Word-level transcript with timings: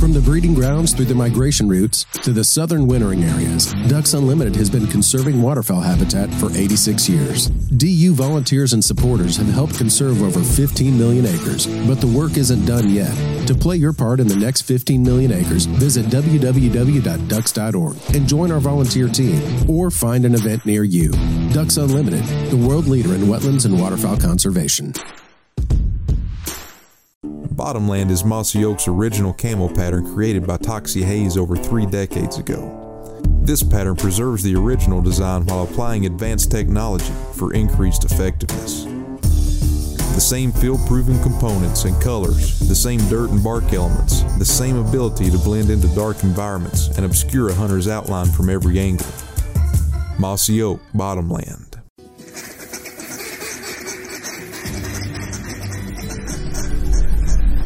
From 0.00 0.12
the 0.12 0.20
breeding 0.20 0.54
grounds 0.54 0.92
through 0.92 1.04
the 1.04 1.14
migration 1.14 1.68
routes 1.68 2.04
to 2.22 2.32
the 2.32 2.42
southern 2.42 2.86
wintering 2.86 3.22
areas, 3.22 3.72
Ducks 3.86 4.14
Unlimited 4.14 4.56
has 4.56 4.68
been 4.68 4.86
conserving 4.86 5.40
waterfowl 5.40 5.80
habitat 5.80 6.28
for 6.34 6.50
86 6.50 7.08
years. 7.08 7.46
DU 7.46 8.12
volunteers 8.12 8.72
and 8.72 8.84
supporters 8.84 9.36
have 9.36 9.46
helped 9.48 9.78
conserve 9.78 10.20
over 10.22 10.42
15 10.42 10.98
million 10.98 11.24
acres, 11.24 11.66
but 11.86 12.00
the 12.00 12.06
work 12.06 12.36
isn't 12.36 12.64
done 12.64 12.90
yet. 12.90 13.14
To 13.46 13.54
play 13.54 13.76
your 13.76 13.92
part 13.92 14.18
in 14.18 14.26
the 14.26 14.36
next 14.36 14.62
15 14.62 15.02
million 15.02 15.30
acres, 15.32 15.66
visit 15.66 16.06
www.ducks.org 16.06 17.96
and 18.16 18.28
join 18.28 18.50
our 18.50 18.60
volunteer 18.60 19.08
team 19.08 19.70
or 19.70 19.90
find 19.90 20.24
an 20.24 20.34
event 20.34 20.66
near 20.66 20.84
you. 20.84 21.12
Ducks 21.52 21.76
Unlimited, 21.76 22.24
the 22.50 22.56
world 22.56 22.86
leader 22.86 23.14
in 23.14 23.22
wetlands 23.22 23.66
and 23.66 23.80
waterfowl 23.80 24.16
conservation. 24.18 24.92
Bottomland 27.62 28.10
is 28.10 28.24
Mossy 28.24 28.64
Oak's 28.64 28.88
original 28.88 29.32
camo 29.32 29.68
pattern 29.68 30.12
created 30.12 30.44
by 30.44 30.56
Toxey 30.56 31.00
Haas 31.00 31.36
over 31.36 31.54
three 31.54 31.86
decades 31.86 32.36
ago. 32.36 33.20
This 33.40 33.62
pattern 33.62 33.94
preserves 33.94 34.42
the 34.42 34.56
original 34.56 35.00
design 35.00 35.46
while 35.46 35.62
applying 35.62 36.04
advanced 36.04 36.50
technology 36.50 37.12
for 37.34 37.54
increased 37.54 38.04
effectiveness. 38.04 38.82
The 38.82 40.20
same 40.20 40.50
field-proven 40.50 41.22
components 41.22 41.84
and 41.84 42.02
colors, 42.02 42.58
the 42.58 42.74
same 42.74 42.98
dirt 43.08 43.30
and 43.30 43.44
bark 43.44 43.72
elements, 43.72 44.22
the 44.38 44.44
same 44.44 44.76
ability 44.76 45.30
to 45.30 45.38
blend 45.38 45.70
into 45.70 45.86
dark 45.94 46.24
environments 46.24 46.88
and 46.96 47.06
obscure 47.06 47.50
a 47.50 47.54
hunter's 47.54 47.86
outline 47.86 48.26
from 48.26 48.50
every 48.50 48.80
angle. 48.80 49.06
Mossy 50.18 50.60
Oak 50.62 50.80
Bottomland. 50.94 51.71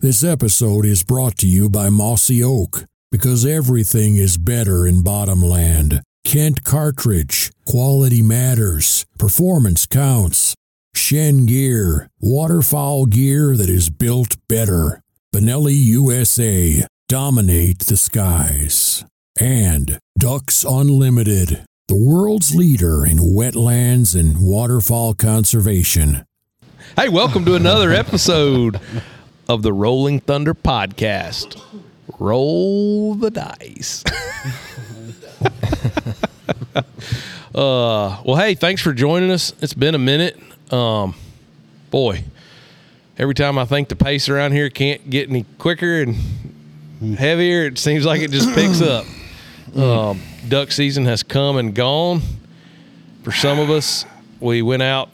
This 0.00 0.22
episode 0.22 0.86
is 0.86 1.02
brought 1.02 1.36
to 1.38 1.48
you 1.48 1.68
by 1.68 1.90
Mossy 1.90 2.40
Oak 2.40 2.84
because 3.10 3.44
everything 3.44 4.14
is 4.14 4.38
better 4.38 4.86
in 4.86 5.02
Bottomland. 5.02 6.02
Kent 6.24 6.62
Cartridge, 6.62 7.50
quality 7.66 8.22
matters, 8.22 9.06
performance 9.18 9.86
counts. 9.86 10.54
Shen 10.94 11.46
Gear, 11.46 12.08
waterfowl 12.20 13.06
gear 13.06 13.56
that 13.56 13.68
is 13.68 13.90
built 13.90 14.36
better. 14.48 15.02
Benelli 15.34 15.74
USA, 15.74 16.84
dominate 17.08 17.80
the 17.80 17.96
skies. 17.96 19.04
And 19.40 19.98
Ducks 20.16 20.62
Unlimited, 20.62 21.64
the 21.88 21.96
world's 21.96 22.54
leader 22.54 23.04
in 23.04 23.18
wetlands 23.18 24.18
and 24.18 24.40
waterfowl 24.40 25.14
conservation. 25.14 26.24
Hey, 26.94 27.08
welcome 27.08 27.44
to 27.46 27.56
another 27.56 27.90
episode 27.90 28.80
of 29.48 29.62
the 29.62 29.72
Rolling 29.72 30.20
Thunder 30.20 30.52
podcast. 30.54 31.60
Roll 32.18 33.14
the 33.14 33.30
dice. 33.30 34.04
uh, 37.54 38.20
well, 38.24 38.36
hey, 38.36 38.54
thanks 38.54 38.82
for 38.82 38.92
joining 38.92 39.30
us. 39.30 39.54
It's 39.60 39.74
been 39.74 39.94
a 39.94 39.98
minute. 39.98 40.38
Um, 40.70 41.14
boy, 41.90 42.24
every 43.16 43.34
time 43.34 43.58
I 43.58 43.64
think 43.64 43.88
the 43.88 43.96
pace 43.96 44.28
around 44.28 44.52
here 44.52 44.68
can't 44.68 45.08
get 45.08 45.30
any 45.30 45.46
quicker 45.58 46.02
and 46.02 46.16
heavier, 47.16 47.66
it 47.66 47.78
seems 47.78 48.04
like 48.04 48.20
it 48.20 48.30
just 48.30 48.54
picks 48.54 48.82
up. 48.82 49.06
Um, 49.76 50.22
duck 50.48 50.72
season 50.72 51.04
has 51.04 51.22
come 51.22 51.58
and 51.58 51.74
gone. 51.74 52.22
For 53.22 53.32
some 53.32 53.58
of 53.58 53.68
us, 53.68 54.06
we 54.40 54.62
went 54.62 54.82
out 54.82 55.10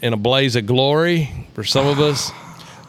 in 0.00 0.14
a 0.14 0.16
blaze 0.16 0.56
of 0.56 0.64
glory. 0.64 1.46
For 1.52 1.62
some 1.62 1.86
of 1.86 2.00
us, 2.00 2.32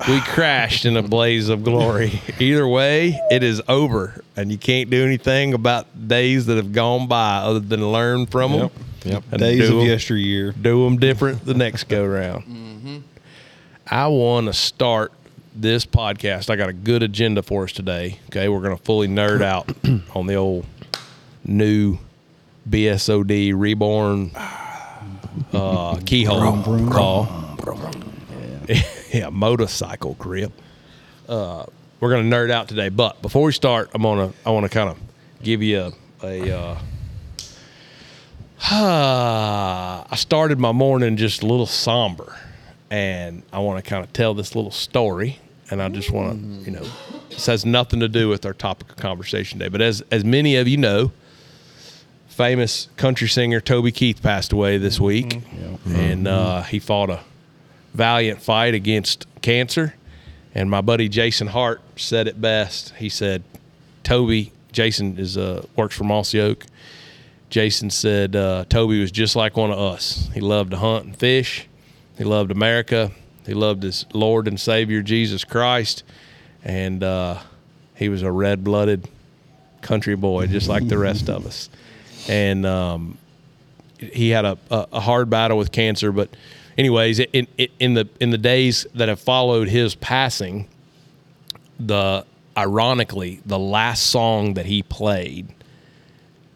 we 0.07 0.21
crashed 0.21 0.85
in 0.85 0.95
a 0.97 1.03
blaze 1.03 1.49
of 1.49 1.63
glory. 1.63 2.21
Either 2.39 2.67
way, 2.67 3.19
it 3.29 3.43
is 3.43 3.61
over, 3.67 4.23
and 4.35 4.51
you 4.51 4.57
can't 4.57 4.89
do 4.89 5.03
anything 5.05 5.53
about 5.53 6.07
days 6.07 6.45
that 6.47 6.57
have 6.57 6.71
gone 6.71 7.07
by 7.07 7.37
other 7.37 7.59
than 7.59 7.91
learn 7.91 8.25
from 8.25 8.51
them. 8.53 8.69
Yep. 9.03 9.23
And 9.31 9.39
Days 9.39 9.69
of 9.69 9.75
of 9.75 9.81
'em- 9.81 9.87
yesteryear. 9.87 10.51
Do 10.53 10.83
them 10.83 10.97
different 10.97 11.45
the 11.45 11.53
next 11.53 11.85
go 11.89 12.05
round. 12.05 13.03
I 13.91 14.07
want 14.07 14.47
to 14.47 14.53
start 14.53 15.11
this 15.55 15.85
podcast. 15.85 16.49
I 16.49 16.55
got 16.55 16.69
a 16.69 16.73
good 16.73 17.01
agenda 17.03 17.41
for 17.41 17.63
us 17.63 17.71
today. 17.71 18.19
Okay, 18.29 18.47
we're 18.49 18.61
going 18.61 18.77
to 18.77 18.83
fully 18.83 19.07
nerd 19.07 19.41
out 19.41 19.69
on 20.15 20.27
the 20.27 20.35
old 20.35 20.65
new 21.43 21.97
BSOD 22.69 23.53
reborn 23.55 24.31
uh, 25.53 25.95
keyhole 26.05 26.61
call. 26.91 27.27
yeah, 29.11 29.29
motorcycle 29.29 30.13
grip. 30.15 30.51
Uh, 31.27 31.65
we're 31.99 32.11
gonna 32.11 32.29
nerd 32.29 32.51
out 32.51 32.67
today, 32.67 32.89
but 32.89 33.21
before 33.21 33.43
we 33.43 33.51
start, 33.51 33.89
I'm 33.93 34.03
gonna 34.03 34.31
I 34.45 34.51
want 34.51 34.65
to 34.65 34.69
kind 34.69 34.89
of 34.89 34.99
give 35.41 35.63
you 35.63 35.91
a, 36.23 36.47
a 36.47 36.59
uh, 36.59 36.79
I 40.11 40.15
started 40.15 40.59
my 40.59 40.71
morning 40.71 41.17
just 41.17 41.41
a 41.41 41.47
little 41.47 41.65
somber, 41.65 42.37
and 42.91 43.41
I 43.51 43.59
want 43.59 43.83
to 43.83 43.89
kind 43.89 44.03
of 44.03 44.13
tell 44.13 44.33
this 44.35 44.55
little 44.55 44.71
story, 44.71 45.39
and 45.71 45.81
I 45.81 45.89
just 45.89 46.11
want 46.11 46.39
to 46.39 46.65
you 46.65 46.71
know 46.77 46.85
this 47.29 47.47
has 47.47 47.65
nothing 47.65 47.99
to 48.01 48.07
do 48.07 48.29
with 48.29 48.45
our 48.45 48.53
topic 48.53 48.91
of 48.91 48.97
conversation 48.97 49.57
today, 49.59 49.69
but 49.69 49.81
as 49.81 50.03
as 50.11 50.23
many 50.23 50.57
of 50.57 50.67
you 50.67 50.77
know, 50.77 51.11
famous 52.27 52.87
country 52.97 53.27
singer 53.27 53.61
Toby 53.61 53.91
Keith 53.91 54.21
passed 54.21 54.51
away 54.51 54.77
this 54.77 54.99
week, 54.99 55.41
and 55.87 56.27
uh, 56.27 56.61
he 56.61 56.77
fought 56.77 57.09
a 57.09 57.21
valiant 57.93 58.41
fight 58.41 58.73
against 58.73 59.25
cancer. 59.41 59.95
And 60.55 60.69
my 60.69 60.81
buddy 60.81 61.09
Jason 61.09 61.47
Hart 61.47 61.81
said 61.95 62.27
it 62.27 62.41
best. 62.41 62.93
He 62.97 63.09
said, 63.09 63.43
"Toby, 64.03 64.51
Jason 64.71 65.17
is 65.17 65.37
uh, 65.37 65.65
works 65.75 65.95
for 65.95 66.03
Mossy 66.03 66.39
Oak. 66.39 66.65
Jason 67.49 67.89
said 67.89 68.35
uh, 68.35 68.65
Toby 68.69 68.99
was 68.99 69.11
just 69.11 69.35
like 69.35 69.57
one 69.57 69.71
of 69.71 69.79
us. 69.79 70.29
He 70.33 70.41
loved 70.41 70.71
to 70.71 70.77
hunt 70.77 71.05
and 71.05 71.15
fish. 71.15 71.67
He 72.17 72.23
loved 72.23 72.51
America. 72.51 73.11
He 73.45 73.53
loved 73.53 73.81
his 73.81 74.05
Lord 74.13 74.47
and 74.47 74.59
Savior 74.59 75.01
Jesus 75.01 75.43
Christ, 75.43 76.03
and 76.63 77.03
uh, 77.03 77.39
he 77.95 78.09
was 78.09 78.21
a 78.21 78.31
red-blooded 78.31 79.07
country 79.81 80.15
boy, 80.15 80.45
just 80.45 80.67
like 80.67 80.87
the 80.87 80.97
rest 80.97 81.29
of 81.29 81.47
us. 81.47 81.69
And 82.27 82.65
um, 82.65 83.17
he 83.97 84.29
had 84.29 84.45
a, 84.45 84.57
a, 84.69 84.87
a 84.93 84.99
hard 84.99 85.29
battle 85.29 85.57
with 85.57 85.71
cancer, 85.71 86.11
but 86.11 86.29
anyways, 86.79 87.19
in, 87.19 87.47
in, 87.57 87.67
in 87.79 87.93
the 87.93 88.09
in 88.19 88.31
the 88.31 88.37
days 88.37 88.87
that 88.95 89.09
have 89.09 89.19
followed 89.19 89.67
his 89.67 89.93
passing, 89.93 90.67
the 91.79 92.25
ironically 92.57 93.41
the 93.45 93.59
last 93.59 94.07
song 94.07 94.55
that 94.55 94.65
he 94.65 94.81
played 94.81 95.53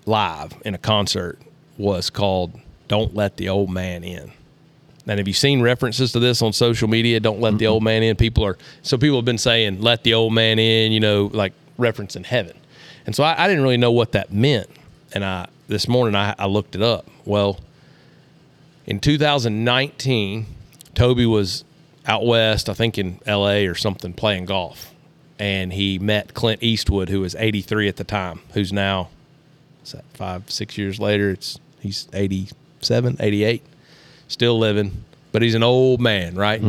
live 0.06 0.54
in 0.66 0.74
a 0.74 0.78
concert 0.78 1.38
was 1.78 2.10
called 2.10 2.60
"Don't 2.88 3.14
Let 3.14 3.38
the 3.38 3.50
Old 3.50 3.70
Man 3.70 4.04
In." 4.04 4.32
And 5.06 5.20
have 5.20 5.28
you 5.28 5.34
seen 5.34 5.62
references 5.62 6.14
to 6.14 6.20
this 6.20 6.42
on 6.42 6.54
social 6.54 6.88
media? 6.88 7.20
Don't 7.20 7.42
let 7.42 7.58
the 7.58 7.68
old 7.68 7.84
man 7.84 8.04
in. 8.04 8.16
People 8.16 8.46
are 8.46 8.58
so 8.82 8.98
people 8.98 9.18
have 9.18 9.26
been 9.26 9.38
saying 9.38 9.82
"Let 9.82 10.04
the 10.04 10.14
old 10.14 10.34
man 10.34 10.58
in," 10.58 10.94
you 10.94 11.02
know, 11.02 11.30
like 11.34 11.54
referencing 11.78 12.26
heaven. 12.26 12.58
And 13.06 13.14
so 13.14 13.24
I, 13.24 13.44
I 13.44 13.48
didn't 13.50 13.64
really 13.64 13.78
know 13.78 13.92
what 13.92 14.14
that 14.14 14.32
meant. 14.32 14.70
And 15.12 15.26
I 15.26 15.48
this 15.68 15.88
morning 15.90 16.16
I, 16.16 16.34
I 16.40 16.46
looked 16.46 16.76
it 16.76 16.82
up. 16.82 17.08
Well, 17.26 17.60
in 18.86 19.00
2019, 19.00 20.46
Toby 20.96 21.26
was 21.26 21.64
out 22.06 22.26
west, 22.26 22.70
I 22.70 22.74
think 22.74 22.98
in 22.98 23.20
LA 23.26 23.66
or 23.68 23.76
something, 23.76 24.14
playing 24.14 24.46
golf. 24.46 24.92
And 25.40 25.74
he 25.74 26.00
met 26.00 26.34
Clint 26.34 26.62
Eastwood, 26.62 27.10
who 27.10 27.22
was 27.22 27.36
83 27.36 27.88
at 27.88 27.96
the 27.98 28.04
time, 28.04 28.42
who's 28.54 28.72
now, 28.72 29.10
is 29.84 29.94
that 29.94 30.06
five, 30.14 30.50
six 30.50 30.78
years 30.78 31.00
later? 31.00 31.32
It's 31.32 31.60
He's 31.82 32.08
87, 32.14 33.18
88, 33.20 33.62
still 34.30 34.58
living, 34.58 35.04
but 35.34 35.42
he's 35.42 35.54
an 35.54 35.64
old 35.64 36.00
man, 36.00 36.34
right? 36.36 36.62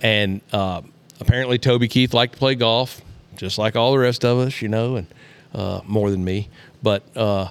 And 0.00 0.40
uh, 0.50 0.80
apparently, 1.20 1.58
Toby 1.58 1.88
Keith 1.88 2.14
liked 2.14 2.32
to 2.32 2.38
play 2.38 2.54
golf, 2.54 3.02
just 3.36 3.58
like 3.58 3.76
all 3.76 3.92
the 3.92 3.98
rest 3.98 4.24
of 4.24 4.38
us, 4.38 4.62
you 4.62 4.68
know, 4.68 4.96
and 4.96 5.06
uh, 5.54 5.82
more 5.84 6.10
than 6.10 6.24
me. 6.24 6.48
But 6.82 7.02
uh, 7.14 7.48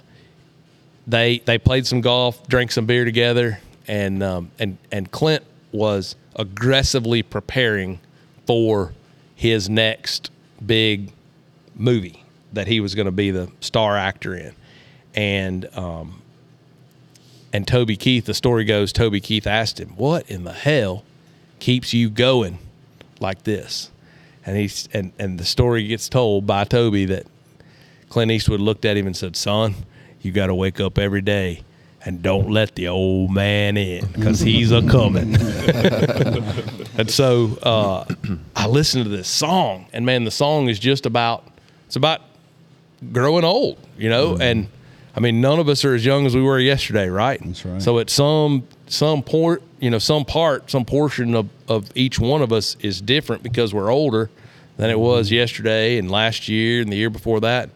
they 1.06 1.40
they 1.46 1.60
played 1.60 1.86
some 1.86 2.02
golf, 2.02 2.48
drank 2.48 2.72
some 2.72 2.88
beer 2.88 3.06
together, 3.06 3.60
and 3.88 4.24
um, 4.24 4.52
and 4.60 4.78
and 4.92 5.12
Clint 5.12 5.44
was 5.72 6.16
aggressively 6.36 7.24
preparing 7.24 8.00
for 8.46 8.94
his 9.36 9.70
next 9.70 10.32
big 10.66 11.12
movie 11.76 12.24
that 12.54 12.68
he 12.68 12.80
was 12.80 12.96
going 12.96 13.06
to 13.06 13.12
be 13.12 13.32
the 13.32 13.52
star 13.60 13.98
actor 13.98 14.36
in, 14.36 14.54
and 15.14 15.78
um, 15.78 16.22
and 17.54 17.68
Toby 17.68 17.98
Keith. 17.98 18.26
The 18.26 18.34
story 18.34 18.66
goes, 18.66 18.94
Toby 18.94 19.20
Keith 19.20 19.48
asked 19.48 19.80
him, 19.80 19.90
"What 19.98 20.30
in 20.30 20.44
the 20.44 20.54
hell 20.54 21.04
keeps 21.60 21.94
you 21.94 22.10
going 22.10 22.60
like 23.20 23.44
this?" 23.44 23.92
And 24.46 24.58
he's 24.58 24.88
and 24.94 25.12
and 25.20 25.40
the 25.40 25.46
story 25.46 25.88
gets 25.88 26.10
told 26.10 26.48
by 26.48 26.64
Toby 26.64 27.06
that 27.06 27.26
Clint 28.10 28.32
Eastwood 28.32 28.62
looked 28.62 28.86
at 28.86 28.98
him 28.98 29.08
and 29.08 29.16
said, 29.16 29.36
"Son, 29.36 29.76
you 30.22 30.32
got 30.32 30.48
to 30.48 30.56
wake 30.56 30.80
up 30.80 30.98
every 30.98 31.22
day." 31.22 31.65
And 32.08 32.22
don't 32.22 32.52
let 32.52 32.76
the 32.76 32.88
old 32.90 33.32
man 33.32 33.78
in 33.78 34.06
because 34.14 34.40
he's 34.40 34.72
a 34.72 34.88
coming. 34.88 35.36
and 37.00 37.10
so 37.10 37.58
uh, 37.64 38.06
I 38.56 38.68
listened 38.68 39.06
to 39.06 39.10
this 39.10 39.28
song, 39.28 39.88
and 39.92 40.06
man, 40.06 40.24
the 40.24 40.30
song 40.30 40.70
is 40.70 40.78
just 40.78 41.08
about 41.08 41.48
it's 41.88 41.96
about 41.96 42.22
growing 43.12 43.44
old, 43.44 43.80
you 43.98 44.10
know. 44.10 44.34
Mm-hmm. 44.34 44.42
And 44.44 44.68
I 45.16 45.20
mean, 45.20 45.42
none 45.42 45.60
of 45.60 45.68
us 45.68 45.84
are 45.84 45.96
as 45.96 46.06
young 46.06 46.28
as 46.28 46.36
we 46.36 46.44
were 46.44 46.60
yesterday, 46.60 47.10
right? 47.10 47.42
That's 47.44 47.66
right. 47.66 47.82
So 47.82 47.98
at 47.98 48.12
some 48.12 48.68
some 48.86 49.24
port, 49.24 49.64
you 49.80 49.90
know, 49.90 49.98
some 50.00 50.26
part, 50.26 50.70
some 50.70 50.86
portion 50.86 51.34
of 51.34 51.50
of 51.68 51.90
each 51.96 52.20
one 52.20 52.44
of 52.44 52.54
us 52.54 52.76
is 52.82 53.02
different 53.02 53.42
because 53.42 53.74
we're 53.74 53.90
older 53.90 54.30
than 54.78 54.92
it 54.92 55.00
was 55.00 55.28
Mm-hmm. 55.28 55.36
yesterday 55.38 55.98
and 55.98 56.12
last 56.12 56.48
year 56.50 56.82
and 56.82 56.92
the 56.92 56.98
year 56.98 57.10
before 57.10 57.40
that. 57.42 57.72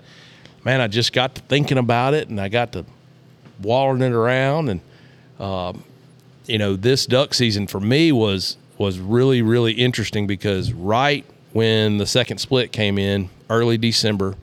Man, 0.63 0.81
I 0.81 0.87
just 0.87 1.13
got 1.13 1.33
to 1.35 1.41
thinking 1.41 1.79
about 1.79 2.13
it, 2.13 2.27
and 2.29 2.39
I 2.39 2.49
got 2.49 2.73
to 2.73 2.85
wallering 3.61 4.01
it 4.01 4.11
around, 4.11 4.69
and 4.69 4.81
um, 5.39 5.83
you 6.45 6.57
know, 6.57 6.75
this 6.75 7.05
duck 7.05 7.33
season 7.33 7.67
for 7.67 7.79
me 7.79 8.11
was 8.11 8.57
was 8.77 8.99
really 8.99 9.41
really 9.41 9.73
interesting 9.73 10.27
because 10.27 10.71
right 10.73 11.25
when 11.51 11.97
the 11.97 12.05
second 12.05 12.37
split 12.37 12.71
came 12.71 12.97
in, 12.97 13.29
early 13.49 13.77
December, 13.77 14.35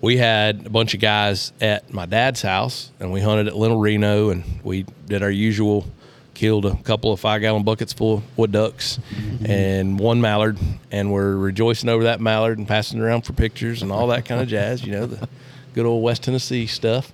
we 0.00 0.16
had 0.16 0.66
a 0.66 0.70
bunch 0.70 0.94
of 0.94 1.00
guys 1.00 1.52
at 1.60 1.92
my 1.92 2.06
dad's 2.06 2.42
house, 2.42 2.90
and 3.00 3.12
we 3.12 3.20
hunted 3.20 3.46
at 3.48 3.56
Little 3.56 3.78
Reno, 3.78 4.30
and 4.30 4.44
we 4.62 4.84
did 5.06 5.22
our 5.22 5.30
usual. 5.30 5.86
Killed 6.34 6.66
a 6.66 6.76
couple 6.84 7.12
of 7.12 7.18
five 7.18 7.40
gallon 7.40 7.64
buckets 7.64 7.92
full 7.92 8.18
of 8.18 8.38
wood 8.38 8.52
ducks 8.52 9.00
and 9.44 9.98
one 9.98 10.20
mallard, 10.20 10.56
and 10.92 11.10
we're 11.12 11.34
rejoicing 11.34 11.88
over 11.88 12.04
that 12.04 12.20
mallard 12.20 12.58
and 12.58 12.68
passing 12.68 13.00
around 13.00 13.22
for 13.22 13.32
pictures 13.32 13.82
and 13.82 13.90
all 13.90 14.06
that 14.06 14.24
kind 14.24 14.40
of 14.40 14.46
jazz, 14.46 14.84
you 14.84 14.92
know, 14.92 15.06
the 15.06 15.28
good 15.74 15.84
old 15.84 16.00
West 16.00 16.22
Tennessee 16.22 16.68
stuff. 16.68 17.12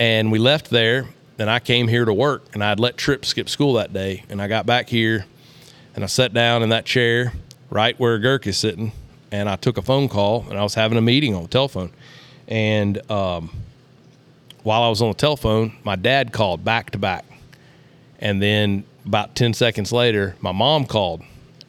And 0.00 0.32
we 0.32 0.38
left 0.38 0.70
there, 0.70 1.08
and 1.38 1.50
I 1.50 1.58
came 1.58 1.86
here 1.86 2.06
to 2.06 2.14
work, 2.14 2.54
and 2.54 2.64
I'd 2.64 2.80
let 2.80 2.96
Trip 2.96 3.26
skip 3.26 3.50
school 3.50 3.74
that 3.74 3.92
day. 3.92 4.24
And 4.30 4.40
I 4.40 4.48
got 4.48 4.64
back 4.64 4.88
here, 4.88 5.26
and 5.94 6.02
I 6.02 6.06
sat 6.06 6.32
down 6.32 6.62
in 6.62 6.70
that 6.70 6.86
chair 6.86 7.34
right 7.68 8.00
where 8.00 8.18
Gurk 8.18 8.46
is 8.46 8.56
sitting, 8.56 8.92
and 9.30 9.46
I 9.46 9.56
took 9.56 9.76
a 9.76 9.82
phone 9.82 10.08
call, 10.08 10.46
and 10.48 10.58
I 10.58 10.62
was 10.62 10.72
having 10.72 10.96
a 10.96 11.02
meeting 11.02 11.34
on 11.34 11.42
the 11.42 11.50
telephone. 11.50 11.92
And 12.48 12.98
um, 13.10 13.50
while 14.62 14.82
I 14.82 14.88
was 14.88 15.02
on 15.02 15.08
the 15.08 15.14
telephone, 15.14 15.76
my 15.84 15.96
dad 15.96 16.32
called 16.32 16.64
back 16.64 16.92
to 16.92 16.98
back. 16.98 17.26
And 18.20 18.40
then 18.40 18.84
about 19.04 19.34
10 19.34 19.52
seconds 19.52 19.92
later, 19.92 20.34
my 20.40 20.52
mom 20.52 20.86
called. 20.86 21.22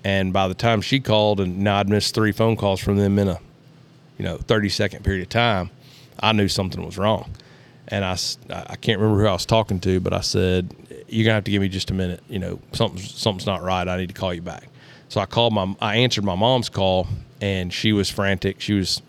And 0.05 0.31
by 0.31 0.47
the 0.47 0.53
time 0.53 0.79
she 0.79 1.01
called, 1.01 1.41
and 1.41 1.59
now 1.59 1.81
I'd 1.81 1.89
missed 1.89 2.15
three 2.15 2.31
phone 2.31 2.55
calls 2.55 2.79
from 2.79 2.95
them 2.95 3.19
in 3.19 3.27
a, 3.27 3.41
you 4.17 4.23
know, 4.23 4.37
30 4.37 4.69
second 4.69 5.03
period 5.03 5.23
of 5.23 5.29
time, 5.29 5.69
I 6.21 6.31
knew 6.31 6.47
something 6.47 6.81
was 6.85 6.97
wrong. 6.97 7.29
And 7.91 8.05
I, 8.05 8.17
I 8.49 8.77
can't 8.77 8.99
remember 8.99 9.21
who 9.21 9.27
I 9.27 9.33
was 9.33 9.45
talking 9.45 9.79
to, 9.81 9.99
but 9.99 10.13
I 10.13 10.21
said, 10.21 10.73
you're 11.09 11.25
gonna 11.25 11.35
have 11.35 11.43
to 11.43 11.51
give 11.51 11.61
me 11.61 11.67
just 11.69 11.91
a 11.91 11.93
minute. 11.93 12.23
You 12.29 12.39
know, 12.39 12.59
something's, 12.71 13.13
something's 13.13 13.45
not 13.45 13.61
right. 13.61 13.87
I 13.87 13.97
need 13.97 14.07
to 14.07 14.15
call 14.15 14.33
you 14.33 14.41
back. 14.41 14.69
So 15.09 15.19
I 15.19 15.25
called 15.25 15.53
my, 15.53 15.75
I 15.81 15.97
answered 15.97 16.23
my 16.23 16.35
mom's 16.35 16.69
call 16.69 17.07
and 17.41 17.73
she 17.73 17.91
was 17.91 18.09
frantic. 18.09 18.61
She 18.61 18.73
was 18.73 19.01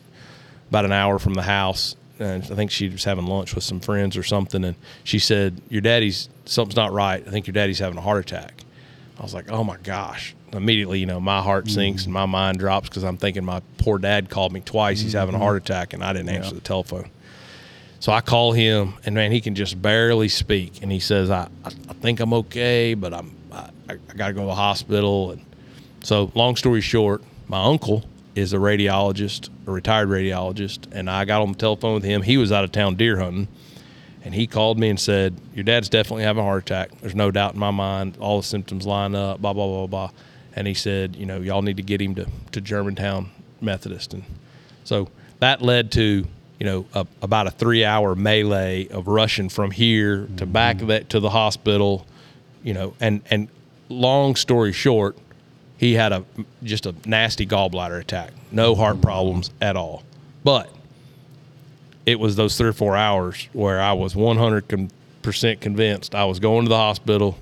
about 0.73 0.87
an 0.87 0.93
hour 0.93 1.19
from 1.19 1.34
the 1.34 1.43
house, 1.43 1.96
and 2.19 2.43
I 2.43 2.46
think 2.46 2.70
she 2.70 2.88
was 2.88 3.05
having 3.05 3.26
lunch 3.26 3.55
with 3.55 3.62
some 3.62 3.79
friends 3.79 4.17
or 4.17 4.23
something. 4.23 4.64
And 4.64 4.75
she 5.05 5.19
said, 5.19 5.61
"Your 5.69 5.82
daddy's 5.82 6.31
something's 6.46 6.76
not 6.76 6.93
right. 6.93 7.23
I 7.26 7.31
think 7.31 7.46
your 7.46 7.52
daddy's 7.52 7.78
having 7.78 7.99
a 7.99 8.00
heart 8.00 8.20
attack." 8.20 8.64
I 9.19 9.23
was 9.23 9.35
like, 9.35 9.52
"Oh 9.52 9.62
my 9.62 9.76
gosh!" 9.76 10.35
Immediately, 10.52 10.99
you 10.99 11.06
know, 11.06 11.20
my 11.20 11.43
heart 11.43 11.67
mm. 11.67 11.70
sinks 11.70 12.05
and 12.05 12.12
my 12.12 12.26
mind 12.26 12.58
drops 12.58 12.88
because 12.88 13.05
I'm 13.05 13.19
thinking 13.19 13.44
my 13.44 13.61
poor 13.78 13.99
dad 13.99 14.31
called 14.31 14.52
me 14.52 14.61
twice. 14.61 15.00
He's 15.00 15.11
mm-hmm. 15.11 15.19
having 15.19 15.35
a 15.35 15.38
heart 15.38 15.58
attack, 15.58 15.93
and 15.93 16.02
I 16.02 16.14
didn't 16.14 16.31
answer 16.31 16.55
the 16.55 16.61
telephone. 16.61 17.11
So 18.02 18.10
I 18.10 18.20
call 18.20 18.50
him, 18.50 18.94
and 19.06 19.14
man, 19.14 19.31
he 19.31 19.40
can 19.40 19.54
just 19.54 19.81
barely 19.81 20.26
speak. 20.26 20.82
And 20.82 20.90
he 20.90 20.99
says, 20.99 21.31
"I, 21.31 21.49
I, 21.64 21.70
think 21.70 22.19
I'm 22.19 22.34
okay, 22.34 22.94
but 22.94 23.14
I'm 23.14 23.32
I, 23.52 23.70
I 23.88 24.14
got 24.16 24.26
to 24.26 24.32
go 24.32 24.40
to 24.40 24.46
the 24.46 24.56
hospital." 24.56 25.31
And 25.31 25.46
so, 26.02 26.32
long 26.34 26.56
story 26.56 26.81
short, 26.81 27.22
my 27.46 27.62
uncle 27.62 28.04
is 28.34 28.54
a 28.54 28.56
radiologist, 28.56 29.50
a 29.69 29.70
retired 29.70 30.08
radiologist, 30.08 30.88
and 30.90 31.08
I 31.08 31.25
got 31.25 31.43
on 31.43 31.52
the 31.52 31.58
telephone 31.58 31.94
with 31.94 32.02
him. 32.02 32.22
He 32.22 32.38
was 32.38 32.50
out 32.50 32.64
of 32.64 32.72
town 32.72 32.96
deer 32.96 33.20
hunting, 33.20 33.46
and 34.25 34.34
he 34.34 34.49
called 34.49 34.81
me 34.81 34.88
and 34.88 34.99
said, 34.99 35.40
"Your 35.54 35.62
dad's 35.62 35.88
definitely 35.88 36.25
having 36.25 36.43
a 36.43 36.44
heart 36.44 36.64
attack. 36.64 36.90
There's 37.02 37.14
no 37.14 37.31
doubt 37.31 37.54
in 37.54 37.60
my 37.60 37.70
mind. 37.70 38.19
All 38.19 38.38
the 38.38 38.46
symptoms 38.46 38.84
line 38.84 39.14
up. 39.14 39.40
Blah 39.40 39.52
blah 39.52 39.69
blah 39.69 39.87
blah." 39.87 40.10
And 40.56 40.66
he 40.66 40.75
said, 40.75 41.14
"You 41.14 41.26
know, 41.26 41.40
y'all 41.40 41.62
need 41.62 41.76
to 41.76 41.84
get 41.84 42.02
him 42.02 42.16
to 42.16 42.26
to 42.50 42.60
Germantown 42.60 43.31
Methodist." 43.60 44.12
And 44.12 44.25
so 44.82 45.08
that 45.38 45.62
led 45.62 45.93
to 45.93 46.26
you 46.58 46.66
know 46.66 46.87
a, 46.94 47.06
about 47.20 47.46
a 47.46 47.50
three 47.50 47.84
hour 47.84 48.14
melee 48.14 48.88
of 48.88 49.06
rushing 49.06 49.49
from 49.49 49.70
here 49.70 50.22
to 50.37 50.44
mm-hmm. 50.44 50.52
back 50.52 50.81
of 50.81 50.88
that 50.88 51.10
to 51.10 51.20
the 51.20 51.31
hospital. 51.31 52.06
You 52.62 52.75
know, 52.75 52.94
and 53.00 53.22
and 53.31 53.49
long 53.88 54.37
story 54.37 54.72
short, 54.72 55.16
he 55.76 55.94
had 55.94 56.12
a 56.12 56.25
just 56.62 56.87
a 56.87 56.94
nasty 57.04 57.46
gallbladder 57.46 58.00
attack. 58.00 58.32
No 58.50 58.75
heart 58.75 58.96
mm-hmm. 58.96 59.04
problems 59.04 59.50
at 59.60 59.76
all. 59.76 60.04
But 60.44 60.72
it 62.06 62.19
was 62.19 62.37
those 62.37 62.56
three 62.56 62.69
or 62.69 62.72
four 62.72 62.96
hours 62.96 63.49
where 63.52 63.81
I 63.81 63.93
was 63.93 64.14
100% 64.14 65.60
convinced 65.60 66.14
I 66.14 66.25
was 66.25 66.40
going 66.40 66.64
to 66.64 66.69
the 66.69 66.76
hospital, 66.76 67.38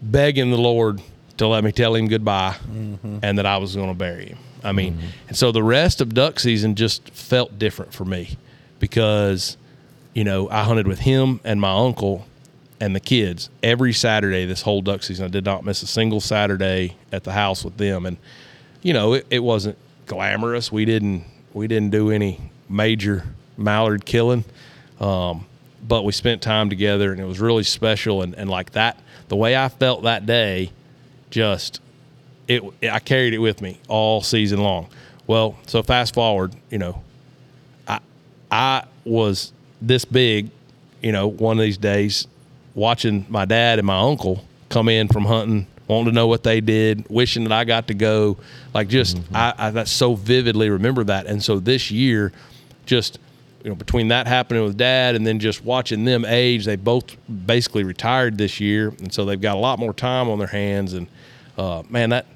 begging 0.00 0.50
the 0.50 0.58
Lord 0.58 1.00
to 1.38 1.46
let 1.46 1.64
me 1.64 1.72
tell 1.72 1.94
him 1.94 2.06
goodbye 2.06 2.56
mm-hmm. 2.70 3.18
and 3.22 3.38
that 3.38 3.46
I 3.46 3.56
was 3.56 3.74
going 3.74 3.88
to 3.88 3.94
bury 3.94 4.26
him. 4.26 4.38
I 4.64 4.72
mean, 4.72 4.98
and 5.28 5.36
so 5.36 5.52
the 5.52 5.62
rest 5.62 6.00
of 6.00 6.14
duck 6.14 6.40
season 6.40 6.74
just 6.74 7.08
felt 7.10 7.58
different 7.58 7.92
for 7.92 8.04
me 8.04 8.36
because, 8.78 9.56
you 10.14 10.24
know, 10.24 10.48
I 10.50 10.64
hunted 10.64 10.86
with 10.86 11.00
him 11.00 11.40
and 11.44 11.60
my 11.60 11.72
uncle 11.72 12.26
and 12.80 12.96
the 12.96 13.00
kids 13.00 13.50
every 13.62 13.92
Saturday 13.92 14.46
this 14.46 14.62
whole 14.62 14.80
duck 14.82 15.02
season. 15.02 15.26
I 15.26 15.28
did 15.28 15.44
not 15.44 15.64
miss 15.64 15.82
a 15.82 15.86
single 15.86 16.20
Saturday 16.20 16.96
at 17.12 17.24
the 17.24 17.32
house 17.32 17.64
with 17.64 17.76
them. 17.76 18.06
And, 18.06 18.16
you 18.82 18.92
know, 18.92 19.14
it, 19.14 19.26
it 19.30 19.40
wasn't 19.40 19.76
glamorous. 20.06 20.72
We 20.72 20.84
didn't 20.84 21.24
we 21.52 21.66
didn't 21.66 21.90
do 21.90 22.10
any 22.10 22.40
major 22.68 23.24
mallard 23.56 24.04
killing. 24.04 24.44
Um, 25.00 25.46
but 25.86 26.04
we 26.04 26.12
spent 26.12 26.42
time 26.42 26.68
together 26.68 27.10
and 27.12 27.20
it 27.20 27.24
was 27.24 27.40
really 27.40 27.62
special 27.62 28.22
and, 28.22 28.34
and 28.34 28.50
like 28.50 28.72
that 28.72 29.00
the 29.28 29.36
way 29.36 29.56
I 29.56 29.68
felt 29.68 30.02
that 30.02 30.26
day 30.26 30.72
just 31.30 31.80
it 32.50 32.90
I 32.92 32.98
carried 32.98 33.32
it 33.32 33.38
with 33.38 33.62
me 33.62 33.78
all 33.88 34.22
season 34.22 34.60
long. 34.60 34.88
Well, 35.26 35.56
so 35.66 35.82
fast 35.82 36.14
forward, 36.14 36.54
you 36.70 36.78
know, 36.78 37.02
I 37.86 38.00
I 38.50 38.84
was 39.04 39.52
this 39.80 40.04
big, 40.04 40.50
you 41.00 41.12
know, 41.12 41.28
one 41.28 41.58
of 41.58 41.62
these 41.62 41.78
days 41.78 42.26
watching 42.74 43.24
my 43.28 43.44
dad 43.44 43.78
and 43.78 43.86
my 43.86 44.00
uncle 44.00 44.44
come 44.68 44.88
in 44.88 45.08
from 45.08 45.24
hunting, 45.24 45.66
wanting 45.86 46.06
to 46.06 46.12
know 46.12 46.26
what 46.26 46.42
they 46.42 46.60
did, 46.60 47.08
wishing 47.08 47.44
that 47.44 47.52
I 47.52 47.64
got 47.64 47.86
to 47.88 47.94
go. 47.94 48.36
Like 48.74 48.88
just 48.88 49.20
I, 49.32 49.54
I 49.56 49.70
that 49.70 49.86
so 49.86 50.14
vividly 50.14 50.70
remember 50.70 51.04
that. 51.04 51.26
And 51.26 51.42
so 51.42 51.60
this 51.60 51.90
year, 51.90 52.32
just 52.84 53.20
you 53.62 53.70
know, 53.70 53.76
between 53.76 54.08
that 54.08 54.26
happening 54.26 54.64
with 54.64 54.76
dad 54.76 55.14
and 55.14 55.24
then 55.24 55.38
just 55.38 55.64
watching 55.64 56.04
them 56.04 56.24
age, 56.24 56.64
they 56.64 56.76
both 56.76 57.16
basically 57.46 57.84
retired 57.84 58.38
this 58.38 58.58
year, 58.58 58.88
and 58.98 59.12
so 59.12 59.24
they've 59.24 59.40
got 59.40 59.54
a 59.54 59.60
lot 59.60 59.78
more 59.78 59.92
time 59.92 60.28
on 60.28 60.38
their 60.38 60.48
hands. 60.48 60.94
And 60.94 61.06
uh, 61.56 61.82
man, 61.88 62.10
that 62.10 62.26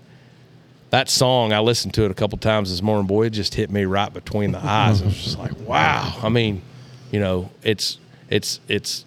that 0.94 1.08
song 1.08 1.52
I 1.52 1.58
listened 1.58 1.92
to 1.94 2.04
it 2.04 2.12
a 2.12 2.14
couple 2.14 2.38
times 2.38 2.70
this 2.70 2.80
morning. 2.80 3.08
Boy, 3.08 3.26
it 3.26 3.30
just 3.30 3.56
hit 3.56 3.68
me 3.68 3.84
right 3.84 4.14
between 4.14 4.52
the 4.52 4.64
eyes. 4.64 5.00
It 5.00 5.06
was 5.06 5.20
just 5.20 5.38
like, 5.40 5.50
wow. 5.66 6.14
I 6.22 6.28
mean, 6.28 6.62
you 7.10 7.18
know, 7.18 7.50
it's 7.64 7.98
it's 8.30 8.60
it's 8.68 9.04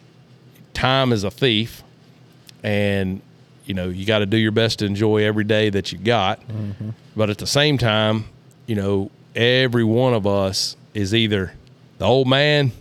time 0.73 1.13
is 1.13 1.23
a 1.23 1.31
thief, 1.31 1.83
and 2.61 3.21
you 3.65 3.73
know 3.73 3.87
you 3.87 4.05
got 4.05 4.19
to 4.19 4.25
do 4.25 4.35
your 4.35 4.51
best 4.51 4.79
to 4.79 4.85
enjoy 4.85 5.23
every 5.23 5.45
day 5.45 5.69
that 5.69 5.93
you 5.93 5.97
got. 5.97 6.45
Mm-hmm. 6.49 6.89
But 7.15 7.29
at 7.29 7.37
the 7.37 7.47
same 7.47 7.77
time, 7.77 8.25
you 8.65 8.75
know, 8.75 9.09
every 9.33 9.85
one 9.85 10.13
of 10.13 10.27
us 10.27 10.75
is 10.93 11.15
either 11.15 11.53
the 11.99 12.05
old 12.05 12.27
man 12.27 12.73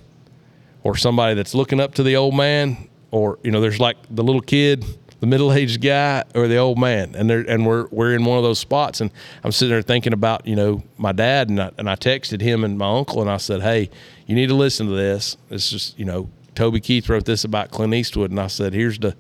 or 0.83 0.97
somebody 0.97 1.37
that's 1.37 1.55
looking 1.55 1.79
up 1.79 1.95
to 1.95 2.03
the 2.03 2.17
old 2.17 2.35
man, 2.35 2.89
or 3.13 3.39
you 3.45 3.53
know, 3.53 3.61
there's 3.61 3.79
like 3.79 3.99
the 4.11 4.25
little 4.25 4.41
kid, 4.43 4.85
the 5.21 5.27
middle-aged 5.27 5.81
guy, 5.81 6.25
or 6.35 6.47
the 6.49 6.57
old 6.57 6.79
man, 6.79 7.15
and 7.15 7.29
they're 7.29 7.49
and 7.49 7.67
we're 7.67 7.87
we're 7.91 8.15
in 8.15 8.25
one 8.25 8.37
of 8.37 8.45
those 8.45 8.59
spots. 8.59 9.01
And 9.01 9.11
I'm 9.43 9.53
sitting 9.53 9.73
there 9.73 9.83
thinking 9.83 10.13
about 10.13 10.47
you 10.47 10.57
know 10.57 10.83
my 10.99 11.13
dad, 11.13 11.49
and 11.49 11.61
I, 11.61 11.71
and 11.79 11.89
I 11.89 11.97
texted 11.97 12.41
him 12.41 12.65
and 12.65 12.79
my 12.79 12.99
uncle, 12.99 13.21
and 13.21 13.31
I 13.31 13.39
said, 13.39 13.63
hey, 13.63 13.91
you 14.27 14.35
need 14.35 14.49
to 14.49 14.55
listen 14.55 14.87
to 14.89 14.95
this. 14.95 15.37
It's 15.51 15.71
just 15.71 15.99
you 15.99 16.05
know 16.05 16.29
Toby 16.55 16.81
Keith 16.81 17.09
wrote 17.09 17.25
this 17.25 17.45
about 17.45 17.71
Clint 17.71 17.95
Eastwood, 17.95 18.31
and 18.31 18.41
I 18.41 18.49
said, 18.49 18.73
here's 18.73 18.99
the 18.99 19.17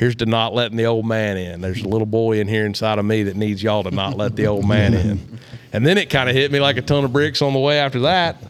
here's 0.00 0.16
to 0.16 0.26
not 0.26 0.54
letting 0.54 0.78
the 0.78 0.86
old 0.86 1.04
man 1.04 1.36
in. 1.36 1.60
There's 1.60 1.82
a 1.82 1.88
little 1.88 2.06
boy 2.06 2.40
in 2.40 2.48
here 2.48 2.64
inside 2.64 2.98
of 2.98 3.04
me 3.04 3.24
that 3.24 3.36
needs 3.36 3.62
y'all 3.62 3.82
to 3.82 3.90
not 3.90 4.16
let 4.16 4.34
the 4.34 4.46
old 4.46 4.66
man 4.66 4.94
in. 4.94 5.38
And 5.72 5.86
then 5.86 5.98
it 5.98 6.10
kind 6.10 6.28
of 6.28 6.34
hit 6.34 6.50
me 6.50 6.58
like 6.58 6.78
a 6.78 6.82
ton 6.82 7.04
of 7.04 7.12
bricks 7.12 7.40
on 7.42 7.52
the 7.52 7.60
way 7.60 7.78
after 7.78 8.00
that. 8.00 8.42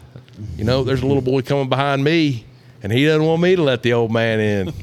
You 0.57 0.63
know, 0.63 0.83
there's 0.83 1.03
a 1.03 1.05
little 1.05 1.21
boy 1.21 1.43
coming 1.43 1.69
behind 1.69 2.03
me, 2.03 2.45
and 2.83 2.91
he 2.91 3.05
doesn't 3.05 3.25
want 3.25 3.41
me 3.41 3.55
to 3.55 3.61
let 3.63 3.83
the 3.83 3.93
old 3.93 4.11
man 4.11 4.39
in. 4.39 4.73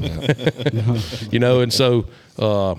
you 1.31 1.39
know, 1.39 1.61
and 1.61 1.73
so, 1.73 2.07
uh, 2.39 2.75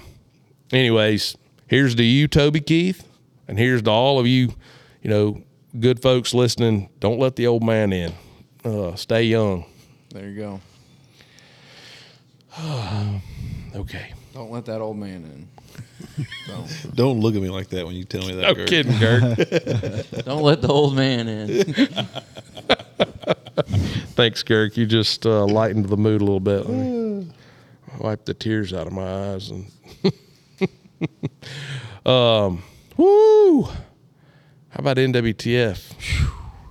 anyways, 0.72 1.38
here's 1.68 1.96
to 1.96 2.04
you, 2.04 2.28
Toby 2.28 2.62
Keith, 2.62 3.08
and 3.48 3.58
here's 3.58 3.82
to 3.84 3.90
all 3.90 4.20
of 4.20 4.28
you, 4.28 4.54
you 5.02 5.10
know, 5.10 5.44
good 5.80 6.02
folks 6.02 6.34
listening. 6.34 6.90
Don't 7.00 7.20
let 7.20 7.36
the 7.36 7.48
old 7.48 7.64
man 7.64 7.94
in. 7.94 8.14
Uh, 8.64 8.96
stay 8.96 9.24
young. 9.24 9.66
There 10.10 10.28
you 10.30 10.38
go. 10.40 10.62
Okay. 13.76 14.14
Don't 14.34 14.50
let 14.52 14.66
that 14.66 14.82
old 14.82 14.98
man 14.98 15.24
in. 15.24 16.26
Don't 16.96 17.20
look 17.20 17.36
at 17.36 17.42
me 17.42 17.50
like 17.50 17.70
that 17.70 17.86
when 17.86 17.96
you 17.96 18.04
tell 18.04 18.26
me 18.26 18.34
that. 18.34 18.42
No 18.42 18.56
Gurk. 18.56 18.68
kidding, 18.68 18.94
Gurk. 18.94 20.24
Don't 20.26 20.42
let 20.42 20.62
the 20.62 20.70
old 20.70 20.96
man 20.96 21.28
in. 21.28 21.76
Thanks, 24.16 24.44
Garrick. 24.44 24.78
You 24.78 24.86
just 24.86 25.26
uh, 25.26 25.46
lightened 25.46 25.86
the 25.86 25.98
mood 25.98 26.22
a 26.22 26.26
little 26.26 26.40
bit. 26.40 26.66
Let 26.66 26.70
me 26.70 27.28
wipe 28.00 28.26
the 28.26 28.34
tears 28.34 28.74
out 28.74 28.88
of 28.88 28.94
my 28.94 29.34
eyes 29.34 29.52
and. 29.52 29.66
um, 32.06 32.64
woo! 32.98 33.64
How 33.64 34.80
about 34.80 34.98
NWTF? 34.98 35.94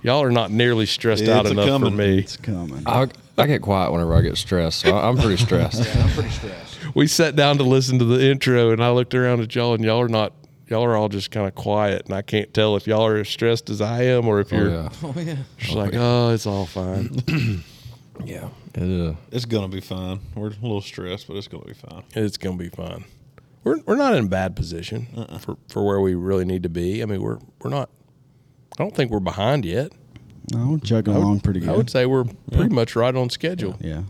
Y'all 0.01 0.23
are 0.23 0.31
not 0.31 0.51
nearly 0.51 0.85
stressed 0.85 1.23
It's 1.23 1.29
out 1.29 1.45
a 1.45 1.51
enough 1.51 1.81
for 1.81 1.89
me. 1.89 2.19
It's 2.19 2.37
coming. 2.37 2.83
I, 2.85 3.07
I 3.37 3.47
get 3.47 3.61
quiet 3.61 3.91
whenever 3.91 4.15
I 4.15 4.21
get 4.21 4.37
stressed, 4.37 4.79
so 4.79 4.97
I'm 4.97 5.17
pretty 5.17 5.37
stressed. 5.43 5.95
I'm 5.97 6.09
pretty 6.11 6.29
stressed. 6.29 6.95
We 6.95 7.07
sat 7.07 7.35
down 7.35 7.57
to 7.57 7.63
listen 7.63 7.99
to 7.99 8.05
the 8.05 8.23
intro, 8.29 8.71
and 8.71 8.83
I 8.83 8.91
looked 8.91 9.13
around 9.13 9.41
at 9.41 9.53
y'all, 9.53 9.73
and 9.73 9.83
y'all 9.83 10.01
are 10.01 10.07
not. 10.07 10.33
Y'all 10.69 10.83
are 10.85 10.95
all 10.95 11.09
just 11.09 11.31
kind 11.31 11.47
of 11.47 11.55
quiet, 11.55 12.05
and 12.05 12.13
I 12.13 12.21
can't 12.21 12.53
tell 12.53 12.75
if 12.75 12.85
y'all 12.87 13.05
are 13.05 13.17
as 13.17 13.27
stressed 13.29 13.69
as 13.69 13.81
I 13.81 14.03
am, 14.03 14.27
or 14.27 14.39
if 14.39 14.53
Oh, 14.53 14.57
you're 14.57 14.69
yeah. 14.69 14.89
Oh 15.03 15.13
yeah. 15.17 15.35
just 15.57 15.73
like, 15.75 15.93
oh, 15.95 16.29
it's 16.31 16.45
all 16.45 16.65
fine. 16.65 17.23
Yeah. 18.25 18.49
It, 18.75 19.11
uh, 19.11 19.15
It's 19.31 19.45
gonna 19.45 19.69
be 19.69 19.79
fine. 19.79 20.19
We're 20.35 20.47
a 20.47 20.61
little 20.61 20.81
stressed, 20.81 21.25
but 21.27 21.37
it's 21.37 21.47
gonna 21.47 21.63
be 21.63 21.73
fine. 21.73 22.03
it's 22.13 22.35
gonna 22.37 22.57
be 22.57 22.67
fine. 22.67 23.05
We're 23.63 23.77
we're 23.85 23.95
not 23.95 24.13
in 24.13 24.25
a 24.25 24.27
bad 24.27 24.57
position 24.57 25.07
for, 25.39 25.55
for 25.69 25.85
where 25.85 26.01
we 26.01 26.15
really 26.15 26.43
need 26.43 26.63
to 26.63 26.69
be. 26.69 27.01
I 27.01 27.05
mean, 27.05 27.21
we're 27.21 27.37
we're 27.61 27.69
not. 27.69 27.89
I 28.77 28.83
don't 28.83 28.93
think 28.93 29.09
we're 29.09 29.21
behind 29.21 29.63
yet. 29.63 29.93
No, 30.53 30.77
chugging 30.83 31.13
I 31.13 31.17
would- 31.17 31.23
along 31.23 31.39
pretty 31.39 31.61
good. 31.61 31.69
I 31.69 31.77
would 31.77 31.89
say 31.89 32.05
we're 32.05 32.25
pretty 32.51 32.75
much 32.75 32.93
right 32.93 33.15
on 33.15 33.29
schedule. 33.29 33.77
yeah. 33.79 34.01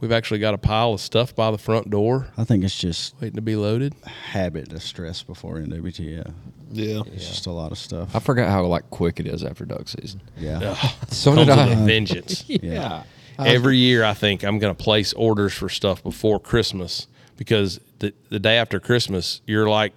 We've 0.00 0.12
actually 0.12 0.38
got 0.38 0.54
a 0.54 0.58
pile 0.58 0.92
of 0.92 1.00
stuff 1.00 1.34
by 1.34 1.50
the 1.50 1.58
front 1.58 1.90
door 1.90 2.28
I 2.36 2.44
think 2.44 2.62
it's 2.62 2.78
just 2.78 3.14
waiting 3.20 3.36
to 3.36 3.42
be 3.42 3.56
loaded. 3.56 3.94
habit 4.04 4.70
to 4.70 4.80
stress 4.80 5.22
before 5.22 5.56
NWTF. 5.56 6.32
Yeah. 6.70 6.94
Yeah. 6.94 7.02
It's 7.12 7.28
just 7.28 7.46
a 7.46 7.50
lot 7.50 7.72
of 7.72 7.78
stuff. 7.78 8.14
I 8.14 8.20
forgot 8.20 8.48
how 8.50 8.64
like 8.66 8.90
quick 8.90 9.18
it 9.20 9.26
is 9.26 9.42
after 9.42 9.64
duck 9.64 9.88
season. 9.88 10.20
yeah. 10.36 10.76
So 11.08 11.34
Comes 11.34 11.46
did 11.46 11.56
with 11.56 11.68
I. 11.68 11.72
a 11.72 11.86
vengeance. 11.86 12.44
yeah. 12.48 13.02
Every 13.38 13.76
year, 13.76 14.04
I 14.04 14.14
think 14.14 14.42
I'm 14.42 14.58
going 14.58 14.74
to 14.74 14.82
place 14.82 15.12
orders 15.12 15.54
for 15.54 15.68
stuff 15.68 16.02
before 16.02 16.40
Christmas 16.40 17.06
because 17.36 17.80
the 18.00 18.12
the 18.30 18.40
day 18.40 18.58
after 18.58 18.80
Christmas, 18.80 19.40
you're 19.46 19.68
like 19.68 19.92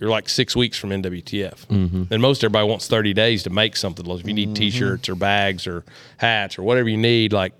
you're 0.00 0.10
like 0.10 0.28
six 0.28 0.56
weeks 0.56 0.78
from 0.78 0.90
NWTF, 0.90 1.66
mm-hmm. 1.66 2.04
and 2.10 2.22
most 2.22 2.42
everybody 2.44 2.68
wants 2.68 2.86
30 2.86 3.12
days 3.14 3.42
to 3.42 3.50
make 3.50 3.76
something. 3.76 4.06
Like 4.06 4.20
if 4.20 4.26
you 4.26 4.32
need 4.32 4.48
mm-hmm. 4.48 4.54
T-shirts 4.54 5.08
or 5.08 5.14
bags 5.14 5.66
or 5.66 5.84
hats 6.18 6.58
or 6.58 6.62
whatever 6.62 6.88
you 6.88 6.96
need, 6.96 7.32
like, 7.32 7.52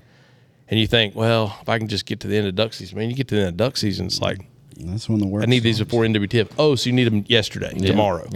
and 0.70 0.78
you 0.78 0.87
think, 0.87 1.14
well, 1.14 1.56
if 1.62 1.68
I 1.68 1.78
can 1.78 1.88
just 1.88 2.06
get 2.06 2.20
to 2.20 2.28
the 2.28 2.37
end 2.37 2.46
of 2.46 2.54
duck 2.54 2.72
season, 2.72 2.98
man, 2.98 3.10
you 3.10 3.16
get 3.16 3.28
to 3.28 3.34
the 3.37 3.40
end 3.42 3.48
of 3.50 3.56
duck 3.56 3.76
season, 3.76 4.06
it's 4.06 4.20
like 4.20 4.38
That's 4.76 5.08
when 5.08 5.18
the 5.20 5.26
work. 5.26 5.42
I 5.42 5.46
need 5.46 5.62
these 5.62 5.76
starts. 5.76 5.90
before 5.90 6.04
NWTF. 6.04 6.52
Oh, 6.58 6.75
so 6.75 6.88
you 6.88 6.94
need 6.94 7.04
them 7.04 7.25
yesterday, 7.28 7.72
tomorrow. 7.75 8.28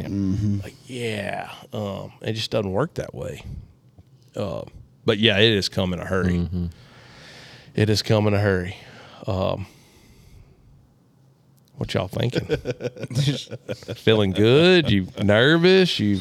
Like, 0.62 0.74
yeah, 0.86 1.50
um, 1.72 2.12
it 2.22 2.32
just 2.34 2.50
doesn't 2.50 2.72
work 2.72 2.94
that 2.94 3.14
way. 3.14 3.44
Uh, 4.36 4.62
but 5.04 5.18
yeah, 5.18 5.38
it 5.38 5.52
is 5.52 5.68
come 5.68 5.92
in 5.92 5.98
a 6.00 6.06
hurry. 6.06 6.48
It 7.74 7.88
has 7.88 8.02
come 8.02 8.26
in 8.26 8.34
a 8.34 8.38
hurry. 8.40 8.76
Um, 9.26 9.66
what 11.76 11.92
y'all 11.94 12.08
thinking? 12.08 12.44
Feeling 13.96 14.30
good? 14.32 14.90
You 14.90 15.08
nervous? 15.22 15.98
You 15.98 16.20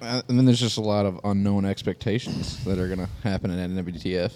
Uh, 0.00 0.22
and 0.28 0.38
then 0.38 0.44
there's 0.46 0.60
just 0.60 0.76
a 0.78 0.82
lot 0.82 1.06
of 1.06 1.20
unknown 1.24 1.64
expectations 1.64 2.62
that 2.64 2.78
are 2.78 2.86
going 2.86 2.98
to 3.00 3.08
happen 3.22 3.50
at 3.50 3.68
NWTF. 3.70 4.32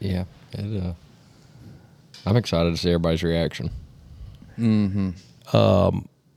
Yeah. 0.00 0.24
It, 0.52 0.82
uh, 0.82 0.92
I'm 2.26 2.36
excited 2.36 2.70
to 2.70 2.76
see 2.76 2.90
everybody's 2.90 3.22
reaction. 3.22 3.70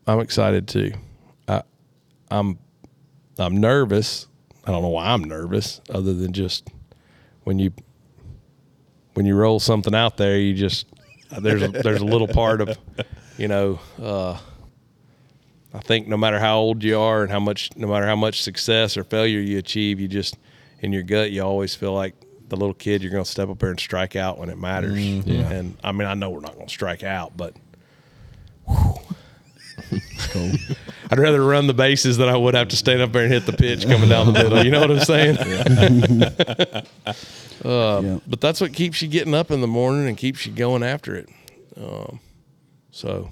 I'm 0.08 0.20
excited 0.20 0.68
too. 0.68 0.94
I, 1.48 1.64
I'm 2.30 2.60
I'm 3.38 3.58
nervous. 3.58 4.28
I 4.66 4.72
don't 4.72 4.82
know 4.84 4.90
why 4.90 5.08
I'm 5.08 5.24
nervous, 5.24 5.82
other 5.90 6.14
than 6.14 6.34
just 6.34 6.70
when 7.44 7.58
you 7.60 7.72
when 9.16 9.26
you 9.26 9.36
roll 9.36 9.60
something 9.60 9.96
out 9.96 10.18
there, 10.18 10.38
you 10.38 10.54
just 10.54 10.86
there's 11.40 11.64
a, 11.64 11.70
there's 11.70 12.02
a 12.02 12.06
little 12.06 12.28
part 12.28 12.62
of 12.62 12.78
you 13.38 13.48
know. 13.48 13.80
Uh, 14.02 14.38
I 15.74 15.80
think 15.80 16.08
no 16.08 16.18
matter 16.18 16.38
how 16.38 16.58
old 16.60 16.84
you 16.84 17.00
are 17.00 17.24
and 17.24 17.32
how 17.32 17.40
much 17.40 17.70
no 17.76 17.88
matter 17.88 18.06
how 18.06 18.16
much 18.16 18.42
success 18.44 18.98
or 18.98 19.04
failure 19.04 19.40
you 19.40 19.58
achieve, 19.58 20.00
you 20.00 20.08
just 20.08 20.38
in 20.82 20.92
your 20.94 21.04
gut 21.04 21.32
you 21.32 21.42
always 21.42 21.74
feel 21.76 21.94
like 21.94 22.14
the 22.52 22.58
little 22.58 22.76
kid 22.76 23.02
you're 23.02 23.12
going 23.12 23.24
to 23.24 23.30
step 23.30 23.50
up 23.50 23.58
there 23.60 23.72
and 23.72 23.80
strike 23.80 24.16
out 24.16 24.38
when 24.38 24.50
it 24.50 24.60
matters. 24.60 25.00
Yeah. 25.00 25.50
And 25.50 25.76
I 25.84 25.92
mean 25.94 26.08
I 26.08 26.14
know 26.14 26.30
we're 26.30 26.42
not 26.42 26.54
going 26.54 26.68
to 26.68 26.72
strike 26.74 27.02
out, 27.02 27.36
but 27.36 27.56
Cool. 30.30 30.52
I'd 31.12 31.20
rather 31.20 31.44
run 31.44 31.68
the 31.68 31.74
bases 31.74 32.18
than 32.18 32.30
I 32.30 32.38
would 32.38 32.54
have 32.54 32.70
to 32.70 32.78
stand 32.78 33.02
up 33.02 33.12
there 33.12 33.24
and 33.24 33.34
hit 33.34 33.46
the 33.46 33.54
pitch 33.54 33.86
coming 33.88 34.10
down 34.10 34.28
the 34.28 34.34
middle. 34.34 34.64
You 34.64 34.72
know 34.72 34.80
what 34.82 34.92
I'm 34.92 35.00
saying? 35.00 35.38
uh, 37.66 38.02
Yeah. 38.04 38.20
But 38.28 38.40
that's 38.42 38.62
what 38.62 38.74
keeps 38.74 39.02
you 39.02 39.08
getting 39.08 39.34
up 39.34 39.52
in 39.52 39.62
the 39.62 39.68
morning 39.68 40.08
and 40.08 40.18
keeps 40.18 40.46
you 40.46 40.54
going 40.54 40.84
after 40.84 41.16
it. 41.16 41.30
Um, 41.76 42.20
so, 42.92 43.32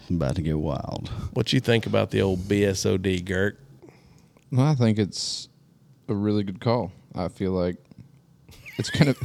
It's 0.00 0.10
about 0.10 0.36
to 0.36 0.42
get 0.42 0.58
wild. 0.58 1.08
what 1.32 1.52
you 1.52 1.60
think 1.60 1.86
about 1.86 2.10
the 2.10 2.22
old 2.22 2.40
BSOD, 2.48 3.22
Gurk? 3.24 3.56
Well, 4.50 4.66
I 4.66 4.74
think 4.74 4.98
it's 4.98 5.48
a 6.08 6.14
really 6.14 6.42
good 6.42 6.60
call. 6.60 6.92
I 7.14 7.28
feel 7.28 7.52
like 7.52 7.76
it's 8.76 8.90
gonna. 8.90 9.14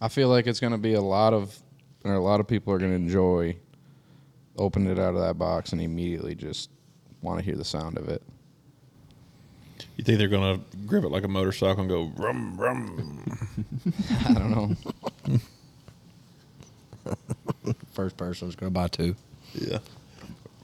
I 0.00 0.08
feel 0.08 0.28
like 0.28 0.46
it's 0.46 0.60
gonna 0.60 0.78
be 0.78 0.94
a 0.94 1.00
lot 1.00 1.34
of, 1.34 1.56
or 2.04 2.14
a 2.14 2.20
lot 2.20 2.40
of 2.40 2.46
people 2.46 2.72
are 2.72 2.78
gonna 2.78 2.92
enjoy 2.92 3.56
opening 4.56 4.90
it 4.90 4.98
out 4.98 5.14
of 5.14 5.20
that 5.20 5.38
box 5.38 5.72
and 5.72 5.80
immediately 5.80 6.34
just 6.34 6.70
want 7.22 7.38
to 7.38 7.44
hear 7.44 7.56
the 7.56 7.64
sound 7.64 7.98
of 7.98 8.08
it. 8.08 8.22
You 9.96 10.04
think 10.04 10.18
they're 10.18 10.28
gonna 10.28 10.60
grip 10.86 11.04
it 11.04 11.10
like 11.10 11.24
a 11.24 11.28
motorcycle 11.28 11.80
and 11.80 11.88
go 11.90 12.12
rum 12.16 12.56
rum? 12.56 13.38
I 14.28 14.32
don't 14.34 14.50
know. 14.50 14.76
First 17.92 18.16
person's 18.16 18.56
going 18.56 18.72
to 18.72 18.74
buy 18.74 18.88
two. 18.88 19.16
Yeah. 19.54 19.78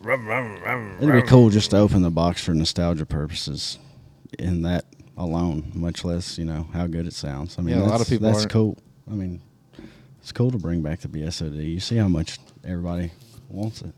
It'd 0.07 1.13
be 1.13 1.23
cool 1.23 1.49
just 1.49 1.71
to 1.71 1.79
open 1.79 2.03
the 2.03 2.11
box 2.11 2.45
for 2.45 2.53
nostalgia 2.53 3.07
purposes, 3.07 3.79
in 4.39 4.63
that 4.63 4.85
alone. 5.17 5.71
Much 5.75 6.05
less, 6.05 6.39
you 6.39 6.45
know, 6.45 6.69
how 6.73 6.87
good 6.87 7.07
it 7.07 7.13
sounds. 7.15 7.59
I 7.59 7.63
mean, 7.63 7.77
Yeah, 7.77 7.83
a 7.83 7.87
lot 7.87 8.01
of 8.01 8.09
people 8.09 8.27
That's 8.27 8.41
aren't- 8.41 8.53
cool. 8.53 8.79
I 9.11 9.15
mean, 9.15 9.41
it's 10.21 10.33
cool 10.33 10.51
to 10.51 10.59
bring 10.59 10.83
back 10.83 11.01
the 11.01 11.09
BSOD. 11.09 11.57
You 11.73 11.81
see 11.81 11.97
how 11.97 12.09
much 12.09 12.39
everybody 12.65 13.11
wants 13.49 13.83
it. 13.83 13.95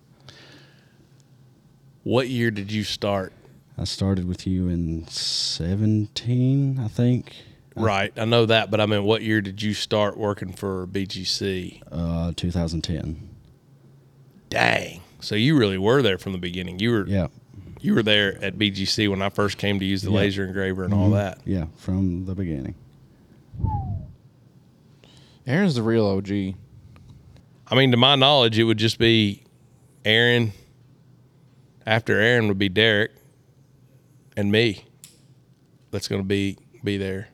What 2.03 2.29
year 2.29 2.51
did 2.51 2.71
you 2.71 2.85
start? 2.85 3.33
I 3.79 3.85
started 3.85 4.27
with 4.27 4.47
you 4.47 4.69
in 4.69 5.07
seventeen, 5.09 6.79
I 6.79 6.89
think. 6.89 7.35
Right, 7.75 8.11
I 8.17 8.25
know 8.25 8.47
that, 8.47 8.71
but 8.71 8.81
I 8.81 8.87
mean, 8.87 9.05
what 9.05 9.21
year 9.23 9.43
did 9.43 9.61
you 9.61 9.75
start 9.75 10.17
working 10.17 10.53
for 10.53 10.87
BGC? 10.87 11.83
Uh, 11.93 12.33
2010. 12.35 13.29
Dang! 14.49 15.03
So 15.21 15.35
you 15.35 15.59
really 15.59 15.77
were 15.77 16.01
there 16.01 16.17
from 16.17 16.33
the 16.33 16.39
beginning. 16.39 16.79
You 16.79 16.91
were 16.93 17.07
Yeah, 17.07 17.27
you 17.87 17.95
were 17.95 18.03
there 18.03 18.37
at 18.43 18.59
BGC 18.59 19.09
when 19.09 19.23
I 19.23 19.29
first 19.29 19.59
came 19.59 19.79
to 19.79 19.85
use 19.85 20.03
the 20.03 20.11
Yeah. 20.11 20.17
laser 20.17 20.45
engraver 20.45 20.85
and 20.85 20.93
all 20.93 21.05
mm-hmm. 21.05 21.15
that. 21.15 21.39
yeah, 21.45 21.67
from 21.77 22.27
the 22.27 22.35
beginning. 22.35 22.75
Aaron's 25.47 25.77
the 25.77 25.83
real 25.83 26.05
OG. 26.05 26.29
I 27.69 27.75
mean, 27.75 27.93
to 27.93 27.97
my 27.97 28.17
knowledge, 28.17 28.59
it 28.59 28.65
would 28.65 28.79
just 28.79 28.99
be 28.99 29.45
Aaron. 30.05 30.53
After 31.87 32.19
Aaron 32.19 32.49
would 32.49 32.59
be 32.59 32.69
Derek 32.69 33.13
and 34.37 34.51
me. 34.51 34.85
That's 35.93 36.09
going 36.09 36.21
to 36.21 36.27
be 36.27 36.59
be 36.83 36.97
there. 36.97 37.29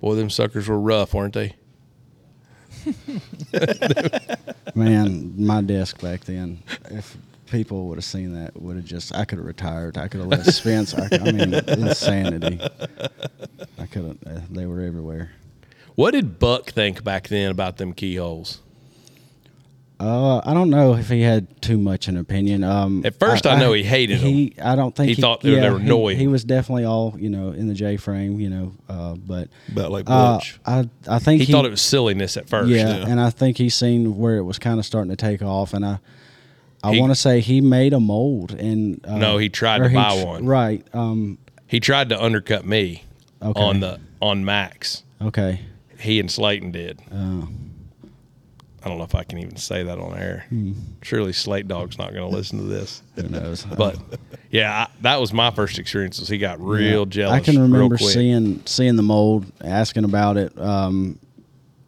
Boy, 0.00 0.16
them 0.16 0.28
suckers 0.30 0.68
were 0.68 0.78
rough, 0.78 1.14
weren't 1.14 1.34
they? 1.34 1.54
Man, 4.76 5.34
my 5.38 5.62
desk 5.62 6.00
back 6.00 6.24
then, 6.24 6.62
if 6.90 7.16
people 7.50 7.88
would 7.88 7.96
have 7.96 8.04
seen 8.04 8.34
that, 8.34 8.60
would 8.60 8.76
have 8.76 8.84
just, 8.84 9.14
I 9.14 9.24
could 9.24 9.38
have 9.38 9.46
retired. 9.46 9.96
I 9.96 10.08
could 10.08 10.20
have 10.20 10.28
left 10.28 10.52
Spence. 10.52 10.94
I, 10.94 11.08
I 11.12 11.32
mean, 11.32 11.54
insanity. 11.54 12.60
I 13.78 13.86
couldn't. 13.86 14.26
Uh, 14.26 14.40
they 14.50 14.66
were 14.66 14.82
everywhere. 14.82 15.32
What 15.94 16.10
did 16.10 16.38
Buck 16.38 16.70
think 16.70 17.02
back 17.02 17.28
then 17.28 17.50
about 17.50 17.78
them 17.78 17.94
keyholes? 17.94 18.60
Uh, 19.98 20.42
I 20.44 20.52
don't 20.52 20.68
know 20.68 20.94
if 20.94 21.08
he 21.08 21.22
had 21.22 21.62
too 21.62 21.78
much 21.78 22.06
an 22.06 22.18
opinion. 22.18 22.62
Um, 22.62 23.00
At 23.06 23.18
first 23.18 23.46
I 23.46 23.58
know 23.58 23.72
he 23.72 23.82
hated 23.82 24.18
he, 24.18 24.52
I 24.62 24.76
don't 24.76 24.94
think 24.94 25.08
He 25.08 25.14
thought 25.20 25.40
they 25.40 25.52
were- 25.58 25.72
were 25.72 25.78
he- 25.78 25.86
annoying. 25.86 26.18
He, 26.18 26.26
was 26.26 26.44
definitely 26.44 26.84
all 26.84 27.14
you 27.18 27.30
know 27.30 27.52
in 27.52 27.66
the 27.66 27.72
J 27.72 27.96
frame, 27.96 28.38
you 28.38 28.50
know. 28.50 28.72
Uh, 28.90 29.14
but 29.14 29.48
About 29.72 29.90
like 29.90 30.04
uh, 30.10 30.38
I 30.66 30.88
I 31.08 31.18
think 31.18 31.42
He, 31.42 31.50
thought 31.50 31.64
it 31.64 31.70
was 31.70 31.80
silliness 31.80 32.36
at 32.36 32.46
first. 32.46 32.68
yeah, 32.68 32.98
yeah. 32.98 33.06
and 33.08 33.18
I 33.18 33.30
think 33.30 33.56
he's 33.56 33.74
seen 33.74 34.18
where 34.18 34.36
it 34.36 34.42
was 34.42 34.58
kind 34.58 34.78
of 34.78 34.84
starting 34.84 35.10
to 35.10 35.16
take 35.16 35.40
off, 35.42 35.72
and 35.72 35.84
I. 35.84 35.98
I 36.84 37.00
want 37.00 37.10
to 37.10 37.16
say 37.16 37.40
he 37.40 37.60
made 37.60 37.92
a 37.92 37.98
mold 37.98 38.52
and 38.52 39.04
uh, 39.04 39.18
No, 39.18 39.38
he 39.38 39.48
tried 39.48 39.80
or 39.80 39.88
to 39.88 39.94
buy 39.94 40.20
tr- 40.20 40.26
one. 40.26 40.44
Right. 40.46 40.86
Um. 40.92 41.38
He 41.66 41.80
tried 41.80 42.10
to 42.10 42.22
undercut 42.22 42.64
me 42.64 43.02
Okay. 43.42 43.60
on 43.60 43.80
the 43.80 43.98
on 44.22 44.44
Mack's. 44.44 45.02
Okay. 45.20 45.62
He 45.98 46.20
and 46.20 46.30
Slayton 46.30 46.70
did. 46.70 47.00
Uh, 47.10 47.46
I 48.86 48.88
don't 48.88 48.98
know 48.98 49.04
if 49.04 49.16
I 49.16 49.24
can 49.24 49.38
even 49.38 49.56
say 49.56 49.82
that 49.82 49.98
on 49.98 50.16
air. 50.16 50.44
Hmm. 50.48 50.74
Surely 51.02 51.32
Slate 51.32 51.66
Dog's 51.66 51.98
not 51.98 52.14
going 52.14 52.30
to 52.30 52.34
listen 52.36 52.58
to 52.58 52.64
this. 52.66 53.02
who 53.16 53.24
knows? 53.28 53.64
But 53.76 53.98
yeah, 54.48 54.84
I, 54.86 54.88
that 55.00 55.20
was 55.20 55.32
my 55.32 55.50
first 55.50 55.80
experience. 55.80 56.20
Was 56.20 56.28
he 56.28 56.38
got 56.38 56.60
real 56.60 57.00
Yeah. 57.00 57.04
jealous? 57.06 57.34
I 57.34 57.40
can 57.40 57.60
remember 57.60 57.98
seeing 57.98 58.62
seeing 58.64 58.94
the 58.94 59.02
mold, 59.02 59.44
asking 59.60 60.04
about 60.04 60.36
it. 60.36 60.56
Um, 60.56 61.18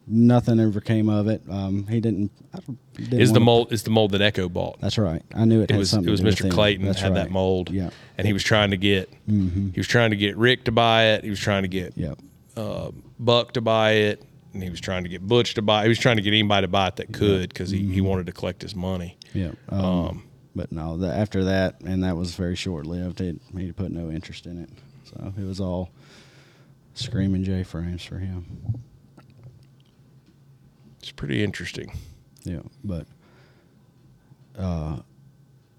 nothing 0.07 0.59
ever 0.59 0.81
came 0.81 1.07
of 1.07 1.29
it. 1.29 1.41
Um, 1.49 1.87
he 1.87 2.01
didn't. 2.01 2.31
I 2.53 2.59
didn't 2.97 3.21
Is 3.21 3.31
the 3.31 3.39
mold 3.39 3.71
is 3.71 3.83
the 3.83 3.91
mold 3.91 4.11
that 4.11 4.21
Echo 4.21 4.49
bought? 4.49 4.81
That's 4.81 4.97
right. 4.97 5.23
I 5.33 5.45
knew 5.45 5.61
it, 5.61 5.65
It 5.65 5.69
had 5.71 5.79
was 5.79 5.89
something. 5.91 6.09
it 6.09 6.11
was 6.11 6.19
to 6.19 6.25
Mr. 6.43 6.51
Clayton 6.51 6.85
That's 6.85 6.99
had 6.99 7.15
that 7.15 7.31
mold. 7.31 7.69
Yeah. 7.71 7.91
and 8.17 8.27
he 8.27 8.33
was 8.33 8.43
trying 8.43 8.71
to 8.71 8.77
get 8.77 9.09
he 9.25 9.71
was 9.77 9.87
trying 9.87 10.09
to 10.09 10.17
get 10.17 10.35
Rick 10.35 10.65
to 10.65 10.73
buy 10.73 11.11
it. 11.13 11.23
He 11.23 11.29
was 11.29 11.39
trying 11.39 11.61
to 11.61 11.69
get 11.69 11.97
Yep. 11.97 12.19
uh, 12.57 12.91
Buck 13.19 13.53
to 13.53 13.61
buy 13.61 13.91
it, 13.91 14.23
and 14.53 14.63
he 14.63 14.69
was 14.69 14.79
trying 14.81 15.03
to 15.03 15.09
get 15.09 15.25
Butch 15.27 15.53
to 15.55 15.61
buy. 15.61 15.83
He 15.83 15.89
was 15.89 15.99
trying 15.99 16.15
to 16.17 16.21
get 16.21 16.29
anybody 16.33 16.65
to 16.65 16.67
buy 16.69 16.87
it 16.87 16.95
that 16.97 17.11
could 17.13 17.49
because 17.49 17.69
he, 17.71 17.81
Mm-hmm. 17.81 17.93
he 17.93 18.01
wanted 18.01 18.25
to 18.25 18.31
collect 18.31 18.61
his 18.61 18.75
money. 18.75 19.17
Yeah. 19.33 19.51
Um, 19.69 20.23
but 20.55 20.71
no, 20.71 20.97
the, 20.97 21.07
after 21.13 21.43
that, 21.45 21.81
and 21.81 22.03
that 22.03 22.17
was 22.17 22.35
very 22.35 22.55
short 22.55 22.85
lived. 22.85 23.19
He 23.19 23.39
he 23.57 23.71
put 23.71 23.91
no 23.91 24.09
interest 24.09 24.45
in 24.47 24.61
it, 24.61 24.69
so 25.03 25.33
it 25.37 25.43
was 25.45 25.59
all 25.59 25.91
screaming 26.95 27.43
J 27.43 27.63
frames 27.63 28.03
for 28.03 28.17
him. 28.19 28.81
It's 30.99 31.11
pretty 31.11 31.43
interesting. 31.43 31.91
Yeah, 32.43 32.61
but 32.83 33.05
uh, 34.57 34.97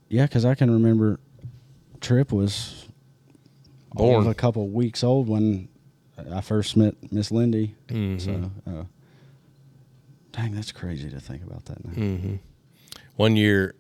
yeah, 0.09 0.25
because 0.27 0.45
I 0.45 0.55
can 0.55 0.71
remember 0.71 1.21
Trip 2.01 2.33
was 2.33 2.87
Born. 3.93 4.27
a 4.29 4.35
couple 4.35 4.69
weeks 4.69 5.03
old 5.05 5.29
when 5.29 5.69
I 6.33 6.41
first 6.41 6.77
met 6.77 6.95
Miss 7.13 7.31
Lindy. 7.31 7.75
Mm-hmm. 7.89 8.19
So, 8.19 8.51
uh, 8.67 8.85
dang, 10.33 10.55
that's 10.55 10.73
crazy 10.73 11.11
to 11.11 11.21
think 11.21 11.43
about 11.45 11.65
that 11.67 11.85
now. 11.85 11.93
Mm. 11.93 12.39
One 13.17 13.37
year, 13.37 13.75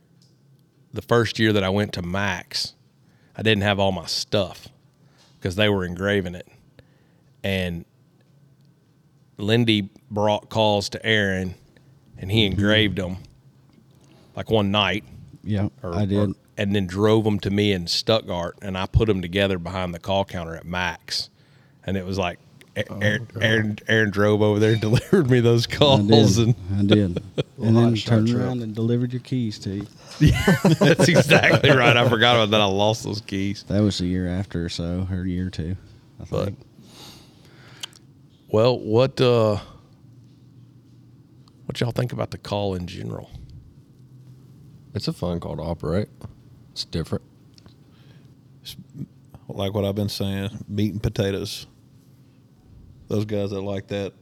the 0.93 1.03
first 1.03 1.39
year 1.39 1.53
that 1.53 1.65
I 1.65 1.69
went 1.71 1.93
to 1.95 2.03
Mack's, 2.03 2.75
I 3.37 3.43
didn't 3.43 3.63
have 3.63 3.79
all 3.79 3.93
my 3.93 4.07
stuff 4.07 4.69
because 5.39 5.57
they 5.57 5.69
were 5.69 5.85
engraving 5.85 6.35
it. 6.35 6.49
And 7.43 7.85
Lindy 9.39 9.91
brought 10.11 10.51
calls 10.51 10.89
to 10.91 11.05
Aaron 11.07 11.55
and 12.19 12.31
he 12.31 12.45
engraved 12.45 12.97
them 12.99 13.19
like 14.37 14.51
one 14.51 14.71
night. 14.71 15.05
Yeah, 15.43 15.69
Or, 15.83 15.95
I 15.95 16.05
did. 16.05 16.19
or- 16.31 16.35
and 16.59 16.75
then 16.77 16.87
drove 16.87 17.25
them 17.25 17.41
to 17.41 17.49
me 17.49 17.73
in 17.73 17.87
Stuttgart 17.87 18.59
and 18.61 18.77
I 18.77 18.85
put 18.85 19.07
them 19.07 19.23
together 19.23 19.59
behind 19.59 19.95
the 19.95 19.99
call 19.99 20.27
counter 20.27 20.55
at 20.57 20.67
Mack's. 20.67 21.31
And 21.91 21.97
it 21.99 22.07
was 22.07 22.19
like, 22.19 22.39
A- 22.77 22.89
Aaron, 23.03 23.29
Aaron, 23.41 23.79
Aaron 23.89 24.11
drove 24.11 24.43
over 24.43 24.61
there 24.61 24.71
and 24.75 24.81
delivered 24.89 25.29
me 25.29 25.41
those 25.41 25.67
I 25.67 25.75
calls. 25.77 26.37
did. 26.37 26.55
And 26.71 26.93
I 26.93 26.95
did. 26.95 27.23
and 27.59 27.77
then 27.77 27.97
hot 27.97 27.99
turned 28.07 28.31
around 28.31 28.63
and 28.63 28.73
delivered 28.77 29.13
your 29.13 29.23
keys 29.23 29.59
to 29.59 29.71
you. 29.71 29.87
that's 30.79 31.09
exactly 31.09 31.71
right. 31.71 31.97
I 31.97 32.09
forgot 32.09 32.37
about 32.37 32.51
that. 32.53 32.61
I 32.61 32.67
lost 32.67 33.03
those 33.03 33.21
keys. 33.23 33.65
That 33.67 33.81
was 33.81 34.01
a 34.01 34.07
year 34.07 34.29
after 34.29 34.65
or 34.65 34.69
so, 34.69 35.09
or 35.11 35.23
a 35.23 35.29
year 35.29 35.49
or 35.49 35.51
two. 35.51 35.77
I 36.21 36.25
But 36.31 36.45
think. 36.45 36.59
well, 38.47 38.79
what 38.79 39.21
uh 39.21 39.59
what 41.67 41.81
y'all 41.81 41.91
think 41.91 42.13
about 42.13 42.31
the 42.31 42.39
call 42.39 42.77
in 42.77 42.87
general? 42.87 43.31
It's 44.95 45.09
a 45.09 45.13
fun 45.13 45.41
call 45.41 45.57
to 45.57 45.63
operate. 45.63 46.09
It's 46.71 46.85
different. 46.85 47.25
like 49.49 49.75
what 49.75 49.85
I've 49.85 49.95
been 49.97 50.09
saying, 50.09 50.65
meat 50.69 50.93
and 50.93 51.03
potatoes. 51.03 51.67
Those 53.11 53.25
guys 53.25 53.51
that 53.51 53.61
like 53.61 53.89
that, 53.89 54.13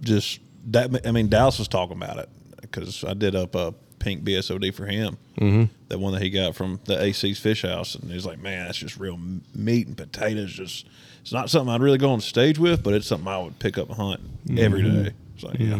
just 0.00 0.40
that. 0.72 1.06
I 1.06 1.12
mean, 1.12 1.28
Dallas 1.28 1.60
was 1.60 1.68
talking 1.68 1.96
about 1.96 2.18
it 2.18 2.28
because 2.60 3.04
I 3.04 3.14
did 3.14 3.36
up 3.36 3.54
a 3.54 3.72
pink 4.00 4.24
BSOD 4.24 4.74
for 4.74 4.86
him, 4.86 5.16
mm-hmm. 5.38 5.72
that 5.86 5.98
one 6.00 6.14
that 6.14 6.20
he 6.20 6.30
got 6.30 6.56
from 6.56 6.80
the 6.86 7.00
AC's 7.00 7.38
Fish 7.38 7.62
House, 7.62 7.94
and 7.94 8.10
he's 8.10 8.26
like, 8.26 8.40
"Man, 8.40 8.66
that's 8.66 8.78
just 8.78 8.98
real 8.98 9.20
meat 9.54 9.86
and 9.86 9.96
potatoes. 9.96 10.52
Just 10.52 10.88
it's 11.22 11.32
not 11.32 11.48
something 11.48 11.72
I'd 11.72 11.80
really 11.80 11.96
go 11.96 12.10
on 12.10 12.20
stage 12.20 12.58
with, 12.58 12.82
but 12.82 12.92
it's 12.92 13.06
something 13.06 13.28
I 13.28 13.38
would 13.38 13.60
pick 13.60 13.78
up 13.78 13.86
and 13.88 13.96
hunt 13.96 14.20
every 14.58 14.82
day." 14.82 15.12
It's 15.36 15.44
like, 15.44 15.60
yeah, 15.60 15.78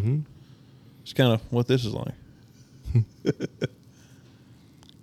it's 1.02 1.12
kind 1.12 1.32
of 1.32 1.40
what 1.52 1.66
this 1.66 1.84
is 1.84 1.92
like. 1.92 2.14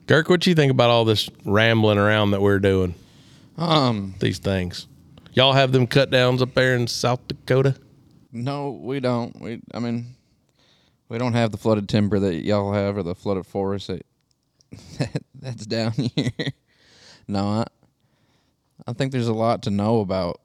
Kirk, 0.08 0.30
what 0.30 0.48
you 0.48 0.56
think 0.56 0.72
about 0.72 0.90
all 0.90 1.04
this 1.04 1.30
rambling 1.44 1.98
around 1.98 2.32
that 2.32 2.42
we're 2.42 2.60
doing? 2.60 2.96
Um, 3.58 4.16
These 4.20 4.40
things. 4.40 4.88
Y'all 5.34 5.54
have 5.54 5.72
them 5.72 5.88
cut 5.88 6.10
downs 6.10 6.42
up 6.42 6.54
there 6.54 6.76
in 6.76 6.88
South 6.88 7.28
Dakota? 7.28 7.76
no, 8.34 8.72
we 8.72 9.00
don't. 9.00 9.40
We, 9.42 9.62
I 9.74 9.80
mean, 9.80 10.16
we 11.10 11.18
don't 11.18 11.34
have 11.34 11.52
the 11.52 11.58
flooded 11.58 11.90
timber 11.90 12.20
that 12.20 12.46
y'all 12.46 12.74
have, 12.74 12.98
or 12.98 13.04
the 13.04 13.16
flooded 13.16 13.46
forest 13.46 13.88
that, 13.88 14.06
that's 15.36 15.66
down 15.66 15.92
here. 16.16 16.32
no, 17.28 17.46
I, 17.46 17.66
I 18.88 18.94
think 18.94 19.12
there's 19.12 19.28
a 19.28 19.34
lot 19.34 19.64
to 19.64 19.70
know 19.70 20.00
about 20.00 20.42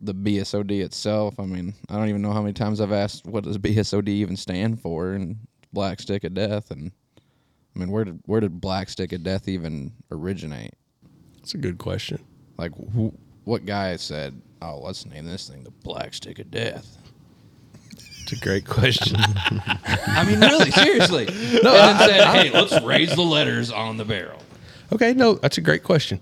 the 0.00 0.14
BSOD 0.14 0.82
itself. 0.82 1.38
I 1.38 1.44
mean, 1.44 1.74
I 1.88 1.96
don't 1.96 2.08
even 2.08 2.22
know 2.22 2.32
how 2.32 2.42
many 2.42 2.52
times 2.54 2.80
I've 2.80 2.92
asked 2.92 3.24
what 3.26 3.44
does 3.44 3.58
BSOD 3.58 4.08
even 4.08 4.36
stand 4.36 4.80
for, 4.80 5.12
and 5.12 5.36
Black 5.72 6.00
Stick 6.00 6.24
of 6.24 6.34
Death, 6.34 6.70
and 6.70 6.90
I 7.74 7.78
mean, 7.78 7.90
where 7.90 8.04
did 8.04 8.20
where 8.26 8.40
did 8.40 8.60
Black 8.60 8.88
Stick 8.88 9.12
of 9.12 9.22
Death 9.22 9.48
even 9.48 9.92
originate? 10.10 10.74
That's 11.36 11.54
a 11.54 11.58
good 11.58 11.78
question. 11.78 12.22
Like, 12.58 12.72
who, 12.92 13.12
what 13.44 13.66
guy 13.66 13.96
said, 13.96 14.40
"Oh, 14.60 14.80
let's 14.82 15.06
name 15.06 15.26
this 15.26 15.48
thing 15.48 15.64
the 15.64 15.70
Black 15.70 16.14
Stick 16.14 16.38
of 16.38 16.50
Death"? 16.50 16.98
It's 18.22 18.32
a 18.32 18.36
great 18.36 18.66
question. 18.66 19.16
I 19.20 20.24
mean, 20.26 20.40
really, 20.40 20.70
seriously. 20.70 21.26
No, 21.62 21.74
and 21.74 21.98
then 22.00 22.08
said, 22.08 22.26
"Hey, 22.28 22.50
let's 22.50 22.80
raise 22.84 23.14
the 23.14 23.22
letters 23.22 23.70
on 23.70 23.96
the 23.96 24.04
barrel." 24.04 24.42
okay, 24.92 25.14
no, 25.14 25.34
that's 25.34 25.58
a 25.58 25.60
great 25.62 25.82
question. 25.82 26.20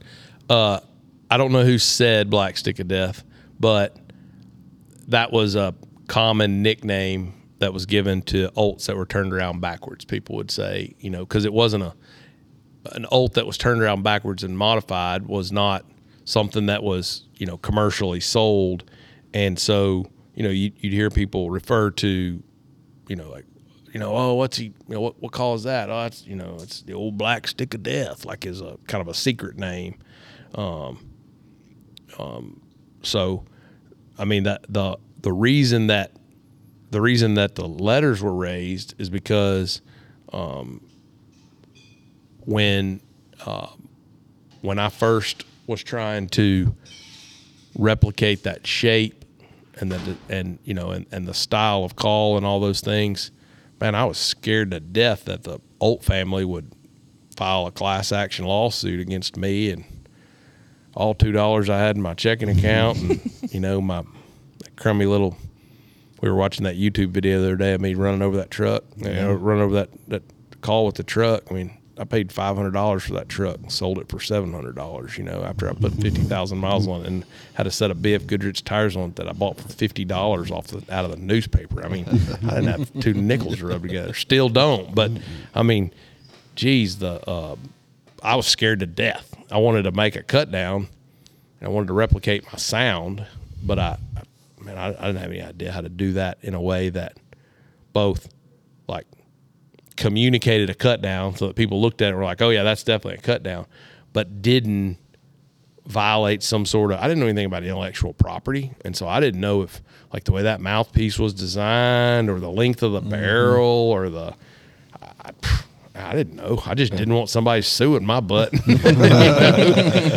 Uh, 0.48 0.80
I 1.30 1.36
don't 1.36 1.52
know 1.52 1.64
who 1.64 1.78
said 1.78 2.30
Black 2.30 2.56
Stick 2.56 2.78
of 2.78 2.88
Death, 2.88 3.24
but 3.58 3.96
that 5.08 5.32
was 5.32 5.54
a 5.54 5.74
common 6.06 6.62
nickname 6.62 7.34
that 7.58 7.72
was 7.72 7.86
given 7.86 8.22
to 8.22 8.48
olts 8.50 8.86
that 8.86 8.96
were 8.96 9.06
turned 9.06 9.32
around 9.32 9.60
backwards. 9.60 10.04
People 10.04 10.36
would 10.36 10.50
say, 10.50 10.94
you 10.98 11.10
know, 11.10 11.20
because 11.20 11.44
it 11.44 11.52
wasn't 11.52 11.84
a 11.84 11.94
an 12.92 13.04
olt 13.10 13.34
that 13.34 13.46
was 13.46 13.58
turned 13.58 13.82
around 13.82 14.02
backwards 14.02 14.42
and 14.42 14.56
modified 14.56 15.26
was 15.26 15.52
not 15.52 15.84
something 16.30 16.66
that 16.66 16.82
was 16.82 17.26
you 17.36 17.46
know 17.46 17.58
commercially 17.58 18.20
sold, 18.20 18.84
and 19.34 19.58
so 19.58 20.06
you 20.34 20.42
know 20.42 20.50
you, 20.50 20.72
you'd 20.78 20.92
hear 20.92 21.10
people 21.10 21.50
refer 21.50 21.90
to, 21.90 22.42
you 23.08 23.16
know, 23.16 23.30
like 23.30 23.46
you 23.92 23.98
know, 23.98 24.16
oh, 24.16 24.34
what's 24.34 24.56
he? 24.56 24.66
You 24.66 24.94
know, 24.94 25.00
what 25.00 25.20
what 25.20 25.32
call 25.32 25.58
that? 25.58 25.90
Oh, 25.90 26.04
it's 26.04 26.26
you 26.26 26.36
know, 26.36 26.58
it's 26.62 26.82
the 26.82 26.92
old 26.92 27.18
black 27.18 27.48
stick 27.48 27.74
of 27.74 27.82
death, 27.82 28.24
like 28.24 28.46
is 28.46 28.60
a 28.60 28.78
kind 28.86 29.02
of 29.02 29.08
a 29.08 29.14
secret 29.14 29.58
name. 29.58 29.98
Um, 30.54 31.10
um, 32.18 32.60
so, 33.02 33.44
I 34.18 34.24
mean 34.24 34.44
that 34.44 34.64
the 34.68 34.96
the 35.22 35.32
reason 35.32 35.88
that 35.88 36.12
the 36.90 37.00
reason 37.00 37.34
that 37.34 37.56
the 37.56 37.66
letters 37.66 38.22
were 38.22 38.34
raised 38.34 38.94
is 38.98 39.10
because 39.10 39.80
um, 40.32 40.80
when 42.40 43.00
uh, 43.44 43.68
when 44.60 44.78
I 44.78 44.88
first 44.88 45.44
was 45.70 45.82
trying 45.82 46.28
to 46.28 46.74
replicate 47.78 48.42
that 48.42 48.66
shape 48.66 49.24
and 49.78 49.92
the 49.92 50.16
and 50.28 50.58
you 50.64 50.74
know 50.74 50.90
and, 50.90 51.06
and 51.12 51.26
the 51.26 51.32
style 51.32 51.84
of 51.84 51.96
call 51.96 52.36
and 52.36 52.44
all 52.44 52.60
those 52.60 52.80
things, 52.80 53.30
man, 53.80 53.94
I 53.94 54.04
was 54.04 54.18
scared 54.18 54.72
to 54.72 54.80
death 54.80 55.24
that 55.24 55.44
the 55.44 55.60
Olt 55.80 56.04
family 56.04 56.44
would 56.44 56.72
file 57.36 57.66
a 57.66 57.70
class 57.70 58.12
action 58.12 58.44
lawsuit 58.44 59.00
against 59.00 59.36
me 59.36 59.70
and 59.70 59.84
all 60.94 61.14
two 61.14 61.32
dollars 61.32 61.70
I 61.70 61.78
had 61.78 61.96
in 61.96 62.02
my 62.02 62.14
checking 62.14 62.50
account 62.50 62.98
and 62.98 63.20
you 63.52 63.60
know 63.60 63.80
my 63.80 64.04
crummy 64.76 65.06
little. 65.06 65.36
We 66.20 66.28
were 66.28 66.36
watching 66.36 66.64
that 66.64 66.76
YouTube 66.76 67.12
video 67.12 67.40
the 67.40 67.46
other 67.46 67.56
day 67.56 67.72
of 67.72 67.80
me 67.80 67.94
running 67.94 68.20
over 68.20 68.36
that 68.36 68.50
truck, 68.50 68.84
you 68.96 69.08
know, 69.08 69.32
running 69.32 69.62
over 69.62 69.74
that 69.76 69.88
that 70.08 70.22
call 70.60 70.84
with 70.84 70.96
the 70.96 71.02
truck. 71.02 71.44
I 71.50 71.54
mean, 71.54 71.79
I 72.00 72.04
paid 72.04 72.32
five 72.32 72.56
hundred 72.56 72.72
dollars 72.72 73.02
for 73.02 73.12
that 73.12 73.28
truck 73.28 73.58
and 73.58 73.70
sold 73.70 73.98
it 73.98 74.08
for 74.08 74.18
seven 74.20 74.54
hundred 74.54 74.74
dollars. 74.74 75.18
You 75.18 75.24
know, 75.24 75.42
after 75.44 75.68
I 75.68 75.74
put 75.74 75.92
fifty 75.92 76.22
thousand 76.22 76.56
miles 76.56 76.88
on 76.88 77.02
it 77.02 77.06
and 77.06 77.24
had 77.52 77.66
a 77.66 77.70
set 77.70 77.90
of 77.90 77.98
BF 77.98 78.26
Goodrich 78.26 78.64
tires 78.64 78.96
on 78.96 79.10
it 79.10 79.16
that 79.16 79.28
I 79.28 79.32
bought 79.32 79.60
for 79.60 79.68
fifty 79.68 80.06
dollars 80.06 80.50
off 80.50 80.68
the 80.68 80.82
out 80.92 81.04
of 81.04 81.10
the 81.10 81.18
newspaper. 81.18 81.84
I 81.84 81.88
mean, 81.88 82.06
I 82.08 82.54
didn't 82.54 82.66
have 82.68 83.00
two 83.00 83.12
nickels 83.12 83.58
to 83.58 83.66
rub 83.66 83.82
together. 83.82 84.14
Still 84.14 84.48
don't, 84.48 84.94
but 84.94 85.10
I 85.54 85.62
mean, 85.62 85.92
geez, 86.54 87.00
the 87.00 87.20
uh, 87.28 87.56
I 88.22 88.34
was 88.34 88.46
scared 88.46 88.80
to 88.80 88.86
death. 88.86 89.36
I 89.50 89.58
wanted 89.58 89.82
to 89.82 89.92
make 89.92 90.16
a 90.16 90.22
cut 90.22 90.50
down, 90.50 90.88
and 91.60 91.68
I 91.68 91.70
wanted 91.70 91.88
to 91.88 91.92
replicate 91.92 92.44
my 92.50 92.56
sound, 92.56 93.26
but 93.62 93.78
I, 93.78 93.98
I 94.16 94.64
man, 94.64 94.78
I, 94.78 94.86
I 94.88 95.06
didn't 95.08 95.16
have 95.16 95.30
any 95.32 95.42
idea 95.42 95.70
how 95.70 95.82
to 95.82 95.90
do 95.90 96.14
that 96.14 96.38
in 96.40 96.54
a 96.54 96.60
way 96.62 96.88
that 96.88 97.18
both 97.92 98.26
like 98.88 99.06
communicated 100.00 100.70
a 100.70 100.74
cut 100.74 101.02
down 101.02 101.36
so 101.36 101.46
that 101.46 101.56
people 101.56 101.80
looked 101.80 102.00
at 102.00 102.06
it 102.06 102.08
and 102.08 102.18
were 102.18 102.24
like, 102.24 102.40
oh 102.40 102.48
yeah, 102.48 102.62
that's 102.62 102.82
definitely 102.82 103.18
a 103.18 103.22
cut 103.22 103.42
down, 103.42 103.66
but 104.12 104.40
didn't 104.40 104.96
violate 105.84 106.42
some 106.42 106.64
sort 106.64 106.90
of 106.92 106.98
I 107.00 107.02
didn't 107.02 107.20
know 107.20 107.26
anything 107.26 107.44
about 107.44 107.62
intellectual 107.64 108.14
property. 108.14 108.72
And 108.84 108.96
so 108.96 109.06
I 109.06 109.20
didn't 109.20 109.40
know 109.40 109.62
if 109.62 109.82
like 110.12 110.24
the 110.24 110.32
way 110.32 110.42
that 110.42 110.60
mouthpiece 110.60 111.18
was 111.18 111.34
designed 111.34 112.30
or 112.30 112.40
the 112.40 112.50
length 112.50 112.82
of 112.82 112.92
the 112.92 113.02
barrel 113.02 113.66
or 113.66 114.08
the 114.08 114.34
I, 115.02 115.32
I 115.94 116.14
didn't 116.14 116.36
know. 116.36 116.62
I 116.64 116.74
just 116.74 116.92
didn't 116.92 117.12
want 117.12 117.28
somebody 117.28 117.60
suing 117.60 118.04
my 118.04 118.20
butt. 118.20 118.52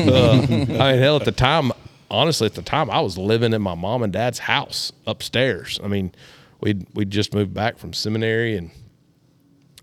Uh, 0.03 0.31
I 0.31 0.45
mean, 0.47 0.67
hell, 0.99 1.15
at 1.15 1.25
the 1.25 1.31
time, 1.31 1.71
honestly, 2.11 2.45
at 2.45 2.53
the 2.55 2.61
time, 2.61 2.89
I 2.89 2.99
was 2.99 3.17
living 3.17 3.53
in 3.53 3.61
my 3.61 3.73
mom 3.73 4.03
and 4.03 4.11
dad's 4.11 4.39
house 4.39 4.91
upstairs. 5.07 5.79
I 5.83 5.87
mean, 5.87 6.13
we'd 6.61 6.85
we'd 6.93 7.09
just 7.09 7.33
moved 7.33 7.53
back 7.53 7.77
from 7.77 7.93
seminary 7.93 8.55
and 8.55 8.69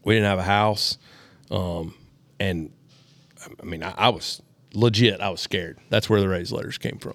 we 0.04 0.14
didn't 0.14 0.28
have 0.28 0.38
a 0.38 0.44
house. 0.44 0.98
Um, 1.50 1.94
and 2.38 2.72
I 3.60 3.64
mean, 3.64 3.82
I, 3.82 3.94
I 3.96 4.08
was 4.10 4.42
legit. 4.74 5.20
I 5.20 5.30
was 5.30 5.40
scared. 5.40 5.78
That's 5.88 6.08
where 6.08 6.20
the 6.20 6.28
raised 6.28 6.52
letters 6.52 6.78
came 6.78 6.98
from. 6.98 7.14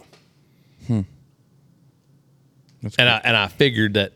and 2.99 3.09
I 3.09 3.21
and 3.23 3.35
I 3.35 3.47
figured 3.47 3.95
that. 3.95 4.13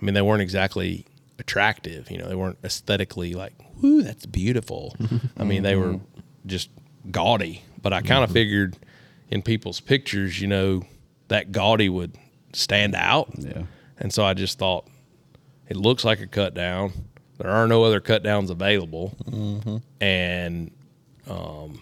I 0.00 0.04
mean, 0.04 0.14
they 0.14 0.22
weren't 0.22 0.42
exactly 0.42 1.06
attractive. 1.38 2.10
You 2.10 2.18
know, 2.18 2.28
they 2.28 2.34
weren't 2.34 2.58
aesthetically 2.62 3.34
like, 3.34 3.54
"Whoo, 3.80 4.02
that's 4.02 4.26
beautiful." 4.26 4.94
I 5.36 5.44
mean, 5.44 5.62
they 5.62 5.76
were 5.76 6.00
just 6.46 6.70
gaudy. 7.10 7.62
But 7.82 7.92
I 7.92 8.00
kind 8.00 8.24
of 8.24 8.30
figured 8.30 8.76
in 9.30 9.42
people's 9.42 9.80
pictures, 9.80 10.40
you 10.40 10.46
know, 10.46 10.82
that 11.28 11.52
gaudy 11.52 11.88
would 11.88 12.16
stand 12.52 12.94
out. 12.94 13.30
Yeah. 13.38 13.64
And 13.98 14.12
so 14.12 14.24
I 14.24 14.34
just 14.34 14.58
thought, 14.58 14.88
it 15.68 15.76
looks 15.76 16.04
like 16.04 16.20
a 16.20 16.26
cut 16.26 16.54
down. 16.54 16.92
There 17.38 17.50
are 17.50 17.66
no 17.66 17.82
other 17.84 18.00
cut 18.00 18.22
downs 18.22 18.50
available. 18.50 19.16
And 20.00 20.70
um, 21.28 21.80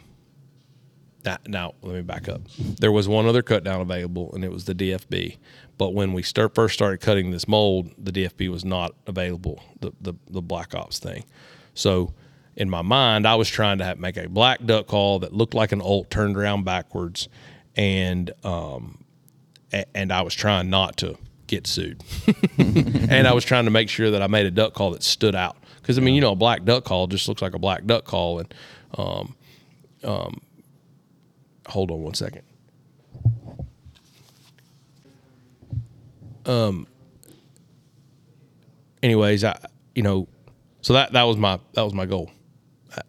now, 1.24 1.38
now 1.46 1.74
let 1.82 1.94
me 1.94 2.02
back 2.02 2.28
up. 2.28 2.42
There 2.58 2.92
was 2.92 3.08
one 3.08 3.26
other 3.26 3.42
cut 3.42 3.64
down 3.64 3.80
available, 3.80 4.32
and 4.34 4.44
it 4.44 4.50
was 4.50 4.64
the 4.64 4.74
DFB. 4.74 5.36
But 5.78 5.94
when 5.94 6.12
we 6.12 6.22
start 6.22 6.54
first 6.54 6.74
started 6.74 7.00
cutting 7.00 7.30
this 7.30 7.46
mold, 7.46 7.90
the 7.98 8.12
DFB 8.12 8.48
was 8.50 8.64
not 8.64 8.94
available. 9.06 9.62
The 9.80 9.92
the, 10.00 10.14
the 10.30 10.42
Black 10.42 10.74
Ops 10.74 10.98
thing. 10.98 11.24
So 11.74 12.12
in 12.56 12.68
my 12.68 12.82
mind, 12.82 13.26
I 13.26 13.34
was 13.34 13.48
trying 13.48 13.78
to 13.78 13.84
have, 13.84 13.98
make 13.98 14.16
a 14.16 14.28
black 14.28 14.64
duck 14.64 14.86
call 14.86 15.20
that 15.20 15.32
looked 15.32 15.54
like 15.54 15.72
an 15.72 15.80
Olt 15.80 16.10
turned 16.10 16.36
around 16.36 16.64
backwards, 16.64 17.28
and 17.76 18.30
um, 18.44 19.04
and 19.94 20.12
I 20.12 20.22
was 20.22 20.34
trying 20.34 20.70
not 20.70 20.96
to 20.98 21.16
get 21.52 21.66
sued. 21.66 22.02
and 22.58 23.28
I 23.28 23.34
was 23.34 23.44
trying 23.44 23.66
to 23.66 23.70
make 23.70 23.90
sure 23.90 24.10
that 24.10 24.22
I 24.22 24.26
made 24.26 24.46
a 24.46 24.50
duck 24.50 24.72
call 24.72 24.92
that 24.92 25.02
stood 25.02 25.34
out. 25.34 25.56
Because 25.76 25.98
I 25.98 26.00
mean, 26.00 26.14
you 26.14 26.20
know, 26.20 26.32
a 26.32 26.36
black 26.36 26.64
duck 26.64 26.84
call 26.84 27.06
just 27.06 27.28
looks 27.28 27.42
like 27.42 27.54
a 27.54 27.58
black 27.58 27.84
duck 27.84 28.04
call. 28.04 28.38
And 28.38 28.54
um, 28.96 29.36
um, 30.02 30.40
hold 31.68 31.90
on 31.90 32.02
one 32.02 32.14
second. 32.14 32.42
Um. 36.46 36.88
Anyways, 39.02 39.44
I 39.44 39.58
you 39.94 40.02
know, 40.02 40.28
so 40.80 40.94
that 40.94 41.12
that 41.12 41.24
was 41.24 41.36
my 41.36 41.60
that 41.74 41.82
was 41.82 41.92
my 41.92 42.06
goal, 42.06 42.30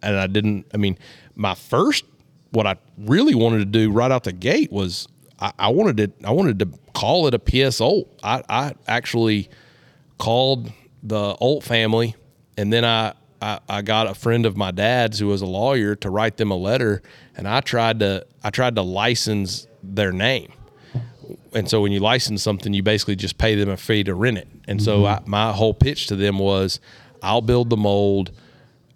and 0.02 0.18
I 0.18 0.28
didn't. 0.28 0.66
I 0.74 0.78
mean, 0.78 0.98
my 1.36 1.56
first 1.56 2.04
what 2.52 2.68
I 2.68 2.76
really 2.98 3.34
wanted 3.34 3.60
to 3.60 3.66
do 3.66 3.92
right 3.92 4.12
out 4.12 4.26
the 4.26 4.34
gate 4.34 4.72
was 4.72 5.08
I, 5.44 5.52
I 5.60 5.70
wanted 5.70 5.98
to 5.98 6.28
I 6.28 6.32
wanted 6.32 6.60
to 6.60 6.70
call 6.94 7.28
it 7.28 7.34
a 7.34 7.40
PSO. 7.40 8.08
I, 8.24 8.44
I 8.48 8.74
actually 8.88 9.50
called 10.18 10.72
the 11.04 11.36
Olt 11.40 11.64
family, 11.64 12.16
and 12.58 12.72
then 12.72 12.86
I, 12.86 13.14
I 13.42 13.60
I 13.68 13.82
got 13.82 14.08
a 14.08 14.14
friend 14.14 14.46
of 14.46 14.56
my 14.56 14.72
dad's 14.72 15.20
who 15.20 15.28
was 15.28 15.42
a 15.42 15.46
lawyer 15.46 15.96
to 15.96 16.10
write 16.10 16.38
them 16.38 16.50
a 16.50 16.56
letter, 16.56 17.02
and 17.36 17.48
I 17.48 17.60
tried 17.60 18.00
to 18.00 18.26
I 18.42 18.50
tried 18.52 18.76
to 18.76 18.82
license 18.82 19.68
their 19.84 20.14
name. 20.14 20.54
And 21.54 21.70
so 21.70 21.82
when 21.82 21.92
you 21.92 22.00
license 22.00 22.42
something, 22.42 22.74
you 22.74 22.82
basically 22.82 23.16
just 23.16 23.38
pay 23.38 23.56
them 23.56 23.70
a 23.70 23.78
fee 23.78 24.04
to 24.06 24.16
rent 24.16 24.38
it. 24.38 24.48
And 24.68 24.82
so 24.82 25.04
mm-hmm. 25.04 25.26
I, 25.26 25.48
my 25.48 25.54
whole 25.54 25.74
pitch 25.74 26.08
to 26.08 26.16
them 26.16 26.40
was, 26.40 26.80
I'll 27.22 27.42
build 27.42 27.70
the 27.70 27.78
mold, 27.78 28.32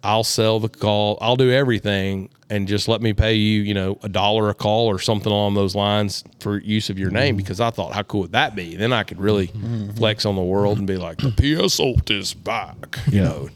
I'll 0.02 0.24
sell 0.24 0.60
the 0.60 0.68
call, 0.68 1.18
I'll 1.20 1.36
do 1.36 1.50
everything, 1.50 2.30
and 2.50 2.68
just 2.68 2.86
let 2.86 3.02
me 3.02 3.12
pay 3.12 3.34
you, 3.34 3.62
you 3.62 3.74
know, 3.74 3.98
a 4.02 4.08
dollar 4.08 4.48
a 4.48 4.54
call 4.54 4.86
or 4.86 4.98
something 4.98 5.30
along 5.30 5.54
those 5.54 5.74
lines 5.74 6.24
for 6.40 6.58
use 6.58 6.88
of 6.88 6.98
your 6.98 7.10
name. 7.10 7.34
Mm-hmm. 7.34 7.38
Because 7.38 7.60
I 7.60 7.70
thought, 7.70 7.92
how 7.92 8.02
cool 8.04 8.22
would 8.22 8.32
that 8.32 8.54
be? 8.54 8.76
Then 8.76 8.92
I 8.92 9.02
could 9.02 9.20
really 9.20 9.48
mm-hmm. 9.48 9.90
flex 9.90 10.24
on 10.24 10.36
the 10.36 10.42
world 10.42 10.78
and 10.78 10.86
be 10.86 10.96
like, 10.96 11.18
the 11.18 11.32
PS 11.32 11.80
Olt 11.80 12.10
is 12.10 12.34
back. 12.34 12.98
You 13.08 13.22
know, 13.22 13.48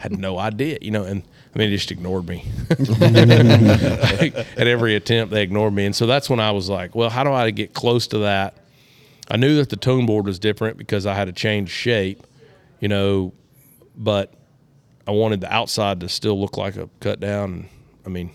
had 0.00 0.18
no 0.18 0.38
idea. 0.38 0.78
You 0.80 0.90
know, 0.90 1.04
and 1.04 1.22
I 1.54 1.58
mean, 1.58 1.70
they 1.70 1.76
just 1.76 1.90
ignored 1.92 2.26
me. 2.26 2.44
At 2.70 4.66
every 4.66 4.96
attempt, 4.96 5.32
they 5.32 5.42
ignored 5.42 5.74
me, 5.74 5.84
and 5.84 5.94
so 5.94 6.06
that's 6.06 6.28
when 6.28 6.40
I 6.40 6.50
was 6.50 6.68
like, 6.68 6.94
well, 6.94 7.10
how 7.10 7.22
do 7.22 7.30
I 7.30 7.50
get 7.50 7.74
close 7.74 8.08
to 8.08 8.18
that? 8.18 8.56
I 9.30 9.36
knew 9.36 9.56
that 9.56 9.68
the 9.68 9.76
tone 9.76 10.06
board 10.06 10.26
was 10.26 10.38
different 10.38 10.78
because 10.78 11.06
I 11.06 11.14
had 11.14 11.26
to 11.26 11.32
change 11.32 11.70
shape, 11.70 12.26
you 12.80 12.88
know, 12.88 13.34
but 13.96 14.34
I 15.06 15.10
wanted 15.10 15.40
the 15.40 15.52
outside 15.52 16.00
to 16.00 16.08
still 16.08 16.40
look 16.40 16.56
like 16.56 16.76
a 16.76 16.88
cut 17.00 17.20
down. 17.20 17.68
I 18.06 18.08
mean, 18.08 18.30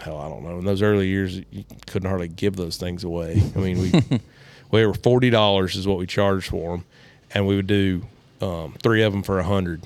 hell, 0.00 0.18
I 0.18 0.28
don't 0.28 0.42
know. 0.42 0.58
In 0.58 0.64
those 0.64 0.82
early 0.82 1.08
years, 1.08 1.40
you 1.50 1.64
couldn't 1.86 2.08
hardly 2.08 2.28
give 2.28 2.56
those 2.56 2.76
things 2.76 3.04
away. 3.04 3.42
I 3.54 3.58
mean, 3.58 3.78
we 3.78 4.20
we 4.70 4.84
were 4.86 4.94
forty 4.94 5.30
dollars 5.30 5.76
is 5.76 5.86
what 5.86 5.98
we 5.98 6.06
charged 6.06 6.48
for 6.48 6.76
them, 6.76 6.84
and 7.32 7.46
we 7.46 7.56
would 7.56 7.66
do 7.66 8.02
um, 8.40 8.74
three 8.82 9.02
of 9.02 9.12
them 9.12 9.22
for 9.22 9.38
a 9.38 9.44
hundred. 9.44 9.82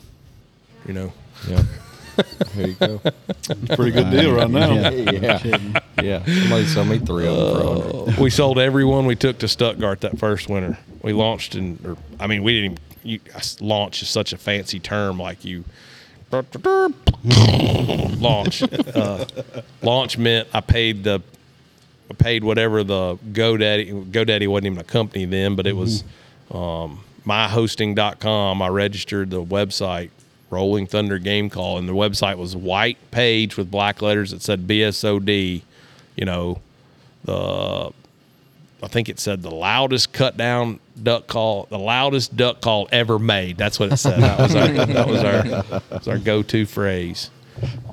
You 0.86 0.94
know, 0.94 1.12
Yeah. 1.48 1.62
There 2.54 2.68
you 2.68 2.74
go. 2.74 2.98
Pretty 3.74 3.90
good 3.90 4.10
deal 4.10 4.34
right 4.34 4.48
now. 4.50 4.72
yeah. 4.90 5.80
Yeah. 6.02 6.24
Somebody 6.24 6.66
sell 6.66 6.84
me 6.84 6.98
three 6.98 7.26
of 7.26 7.36
them 7.36 7.56
for 7.56 7.60
a 7.62 8.02
hundred. 8.04 8.20
we 8.22 8.30
sold 8.30 8.58
every 8.58 8.84
one 8.84 9.06
we 9.06 9.16
took 9.16 9.38
to 9.38 9.48
Stuttgart 9.48 10.02
that 10.02 10.18
first 10.18 10.48
winter. 10.48 10.78
We 11.02 11.12
launched 11.12 11.54
in, 11.54 11.78
or 11.84 11.96
I 12.20 12.26
mean, 12.26 12.42
we 12.42 12.52
didn't 12.60 12.72
even. 12.72 12.84
You, 13.04 13.20
launch 13.60 14.02
is 14.02 14.08
such 14.08 14.32
a 14.32 14.38
fancy 14.38 14.80
term, 14.80 15.18
like 15.18 15.44
you. 15.44 15.64
launch. 18.18 18.62
Uh, 18.94 19.24
launch 19.82 20.18
meant 20.18 20.48
I 20.52 20.60
paid 20.60 21.04
the, 21.04 21.22
I 22.10 22.14
paid 22.14 22.42
whatever 22.42 22.82
the 22.82 23.16
GoDaddy. 23.32 24.10
GoDaddy 24.10 24.48
wasn't 24.48 24.66
even 24.66 24.78
a 24.78 24.84
company 24.84 25.26
then, 25.26 25.54
but 25.54 25.66
it 25.66 25.76
was 25.76 26.02
um, 26.50 27.04
myhosting.com. 27.26 28.62
I 28.62 28.68
registered 28.68 29.30
the 29.30 29.42
website, 29.42 30.10
Rolling 30.50 30.86
Thunder 30.86 31.18
Game 31.18 31.50
Call, 31.50 31.78
and 31.78 31.88
the 31.88 31.92
website 31.92 32.38
was 32.38 32.56
white 32.56 32.98
page 33.10 33.56
with 33.56 33.70
black 33.70 34.02
letters 34.02 34.30
that 34.30 34.42
said 34.42 34.66
BSOD. 34.66 35.62
You 36.16 36.24
know, 36.24 36.60
the 37.24 37.92
I 38.84 38.88
think 38.88 39.08
it 39.08 39.18
said 39.18 39.42
the 39.42 39.50
loudest 39.50 40.12
cut 40.12 40.36
down 40.36 40.78
duck 41.02 41.26
call, 41.26 41.66
the 41.70 41.78
loudest 41.78 42.36
duck 42.36 42.60
call 42.60 42.88
ever 42.92 43.18
made. 43.18 43.56
That's 43.56 43.80
what 43.80 43.92
it 43.92 43.96
said. 43.96 44.20
That 44.20 44.38
was 44.38 44.54
our 44.54 44.68
that 44.68 45.08
was 45.08 45.24
our 45.24 45.42
that 45.42 45.90
was 45.90 46.08
our 46.08 46.18
go 46.18 46.42
to 46.42 46.66
phrase. 46.66 47.30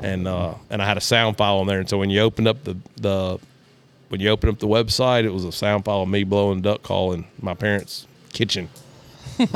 And 0.02 0.28
uh, 0.28 0.56
and 0.70 0.82
I 0.82 0.86
had 0.86 0.98
a 0.98 1.02
sound 1.02 1.38
file 1.38 1.60
on 1.60 1.68
there. 1.68 1.80
And 1.80 1.90
so 1.90 1.98
when 1.98 2.10
you 2.10 2.22
opened 2.22 2.48
up 2.48 2.64
the 2.64 2.78
the 2.98 3.40
when 4.10 4.20
you 4.20 4.30
opened 4.30 4.54
up 4.54 4.60
the 4.60 4.68
website, 4.68 5.24
it 5.24 5.32
was 5.32 5.46
a 5.46 5.52
sound 5.52 5.86
file 5.86 6.02
of 6.02 6.10
me 6.10 6.26
blowing 6.26 6.62
duck 6.62 6.84
call 6.84 7.14
in 7.14 7.26
my 7.42 7.54
parents' 7.54 8.08
kitchen. 8.34 8.70
and 9.40 9.50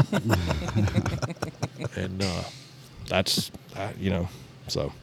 uh, 2.23 2.43
that's 3.07 3.51
uh, 3.75 3.89
you 3.99 4.09
know 4.09 4.29
so. 4.67 4.93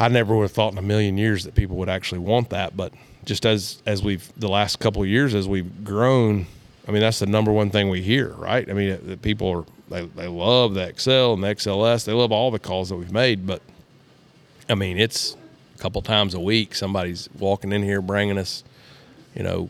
I 0.00 0.06
never 0.06 0.36
would 0.36 0.42
have 0.42 0.52
thought 0.52 0.70
in 0.70 0.78
a 0.78 0.82
million 0.82 1.18
years 1.18 1.42
that 1.42 1.56
people 1.56 1.76
would 1.78 1.88
actually 1.88 2.20
want 2.20 2.50
that, 2.50 2.76
but 2.76 2.92
just 3.28 3.44
as 3.44 3.82
as 3.84 4.02
we've 4.02 4.32
the 4.38 4.48
last 4.48 4.80
couple 4.80 5.02
of 5.02 5.08
years 5.08 5.34
as 5.34 5.46
we've 5.46 5.84
grown, 5.84 6.46
I 6.88 6.92
mean 6.92 7.02
that's 7.02 7.18
the 7.18 7.26
number 7.26 7.52
one 7.52 7.68
thing 7.68 7.90
we 7.90 8.00
hear, 8.00 8.30
right? 8.30 8.68
I 8.68 8.72
mean 8.72 8.98
the 9.02 9.18
people 9.18 9.48
are 9.50 9.64
they, 9.90 10.06
they 10.06 10.26
love 10.26 10.74
the 10.74 10.92
XL 10.98 11.34
and 11.34 11.44
the 11.44 11.48
XLS, 11.48 12.06
they 12.06 12.12
love 12.12 12.32
all 12.32 12.50
the 12.50 12.58
calls 12.58 12.88
that 12.88 12.96
we've 12.96 13.12
made, 13.12 13.46
but 13.46 13.60
I 14.68 14.74
mean 14.74 14.98
it's 14.98 15.36
a 15.76 15.78
couple 15.78 16.00
times 16.00 16.32
a 16.32 16.40
week 16.40 16.74
somebody's 16.74 17.28
walking 17.38 17.70
in 17.70 17.82
here 17.82 18.00
bringing 18.00 18.38
us, 18.38 18.64
you 19.34 19.42
know, 19.42 19.68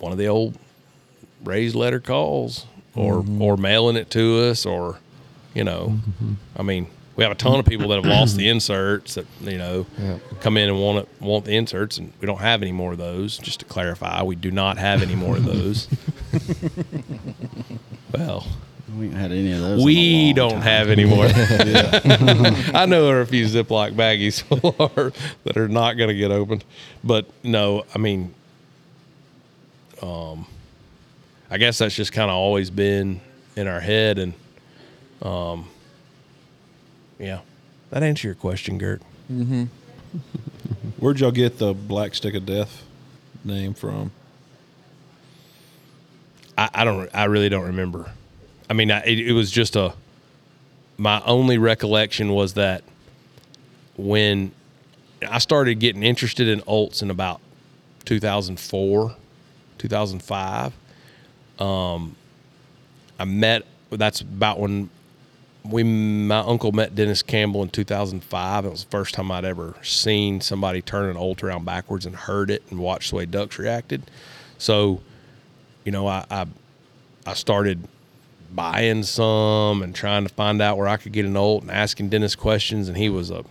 one 0.00 0.10
of 0.10 0.18
the 0.18 0.26
old 0.26 0.58
raised 1.44 1.76
letter 1.76 2.00
calls 2.00 2.66
or 2.96 3.22
mm-hmm. 3.22 3.40
or 3.40 3.56
mailing 3.56 3.94
it 3.94 4.10
to 4.10 4.40
us 4.40 4.66
or 4.66 4.98
you 5.54 5.62
know, 5.62 6.00
mm-hmm. 6.00 6.34
I 6.56 6.62
mean 6.64 6.88
we 7.16 7.22
have 7.24 7.32
a 7.32 7.36
ton 7.36 7.58
of 7.58 7.64
people 7.66 7.88
that 7.88 7.96
have 7.96 8.04
lost 8.06 8.36
the 8.36 8.48
inserts 8.50 9.14
that 9.14 9.26
you 9.40 9.58
know 9.58 9.86
come 10.40 10.56
in 10.56 10.68
and 10.68 10.80
want 10.80 10.98
it, 10.98 11.08
want 11.20 11.44
the 11.44 11.56
inserts, 11.56 11.98
and 11.98 12.12
we 12.20 12.26
don't 12.26 12.40
have 12.40 12.62
any 12.62 12.72
more 12.72 12.92
of 12.92 12.98
those. 12.98 13.38
Just 13.38 13.60
to 13.60 13.66
clarify, 13.66 14.22
we 14.22 14.36
do 14.36 14.50
not 14.50 14.76
have 14.78 15.02
any 15.02 15.14
more 15.14 15.36
of 15.36 15.44
those. 15.44 15.88
well, 18.12 18.46
We 18.96 19.06
ain't 19.06 19.14
had 19.14 19.32
any 19.32 19.52
of 19.52 19.60
those. 19.60 19.78
in 19.78 19.80
a 19.80 19.84
we 19.84 20.26
long 20.26 20.34
don't 20.34 20.50
time. 20.52 20.62
have 20.62 20.88
any 20.90 21.04
more. 21.04 21.24
I 22.74 22.86
know 22.86 23.06
there 23.06 23.18
are 23.18 23.22
a 23.22 23.26
few 23.26 23.46
Ziploc 23.46 23.94
baggies 23.94 24.42
are, 24.96 25.12
that 25.44 25.56
are 25.56 25.68
not 25.68 25.94
going 25.94 26.08
to 26.08 26.14
get 26.14 26.30
opened, 26.30 26.64
but 27.02 27.26
no, 27.42 27.84
I 27.94 27.98
mean, 27.98 28.34
um, 30.02 30.46
I 31.50 31.58
guess 31.58 31.78
that's 31.78 31.94
just 31.94 32.12
kind 32.12 32.30
of 32.30 32.36
always 32.36 32.70
been 32.70 33.20
in 33.56 33.66
our 33.66 33.80
head, 33.80 34.18
and 34.18 34.34
um, 35.22 35.68
yeah, 37.18 37.40
that 37.90 38.02
answer 38.02 38.28
your 38.28 38.34
question, 38.34 38.78
Gurk. 38.78 39.00
Where'd 40.98 41.20
y'all 41.20 41.30
get 41.30 41.58
the 41.58 41.74
Black 41.74 42.14
Stick 42.14 42.34
of 42.34 42.46
Death 42.46 42.84
name 43.44 43.74
from? 43.74 44.10
I, 46.56 46.70
I 46.74 46.84
don't. 46.84 47.08
I 47.14 47.24
really 47.24 47.48
don't 47.48 47.66
remember. 47.66 48.10
I 48.68 48.72
mean, 48.72 48.90
I, 48.90 49.00
it, 49.04 49.18
it 49.18 49.32
was 49.32 49.50
just 49.50 49.76
a. 49.76 49.94
My 50.96 51.22
only 51.24 51.58
recollection 51.58 52.32
was 52.32 52.54
that 52.54 52.82
when 53.96 54.52
I 55.28 55.38
started 55.38 55.78
getting 55.78 56.02
interested 56.02 56.48
in 56.48 56.60
Olts 56.62 57.02
in 57.02 57.10
about 57.10 57.40
2004, 58.06 59.14
2005, 59.78 60.72
um, 61.58 62.16
I 63.18 63.24
met. 63.24 63.64
That's 63.90 64.20
about 64.20 64.58
when 64.58 64.90
we. 65.70 65.82
My 65.82 66.38
uncle 66.38 66.72
met 66.72 66.94
Dennis 66.94 67.22
Campbell 67.22 67.62
in 67.62 67.68
2005. 67.70 68.64
It 68.64 68.70
was 68.70 68.84
the 68.84 68.90
first 68.90 69.14
time 69.14 69.30
I'd 69.30 69.44
ever 69.44 69.74
seen 69.82 70.40
somebody 70.40 70.82
turn 70.82 71.10
an 71.10 71.16
Olt 71.16 71.42
around 71.42 71.64
backwards 71.64 72.06
and 72.06 72.14
heard 72.16 72.50
it 72.50 72.62
and 72.70 72.78
watched 72.80 73.10
the 73.10 73.16
way 73.16 73.26
ducks 73.26 73.58
reacted. 73.58 74.02
So, 74.58 75.00
you 75.84 75.92
know, 75.92 76.06
I, 76.06 76.24
I 76.30 76.46
I 77.26 77.34
started 77.34 77.86
buying 78.54 79.02
some 79.02 79.82
and 79.82 79.94
trying 79.94 80.26
to 80.26 80.32
find 80.32 80.62
out 80.62 80.78
where 80.78 80.88
I 80.88 80.96
could 80.96 81.12
get 81.12 81.24
an 81.26 81.36
Olt 81.36 81.62
and 81.62 81.70
asking 81.70 82.08
Dennis 82.10 82.34
questions, 82.34 82.88
and 82.88 82.96
he 82.96 83.08
was 83.08 83.30
a 83.30 83.44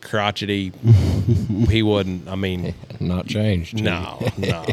crotchety. 0.00 0.72
he 1.68 1.82
wasn't. 1.82 2.28
I 2.28 2.36
mean, 2.36 2.74
Not 3.00 3.26
changed. 3.26 3.80
no, 3.82 4.26
no. 4.38 4.64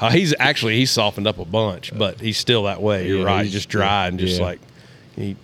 Uh, 0.00 0.10
he's 0.10 0.34
actually 0.38 0.76
he's 0.76 0.90
softened 0.90 1.26
up 1.26 1.38
a 1.38 1.44
bunch, 1.44 1.96
but 1.96 2.20
he's 2.20 2.36
still 2.38 2.64
that 2.64 2.80
way. 2.82 3.08
You're 3.08 3.20
Yeah, 3.20 3.24
right, 3.24 3.42
he's- 3.42 3.52
just 3.52 3.68
dry 3.68 4.06
and 4.06 4.18
just 4.18 4.38
yeah. 4.38 4.44
like 4.46 4.60
he 5.16 5.36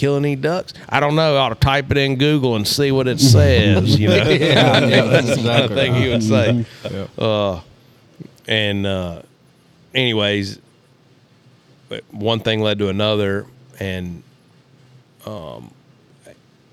kill 0.00 0.16
any 0.16 0.34
ducks. 0.34 0.72
I 0.88 0.98
don't 0.98 1.14
know. 1.14 1.36
I 1.36 1.40
ought 1.40 1.50
to 1.50 1.54
type 1.56 1.90
it 1.90 1.98
in 1.98 2.16
Google 2.16 2.56
and 2.56 2.66
see 2.66 2.90
what 2.90 3.06
it 3.06 3.20
says. 3.20 4.00
You 4.00 4.08
know, 4.08 4.16
yeah, 4.28 4.80
that's 5.06 5.28
the 5.28 5.36
kind 5.36 5.64
of 5.64 5.70
exactly 5.70 5.76
thing 5.76 5.92
right. 5.92 6.02
he 6.02 6.08
would 6.08 6.22
say. 6.22 6.66
Yeah. 6.90 7.24
Uh, 7.24 7.60
and 8.48 8.86
uh, 8.86 9.22
anyways, 9.94 10.58
but 11.90 12.02
one 12.10 12.40
thing 12.40 12.60
led 12.60 12.78
to 12.78 12.88
another, 12.88 13.46
and 13.78 14.22
um, 15.26 15.70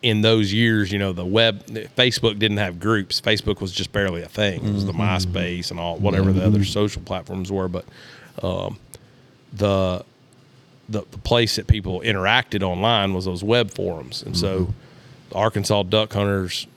in 0.01 0.21
those 0.21 0.53
years, 0.53 0.91
you 0.91 0.97
know, 0.97 1.11
the 1.11 1.25
web, 1.25 1.65
Facebook 1.65 2.39
didn't 2.39 2.57
have 2.57 2.79
groups. 2.79 3.19
Facebook 3.19 3.59
was 3.59 3.73
just 3.73 3.91
barely 3.91 4.21
a 4.21 4.29
thing. 4.29 4.65
It 4.65 4.73
was 4.73 4.85
the 4.85 4.93
MySpace 4.93 5.69
and 5.69 5.79
all 5.79 5.97
whatever 5.97 6.31
the 6.31 6.45
other 6.45 6.63
social 6.63 7.01
platforms 7.01 7.51
were, 7.51 7.67
but 7.67 7.85
um, 8.41 8.79
the 9.51 10.05
the, 10.89 11.03
the 11.11 11.17
place 11.17 11.57
that 11.57 11.67
people 11.67 12.01
interacted 12.01 12.63
online 12.63 13.13
was 13.13 13.25
those 13.25 13.43
web 13.43 13.71
forums. 13.71 14.23
And 14.23 14.37
so 14.37 14.73
the 15.29 15.35
Arkansas 15.35 15.83
Duck 15.83 16.13
Hunters 16.13 16.67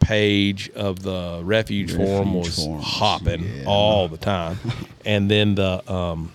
page 0.00 0.70
of 0.70 1.02
the 1.02 1.40
Refuge, 1.42 1.94
Forum 1.94 2.34
was 2.34 2.56
forums, 2.56 2.84
hopping 2.84 3.42
yeah. 3.42 3.64
all 3.66 4.08
the 4.08 4.18
time. 4.18 4.58
and 5.04 5.30
then 5.30 5.54
the 5.54 5.90
um, 5.90 6.32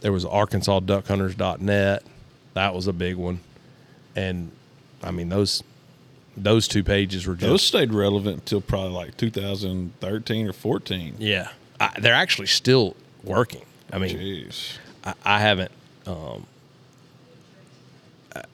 there 0.00 0.12
was 0.12 0.24
arkansasduckhunters.net. 0.24 2.02
That 2.54 2.74
was 2.74 2.86
a 2.86 2.92
big 2.92 3.16
one. 3.16 3.40
And 4.16 4.50
I 5.02 5.12
mean 5.12 5.28
those 5.28 5.62
those 6.36 6.68
two 6.68 6.84
pages 6.84 7.26
were 7.26 7.34
just 7.34 7.48
Those 7.48 7.62
stayed 7.62 7.92
relevant 7.92 8.38
until 8.38 8.60
probably 8.60 8.92
like 8.92 9.16
2013 9.16 10.48
or 10.48 10.52
14. 10.52 11.14
yeah. 11.18 11.48
I, 11.80 11.92
they're 12.00 12.14
actually 12.14 12.48
still 12.48 12.96
working. 13.22 13.64
I 13.92 13.98
mean, 13.98 14.18
Jeez. 14.18 14.78
I, 15.04 15.14
I 15.24 15.38
haven't. 15.38 15.70
Um, 16.08 16.46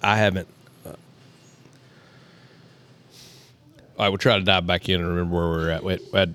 I- 0.03 0.17
haven't. 0.17 0.49
Uh, 0.87 0.93
I 3.99 4.09
would 4.09 4.21
try 4.21 4.39
to 4.39 4.45
dive 4.45 4.67
back 4.67 4.89
in 4.89 5.01
and 5.01 5.09
remember 5.09 5.35
where 5.37 5.49
we 5.51 5.57
were 5.65 5.71
at. 5.71 5.85
We 5.85 5.93
had, 5.93 6.01
we 6.13 6.19
had 6.19 6.35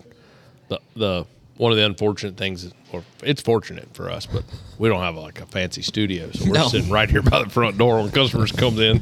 the 0.70 0.80
the 0.96 1.26
one 1.58 1.72
of 1.74 1.78
the 1.78 1.86
unfortunate 1.86 2.38
things, 2.38 2.72
or 2.94 3.04
it's 3.22 3.42
fortunate 3.42 3.90
for 3.94 4.10
us, 4.10 4.26
but 4.26 4.46
we 4.78 4.88
don't 4.88 5.02
have 5.02 5.16
like 5.18 5.42
a 5.42 5.46
fancy 5.46 5.82
studio, 5.82 6.32
so 6.32 6.46
we're 6.46 6.54
No. 6.54 6.68
sitting 6.70 6.90
right 6.90 7.10
here 7.10 7.22
by 7.22 7.44
the 7.44 7.50
front 7.50 7.78
door 7.78 7.98
when 8.02 8.12
customers 8.12 8.52
comes 8.54 8.80
in. 8.80 9.02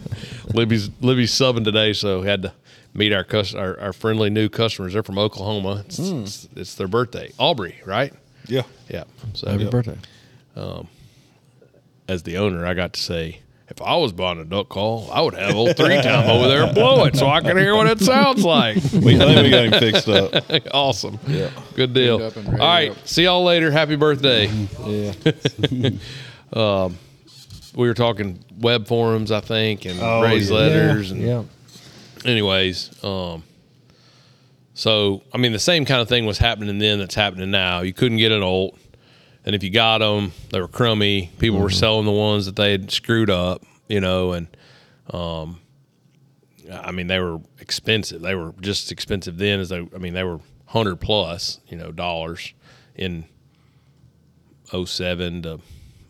Libby's 0.54 0.90
Libby's 1.02 1.32
subbing 1.32 1.64
today, 1.66 1.94
so 1.94 2.22
we 2.22 2.28
had 2.28 2.42
to 2.44 2.54
meet 2.96 3.14
our 3.14 3.24
cus- 3.24 3.54
our, 3.54 3.80
our 3.80 3.94
friendly 3.94 4.32
new 4.32 4.50
customers. 4.50 4.94
They're 4.94 5.04
from 5.04 5.20
Oklahoma. 5.20 5.84
It's, 5.86 6.00
it's, 6.00 6.50
it's 6.56 6.76
their 6.76 6.88
birthday, 6.88 7.32
Aubrey, 7.38 7.76
right? 7.86 8.12
Yeah. 8.48 8.64
Yeah. 8.90 9.04
So 9.34 9.52
Happy 9.52 9.70
birthday. 9.70 9.98
As 12.08 12.24
the 12.24 12.38
owner, 12.38 12.65
I 12.65 12.74
got 12.74 12.93
to 12.93 13.02
say, 13.02 13.41
if 13.70 13.82
I 13.82 13.98
was 13.98 14.13
buying 14.13 14.39
a 14.39 14.46
duck 14.46 14.70
call, 14.70 15.10
I 15.12 15.20
would 15.20 15.34
have 15.34 15.54
old 15.56 15.76
three 15.76 16.02
time 16.02 16.30
over 16.30 16.48
there 16.48 16.63
and 16.63 16.74
blow 16.74 17.04
it 17.04 17.17
so 17.17 17.28
I 17.28 17.41
can 17.41 17.58
hear 17.58 17.76
what 17.76 17.88
it 17.88 18.00
sounds 18.00 18.46
like. 18.46 18.76
We, 18.93 19.15
I 19.15 19.26
think 19.26 19.43
we 19.43 19.50
got 19.50 19.65
him 19.65 19.72
fixed 19.74 20.08
up. 20.08 20.34
awesome. 20.74 21.20
Yeah. 21.28 21.50
Good 21.76 21.93
deal. 21.93 22.13
All 22.15 22.20
right. 22.22 22.28
up 22.32 22.36
and 22.38 22.48
All 22.48 22.52
ready 22.54 22.63
right. 22.63 22.91
up. 22.91 23.08
See 23.08 23.24
y'all 23.26 23.43
later. 23.43 23.70
Happy 23.72 23.96
birthday. 23.96 24.48
Yeah. 24.86 25.89
Um, 26.54 26.98
we 27.76 27.89
were 27.89 27.93
talking 27.93 28.39
web 28.58 28.88
forums, 28.88 29.34
I 29.34 29.41
think, 29.41 29.84
and 29.84 30.00
Oh, 30.02 30.22
raised 30.24 30.50
yeah. 30.50 30.58
letters. 30.58 31.12
And 31.12 31.22
yeah. 31.22 31.43
anyways, 32.24 33.04
um, 33.04 33.43
so 34.74 35.24
I 35.34 35.38
mean, 35.38 35.52
the 35.52 35.60
same 35.60 35.84
kind 35.84 36.02
of 36.02 36.08
thing 36.08 36.26
was 36.26 36.38
happening 36.38 36.80
then 36.80 37.00
that's 37.00 37.15
happening 37.15 37.52
now. 37.52 37.82
You 37.82 37.91
couldn't 37.93 38.17
get 38.17 38.32
an 38.32 38.43
Olt, 38.43 38.78
and 39.48 39.56
if 39.56 39.64
you 39.64 39.70
got 39.70 40.00
them, 40.00 40.34
they 40.52 40.60
were 40.60 40.68
crummy. 40.68 41.32
People 41.40 41.60
were 41.60 41.70
mm-hmm. 41.70 41.80
selling 41.80 42.06
the 42.06 42.12
ones 42.12 42.48
that 42.48 42.58
they 42.58 42.70
had 42.70 42.92
screwed 42.92 43.30
up, 43.30 43.64
you 43.88 44.02
know, 44.02 44.34
and 44.34 44.48
um, 45.10 45.62
I 46.70 46.92
mean, 46.92 47.08
they 47.08 47.18
were 47.18 47.40
expensive. 47.58 48.22
They 48.22 48.36
were 48.36 48.54
just 48.60 48.88
as 48.88 48.92
expensive 48.92 49.38
then 49.38 49.62
as 49.62 49.70
they. 49.70 49.88
I 49.96 50.00
mean, 50.00 50.14
they 50.14 50.26
were 50.26 50.42
hundred 50.66 50.98
plus, 50.98 51.62
you 51.70 51.78
know, 51.78 51.94
dollars 51.94 52.54
in 52.94 53.24
07 54.66 55.44
to 55.44 55.62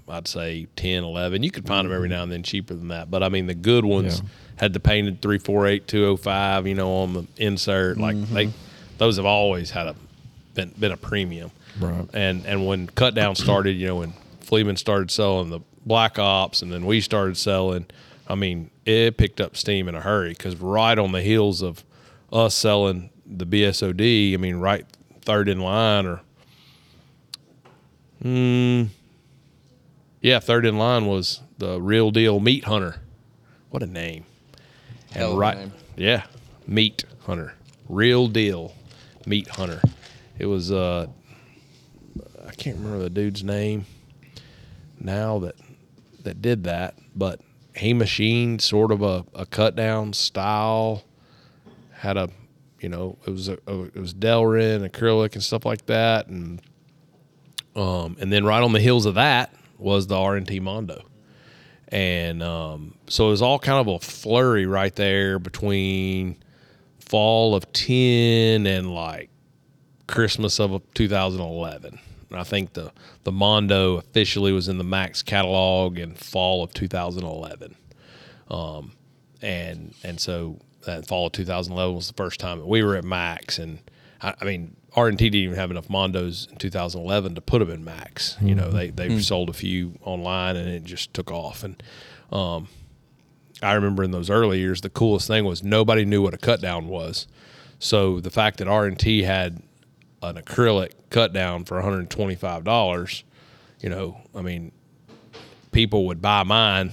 I'd 0.09 0.27
say 0.27 0.67
10, 0.75 1.03
11. 1.03 1.43
You 1.43 1.51
could 1.51 1.67
find 1.67 1.85
them 1.85 1.93
every 1.93 2.07
mm-hmm. 2.07 2.15
now 2.15 2.23
and 2.23 2.31
then 2.31 2.41
cheaper 2.41 2.73
than 2.73 2.87
that. 2.87 3.11
But 3.11 3.21
I 3.21 3.29
mean, 3.29 3.45
the 3.45 3.53
good 3.53 3.85
ones 3.85 4.19
Yeah. 4.19 4.29
had 4.55 4.73
the 4.73 4.79
painted 4.79 5.21
348 5.21 5.87
205, 5.87 6.65
you 6.65 6.73
know, 6.73 6.91
on 6.91 7.13
the 7.13 7.27
insert. 7.37 7.99
Like 7.99 8.15
they, 8.31 8.47
mm-hmm. 8.47 8.57
those 8.97 9.17
have 9.17 9.27
always 9.27 9.69
had 9.69 9.85
a 9.85 9.95
been, 10.55 10.73
been 10.79 10.91
a 10.91 10.97
premium. 10.97 11.51
Right. 11.79 12.05
And 12.13 12.45
and 12.45 12.65
when 12.65 12.87
cut 12.87 13.13
down 13.15 13.35
started, 13.35 13.73
you 13.73 13.87
know, 13.87 13.95
when 13.97 14.13
Fleeman 14.41 14.77
started 14.77 15.11
selling 15.11 15.49
the 15.49 15.59
Black 15.85 16.17
Ops 16.19 16.61
and 16.61 16.71
then 16.71 16.85
we 16.85 17.01
started 17.01 17.37
selling, 17.37 17.85
I 18.27 18.35
mean, 18.35 18.71
it 18.85 19.17
picked 19.17 19.39
up 19.41 19.55
steam 19.55 19.87
in 19.87 19.95
a 19.95 20.01
hurry 20.01 20.29
because 20.31 20.55
right 20.57 20.97
on 20.97 21.11
the 21.11 21.21
heels 21.21 21.61
of 21.61 21.83
us 22.31 22.55
selling 22.55 23.09
the 23.25 23.45
BSOD, 23.45 24.33
I 24.33 24.37
mean, 24.37 24.55
right 24.57 24.85
third 25.21 25.49
in 25.49 25.59
line 25.59 26.05
or 26.05 26.21
yeah, 30.21 30.39
third 30.39 30.65
in 30.65 30.77
line 30.77 31.05
was 31.05 31.41
the 31.57 31.79
real 31.81 32.11
deal 32.11 32.39
meat 32.39 32.65
hunter. 32.65 32.97
What 33.69 33.83
a 33.83 33.87
name. 33.87 34.25
And 35.09 35.17
Hell 35.17 35.31
of 35.31 35.37
a 35.37 35.39
right 35.39 35.57
name. 35.57 35.73
yeah, 35.95 36.23
meat 36.65 37.03
hunter. 37.25 37.53
Real 37.87 38.27
deal 38.27 38.73
meat 39.25 39.47
hunter. 39.47 39.81
It 40.39 40.45
was 40.47 40.71
uh 40.71 41.07
I 42.47 42.53
can't 42.53 42.77
remember 42.77 42.99
the 42.99 43.09
dude's 43.09 43.43
name 43.43 43.85
now 44.99 45.39
that 45.39 45.55
that 46.23 46.41
did 46.41 46.63
that, 46.63 46.97
but 47.15 47.41
he 47.75 47.93
machined 47.93 48.61
sort 48.61 48.91
of 48.91 49.01
a, 49.01 49.25
a 49.35 49.45
cut 49.45 49.75
down 49.75 50.13
style. 50.13 51.03
Had 51.91 52.17
a 52.17 52.29
you 52.79 52.89
know, 52.89 53.17
it 53.25 53.31
was 53.31 53.49
a, 53.49 53.57
a 53.67 53.83
it 53.83 53.97
was 53.97 54.13
Delrin, 54.13 54.89
acrylic 54.89 55.33
and 55.33 55.43
stuff 55.43 55.65
like 55.65 55.85
that 55.87 56.27
and 56.27 56.61
um, 57.75 58.17
and 58.19 58.33
then 58.33 58.43
right 58.43 58.63
on 58.63 58.73
the 58.73 58.79
heels 58.79 59.05
of 59.05 59.15
that 59.15 59.53
was 59.77 60.07
the 60.07 60.17
R&T 60.17 60.59
Mondo. 60.59 61.03
And 61.89 62.41
um, 62.41 62.95
so 63.07 63.27
it 63.27 63.31
was 63.31 63.41
all 63.41 63.59
kind 63.59 63.79
of 63.79 63.87
a 63.87 63.99
flurry 63.99 64.65
right 64.65 64.93
there 64.95 65.37
between 65.37 66.37
fall 66.99 67.55
of 67.55 67.71
10 67.73 68.65
and 68.65 68.93
like 68.93 69.29
Christmas 70.07 70.59
of 70.59 70.81
2011. 70.95 71.99
And 72.29 72.39
I 72.39 72.43
think 72.43 72.73
the, 72.73 72.91
the 73.23 73.31
Mondo 73.31 73.97
officially 73.97 74.51
was 74.51 74.67
in 74.67 74.77
the 74.77 74.83
Mack's 74.83 75.21
catalog 75.21 75.97
in 75.97 76.13
fall 76.15 76.63
of 76.63 76.73
2011. 76.73 77.75
Um, 78.49 78.93
and 79.41 79.93
and 80.03 80.19
so 80.19 80.59
that 80.85 81.07
fall 81.07 81.27
of 81.27 81.33
2011 81.33 81.95
was 81.95 82.07
the 82.07 82.13
first 82.13 82.39
time 82.39 82.65
we 82.65 82.81
were 82.81 82.95
at 82.95 83.03
Mack's, 83.03 83.59
and 83.59 83.79
I, 84.21 84.33
I 84.41 84.45
mean 84.45 84.75
R 84.95 85.07
and 85.07 85.19
T 85.19 85.29
didn't 85.29 85.43
even 85.43 85.55
have 85.57 85.69
enough 85.69 85.89
Mondos 85.89 86.49
in 86.49 86.57
2011 86.57 87.35
to 87.35 87.41
put 87.41 87.59
them 87.59 87.69
in 87.69 87.83
Mack's. 87.83 88.35
You 88.41 88.55
know, 88.55 88.71
they 88.71 88.89
they've 88.89 89.23
sold 89.23 89.49
a 89.49 89.53
few 89.53 89.99
online, 90.01 90.55
and 90.55 90.67
it 90.67 90.83
just 90.83 91.13
took 91.13 91.31
off. 91.31 91.63
And 91.63 91.81
um, 92.31 92.67
I 93.61 93.73
remember 93.73 94.03
in 94.03 94.11
those 94.11 94.29
early 94.29 94.59
years, 94.59 94.81
the 94.81 94.89
coolest 94.89 95.27
thing 95.27 95.45
was 95.45 95.63
nobody 95.63 96.03
knew 96.03 96.21
what 96.21 96.33
a 96.33 96.37
cut 96.37 96.61
down 96.61 96.87
was. 96.87 97.27
So 97.79 98.19
the 98.19 98.31
fact 98.31 98.57
that 98.57 98.67
R 98.67 98.85
and 98.85 98.97
T 98.97 99.23
had 99.23 99.61
an 100.21 100.35
acrylic 100.35 100.91
cut 101.09 101.31
down 101.33 101.63
for 101.65 101.81
$125, 101.81 103.23
you 103.81 103.89
know, 103.89 104.19
I 104.35 104.41
mean, 104.41 104.71
people 105.71 106.05
would 106.07 106.21
buy 106.21 106.43
mine 106.43 106.91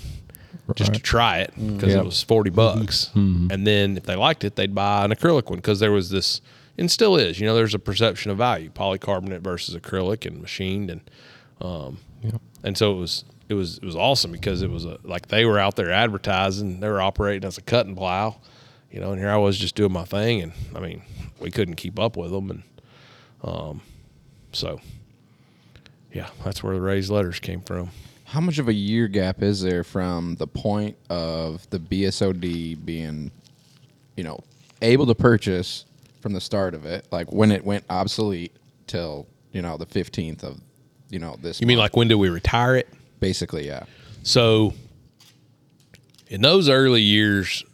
just 0.75 0.95
to 0.95 1.01
try 1.01 1.39
it 1.41 1.51
because 1.57 1.91
Yep. 1.95 2.03
it 2.03 2.05
was 2.05 2.23
40 2.23 2.51
bucks. 2.51 3.11
And 3.15 3.67
then 3.67 3.97
if 3.97 4.05
they 4.05 4.17
liked 4.17 4.45
it, 4.45 4.57
they'd 4.57 4.75
buy 4.75 5.05
an 5.05 5.11
acrylic 5.11 5.49
one 5.51 5.57
because 5.59 5.81
there 5.81 5.93
was 5.93 6.11
this, 6.11 6.41
and 6.79 6.91
still 6.91 7.17
is, 7.17 7.39
you 7.41 7.47
know, 7.47 7.55
there's 7.55 7.75
a 7.75 7.79
perception 7.79 8.31
of 8.31 8.39
value, 8.39 8.71
polycarbonate 8.71 9.41
versus 9.41 9.75
acrylic 9.77 10.27
and 10.27 10.41
machined. 10.43 10.91
And, 10.91 11.01
um, 11.61 11.99
and 12.63 12.77
so 12.77 12.93
it 12.93 12.99
was, 12.99 13.25
it 13.49 13.55
was, 13.55 13.79
it 13.79 13.85
was 13.85 13.97
awesome 13.97 14.33
because 14.33 14.63
it 14.63 14.71
was 14.71 14.85
a, 14.85 14.99
like 15.05 15.29
they 15.29 15.45
were 15.45 15.59
out 15.59 15.77
there 15.77 15.91
advertising, 15.91 16.81
they 16.81 16.89
were 16.89 17.01
operating 17.03 17.47
as 17.47 17.59
a 17.59 17.63
cut 17.63 17.87
and 17.87 17.97
plow, 17.97 18.37
you 18.91 19.01
know, 19.01 19.13
and 19.13 19.21
here 19.21 19.31
I 19.31 19.37
was 19.37 19.59
just 19.59 19.75
doing 19.75 19.93
my 19.93 20.05
thing. 20.05 20.43
And 20.43 20.53
I 20.75 20.81
mean, 20.81 21.03
we 21.41 21.51
couldn't 21.51 21.77
keep 21.77 21.99
up 21.99 22.17
with 22.17 22.31
them. 22.31 22.51
And, 22.51 22.63
um, 23.45 23.81
so 24.53 24.81
yeah, 26.13 26.29
that's 26.45 26.63
where 26.63 26.75
the 26.75 26.81
raised 26.81 27.11
letters 27.11 27.39
came 27.39 27.61
from. 27.61 27.91
How 28.25 28.41
much 28.41 28.59
of 28.59 28.69
a 28.69 28.73
year 28.73 29.07
gap 29.07 29.43
is 29.43 29.61
there 29.61 29.85
from 29.85 30.37
the 30.37 30.47
point 30.47 30.97
of 31.11 31.69
the 31.71 31.79
BSOD 31.79 32.85
being, 32.85 33.31
you 34.17 34.25
know, 34.25 34.41
able 34.83 35.07
to 35.07 35.15
purchase 35.15 35.85
from 36.21 36.33
the 36.33 36.41
start 36.41 36.75
of 36.75 36.87
it, 36.87 37.07
like 37.13 37.31
when 37.33 37.53
it 37.53 37.65
went 37.65 37.85
obsolete, 37.91 38.53
till 38.87 39.27
you 39.53 39.63
know 39.63 39.77
the 39.77 39.87
fifteenth 39.87 40.43
of, 40.43 40.61
you 41.11 41.19
know, 41.19 41.37
this. 41.41 41.61
You 41.61 41.67
mean 41.67 41.79
like 41.79 41.97
when 41.97 42.09
do 42.09 42.19
we 42.19 42.29
retire 42.29 42.77
it? 42.77 42.89
basically, 43.25 43.67
yeah. 43.67 43.85
So, 44.23 44.75
in 46.29 46.43
those 46.43 46.69
early 46.69 47.01
years, 47.01 47.65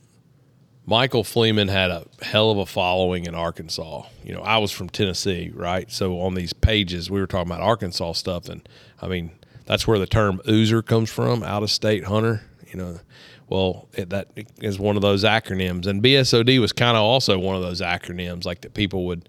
Michael 0.90 1.22
Fleeman 1.22 1.68
had 1.68 1.92
a 1.92 2.04
hell 2.20 2.50
of 2.50 2.58
a 2.58 2.66
following 2.66 3.24
in 3.24 3.32
Arkansas. 3.36 4.02
You 4.24 4.34
know, 4.34 4.40
I 4.40 4.58
was 4.58 4.72
from 4.72 4.88
Tennessee, 4.88 5.52
right? 5.54 5.88
So 5.88 6.20
on 6.20 6.34
these 6.34 6.52
pages, 6.52 7.08
we 7.08 7.20
were 7.20 7.28
talking 7.28 7.48
about 7.48 7.62
Arkansas 7.62 8.14
stuff, 8.14 8.48
and 8.48 8.68
I 9.00 9.06
mean, 9.06 9.30
that's 9.66 9.86
where 9.86 10.00
the 10.00 10.08
term 10.08 10.40
"oozer" 10.48 10.84
comes 10.84 11.08
from, 11.08 11.44
out 11.44 11.62
of 11.62 11.70
state 11.70 12.02
hunter. 12.06 12.42
You 12.72 12.76
know, 12.76 13.00
well, 13.48 13.88
it, 13.92 14.10
that 14.10 14.32
is 14.60 14.80
one 14.80 14.96
of 14.96 15.02
those 15.02 15.22
acronyms, 15.22 15.86
and 15.86 16.02
BSOD 16.02 16.60
was 16.60 16.72
kind 16.72 16.96
of 16.96 17.04
also 17.04 17.38
one 17.38 17.54
of 17.54 17.62
those 17.62 17.80
acronyms, 17.80 18.44
like 18.44 18.62
that 18.62 18.74
people 18.74 19.06
would. 19.06 19.28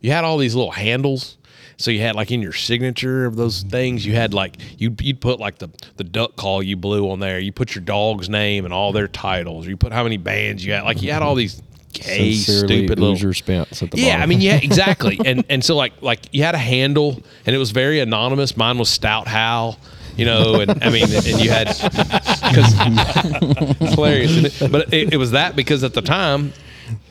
You 0.00 0.12
had 0.12 0.24
all 0.24 0.38
these 0.38 0.54
little 0.54 0.72
handles. 0.72 1.36
So 1.76 1.90
you 1.90 2.00
had 2.00 2.14
like 2.14 2.30
in 2.30 2.42
your 2.42 2.52
signature 2.52 3.24
of 3.24 3.36
those 3.36 3.62
things, 3.62 4.04
you 4.06 4.14
had 4.14 4.34
like 4.34 4.56
you'd 4.78 5.00
you'd 5.00 5.20
put 5.20 5.40
like 5.40 5.58
the 5.58 5.68
the 5.96 6.04
duck 6.04 6.36
call 6.36 6.62
you 6.62 6.76
blew 6.76 7.10
on 7.10 7.20
there. 7.20 7.38
You 7.38 7.52
put 7.52 7.74
your 7.74 7.84
dog's 7.84 8.28
name 8.28 8.64
and 8.64 8.72
all 8.72 8.92
their 8.92 9.08
titles. 9.08 9.66
You 9.66 9.76
put 9.76 9.92
how 9.92 10.02
many 10.02 10.16
bands 10.16 10.64
you 10.64 10.72
had. 10.72 10.84
Like 10.84 11.02
you 11.02 11.12
had 11.12 11.22
all 11.22 11.34
these 11.34 11.62
gay, 11.92 12.34
Sincerely, 12.34 12.66
stupid 12.66 12.98
little 12.98 13.14
Hoosier 13.14 13.34
Spence 13.34 13.82
at 13.82 13.90
the 13.90 13.98
yeah, 13.98 14.14
bottom. 14.14 14.22
I 14.22 14.26
mean, 14.26 14.40
yeah, 14.40 14.56
exactly. 14.62 15.20
and 15.24 15.44
and 15.48 15.64
so 15.64 15.76
like 15.76 15.92
like 16.00 16.20
you 16.32 16.42
had 16.42 16.54
a 16.54 16.58
handle, 16.58 17.22
and 17.46 17.54
it 17.54 17.58
was 17.58 17.70
very 17.70 18.00
anonymous. 18.00 18.56
Mine 18.56 18.78
was 18.78 18.88
Stout 18.88 19.28
Hal, 19.28 19.78
you 20.16 20.24
know, 20.24 20.60
and 20.60 20.82
I 20.82 20.90
mean, 20.90 21.04
and 21.04 21.40
you 21.40 21.50
had 21.50 21.66
because 21.82 22.74
it's 23.80 23.94
hilarious, 23.94 24.60
but 24.68 24.92
it, 24.92 25.14
it 25.14 25.16
was 25.16 25.32
that 25.32 25.56
because 25.56 25.84
at 25.84 25.94
the 25.94 26.02
time, 26.02 26.52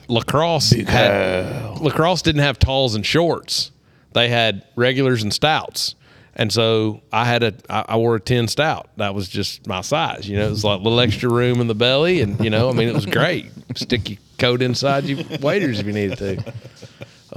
lacrosse 0.08 0.72
had 0.72 1.80
lacrosse 1.80 2.22
didn't 2.22 2.42
have 2.42 2.60
talls 2.60 2.96
and 2.96 3.06
shorts; 3.06 3.72
they 4.14 4.30
had 4.30 4.66
regulars 4.76 5.24
and 5.24 5.34
stouts. 5.34 5.96
And 6.34 6.52
so 6.52 7.02
I 7.12 7.26
had 7.26 7.44
a, 7.44 7.54
I 7.70 7.98
wore 7.98 8.16
a 8.16 8.20
10 8.20 8.48
stout. 8.48 8.90
That 8.98 9.14
was 9.14 9.28
just 9.28 9.68
my 9.68 9.82
size. 9.82 10.28
You 10.28 10.38
know, 10.38 10.48
it 10.48 10.52
was 10.52 10.64
like 10.64 10.80
a 10.80 10.84
little 10.84 11.00
extra 11.02 11.30
room 11.30 11.60
in 11.60 11.68
the 11.68 11.76
belly. 11.76 12.22
And, 12.22 12.40
you 12.44 12.50
know, 12.50 12.70
I 12.70 12.74
mean, 12.74 12.88
it 12.88 12.94
was 12.96 13.06
great. 13.06 13.52
Stick 13.76 14.10
your 14.10 14.20
coat 14.38 14.62
inside 14.62 15.04
your 15.06 15.26
waders 15.42 15.80
if 15.80 15.86
you 15.86 15.94
needed 15.94 16.18
to. 16.20 16.54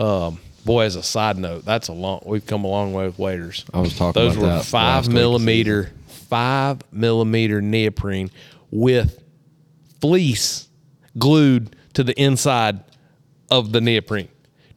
Um, 0.02 0.38
boy, 0.64 0.84
as 0.84 0.96
a 0.96 1.02
side 1.02 1.38
note, 1.38 1.64
that's 1.64 1.88
a 1.88 1.92
long, 1.92 2.22
we've 2.24 2.46
come 2.46 2.64
a 2.64 2.68
long 2.68 2.92
way 2.92 3.06
with 3.06 3.18
waders. 3.18 3.64
I 3.74 3.80
was 3.80 3.96
talking 3.96 4.20
Those 4.20 4.37
were 4.37 4.60
five 4.60 5.08
millimeter, 5.08 5.92
five 6.06 6.80
millimeter 6.92 7.60
neoprene 7.60 8.30
with 8.70 9.22
fleece 10.00 10.68
glued 11.18 11.76
to 11.94 12.04
the 12.04 12.20
inside 12.20 12.80
of 13.50 13.72
the 13.72 13.80
neoprene. 13.80 14.28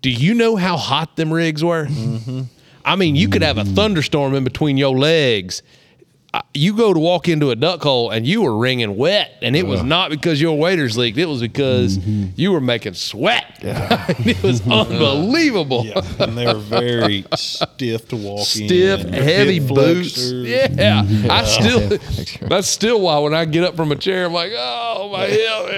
Do 0.02 0.10
you 0.10 0.34
know 0.34 0.56
how 0.56 0.78
hot 0.78 1.16
them 1.16 1.34
rigs 1.34 1.64
were? 1.64 1.86
Mm-hmm. 1.86 2.44
I 2.86 2.96
mean, 2.96 3.16
you 3.16 3.28
could 3.28 3.42
have 3.42 3.58
a 3.58 3.64
mm-hmm. 3.64 3.76
thunderstorm 3.76 4.34
in 4.34 4.44
between 4.44 4.78
your 4.78 4.98
legs. 4.98 5.62
Uh, 6.34 6.42
You 6.54 6.76
go 6.76 6.94
to 6.94 7.00
walk 7.00 7.30
into 7.30 7.52
a 7.52 7.56
duck 7.56 7.82
hole 7.82 8.10
and 8.12 8.28
you 8.28 8.42
were 8.42 8.56
wringing 8.58 8.98
wet, 8.98 9.32
and 9.42 9.56
it 9.56 9.66
was 9.66 9.82
not 9.82 10.10
because 10.10 10.42
your 10.42 10.58
waders 10.58 10.98
leaked. 10.98 11.18
It 11.18 11.26
was 11.26 11.40
because 11.42 11.98
you 11.98 12.52
were 12.52 12.60
making 12.60 12.96
sweat. 12.96 13.46
it 13.62 14.44
was 14.44 14.62
unbelievable. 14.70 15.86
Yeah, 15.86 16.02
and 16.20 16.38
they 16.38 16.46
were 16.46 16.60
very 16.60 17.26
stiff 17.36 18.10
to 18.10 18.16
walk 18.18 18.40
in. 18.40 18.68
Stiff, 18.68 19.02
heavy 19.10 19.60
boots. 19.60 20.14
flexors. 20.16 20.48
Yeah, 20.48 21.04
I 21.30 21.44
still. 21.46 21.98
That's 22.50 22.68
still 22.68 23.00
why 23.02 23.20
when 23.20 23.34
I 23.34 23.46
get 23.46 23.64
up 23.64 23.76
from 23.78 23.92
a 23.92 23.96
chair, 23.96 24.26
I'm 24.26 24.34
like, 24.34 24.52
oh 24.56 25.10
my 25.12 25.26
hell. 25.26 25.72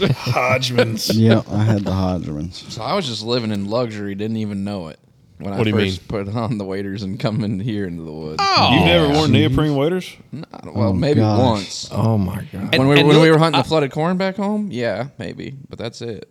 Yeah. 0.00 0.12
Hodgman's. 0.16 1.16
yeah, 1.16 1.42
I 1.48 1.62
had 1.62 1.84
the 1.84 1.90
Hodgmans. 1.92 2.70
So 2.70 2.82
I 2.82 2.94
was 2.94 3.06
just 3.06 3.22
living 3.22 3.52
in 3.52 3.70
luxury, 3.70 4.14
didn't 4.16 4.38
even 4.38 4.64
know 4.64 4.88
it 4.88 4.98
when 5.42 5.54
I 5.54 5.58
What 5.58 5.64
do 5.64 5.70
you 5.70 5.76
first 5.76 6.08
put 6.08 6.28
on 6.28 6.58
the 6.58 6.64
waders 6.64 7.02
and 7.02 7.18
come 7.18 7.44
in 7.44 7.60
here 7.60 7.86
into 7.86 8.02
the 8.02 8.12
woods. 8.12 8.38
Oh. 8.40 8.74
You've 8.74 8.86
never 8.86 9.08
worn 9.08 9.32
neoprene 9.32 9.74
waders? 9.74 10.14
well, 10.32 10.88
oh, 10.88 10.92
maybe 10.92 11.20
gosh. 11.20 11.38
once. 11.38 11.88
oh 11.92 12.18
my 12.18 12.46
god! 12.52 12.76
when 12.76 12.88
we, 12.88 12.98
and 12.98 13.08
when 13.08 13.20
we 13.20 13.28
look, 13.28 13.32
were 13.32 13.38
hunting 13.38 13.60
the 13.60 13.68
flooded 13.68 13.92
corn 13.92 14.16
back 14.16 14.36
home, 14.36 14.68
yeah, 14.70 15.08
maybe, 15.18 15.54
but 15.68 15.78
that's 15.78 16.02
it. 16.02 16.28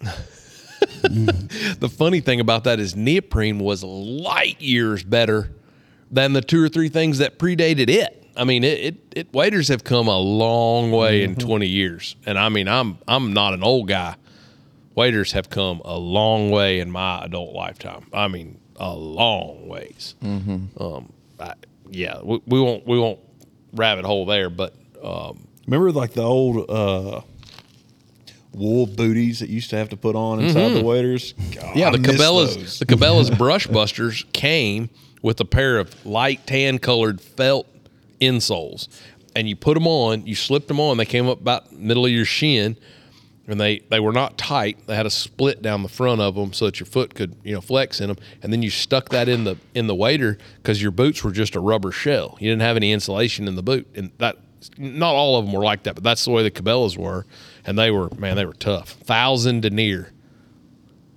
The 1.04 1.88
funny 1.88 2.20
thing 2.20 2.40
about 2.40 2.64
that 2.64 2.80
is 2.80 2.96
neoprene 2.96 3.58
was 3.58 3.84
light 3.84 4.60
years 4.60 5.02
better 5.02 5.50
than 6.10 6.32
the 6.32 6.40
two 6.40 6.62
or 6.62 6.68
three 6.68 6.88
things 6.88 7.18
that 7.18 7.38
predated 7.38 7.88
it. 7.88 8.26
I 8.36 8.44
mean, 8.44 8.64
it, 8.64 8.80
it, 8.80 8.96
it 9.14 9.32
waders 9.32 9.68
have 9.68 9.84
come 9.84 10.08
a 10.08 10.18
long 10.18 10.90
way 10.90 11.22
in 11.22 11.32
mm-hmm. 11.32 11.46
20 11.46 11.66
years. 11.66 12.16
And 12.26 12.38
I 12.38 12.48
mean, 12.48 12.68
I'm, 12.68 12.98
I'm 13.06 13.32
not 13.32 13.54
an 13.54 13.62
old 13.62 13.88
guy. 13.88 14.16
Waders 14.94 15.32
have 15.32 15.50
come 15.50 15.80
a 15.84 15.98
long 15.98 16.50
way 16.50 16.80
in 16.80 16.90
my 16.90 17.24
adult 17.24 17.52
lifetime. 17.54 18.06
I 18.12 18.28
mean, 18.28 18.60
a 18.76 18.94
long 18.94 19.68
ways. 19.68 20.14
Um, 20.22 21.12
I, 21.40 21.54
yeah, 21.90 22.20
we, 22.22 22.40
we 22.46 22.60
won't, 22.60 22.86
we 22.86 22.98
won't 22.98 23.20
rabbit 23.72 24.04
hole 24.04 24.26
there, 24.26 24.50
but, 24.50 24.74
um, 25.02 25.48
Remember 25.66 25.90
like 25.92 26.12
the 26.12 26.22
old 26.22 26.68
uh, 26.70 27.22
wool 28.52 28.86
booties 28.86 29.40
that 29.40 29.48
you 29.48 29.56
used 29.56 29.70
to 29.70 29.76
have 29.76 29.88
to 29.88 29.96
put 29.96 30.14
on 30.14 30.40
inside 30.40 30.70
the 30.74 30.82
waiters. 30.82 31.32
God, 31.54 31.74
Yeah, 31.76 31.88
I 31.88 31.96
the 31.96 31.98
Cabela's 31.98 32.78
the 32.78 32.86
Cabela's 32.86 33.30
brush 33.38 33.66
busters 33.66 34.24
came 34.32 34.90
with 35.22 35.40
a 35.40 35.44
pair 35.44 35.78
of 35.78 36.04
light 36.06 36.46
tan 36.46 36.78
colored 36.78 37.20
felt 37.20 37.66
insoles, 38.20 38.88
and 39.34 39.48
you 39.48 39.56
put 39.56 39.72
them 39.74 39.86
on. 39.86 40.26
You 40.26 40.34
slipped 40.34 40.68
them 40.68 40.78
on. 40.80 40.98
They 40.98 41.06
came 41.06 41.28
up 41.28 41.40
about 41.40 41.72
middle 41.72 42.04
of 42.04 42.12
your 42.12 42.26
shin, 42.26 42.76
and 43.46 43.60
they 43.60 43.80
they 43.90 44.00
were 44.00 44.12
not 44.12 44.38
tight. 44.38 44.86
They 44.86 44.96
had 44.96 45.06
a 45.06 45.10
split 45.10 45.62
down 45.62 45.82
the 45.82 45.88
front 45.88 46.20
of 46.20 46.34
them 46.34 46.52
so 46.52 46.66
that 46.66 46.80
your 46.80 46.86
foot 46.86 47.14
could 47.14 47.36
you 47.44 47.54
know 47.54 47.60
flex 47.60 48.00
in 48.00 48.08
them. 48.08 48.16
And 48.42 48.52
then 48.52 48.62
you 48.62 48.70
stuck 48.70 49.10
that 49.10 49.28
in 49.28 49.44
the 49.44 49.56
in 49.74 49.86
the 49.86 49.94
wader 49.94 50.38
because 50.56 50.80
your 50.80 50.90
boots 50.90 51.22
were 51.22 51.32
just 51.32 51.54
a 51.54 51.60
rubber 51.60 51.92
shell. 51.92 52.36
You 52.40 52.50
didn't 52.50 52.62
have 52.62 52.76
any 52.76 52.92
insulation 52.92 53.46
in 53.48 53.56
the 53.56 53.62
boot, 53.62 53.86
and 53.94 54.10
that 54.18 54.36
not 54.78 55.14
all 55.14 55.36
of 55.38 55.44
them 55.44 55.52
were 55.52 55.64
like 55.64 55.82
that, 55.82 55.94
but 55.94 56.04
that's 56.04 56.24
the 56.24 56.30
way 56.30 56.42
the 56.42 56.50
Cabela's 56.50 56.96
were, 56.96 57.26
and 57.66 57.78
they 57.78 57.90
were 57.90 58.08
man, 58.16 58.36
they 58.36 58.46
were 58.46 58.54
tough. 58.54 58.90
Thousand 58.90 59.62
denier. 59.62 60.10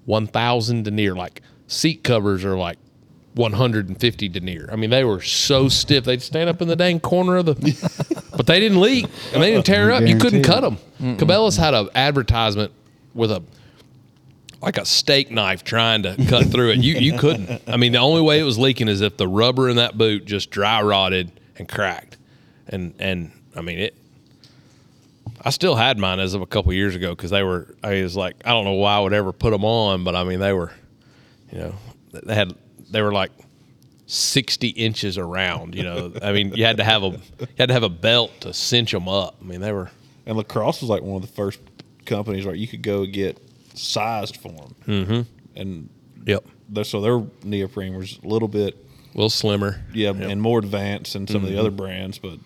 1000 0.06 0.84
denier 0.84 1.14
like 1.16 1.42
seat 1.68 2.02
covers 2.02 2.46
are 2.46 2.58
like 2.58 2.78
150 3.36 4.30
denier 4.30 4.70
i 4.72 4.78
mean 4.78 4.90
they 4.90 5.04
were 5.04 5.22
so 5.22 5.68
stiff 5.68 6.06
they'd 6.06 6.22
stand 6.22 6.50
up 6.50 6.62
in 6.62 6.70
the 6.70 6.78
dang 6.78 6.98
corner 6.98 7.36
of 7.36 7.46
the 7.46 7.54
but 8.38 8.46
they 8.48 8.60
didn't 8.60 8.80
leak. 8.80 9.06
And 9.34 9.44
they 9.44 9.52
didn't 9.52 9.66
tear 9.66 9.92
up. 9.92 10.04
You 10.04 10.18
couldn't 10.18 10.44
cut 10.44 10.62
them 10.62 10.78
cabela's 11.00 11.58
had 11.58 11.74
an 11.74 11.90
advertisement 11.96 12.72
with 13.14 13.32
a 13.32 13.44
like 14.62 14.78
a 14.78 14.86
steak 14.86 15.30
knife 15.30 15.64
trying 15.64 16.04
to 16.04 16.16
cut 16.28 16.48
through 16.48 16.72
it. 16.72 16.80
You 16.80 16.96
you 16.96 17.18
couldn't. 17.18 17.62
I 17.68 17.78
mean 17.78 17.92
the 17.92 18.00
only 18.00 18.22
way 18.22 18.40
it 18.40 18.44
was 18.44 18.58
leaking 18.58 18.88
is 18.88 19.02
if 19.02 19.18
the 19.18 19.28
rubber 19.28 19.70
in 19.70 19.76
that 19.78 19.98
boot 19.98 20.26
just 20.26 20.50
dry 20.50 20.82
rotted 20.82 21.32
and 21.58 21.68
cracked. 21.68 22.18
And 22.70 22.94
and 23.00 23.32
i 23.56 23.62
mean 23.62 23.80
it 23.80 23.96
I 25.42 25.52
still 25.52 25.76
had 25.76 25.98
mine 25.98 26.20
as 26.20 26.34
of 26.34 26.42
a 26.42 26.46
couple 26.46 26.74
years 26.74 26.96
ago 26.96 27.12
because 27.12 27.30
they 27.30 27.44
were. 27.44 27.74
I 27.84 28.02
was 28.02 28.18
like, 28.18 28.36
I 28.44 28.50
don't 28.50 28.66
know 28.66 28.74
why 28.74 28.98
I 28.98 29.00
would 29.00 29.14
ever 29.14 29.32
put 29.32 29.52
them 29.52 29.64
on, 29.64 30.04
but 30.04 30.16
I 30.16 30.24
mean, 30.24 30.40
they 30.40 30.52
were, 30.52 30.74
you 31.52 31.60
know, 31.60 31.76
they 32.12 32.34
had 32.34 32.54
they 32.90 33.02
were 33.02 33.14
like 33.14 33.32
sixty 34.08 34.70
inches 34.70 35.18
around. 35.18 35.76
You 35.76 35.84
know, 35.84 36.12
I 36.24 36.32
mean, 36.32 36.54
you 36.56 36.66
had 36.66 36.78
to 36.78 36.84
have 36.84 37.04
a 37.04 37.10
you 37.10 37.48
had 37.60 37.68
to 37.68 37.74
have 37.74 37.84
a 37.84 37.90
belt 37.90 38.32
to 38.42 38.54
cinch 38.54 38.92
them 38.92 39.08
up. 39.08 39.36
I 39.42 39.46
mean, 39.46 39.62
they 39.62 39.72
were. 39.72 39.92
And 40.26 40.36
lacrosse 40.38 40.82
was 40.82 40.90
like 40.90 41.04
one 41.04 41.18
of 41.18 41.22
the 41.22 41.34
first 41.34 41.60
companies 42.06 42.46
where 42.46 42.56
you 42.56 42.68
could 42.68 42.82
go 42.82 43.06
get 43.06 43.38
sized 43.76 44.38
for 44.38 44.50
them, 44.52 44.76
mm-hmm. 44.88 45.22
and 45.60 45.90
Yep. 46.26 46.46
they're, 46.68 46.84
so 46.84 47.00
their 47.00 47.24
neoprene 47.44 47.96
was 47.96 48.20
a 48.22 48.28
little 48.28 48.50
bit 48.50 48.76
A 49.14 49.18
little 49.18 49.30
slimmer. 49.30 49.82
yeah 49.94 50.10
and 50.10 50.42
more 50.42 50.60
advanced 50.60 51.14
than 51.14 51.26
some 51.28 51.44
of 51.46 51.50
the 51.50 51.58
other 51.58 51.72
brands, 51.72 52.18
but 52.18 52.40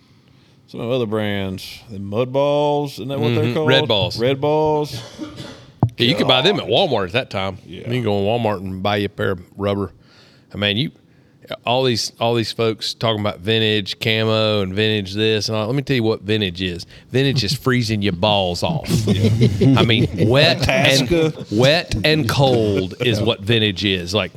some 0.68 0.78
of 0.80 0.88
the 0.88 0.94
other 0.94 1.06
brands, 1.06 1.80
the 1.90 1.98
mud 1.98 2.32
balls, 2.32 2.92
isn't 2.94 3.08
that 3.08 3.18
what 3.18 3.34
they're 3.34 3.52
called? 3.52 3.68
Red 3.68 3.88
balls. 3.88 4.20
Red 4.20 4.40
balls. 4.40 4.94
Yeah, 5.98 6.06
you 6.08 6.14
could 6.14 6.28
buy 6.28 6.40
them 6.42 6.58
at 6.60 6.66
Walmart 6.66 7.06
at 7.06 7.12
that 7.12 7.30
time. 7.30 7.58
Yeah. 7.66 7.78
You 7.80 7.84
can 7.84 8.02
go 8.04 8.18
in 8.18 8.24
Walmart 8.24 8.58
and 8.58 8.82
buy 8.82 8.96
you 8.98 9.06
a 9.06 9.08
pair 9.08 9.32
of 9.32 9.42
rubber. 9.56 9.92
I 10.54 10.56
mean, 10.56 10.76
you 10.76 10.92
all 11.64 11.84
these 11.84 12.12
all 12.20 12.34
these 12.34 12.52
folks 12.52 12.94
talking 12.94 13.20
about 13.20 13.40
vintage 13.40 13.98
camo 13.98 14.60
and 14.62 14.74
vintage 14.74 15.14
this 15.14 15.48
and 15.48 15.56
all. 15.56 15.66
Let 15.66 15.74
me 15.74 15.82
tell 15.82 15.96
you 15.96 16.02
what 16.02 16.22
vintage 16.22 16.62
is. 16.62 16.86
Vintage 17.10 17.44
is 17.44 17.54
freezing 17.58 18.02
your 18.02 18.12
balls 18.12 18.62
off. 18.62 18.88
I 19.08 19.84
mean, 19.84 20.08
wet 20.28 20.68
and 20.68 21.46
wet 21.50 21.94
and 22.04 22.28
cold 22.28 22.94
is 23.00 23.20
what 23.20 23.40
vintage 23.40 23.84
is. 23.84 24.14
Like, 24.14 24.32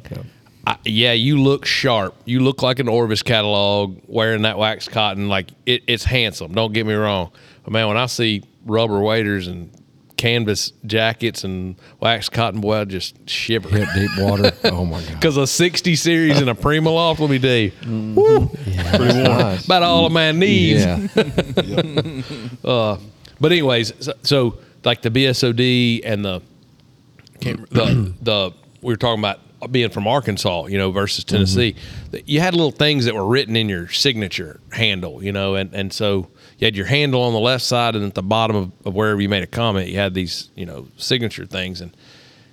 I, 0.66 0.78
yeah, 0.86 1.14
you 1.14 1.42
look 1.42 1.66
sharp. 1.66 2.16
You 2.26 2.40
look 2.40 2.62
like 2.62 2.80
an 2.80 2.88
Orvis 2.88 3.24
catalog 3.24 4.00
wearing 4.08 4.44
that 4.44 4.58
wax 4.58 4.88
cotton. 4.88 5.28
Like 5.28 5.50
it, 5.66 5.84
it's 5.88 6.04
handsome. 6.04 6.54
Don't 6.54 6.74
get 6.74 6.86
me 6.86 6.94
wrong. 6.94 7.32
But 7.64 7.74
man, 7.74 7.88
when 7.88 7.98
I 7.98 8.08
see 8.08 8.44
rubber 8.66 9.00
waders 9.00 9.48
and 9.48 9.72
canvas 10.18 10.72
jackets 10.86 11.44
and 11.44 11.76
wax 12.00 12.30
cotton, 12.30 12.62
boy, 12.62 12.76
I 12.82 12.86
just 12.86 13.30
shiver. 13.30 13.70
Hip 13.70 13.88
deep 13.96 14.12
water. 14.18 14.52
Oh 14.66 14.86
my 14.86 15.02
god. 15.02 15.14
Because 15.14 15.38
a 15.38 15.46
60 15.48 15.96
series 15.96 16.40
and 16.40 16.50
a 16.50 16.56
Prima 16.56 16.90
Loft, 16.90 17.20
let 17.20 17.30
me 17.30 17.40
tell 17.40 17.56
you, 17.56 17.72
woo, 18.16 18.48
Pretty 18.96 19.22
warm. 19.22 19.58
about 19.66 19.84
all 19.84 20.06
of 20.06 20.12
my 20.12 20.32
needs. 20.32 20.86
Yeah. 20.86 22.22
Uh, 22.64 22.98
but 23.40 23.52
anyways, 23.52 23.94
so, 24.00 24.14
so 24.24 24.58
like 24.84 25.02
the 25.02 25.12
BSOD 25.12 26.02
and 26.04 26.26
the 26.26 26.42
the 27.42 28.14
the 28.22 28.54
we 28.82 28.94
were 28.94 28.98
talking 28.98 29.20
about 29.20 29.40
being 29.72 29.90
from 29.90 30.08
Arkansas, 30.08 30.66
you 30.68 30.78
know, 30.78 30.92
versus 30.92 31.24
Tennessee. 31.24 31.74
Mm-hmm. 31.74 32.18
You 32.26 32.40
had 32.40 32.54
little 32.54 32.72
things 32.72 33.06
that 33.06 33.16
were 33.16 33.26
written 33.26 33.56
in 33.56 33.68
your 33.70 33.90
signature 33.90 34.60
handle, 34.72 35.24
you 35.24 35.32
know, 35.32 35.56
and 35.56 35.74
and 35.74 35.92
so 35.94 36.28
you 36.58 36.66
had 36.66 36.76
your 36.76 36.86
handle 36.86 37.22
on 37.22 37.34
the 37.34 37.40
left 37.40 37.64
side, 37.64 37.96
and 37.96 38.06
at 38.06 38.14
the 38.14 38.24
bottom 38.24 38.56
of, 38.56 38.72
of 38.86 38.94
wherever 38.94 39.22
you 39.22 39.30
made 39.30 39.44
a 39.44 39.48
comment, 39.48 39.90
you 39.90 39.98
had 39.98 40.14
these, 40.14 40.50
you 40.56 40.66
know, 40.66 40.88
signature 40.98 41.46
things, 41.46 41.82
and 41.82 41.96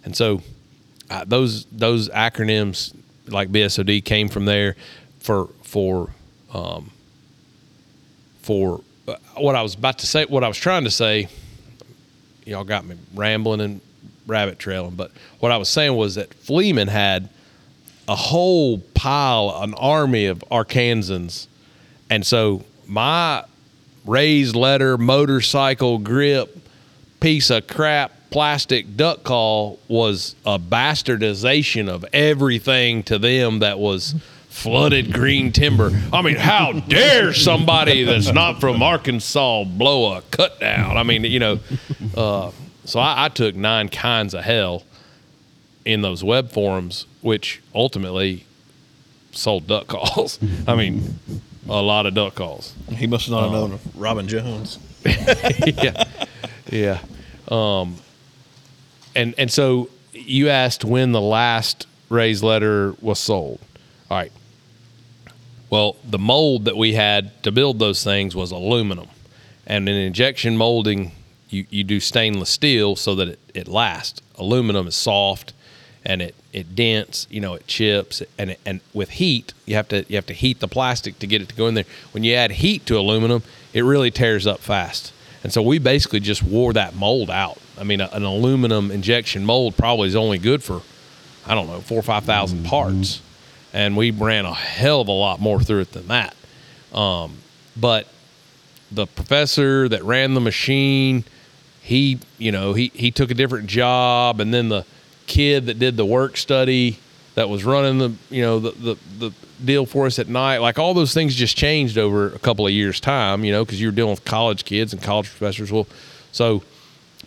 and 0.04 0.16
so 0.16 0.42
uh, 1.10 1.24
those 1.26 1.66
those 1.66 2.08
acronyms 2.08 2.94
like 3.28 3.50
BSOD 3.50 4.04
came 4.04 4.28
from 4.28 4.44
there 4.44 4.76
for 5.20 5.48
for 5.62 6.10
um, 6.52 6.90
for 8.40 8.80
uh, 9.06 9.14
what 9.36 9.54
I 9.54 9.62
was 9.62 9.74
about 9.74 9.98
to 10.00 10.06
say. 10.06 10.24
What 10.24 10.42
I 10.42 10.48
was 10.48 10.58
trying 10.58 10.84
to 10.84 10.90
say, 10.90 11.28
y'all 12.44 12.64
got 12.64 12.84
me 12.84 12.96
rambling 13.14 13.60
and 13.60 13.80
rabbit 14.26 14.58
trailing. 14.58 14.96
But 14.96 15.12
what 15.38 15.52
I 15.52 15.56
was 15.58 15.68
saying 15.68 15.94
was 15.94 16.16
that 16.16 16.34
Fleeman 16.34 16.88
had 16.88 17.28
a 18.08 18.16
whole 18.16 18.78
pile, 18.78 19.60
an 19.62 19.74
army 19.74 20.26
of 20.26 20.42
Arkansans, 20.50 21.46
and 22.10 22.26
so 22.26 22.64
my 22.86 23.44
raised 24.04 24.56
letter 24.56 24.98
motorcycle 24.98 25.98
grip 25.98 26.58
piece 27.20 27.50
of 27.50 27.66
crap 27.66 28.12
plastic 28.30 28.96
duck 28.96 29.22
call 29.22 29.78
was 29.88 30.34
a 30.44 30.58
bastardization 30.58 31.88
of 31.88 32.04
everything 32.12 33.02
to 33.04 33.18
them 33.18 33.60
that 33.60 33.78
was 33.78 34.14
flooded 34.48 35.12
green 35.12 35.52
timber. 35.52 35.90
I 36.12 36.22
mean, 36.22 36.36
how 36.36 36.72
dare 36.72 37.32
somebody 37.32 38.04
that's 38.04 38.32
not 38.32 38.60
from 38.60 38.82
Arkansas 38.82 39.64
blow 39.64 40.14
a 40.14 40.22
cut 40.30 40.58
down? 40.60 40.96
I 40.96 41.02
mean, 41.02 41.24
you 41.24 41.38
know, 41.38 41.60
uh, 42.16 42.50
so 42.84 43.00
I, 43.00 43.26
I 43.26 43.28
took 43.28 43.54
nine 43.54 43.88
kinds 43.88 44.34
of 44.34 44.44
hell 44.44 44.82
in 45.84 46.02
those 46.02 46.24
web 46.24 46.50
forums, 46.50 47.06
which 47.20 47.60
ultimately 47.74 48.46
sold 49.32 49.66
duck 49.66 49.86
calls. 49.88 50.38
I 50.66 50.74
mean, 50.74 51.18
a 51.68 51.82
lot 51.82 52.06
of 52.06 52.14
duck 52.14 52.34
calls. 52.34 52.74
He 52.90 53.06
must 53.06 53.30
not 53.30 53.44
have 53.44 53.52
known 53.52 53.72
of 53.72 54.00
Robin 54.00 54.28
Jones. 54.28 54.78
yeah, 55.04 56.04
yeah. 56.70 56.98
Um, 57.48 57.96
and 59.14 59.34
and 59.38 59.50
so 59.50 59.90
you 60.12 60.48
asked 60.48 60.84
when 60.84 61.12
the 61.12 61.20
last 61.20 61.86
raised 62.08 62.42
letter 62.42 62.94
was 63.00 63.18
sold. 63.18 63.60
All 64.10 64.18
right. 64.18 64.32
Well, 65.70 65.96
the 66.04 66.18
mold 66.18 66.66
that 66.66 66.76
we 66.76 66.92
had 66.92 67.42
to 67.44 67.50
build 67.50 67.78
those 67.78 68.04
things 68.04 68.36
was 68.36 68.50
aluminum, 68.50 69.08
and 69.66 69.88
in 69.88 69.94
injection 69.94 70.56
molding, 70.56 71.12
you, 71.48 71.66
you 71.70 71.82
do 71.82 71.98
stainless 71.98 72.50
steel 72.50 72.94
so 72.94 73.14
that 73.14 73.28
it, 73.28 73.38
it 73.54 73.68
lasts. 73.68 74.20
Aluminum 74.36 74.86
is 74.86 74.94
soft, 74.94 75.54
and 76.04 76.22
it 76.22 76.34
it 76.52 76.74
dents. 76.74 77.26
You 77.30 77.40
know, 77.40 77.54
it 77.54 77.66
chips, 77.66 78.22
and 78.38 78.50
it, 78.50 78.60
and 78.66 78.80
with 78.92 79.10
heat, 79.10 79.54
you 79.66 79.74
have 79.76 79.88
to 79.88 80.04
you 80.08 80.16
have 80.16 80.26
to 80.26 80.34
heat 80.34 80.60
the 80.60 80.68
plastic 80.68 81.18
to 81.20 81.26
get 81.26 81.42
it 81.42 81.48
to 81.48 81.54
go 81.54 81.66
in 81.66 81.74
there. 81.74 81.84
When 82.12 82.24
you 82.24 82.34
add 82.34 82.52
heat 82.52 82.86
to 82.86 82.98
aluminum, 82.98 83.42
it 83.72 83.82
really 83.82 84.10
tears 84.10 84.46
up 84.46 84.60
fast. 84.60 85.12
And 85.42 85.52
so 85.52 85.60
we 85.60 85.78
basically 85.78 86.20
just 86.20 86.42
wore 86.42 86.72
that 86.74 86.94
mold 86.94 87.28
out. 87.28 87.58
I 87.78 87.84
mean, 87.84 88.00
a, 88.00 88.08
an 88.12 88.22
aluminum 88.22 88.90
injection 88.90 89.44
mold 89.44 89.76
probably 89.76 90.06
is 90.06 90.14
only 90.14 90.38
good 90.38 90.62
for, 90.62 90.82
I 91.46 91.54
don't 91.56 91.66
know, 91.66 91.80
four 91.80 91.98
or 91.98 92.02
five 92.02 92.24
thousand 92.24 92.64
parts, 92.64 93.20
and 93.72 93.96
we 93.96 94.10
ran 94.12 94.44
a 94.44 94.54
hell 94.54 95.00
of 95.00 95.08
a 95.08 95.12
lot 95.12 95.40
more 95.40 95.60
through 95.60 95.80
it 95.80 95.92
than 95.92 96.08
that. 96.08 96.36
Um, 96.92 97.38
but 97.76 98.06
the 98.90 99.06
professor 99.06 99.88
that 99.88 100.04
ran 100.04 100.34
the 100.34 100.40
machine, 100.40 101.24
he, 101.80 102.20
you 102.38 102.52
know, 102.52 102.74
he 102.74 102.92
he 102.94 103.10
took 103.10 103.30
a 103.30 103.34
different 103.34 103.66
job, 103.66 104.38
and 104.40 104.52
then 104.54 104.68
the 104.68 104.84
kid 105.26 105.66
that 105.66 105.78
did 105.78 105.96
the 105.96 106.06
work 106.06 106.36
study 106.36 106.98
that 107.34 107.48
was 107.48 107.64
running 107.64 107.98
the, 107.98 108.12
you 108.30 108.42
know, 108.42 108.58
the 108.58 108.70
the, 108.72 108.96
the 109.18 109.32
deal 109.64 109.86
for 109.86 110.06
us 110.06 110.18
at 110.18 110.28
night, 110.28 110.58
like 110.58 110.78
all 110.78 110.94
those 110.94 111.14
things 111.14 111.34
just 111.34 111.56
changed 111.56 111.98
over 111.98 112.32
a 112.32 112.38
couple 112.38 112.66
of 112.66 112.72
years' 112.72 113.00
time, 113.00 113.44
you 113.44 113.52
know, 113.52 113.64
because 113.64 113.80
you 113.80 113.88
were 113.88 113.92
dealing 113.92 114.10
with 114.10 114.24
college 114.24 114.64
kids 114.64 114.92
and 114.92 115.02
college 115.02 115.28
professors. 115.28 115.70
Well, 115.70 115.86
so 116.32 116.62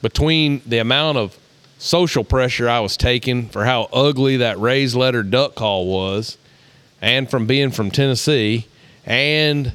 between 0.01 0.61
the 0.65 0.79
amount 0.79 1.17
of 1.17 1.37
social 1.77 2.23
pressure 2.23 2.69
I 2.69 2.79
was 2.79 2.97
taking 2.97 3.49
for 3.49 3.65
how 3.65 3.83
ugly 3.91 4.37
that 4.37 4.59
raised 4.59 4.95
letter 4.95 5.23
duck 5.23 5.55
call 5.55 5.87
was, 5.87 6.37
and 7.01 7.29
from 7.29 7.45
being 7.45 7.71
from 7.71 7.91
Tennessee, 7.91 8.67
and 9.05 9.71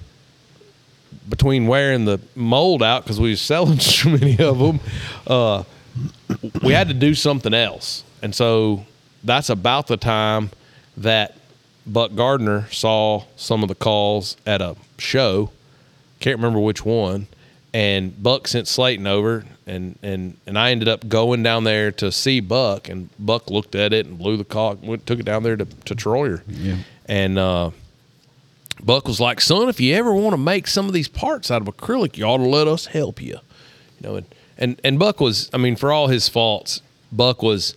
between 1.28 1.66
wearing 1.66 2.04
the 2.04 2.20
mold 2.34 2.82
out 2.82 3.04
because 3.04 3.20
we 3.20 3.30
was 3.30 3.40
selling 3.40 3.78
so 3.78 4.10
many 4.10 4.38
of 4.38 4.58
them, 4.58 4.80
uh, 5.26 5.64
we 6.62 6.72
had 6.72 6.88
to 6.88 6.94
do 6.94 7.14
something 7.14 7.54
else. 7.54 8.04
And 8.22 8.34
so 8.34 8.86
that's 9.24 9.50
about 9.50 9.86
the 9.86 9.96
time 9.96 10.50
that 10.96 11.36
Buck 11.86 12.14
Gardner 12.14 12.66
saw 12.70 13.24
some 13.36 13.62
of 13.62 13.68
the 13.68 13.74
calls 13.74 14.36
at 14.46 14.60
a 14.60 14.76
show. 14.98 15.50
Can't 16.20 16.36
remember 16.36 16.60
which 16.60 16.84
one. 16.84 17.26
And 17.72 18.20
Buck 18.20 18.48
sent 18.48 18.66
Slayton 18.66 19.06
over, 19.06 19.44
and, 19.64 19.96
and, 20.02 20.36
and 20.44 20.58
I 20.58 20.72
ended 20.72 20.88
up 20.88 21.08
going 21.08 21.44
down 21.44 21.62
there 21.64 21.92
to 21.92 22.10
see 22.10 22.40
Buck. 22.40 22.88
And 22.88 23.08
Buck 23.18 23.48
looked 23.48 23.74
at 23.76 23.92
it 23.92 24.06
and 24.06 24.18
blew 24.18 24.36
the 24.36 24.44
call, 24.44 24.74
went, 24.74 25.06
took 25.06 25.20
it 25.20 25.24
down 25.24 25.44
there 25.44 25.56
to, 25.56 25.64
to 25.64 25.94
Troyer. 25.94 26.42
Yeah. 26.48 26.78
And 27.06 27.38
uh, 27.38 27.70
Buck 28.82 29.06
was 29.06 29.20
like, 29.20 29.40
"Son, 29.40 29.68
if 29.68 29.80
you 29.80 29.94
ever 29.94 30.12
want 30.12 30.32
to 30.32 30.38
make 30.38 30.66
some 30.66 30.86
of 30.86 30.92
these 30.92 31.08
parts 31.08 31.50
out 31.50 31.62
of 31.62 31.68
acrylic, 31.68 32.16
you 32.16 32.24
ought 32.24 32.38
to 32.38 32.44
let 32.44 32.66
us 32.66 32.86
help 32.86 33.20
you." 33.22 33.38
You 34.00 34.08
know, 34.08 34.16
and 34.16 34.26
and 34.58 34.80
and 34.84 34.98
Buck 34.98 35.20
was, 35.20 35.50
I 35.52 35.58
mean, 35.58 35.76
for 35.76 35.92
all 35.92 36.08
his 36.08 36.28
faults, 36.28 36.82
Buck 37.12 37.42
was 37.42 37.74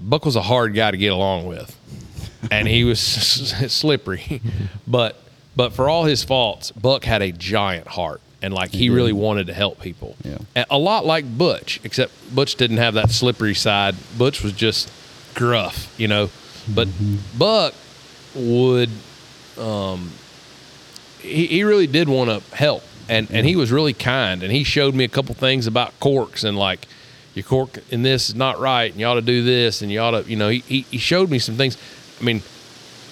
Buck 0.00 0.24
was 0.24 0.36
a 0.36 0.42
hard 0.42 0.74
guy 0.74 0.90
to 0.90 0.96
get 0.96 1.12
along 1.12 1.46
with, 1.46 1.76
and 2.50 2.68
he 2.68 2.84
was 2.84 2.98
slippery, 3.72 4.40
but 4.86 5.16
but 5.56 5.72
for 5.72 5.88
all 5.88 6.04
his 6.04 6.24
faults, 6.24 6.72
Buck 6.72 7.04
had 7.04 7.22
a 7.22 7.32
giant 7.32 7.86
heart, 7.86 8.20
and 8.42 8.52
like 8.52 8.70
he 8.72 8.90
really 8.90 9.12
wanted 9.12 9.46
to 9.46 9.54
help 9.54 9.80
people. 9.80 10.16
Yeah. 10.24 10.38
A- 10.70 10.78
lot 10.78 11.06
like 11.06 11.38
Butch, 11.38 11.80
except 11.84 12.12
Butch 12.34 12.56
didn't 12.56 12.78
have 12.78 12.94
that 12.94 13.10
slippery 13.10 13.54
side. 13.54 13.94
Butch 14.18 14.42
was 14.42 14.52
just 14.52 14.90
gruff, 15.34 15.94
you 15.98 16.08
know, 16.08 16.30
but 16.68 16.88
Buck 17.38 17.74
would 18.34 18.90
um, 19.58 20.10
he, 21.20 21.46
he 21.46 21.64
really 21.64 21.86
did 21.86 22.08
want 22.08 22.30
to 22.30 22.56
help 22.56 22.82
and 23.08 23.30
and 23.30 23.46
he 23.46 23.54
was 23.56 23.70
really 23.70 23.92
kind 23.92 24.42
and 24.42 24.50
he 24.52 24.64
showed 24.64 24.94
me 24.94 25.04
a 25.04 25.08
couple 25.08 25.34
things 25.34 25.66
about 25.66 25.98
corks 26.00 26.42
and 26.44 26.58
like 26.58 26.86
your 27.34 27.44
cork 27.44 27.78
in 27.90 28.02
this 28.02 28.28
is 28.28 28.34
not 28.34 28.60
right 28.60 28.90
and 28.90 29.00
you 29.00 29.06
ought 29.06 29.14
to 29.14 29.22
do 29.22 29.44
this 29.44 29.82
and 29.82 29.90
you 29.90 30.00
ought 30.00 30.12
to 30.12 30.30
you 30.30 30.36
know 30.36 30.48
he, 30.48 30.60
he, 30.60 30.80
he 30.82 30.98
showed 30.98 31.30
me 31.30 31.38
some 31.38 31.56
things. 31.56 31.76
I 32.20 32.24
mean 32.24 32.42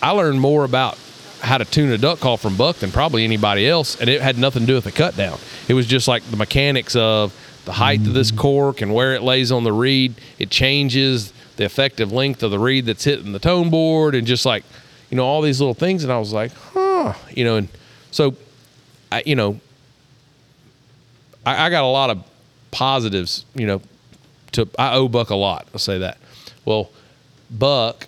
i 0.00 0.10
learned 0.10 0.40
more 0.40 0.64
about 0.64 0.98
how 1.40 1.58
to 1.58 1.64
tune 1.64 1.90
a 1.90 1.98
duck 1.98 2.20
call 2.20 2.36
from 2.36 2.56
buck 2.56 2.76
than 2.76 2.92
probably 2.92 3.24
anybody 3.24 3.68
else 3.68 4.00
and 4.00 4.08
it 4.08 4.20
had 4.20 4.38
nothing 4.38 4.62
to 4.62 4.66
do 4.66 4.74
with 4.74 4.84
the 4.84 4.92
cut 4.92 5.16
down. 5.16 5.38
It 5.68 5.74
was 5.74 5.86
just 5.86 6.08
like 6.08 6.22
the 6.30 6.36
mechanics 6.36 6.94
of 6.96 7.34
the 7.64 7.72
height 7.72 8.00
of 8.00 8.14
this 8.14 8.30
mm-hmm. 8.30 8.40
cork 8.40 8.80
and 8.82 8.94
where 8.94 9.14
it 9.14 9.22
lays 9.22 9.52
on 9.52 9.64
the 9.64 9.72
reed. 9.72 10.14
It 10.38 10.50
changes 10.50 11.32
the 11.56 11.64
effective 11.64 12.12
length 12.12 12.42
of 12.42 12.50
the 12.50 12.58
reed 12.58 12.86
that's 12.86 13.04
hitting 13.04 13.32
the 13.32 13.38
tone 13.38 13.70
board 13.70 14.14
and 14.14 14.26
just 14.26 14.46
like 14.46 14.64
you 15.10 15.16
know 15.16 15.24
all 15.24 15.42
these 15.42 15.60
little 15.60 15.74
things 15.74 16.02
and 16.02 16.10
i 16.10 16.18
was 16.18 16.32
like 16.32 16.50
huh 16.72 17.12
you 17.30 17.44
know 17.44 17.56
and 17.56 17.68
so 18.10 18.34
I, 19.12 19.22
you 19.26 19.36
know 19.36 19.60
I, 21.44 21.66
I 21.66 21.70
got 21.70 21.84
a 21.84 21.86
lot 21.86 22.10
of 22.10 22.24
positives, 22.70 23.44
you 23.54 23.66
know, 23.66 23.80
to 24.52 24.68
I 24.78 24.94
owe 24.94 25.08
Buck 25.08 25.30
a 25.30 25.34
lot. 25.36 25.66
I'll 25.72 25.78
say 25.78 25.98
that. 25.98 26.18
Well, 26.64 26.90
Buck. 27.50 28.06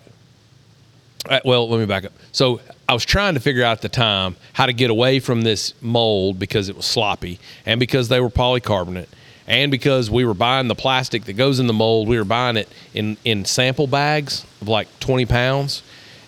uh, 1.28 1.40
Well, 1.44 1.68
let 1.68 1.80
me 1.80 1.86
back 1.86 2.04
up. 2.04 2.12
So 2.32 2.60
I 2.88 2.92
was 2.94 3.04
trying 3.04 3.34
to 3.34 3.40
figure 3.40 3.64
out 3.64 3.72
at 3.72 3.82
the 3.82 3.88
time 3.88 4.36
how 4.52 4.66
to 4.66 4.72
get 4.72 4.90
away 4.90 5.20
from 5.20 5.42
this 5.42 5.74
mold 5.80 6.38
because 6.38 6.68
it 6.68 6.76
was 6.76 6.84
sloppy, 6.86 7.38
and 7.66 7.80
because 7.80 8.08
they 8.08 8.20
were 8.20 8.30
polycarbonate, 8.30 9.08
and 9.46 9.70
because 9.70 10.10
we 10.10 10.24
were 10.24 10.34
buying 10.34 10.68
the 10.68 10.74
plastic 10.74 11.24
that 11.24 11.32
goes 11.34 11.60
in 11.60 11.66
the 11.66 11.72
mold. 11.72 12.08
We 12.08 12.18
were 12.18 12.24
buying 12.24 12.56
it 12.56 12.68
in 12.94 13.16
in 13.24 13.44
sample 13.44 13.86
bags 13.86 14.44
of 14.60 14.68
like 14.68 14.88
twenty 15.00 15.26
pounds, 15.26 15.82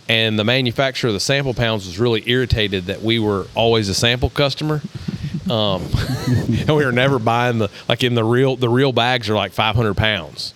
and 0.08 0.38
the 0.38 0.44
manufacturer 0.44 1.08
of 1.08 1.14
the 1.14 1.20
sample 1.20 1.54
pounds 1.54 1.86
was 1.86 1.98
really 1.98 2.22
irritated 2.28 2.86
that 2.86 3.02
we 3.02 3.18
were 3.18 3.46
always 3.54 3.88
a 3.88 3.94
sample 3.94 4.30
customer. 4.30 4.80
Um, 5.50 5.82
and 6.26 6.68
we 6.68 6.84
were 6.84 6.92
never 6.92 7.18
buying 7.18 7.58
the 7.58 7.70
like 7.88 8.02
in 8.02 8.14
the 8.14 8.24
real 8.24 8.56
the 8.56 8.68
real 8.68 8.92
bags 8.92 9.30
are 9.30 9.34
like 9.34 9.52
500 9.52 9.96
pounds 9.96 10.54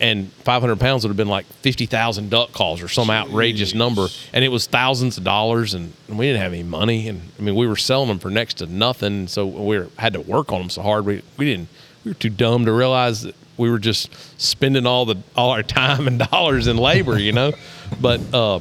and 0.00 0.30
500 0.32 0.78
pounds 0.80 1.04
would 1.04 1.10
have 1.10 1.16
been 1.16 1.28
like 1.28 1.46
50,000 1.46 2.30
duck 2.30 2.52
calls 2.52 2.82
or 2.82 2.88
some 2.88 3.10
outrageous 3.10 3.74
number. 3.74 4.08
And 4.32 4.44
it 4.44 4.48
was 4.48 4.66
thousands 4.66 5.18
of 5.18 5.24
dollars, 5.24 5.74
and, 5.74 5.92
and 6.08 6.18
we 6.18 6.26
didn't 6.26 6.42
have 6.42 6.52
any 6.52 6.62
money. 6.62 7.08
And 7.08 7.22
I 7.38 7.42
mean, 7.42 7.54
we 7.54 7.66
were 7.66 7.76
selling 7.76 8.08
them 8.08 8.18
for 8.18 8.30
next 8.30 8.54
to 8.54 8.66
nothing. 8.66 9.28
So 9.28 9.46
we 9.46 9.78
were, 9.78 9.88
had 9.96 10.14
to 10.14 10.20
work 10.20 10.52
on 10.52 10.60
them 10.60 10.70
so 10.70 10.82
hard. 10.82 11.06
We, 11.06 11.22
we 11.36 11.44
didn't, 11.46 11.68
we 12.04 12.10
were 12.10 12.16
too 12.16 12.30
dumb 12.30 12.66
to 12.66 12.72
realize 12.72 13.22
that 13.22 13.34
we 13.56 13.70
were 13.70 13.78
just 13.78 14.10
spending 14.40 14.84
all 14.84 15.04
the, 15.06 15.16
all 15.36 15.50
our 15.50 15.62
time 15.62 16.06
and 16.08 16.18
dollars 16.18 16.66
in 16.66 16.76
labor, 16.76 17.18
you 17.18 17.32
know? 17.32 17.52
but, 18.00 18.20
uh, 18.34 18.60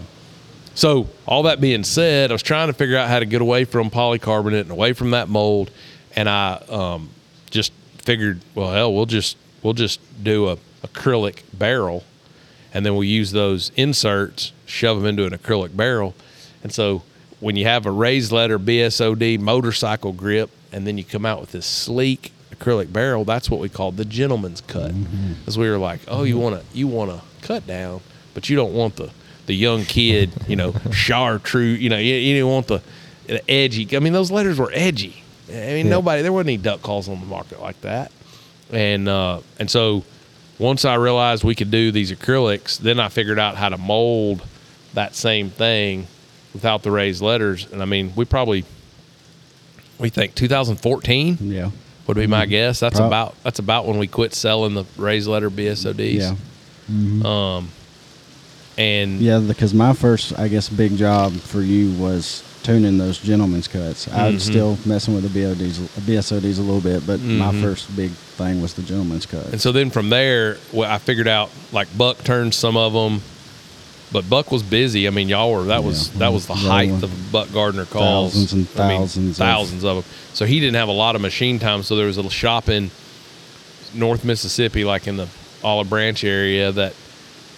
so 0.75 1.07
all 1.25 1.43
that 1.43 1.61
being 1.61 1.83
said, 1.83 2.31
I 2.31 2.33
was 2.33 2.43
trying 2.43 2.67
to 2.67 2.73
figure 2.73 2.97
out 2.97 3.07
how 3.07 3.19
to 3.19 3.25
get 3.25 3.41
away 3.41 3.65
from 3.65 3.89
polycarbonate 3.89 4.61
and 4.61 4.71
away 4.71 4.93
from 4.93 5.11
that 5.11 5.29
mold, 5.29 5.71
and 6.15 6.27
I 6.27 6.55
um, 6.69 7.09
just 7.49 7.71
figured, 7.99 8.41
well, 8.55 8.71
hell, 8.71 8.93
we'll 8.93 9.05
just 9.05 9.37
we'll 9.61 9.73
just 9.73 9.99
do 10.23 10.49
a 10.49 10.57
acrylic 10.83 11.43
barrel, 11.53 12.03
and 12.73 12.85
then 12.85 12.93
we'll 12.93 13.03
use 13.03 13.31
those 13.31 13.71
inserts, 13.75 14.51
shove 14.65 14.97
them 14.97 15.05
into 15.05 15.25
an 15.25 15.31
acrylic 15.37 15.75
barrel, 15.75 16.15
and 16.63 16.73
so 16.73 17.03
when 17.39 17.55
you 17.57 17.65
have 17.65 17.85
a 17.85 17.91
raised 17.91 18.31
letter 18.31 18.57
BSOD 18.57 19.37
motorcycle 19.39 20.13
grip, 20.13 20.49
and 20.71 20.87
then 20.87 20.97
you 20.97 21.03
come 21.03 21.25
out 21.25 21.41
with 21.41 21.51
this 21.51 21.65
sleek 21.65 22.31
acrylic 22.55 22.91
barrel, 22.93 23.25
that's 23.25 23.49
what 23.49 23.59
we 23.59 23.67
called 23.69 23.97
the 23.97 24.05
gentleman's 24.05 24.61
cut, 24.61 24.93
because 25.39 25.57
we 25.57 25.69
were 25.69 25.77
like, 25.77 25.99
oh, 26.07 26.23
you 26.23 26.37
want 26.37 26.59
to 26.59 26.77
you 26.77 26.87
want 26.87 27.11
to 27.11 27.21
cut 27.45 27.67
down, 27.67 28.01
but 28.33 28.49
you 28.49 28.55
don't 28.55 28.73
want 28.73 28.95
the 28.95 29.11
the 29.45 29.53
young 29.55 29.83
kid, 29.85 30.31
you 30.47 30.55
know, 30.55 30.73
chartreuse, 30.91 31.79
you 31.79 31.89
know, 31.89 31.97
you, 31.97 32.15
you 32.15 32.33
didn't 32.35 32.49
want 32.49 32.67
the, 32.67 32.81
the 33.27 33.51
edgy. 33.51 33.95
I 33.95 33.99
mean, 33.99 34.13
those 34.13 34.31
letters 34.31 34.57
were 34.59 34.71
edgy. 34.73 35.23
I 35.49 35.73
mean, 35.73 35.89
nobody, 35.89 36.21
there 36.21 36.31
wasn't 36.31 36.49
any 36.49 36.57
duck 36.57 36.81
calls 36.81 37.09
on 37.09 37.19
the 37.19 37.25
market 37.25 37.61
like 37.61 37.79
that. 37.81 38.11
And, 38.71 39.07
uh, 39.09 39.41
and 39.59 39.69
so 39.69 40.03
once 40.57 40.85
I 40.85 40.95
realized 40.95 41.43
we 41.43 41.55
could 41.55 41.69
do 41.71 41.91
these 41.91 42.11
acrylics, 42.11 42.77
then 42.77 42.99
I 42.99 43.09
figured 43.09 43.37
out 43.39 43.55
how 43.55 43.69
to 43.69 43.77
mold 43.77 44.41
that 44.93 45.15
same 45.15 45.49
thing 45.49 46.07
without 46.53 46.83
the 46.83 46.91
raised 46.91 47.21
letters. 47.21 47.67
And 47.71 47.81
I 47.81 47.85
mean, 47.85 48.13
we 48.15 48.25
probably, 48.25 48.63
we 49.99 50.09
think 50.09 50.33
2014 50.35 51.37
Yeah. 51.41 51.71
would 52.07 52.17
be 52.17 52.27
my 52.27 52.45
guess. 52.45 52.79
That's 52.79 52.99
about, 52.99 53.35
that's 53.43 53.59
about 53.59 53.85
when 53.85 53.97
we 53.97 54.07
quit 54.07 54.33
selling 54.33 54.73
the 54.73 54.85
raised 54.97 55.27
letter 55.27 55.49
BSODs. 55.49 56.35
Yeah. 56.89 57.57
Um, 57.57 57.69
and 58.77 59.19
Yeah, 59.19 59.39
because 59.39 59.73
my 59.73 59.93
first, 59.93 60.37
I 60.39 60.47
guess, 60.47 60.69
big 60.69 60.97
job 60.97 61.33
for 61.33 61.61
you 61.61 61.91
was 62.01 62.43
tuning 62.63 62.97
those 62.97 63.17
gentlemen's 63.19 63.67
cuts. 63.67 64.07
I 64.07 64.29
Mm-hmm. 64.29 64.37
still 64.37 64.77
messing 64.85 65.13
with 65.13 65.23
the 65.31 65.43
BODs, 65.43 65.79
BSODs 66.07 66.57
a 66.59 66.61
little 66.61 66.79
bit, 66.81 67.05
but 67.05 67.19
my 67.19 67.51
first 67.61 67.93
big 67.95 68.11
thing 68.11 68.61
was 68.61 68.73
the 68.73 68.81
gentleman's 68.83 69.25
cut. 69.25 69.41
Mm-hmm. 69.43 69.51
And 69.53 69.61
so 69.61 69.71
then 69.73 69.89
from 69.89 70.09
there, 70.09 70.57
well, 70.71 70.89
I 70.89 70.97
figured 70.97 71.27
out 71.27 71.49
like 71.73 71.95
Buck 71.97 72.23
turned 72.23 72.53
some 72.53 72.77
of 72.77 72.93
them, 72.93 73.21
but 74.13 74.29
Buck 74.29 74.49
was 74.51 74.63
busy. 74.63 75.07
I 75.07 75.09
mean, 75.11 75.27
y'all 75.27 75.51
were 75.51 75.63
that 75.65 75.83
was 75.83 76.11
that 76.19 76.31
was 76.31 76.47
the 76.47 76.53
Yeah, 76.55 76.69
height 76.69 77.03
of 77.03 77.31
Buck 77.31 77.51
Gardner 77.51 77.85
calls. 77.85 78.33
thousands 78.33 78.53
and 78.53 78.81
I 78.81 78.87
mean, 78.89 78.99
thousands 79.01 79.29
of- 79.31 79.37
thousands 79.45 79.83
of 79.83 79.95
them. 79.97 80.05
So 80.33 80.45
he 80.45 80.59
didn't 80.61 80.75
have 80.75 80.87
a 80.87 80.93
lot 80.93 81.15
of 81.15 81.21
machine 81.21 81.59
time. 81.59 81.83
So 81.83 81.95
there 81.97 82.05
was 82.07 82.15
a 82.15 82.19
little 82.19 82.31
shop 82.31 82.69
in 82.69 82.91
North 83.93 84.23
Mississippi, 84.23 84.83
like 84.85 85.05
in 85.07 85.17
the 85.17 85.27
Olive 85.63 85.89
Branch 85.89 86.23
area, 86.23 86.71
that 86.71 86.93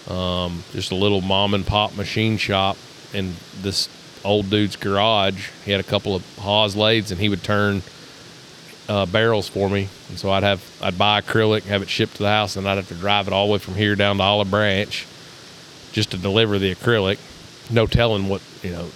um, 0.08 0.62
just 0.72 0.92
a 0.92 0.94
little 0.94 1.20
mom 1.20 1.54
and 1.54 1.66
pop 1.66 1.96
machine 1.96 2.36
shop 2.36 2.76
in 3.12 3.34
this 3.62 3.88
old 4.24 4.50
dude's 4.50 4.76
garage. 4.76 5.50
He 5.64 5.70
had 5.70 5.80
a 5.80 5.84
couple 5.84 6.14
of 6.14 6.38
Haas 6.38 6.76
lathes, 6.76 7.10
and 7.10 7.20
he 7.20 7.28
would 7.28 7.42
turn 7.42 7.82
uh, 8.88 9.06
barrels 9.06 9.48
for 9.48 9.68
me. 9.68 9.88
And 10.08 10.18
so 10.18 10.30
I'd 10.30 10.42
have 10.42 10.62
I'd 10.82 10.98
buy 10.98 11.20
acrylic, 11.20 11.62
have 11.64 11.82
it 11.82 11.88
shipped 11.88 12.16
to 12.16 12.22
the 12.22 12.28
house, 12.28 12.56
and 12.56 12.68
I'd 12.68 12.76
have 12.76 12.88
to 12.88 12.94
drive 12.94 13.26
it 13.26 13.32
all 13.32 13.46
the 13.46 13.54
way 13.54 13.58
from 13.58 13.74
here 13.74 13.96
down 13.96 14.18
to 14.18 14.22
Olive 14.22 14.50
Branch 14.50 15.06
just 15.92 16.10
to 16.10 16.16
deliver 16.16 16.58
the 16.58 16.74
acrylic. 16.74 17.18
No 17.70 17.86
telling 17.86 18.28
what 18.28 18.42
you 18.62 18.70
know 18.70 18.90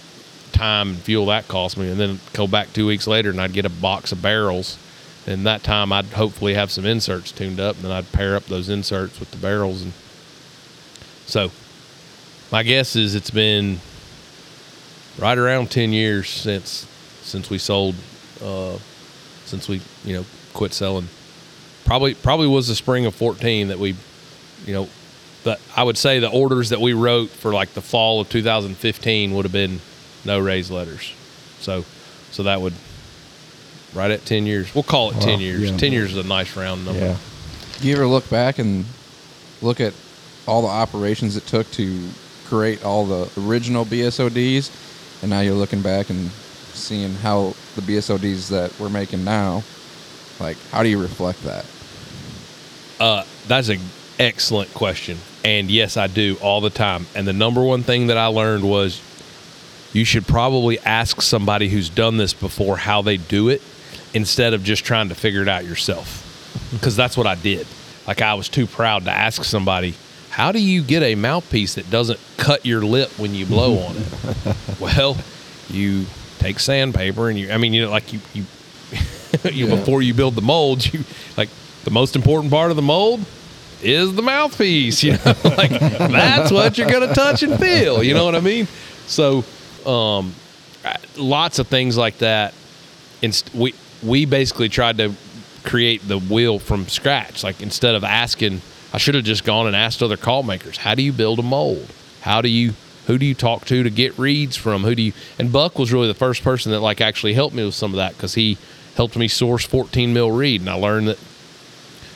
time 0.51 0.89
and 0.89 0.97
fuel 0.99 1.25
that 1.27 1.47
cost 1.47 1.77
me, 1.77 1.89
and 1.89 1.99
then 1.99 2.19
go 2.33 2.47
back 2.47 2.71
two 2.73 2.85
weeks 2.87 3.07
later, 3.07 3.29
and 3.29 3.41
I'd 3.41 3.53
get 3.53 3.65
a 3.65 3.69
box 3.69 4.11
of 4.11 4.21
barrels. 4.21 4.77
And 5.27 5.45
that 5.45 5.61
time, 5.61 5.91
I'd 5.93 6.05
hopefully 6.05 6.55
have 6.55 6.71
some 6.71 6.85
inserts 6.85 7.31
tuned 7.31 7.59
up, 7.59 7.75
and 7.75 7.85
then 7.85 7.91
I'd 7.91 8.11
pair 8.11 8.35
up 8.35 8.45
those 8.45 8.69
inserts 8.69 9.19
with 9.19 9.29
the 9.29 9.37
barrels. 9.37 9.83
And 9.83 9.93
so, 11.31 11.49
my 12.51 12.63
guess 12.63 12.95
is 12.95 13.15
it's 13.15 13.31
been 13.31 13.79
right 15.17 15.37
around 15.37 15.71
ten 15.71 15.93
years 15.93 16.29
since 16.29 16.85
since 17.21 17.49
we 17.49 17.57
sold 17.57 17.95
uh, 18.43 18.77
since 19.45 19.69
we 19.69 19.81
you 20.03 20.13
know 20.15 20.25
quit 20.53 20.73
selling. 20.73 21.07
Probably 21.85 22.13
probably 22.15 22.47
was 22.47 22.67
the 22.67 22.75
spring 22.75 23.05
of 23.05 23.15
fourteen 23.15 23.69
that 23.69 23.79
we, 23.79 23.95
you 24.65 24.73
know, 24.73 24.89
but 25.43 25.61
I 25.75 25.83
would 25.83 25.97
say 25.97 26.19
the 26.19 26.29
orders 26.29 26.69
that 26.69 26.81
we 26.81 26.91
wrote 26.93 27.29
for 27.29 27.53
like 27.53 27.73
the 27.73 27.81
fall 27.81 28.19
of 28.19 28.29
2015 28.29 29.33
would 29.33 29.45
have 29.45 29.51
been 29.53 29.79
no 30.25 30.39
raised 30.39 30.69
letters. 30.69 31.13
So 31.59 31.85
so 32.31 32.43
that 32.43 32.59
would 32.61 32.73
right 33.93 34.11
at 34.11 34.25
ten 34.25 34.45
years. 34.45 34.73
We'll 34.75 34.83
call 34.83 35.11
it 35.11 35.21
ten 35.21 35.39
years. 35.39 35.71
yeah. 35.71 35.77
Ten 35.77 35.93
years 35.93 36.11
is 36.11 36.25
a 36.25 36.27
nice 36.27 36.57
round 36.57 36.83
number. 36.85 36.99
Yeah. 36.99 37.17
Do 37.79 37.87
you 37.87 37.95
ever 37.95 38.05
look 38.05 38.29
back 38.29 38.59
and 38.59 38.85
look 39.61 39.79
at 39.79 39.93
all 40.47 40.61
the 40.61 40.67
operations 40.67 41.37
it 41.37 41.45
took 41.45 41.69
to 41.71 42.09
create 42.45 42.83
all 42.83 43.05
the 43.05 43.29
original 43.39 43.85
BSODs, 43.85 45.21
and 45.21 45.29
now 45.29 45.41
you're 45.41 45.55
looking 45.55 45.81
back 45.81 46.09
and 46.09 46.29
seeing 46.73 47.13
how 47.15 47.53
the 47.75 47.81
BSODs 47.81 48.49
that 48.49 48.77
we're 48.79 48.89
making 48.89 49.23
now, 49.23 49.63
like 50.39 50.57
how 50.71 50.83
do 50.83 50.89
you 50.89 51.01
reflect 51.01 51.43
that? 51.43 51.65
Uh, 52.99 53.23
that's 53.47 53.69
an 53.69 53.79
excellent 54.19 54.73
question. 54.73 55.17
And 55.43 55.71
yes, 55.71 55.97
I 55.97 56.07
do 56.07 56.37
all 56.41 56.61
the 56.61 56.69
time. 56.69 57.07
And 57.15 57.27
the 57.27 57.33
number 57.33 57.63
one 57.63 57.83
thing 57.83 58.07
that 58.07 58.17
I 58.17 58.27
learned 58.27 58.63
was 58.63 59.01
you 59.93 60.05
should 60.05 60.27
probably 60.27 60.79
ask 60.79 61.21
somebody 61.21 61.67
who's 61.67 61.89
done 61.89 62.17
this 62.17 62.33
before 62.33 62.77
how 62.77 63.01
they 63.01 63.17
do 63.17 63.49
it 63.49 63.61
instead 64.13 64.53
of 64.53 64.63
just 64.63 64.85
trying 64.85 65.09
to 65.09 65.15
figure 65.15 65.41
it 65.41 65.47
out 65.47 65.65
yourself. 65.65 66.27
Because 66.71 66.95
that's 66.95 67.17
what 67.17 67.27
I 67.27 67.35
did. 67.35 67.67
Like, 68.07 68.21
I 68.21 68.33
was 68.33 68.49
too 68.49 68.67
proud 68.67 69.05
to 69.05 69.11
ask 69.11 69.43
somebody, 69.43 69.95
how 70.31 70.53
do 70.53 70.59
you 70.61 70.81
get 70.81 71.03
a 71.03 71.15
mouthpiece 71.15 71.75
that 71.75 71.89
doesn't 71.89 72.19
cut 72.37 72.65
your 72.65 72.81
lip 72.81 73.11
when 73.19 73.35
you 73.35 73.45
blow 73.45 73.79
on 73.79 73.95
it? 73.97 74.55
well, 74.79 75.17
you 75.69 76.05
take 76.39 76.57
sandpaper 76.57 77.29
and 77.29 77.37
you, 77.37 77.51
I 77.51 77.57
mean, 77.57 77.73
you 77.73 77.83
know, 77.83 77.91
like 77.91 78.13
you, 78.13 78.21
you, 78.33 78.45
you 79.51 79.67
before 79.67 80.01
you 80.01 80.13
build 80.13 80.35
the 80.35 80.41
mold, 80.41 80.91
you 80.93 81.03
like 81.35 81.49
the 81.83 81.91
most 81.91 82.15
important 82.15 82.49
part 82.49 82.71
of 82.71 82.77
the 82.77 82.81
mold 82.81 83.19
is 83.81 84.15
the 84.15 84.21
mouthpiece. 84.21 85.03
You 85.03 85.13
know, 85.13 85.19
like 85.43 85.71
that's 85.71 86.49
what 86.49 86.77
you're 86.77 86.89
gonna 86.89 87.13
touch 87.13 87.43
and 87.43 87.59
feel. 87.59 88.01
You 88.01 88.13
know 88.13 88.23
what 88.23 88.35
I 88.35 88.39
mean? 88.39 88.67
So, 89.07 89.43
um, 89.85 90.33
lots 91.17 91.59
of 91.59 91.67
things 91.67 91.97
like 91.97 92.19
that. 92.19 92.53
Inst- 93.21 93.53
we 93.53 93.73
we 94.01 94.25
basically 94.25 94.69
tried 94.69 94.97
to 94.97 95.13
create 95.63 96.07
the 96.07 96.19
wheel 96.19 96.57
from 96.57 96.87
scratch. 96.87 97.43
Like 97.43 97.61
instead 97.61 97.95
of 97.95 98.03
asking, 98.03 98.61
I 98.93 98.97
should 98.97 99.15
have 99.15 99.23
just 99.23 99.43
gone 99.43 99.67
and 99.67 99.75
asked 99.75 100.03
other 100.03 100.17
call 100.17 100.43
makers, 100.43 100.77
how 100.77 100.95
do 100.95 101.01
you 101.01 101.13
build 101.13 101.39
a 101.39 101.43
mold? 101.43 101.87
How 102.21 102.41
do 102.41 102.49
you 102.49 102.73
who 103.07 103.17
do 103.17 103.25
you 103.25 103.33
talk 103.33 103.65
to 103.65 103.83
to 103.83 103.89
get 103.89 104.17
reeds 104.17 104.55
from? 104.55 104.83
Who 104.83 104.95
do 104.95 105.01
you? 105.01 105.13
And 105.39 105.51
Buck 105.51 105.79
was 105.79 105.91
really 105.91 106.07
the 106.07 106.13
first 106.13 106.43
person 106.43 106.71
that 106.71 106.81
like 106.81 107.01
actually 107.01 107.33
helped 107.33 107.55
me 107.55 107.65
with 107.65 107.73
some 107.73 107.91
of 107.91 107.97
that 107.97 108.13
because 108.13 108.35
he 108.35 108.57
helped 108.95 109.17
me 109.17 109.27
source 109.27 109.65
14 109.65 110.13
mil 110.13 110.31
reed 110.31 110.61
and 110.61 110.69
I 110.69 110.73
learned 110.73 111.07
that 111.07 111.17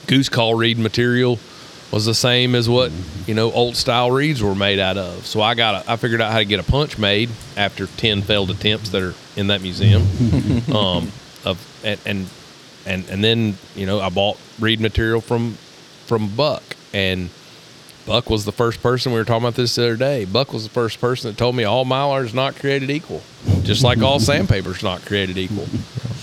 goose 0.08 0.30
call 0.30 0.54
reed 0.54 0.78
material 0.78 1.40
was 1.92 2.06
the 2.06 2.14
same 2.14 2.56
as 2.56 2.68
what 2.68 2.92
you 3.26 3.34
know 3.34 3.52
old 3.52 3.76
style 3.76 4.12
reeds 4.12 4.44
were 4.44 4.56
made 4.56 4.80
out 4.80 4.98
of. 4.98 5.26
So 5.26 5.42
I 5.42 5.56
got 5.56 5.86
a, 5.86 5.92
I 5.92 5.96
figured 5.96 6.22
out 6.22 6.32
how 6.32 6.40
to 6.40 6.46
get 6.46 6.60
a 6.60 6.64
punch 6.64 6.98
made 6.98 7.30
after 7.56 7.88
10 7.88 8.22
failed 8.24 8.52
attempts 8.52 8.90
that 8.90 9.02
are 9.02 9.14
in 9.36 9.48
that 9.48 9.62
museum. 9.62 10.02
um, 10.76 11.12
of 11.46 11.82
and, 11.84 12.00
and 12.06 12.30
and 12.86 13.10
and 13.10 13.24
then 13.24 13.58
you 13.76 13.86
know 13.86 14.00
I 14.00 14.10
bought 14.10 14.38
reed 14.60 14.80
material 14.80 15.22
from 15.22 15.58
from 16.06 16.30
Buck 16.36 16.64
and 16.94 17.30
Buck 18.06 18.30
was 18.30 18.46
the 18.46 18.52
first 18.52 18.84
person 18.84 19.12
we 19.12 19.18
were 19.18 19.26
talking 19.26 19.44
about 19.44 19.56
this 19.56 19.76
the 19.76 19.84
other 19.84 19.98
day. 19.98 20.26
Buck 20.26 20.54
was 20.54 20.64
the 20.64 20.70
first 20.70 21.02
person 21.02 21.32
that 21.32 21.38
told 21.38 21.56
me 21.56 21.64
all 21.64 21.86
mylar 21.86 22.24
is 22.24 22.36
not 22.36 22.56
created 22.56 22.92
equal, 22.92 23.24
just 23.64 23.84
like 23.84 24.00
all 24.02 24.20
sandpaper 24.20 24.72
is 24.72 24.84
not 24.84 25.02
created 25.02 25.38
equal, 25.40 25.68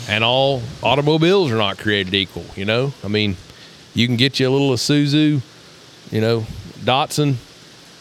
and 0.09 0.23
all 0.23 0.63
automobiles 0.83 1.51
are 1.51 1.57
not 1.57 1.79
created 1.79 2.15
equal. 2.15 2.45
You 2.55 2.67
know, 2.67 2.95
I 3.03 3.09
mean, 3.09 3.37
you 3.95 4.07
can 4.07 4.17
get 4.17 4.39
you 4.39 4.49
a 4.49 4.51
little 4.51 4.71
Isuzu, 4.71 5.41
you 6.13 6.21
know, 6.21 6.47
Datsun, 6.85 7.35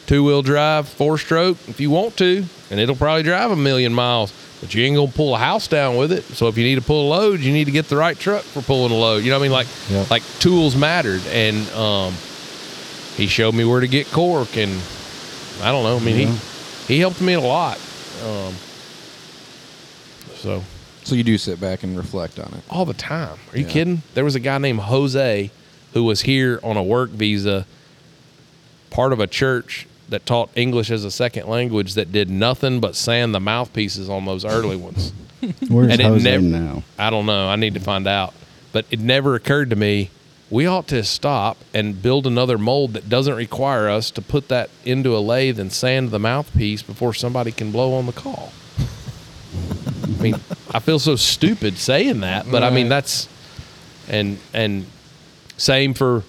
two 0.05 0.23
wheel 0.23 0.43
drive, 0.43 0.87
four 0.87 1.17
stroke 1.17 1.57
if 1.67 1.79
you 1.79 1.89
want 1.89 2.17
to, 2.17 2.45
and 2.69 2.79
it'll 2.79 2.95
probably 2.95 3.23
drive 3.23 3.49
a 3.49 3.55
million 3.55 3.93
miles. 3.93 4.31
But 4.61 4.73
you 4.75 4.83
ain't 4.85 4.95
gonna 4.95 5.11
pull 5.11 5.33
a 5.35 5.39
house 5.39 5.67
down 5.67 5.97
with 5.97 6.11
it. 6.11 6.23
So 6.23 6.47
if 6.47 6.57
you 6.57 6.63
need 6.63 6.75
to 6.75 6.81
pull 6.81 7.07
a 7.07 7.09
load, 7.09 7.39
you 7.41 7.51
need 7.51 7.65
to 7.65 7.71
get 7.71 7.89
the 7.89 7.97
right 7.97 8.17
truck 8.17 8.43
for 8.43 8.61
pulling 8.61 8.91
a 8.91 8.95
load. 8.95 9.23
You 9.23 9.31
know 9.31 9.37
what 9.39 9.45
I 9.45 9.47
mean? 9.47 9.51
Like 9.51 9.67
Yep. 9.89 10.09
like 10.11 10.23
tools 10.39 10.75
mattered, 10.75 11.21
and 11.31 11.67
um, 11.71 12.13
he 13.17 13.25
showed 13.27 13.55
me 13.55 13.65
where 13.65 13.79
to 13.81 13.87
get 13.87 14.07
cork, 14.11 14.55
and 14.55 14.71
I 15.63 15.71
don't 15.71 15.83
know. 15.83 15.97
I 15.97 15.99
mean, 15.99 16.15
he 16.15 16.93
he 16.93 16.99
helped 16.99 17.21
me 17.21 17.33
a 17.33 17.41
lot. 17.41 17.77
Um, 18.23 18.53
so 20.35 20.63
So 21.03 21.15
you 21.15 21.23
do 21.23 21.37
sit 21.39 21.59
back 21.59 21.81
and 21.83 21.97
reflect 21.97 22.37
on 22.39 22.53
it. 22.53 22.63
all 22.69 22.85
the 22.85 22.93
time. 22.93 23.37
Are 23.51 23.57
you 23.57 23.65
Yeah. 23.65 23.71
kidding? 23.71 24.01
There 24.13 24.23
was 24.23 24.35
a 24.35 24.39
guy 24.39 24.59
named 24.59 24.81
Jose 24.81 25.49
who 25.93 26.03
was 26.03 26.21
here 26.21 26.59
on 26.63 26.77
a 26.77 26.83
work 26.83 27.09
visa, 27.09 27.65
part 28.91 29.11
of 29.11 29.19
a 29.19 29.25
church 29.27 29.87
that 30.11 30.25
taught 30.25 30.49
English 30.55 30.91
as 30.91 31.03
a 31.03 31.11
second 31.11 31.47
language 31.47 31.95
that 31.95 32.11
did 32.11 32.29
nothing 32.29 32.79
but 32.79 32.95
sand 32.95 33.33
the 33.33 33.39
mouthpieces 33.39 34.09
on 34.09 34.25
those 34.25 34.45
early 34.45 34.75
ones. 34.77 35.11
Where's 35.67 35.91
And 35.91 35.99
it 36.01 36.05
Jose 36.05 36.23
never- 36.23 36.43
now? 36.43 36.83
I 36.99 37.09
don't 37.09 37.25
know. 37.25 37.47
I 37.49 37.55
need 37.55 37.73
to 37.73 37.79
find 37.79 38.07
out. 38.07 38.33
But 38.71 38.85
it 38.91 38.99
never 38.99 39.35
occurred 39.35 39.69
to 39.71 39.75
me 39.75 40.11
we 40.49 40.65
ought 40.65 40.85
to 40.89 41.01
stop 41.03 41.57
and 41.73 42.01
build 42.01 42.27
another 42.27 42.57
mold 42.57 42.91
that 42.93 43.07
doesn't 43.07 43.35
require 43.35 43.87
us 43.87 44.11
to 44.11 44.21
put 44.21 44.49
that 44.49 44.69
into 44.83 45.15
a 45.15 45.19
lathe 45.19 45.57
and 45.57 45.71
sand 45.71 46.11
the 46.11 46.19
mouthpiece 46.19 46.81
before 46.83 47.13
somebody 47.13 47.53
can 47.53 47.71
blow 47.71 47.93
on 47.93 48.05
the 48.05 48.11
call. 48.11 48.51
I 50.03 50.21
mean, 50.21 50.35
I 50.71 50.79
feel 50.79 50.99
so 50.99 51.15
stupid 51.15 51.77
saying 51.77 52.19
that, 52.19 52.51
but 52.51 52.63
I 52.63 52.69
mean 52.69 52.89
that's 52.89 53.29
and 54.09 54.39
and 54.53 54.85
same 55.57 55.93
for 55.93 56.23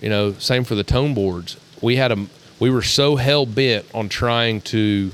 you 0.00 0.08
know 0.08 0.32
same 0.34 0.64
for 0.64 0.74
the 0.74 0.84
tone 0.84 1.14
boards. 1.14 1.56
We 1.80 1.94
had 1.96 2.10
a 2.10 2.26
we 2.60 2.70
were 2.70 2.82
so 2.82 3.16
hell 3.16 3.46
bent 3.46 3.86
on 3.94 4.08
trying 4.08 4.60
to 4.60 5.10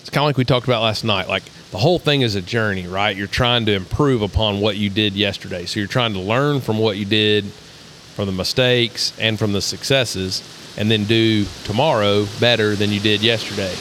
it's 0.00 0.10
kind 0.10 0.22
of 0.22 0.26
like 0.28 0.36
we 0.38 0.44
talked 0.44 0.66
about 0.66 0.82
last 0.82 1.04
night. 1.04 1.28
Like 1.28 1.42
the 1.70 1.76
whole 1.78 1.98
thing 1.98 2.22
is 2.22 2.34
a 2.34 2.40
journey, 2.40 2.86
right? 2.86 3.14
You're 3.14 3.26
trying 3.26 3.66
to 3.66 3.72
improve 3.72 4.22
upon 4.22 4.60
what 4.60 4.76
you 4.76 4.88
did 4.88 5.12
yesterday. 5.14 5.66
So 5.66 5.80
you're 5.80 5.88
trying 5.88 6.14
to 6.14 6.20
learn 6.20 6.60
from 6.62 6.78
what 6.78 6.96
you 6.96 7.04
did, 7.04 7.44
from 8.14 8.24
the 8.26 8.32
mistakes 8.32 9.12
and 9.18 9.38
from 9.38 9.52
the 9.52 9.60
successes, 9.60 10.42
and 10.78 10.90
then 10.90 11.04
do 11.04 11.44
tomorrow 11.64 12.26
better 12.40 12.74
than 12.74 12.90
you 12.90 13.00
did 13.00 13.20
yesterday. 13.22 13.72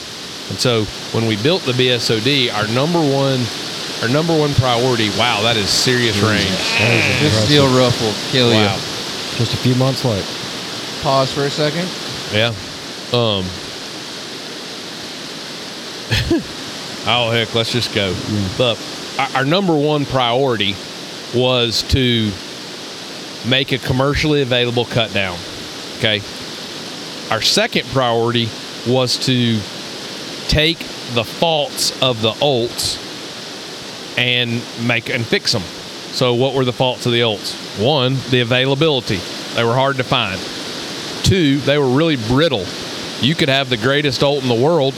And 0.49 0.57
so 0.57 0.84
when 1.15 1.28
we 1.28 1.41
built 1.41 1.61
the 1.63 1.71
BSOD, 1.71 2.53
our 2.53 2.67
number 2.73 2.99
one 2.99 3.39
our 4.03 4.09
number 4.09 4.38
one 4.38 4.53
priority, 4.53 5.09
wow, 5.17 5.41
that 5.41 5.57
is 5.57 5.69
serious 5.69 6.21
range. 6.21 6.45
This 7.19 7.45
steel 7.45 7.65
roof 7.73 7.99
will 7.99 8.13
kill 8.32 8.49
Wow. 8.51 8.75
you. 8.75 8.82
Just 9.38 9.53
a 9.53 9.57
few 9.57 9.73
months 9.75 10.05
late. 10.05 10.23
Pause 11.07 11.31
for 11.31 11.43
a 11.45 11.49
second. 11.49 11.87
Yeah. 12.33 12.49
Um. 13.13 13.45
oh 17.07 17.31
heck, 17.31 17.55
let's 17.55 17.71
just 17.71 17.95
go. 17.95 18.13
But 18.57 18.77
our, 19.33 19.45
number 19.45 19.73
one 19.73 20.05
priority 20.05 20.75
was 21.33 21.83
to 21.93 22.29
make 23.47 23.71
a 23.71 23.77
commercially 23.77 24.41
available 24.41 24.83
cut 24.83 25.13
down. 25.13 25.39
Okay. 25.99 26.19
Our 27.31 27.41
second 27.41 27.87
priority 27.87 28.49
was 28.85 29.15
to 29.27 29.61
take 30.49 30.79
the 31.13 31.23
faults 31.23 31.97
of 32.01 32.21
the 32.21 32.33
Olts 32.33 32.97
and 34.17 34.61
make 34.85 35.09
and 35.09 35.25
fix 35.25 35.53
them. 35.53 35.63
So 36.11 36.33
what 36.33 36.53
were 36.53 36.65
the 36.65 36.73
faults 36.73 37.05
of 37.05 37.13
the 37.13 37.21
Olts? 37.21 37.81
One, 37.81 38.17
the 38.29 38.41
availability. 38.41 39.21
They 39.55 39.63
were 39.63 39.73
hard 39.73 39.95
to 39.95 40.03
find. 40.03 40.37
Two, 41.28 41.57
they 41.57 41.78
were 41.78 41.89
really 41.89 42.15
brittle. 42.15 42.65
You 43.19 43.36
could 43.36 43.49
have 43.49 43.69
the 43.69 43.75
greatest 43.75 44.23
Olt 44.23 44.43
in 44.43 44.47
the 44.47 44.55
world, 44.55 44.93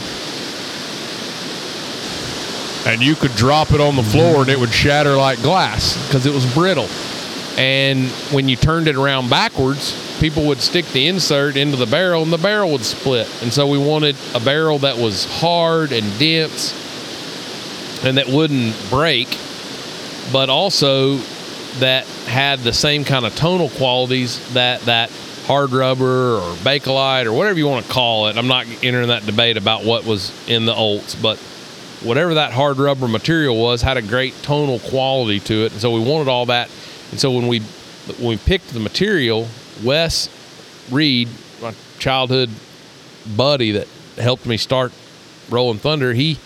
and 2.85 3.01
you 3.01 3.15
could 3.15 3.35
drop 3.35 3.71
it 3.71 3.81
on 3.81 3.95
the 3.95 4.03
floor 4.03 4.41
and 4.41 4.49
it 4.49 4.59
would 4.59 4.71
shatter 4.71 5.15
like 5.15 5.41
glass 5.41 5.97
because 6.05 6.27
it 6.27 6.33
was 6.33 6.45
brittle. 6.53 6.87
And 7.57 8.09
when 8.31 8.47
you 8.47 8.55
turned 8.55 8.87
it 8.87 8.95
around 8.95 9.31
backwards, 9.31 10.19
people 10.19 10.45
would 10.45 10.59
stick 10.59 10.85
the 10.89 11.07
insert 11.07 11.57
into 11.57 11.77
the 11.77 11.87
barrel 11.87 12.21
and 12.21 12.31
the 12.31 12.37
barrel 12.37 12.71
would 12.73 12.85
split. 12.85 13.27
And 13.41 13.51
so 13.51 13.67
we 13.67 13.79
wanted 13.79 14.15
a 14.35 14.39
barrel 14.39 14.77
that 14.79 14.97
was 14.97 15.25
hard 15.25 15.91
and 15.91 16.19
dense 16.19 16.75
and 18.03 18.17
that 18.17 18.27
wouldn't 18.27 18.75
break, 18.91 19.35
but 20.31 20.49
also 20.51 21.17
that 21.79 22.05
had 22.27 22.59
the 22.59 22.73
same 22.73 23.03
kind 23.03 23.25
of 23.25 23.35
tonal 23.35 23.69
qualities 23.69 24.53
that 24.53 24.81
that 24.81 25.11
hard 25.49 25.71
rubber 25.71 26.35
or 26.35 26.53
bakelite 26.57 27.25
or 27.25 27.33
whatever 27.33 27.57
you 27.57 27.67
want 27.67 27.83
to 27.83 27.91
call 27.91 28.27
it. 28.27 28.37
I'm 28.37 28.47
not 28.47 28.67
entering 28.83 29.07
that 29.07 29.25
debate 29.25 29.57
about 29.57 29.83
what 29.83 30.05
was 30.05 30.31
in 30.47 30.67
the 30.67 30.75
Olts, 30.75 31.19
but 31.19 31.39
whatever 32.07 32.35
that 32.35 32.53
hard 32.53 32.77
rubber 32.77 33.07
material 33.07 33.59
was 33.59 33.81
had 33.81 33.97
a 33.97 34.03
great 34.03 34.35
tonal 34.43 34.77
quality 34.77 35.39
to 35.39 35.65
it. 35.65 35.71
And 35.71 35.81
so 35.81 35.89
we 35.89 36.01
wanted 36.01 36.27
all 36.27 36.45
that. 36.45 36.69
And 37.09 37.19
so 37.19 37.31
when 37.31 37.47
we 37.47 37.61
when 38.19 38.27
we 38.27 38.37
picked 38.37 38.67
the 38.67 38.79
material, 38.79 39.47
Wes 39.83 40.29
Reed, 40.91 41.29
my 41.63 41.73
childhood 41.97 42.51
buddy 43.35 43.71
that 43.71 43.87
helped 44.19 44.45
me 44.45 44.55
start 44.55 44.93
Rolling 45.49 45.79
Thunder, 45.79 46.13
he 46.13 46.37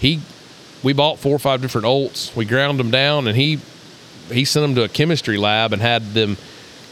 he 0.00 0.20
we 0.82 0.92
bought 0.92 1.18
four 1.18 1.34
or 1.34 1.38
five 1.38 1.62
different 1.62 1.86
Olts. 1.86 2.36
We 2.36 2.44
ground 2.44 2.78
them 2.78 2.90
down, 2.90 3.26
and 3.26 3.34
he 3.34 3.58
he 4.30 4.44
sent 4.44 4.64
them 4.64 4.74
to 4.74 4.82
a 4.82 4.88
chemistry 4.90 5.38
lab 5.38 5.72
and 5.72 5.80
had 5.80 6.12
them 6.12 6.36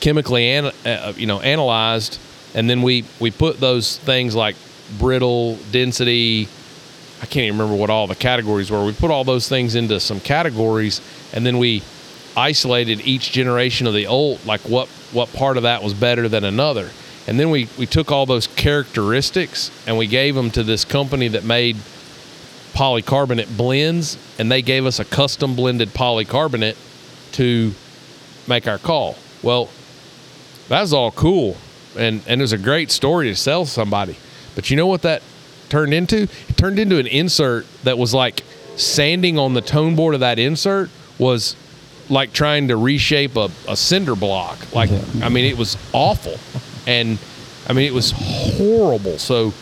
chemically 0.01 0.51
an, 0.51 0.67
uh, 0.85 1.13
you 1.17 1.27
know 1.27 1.41
analyzed, 1.41 2.19
and 2.55 2.69
then 2.69 2.83
we 2.83 3.05
we 3.21 3.31
put 3.31 3.61
those 3.61 3.99
things 3.99 4.35
like 4.35 4.57
brittle, 4.99 5.57
density. 5.71 6.49
I 7.23 7.27
can't 7.27 7.45
even 7.45 7.59
remember 7.59 7.79
what 7.79 7.91
all 7.91 8.07
the 8.07 8.15
categories 8.15 8.71
were. 8.71 8.85
We 8.85 8.93
put 8.93 9.11
all 9.11 9.25
those 9.25 9.49
things 9.49 9.75
into 9.75 10.01
some 10.01 10.21
categories, 10.21 11.01
and 11.35 11.45
then 11.45 11.59
we 11.59 11.83
isolated 12.37 13.03
each 13.03 13.33
generation 13.33 13.87
of 13.87 13.95
the 13.95 14.07
Olt, 14.07 14.45
like 14.47 14.61
what 14.63 14.89
what 15.13 15.33
part 15.33 15.57
of 15.57 15.65
that 15.65 15.83
was 15.83 15.95
better 15.95 16.29
than 16.29 16.45
another. 16.45 16.91
And 17.27 17.39
then 17.39 17.51
we 17.51 17.69
we 17.79 17.87
took 17.87 18.11
all 18.11 18.27
those 18.27 18.47
characteristics 18.47 19.71
and 19.87 19.99
we 19.99 20.07
gave 20.07 20.35
them 20.35 20.51
to 20.53 20.63
this 20.63 20.85
company 20.85 21.29
that 21.29 21.45
made 21.45 21.77
polycarbonate 22.73 23.57
blends, 23.57 24.17
and 24.39 24.51
they 24.51 24.63
gave 24.63 24.87
us 24.87 24.99
a 24.99 25.05
custom 25.05 25.55
blended 25.55 25.91
polycarbonate 25.91 26.77
to 27.33 27.75
make 28.47 28.67
our 28.67 28.79
call. 28.79 29.17
Well, 29.43 29.69
that 30.71 30.81
was 30.83 30.93
all 30.93 31.11
cool, 31.11 31.57
and 31.99 32.23
and 32.29 32.41
it 32.41 32.45
was 32.45 32.53
a 32.53 32.59
great 32.59 32.93
story 32.93 33.27
to 33.27 33.35
sell 33.35 33.67
somebody. 33.67 34.17
But 34.55 34.71
you 34.71 34.77
know 34.77 34.87
what 34.87 35.03
that 35.03 35.21
turned 35.69 35.93
into? 35.93 36.23
It 36.23 36.57
turned 36.57 36.79
into 36.79 36.99
an 36.99 37.09
insert 37.09 37.67
that 37.83 37.99
was 37.99 38.15
like 38.15 38.43
sanding 38.77 39.37
on 39.37 39.55
the 39.55 39.61
tone 39.61 39.97
board 39.97 40.15
of 40.15 40.21
that 40.21 40.39
insert 40.39 40.91
was 41.19 41.57
like 42.09 42.33
trying 42.33 42.69
to 42.69 42.77
reshape 42.77 43.35
a, 43.37 43.51
a 43.69 43.77
cinder 43.77 44.15
block. 44.15 44.73
Like 44.73 44.91
I 45.21 45.29
mean, 45.29 45.45
it 45.45 45.59
was 45.59 45.77
awful, 45.93 46.39
and 46.87 47.19
I 47.69 47.73
mean 47.73 47.87
it 47.87 47.95
was 47.95 48.13
horrible. 48.15 49.19
So 49.19 49.53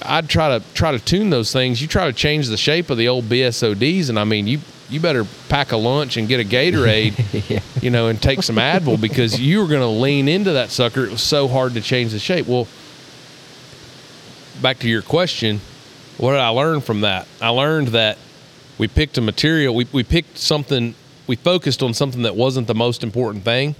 I'd 0.00 0.28
try 0.28 0.56
to 0.56 0.64
try 0.74 0.92
to 0.92 1.00
tune 1.00 1.30
those 1.30 1.52
things. 1.52 1.82
You 1.82 1.88
try 1.88 2.06
to 2.06 2.12
change 2.12 2.46
the 2.46 2.56
shape 2.56 2.88
of 2.88 2.98
the 2.98 3.08
old 3.08 3.24
BSODs, 3.24 4.08
and 4.08 4.16
I 4.16 4.22
mean 4.22 4.46
you 4.46 4.60
you 4.88 5.00
better 5.00 5.26
pack 5.48 5.72
a 5.72 5.76
lunch 5.76 6.16
and 6.16 6.28
get 6.28 6.40
a 6.40 6.44
Gatorade, 6.44 7.62
you 7.82 7.90
know, 7.90 8.08
and 8.08 8.20
take 8.20 8.42
some 8.42 8.56
Advil 8.56 9.00
because 9.00 9.40
you 9.40 9.60
were 9.60 9.68
going 9.68 9.80
to 9.80 9.86
lean 9.86 10.28
into 10.28 10.52
that 10.52 10.70
sucker. 10.70 11.04
It 11.04 11.10
was 11.10 11.22
so 11.22 11.48
hard 11.48 11.74
to 11.74 11.80
change 11.80 12.12
the 12.12 12.18
shape. 12.18 12.46
Well, 12.46 12.68
back 14.60 14.78
to 14.80 14.88
your 14.88 15.02
question, 15.02 15.60
what 16.18 16.32
did 16.32 16.40
I 16.40 16.48
learn 16.48 16.80
from 16.80 17.02
that? 17.02 17.26
I 17.40 17.48
learned 17.48 17.88
that 17.88 18.18
we 18.78 18.88
picked 18.88 19.18
a 19.18 19.20
material. 19.20 19.74
We 19.74 19.86
we 19.92 20.02
picked 20.02 20.38
something. 20.38 20.94
We 21.26 21.36
focused 21.36 21.82
on 21.82 21.94
something 21.94 22.22
that 22.22 22.36
wasn't 22.36 22.66
the 22.66 22.74
most 22.74 23.02
important 23.02 23.44
thing. 23.44 23.74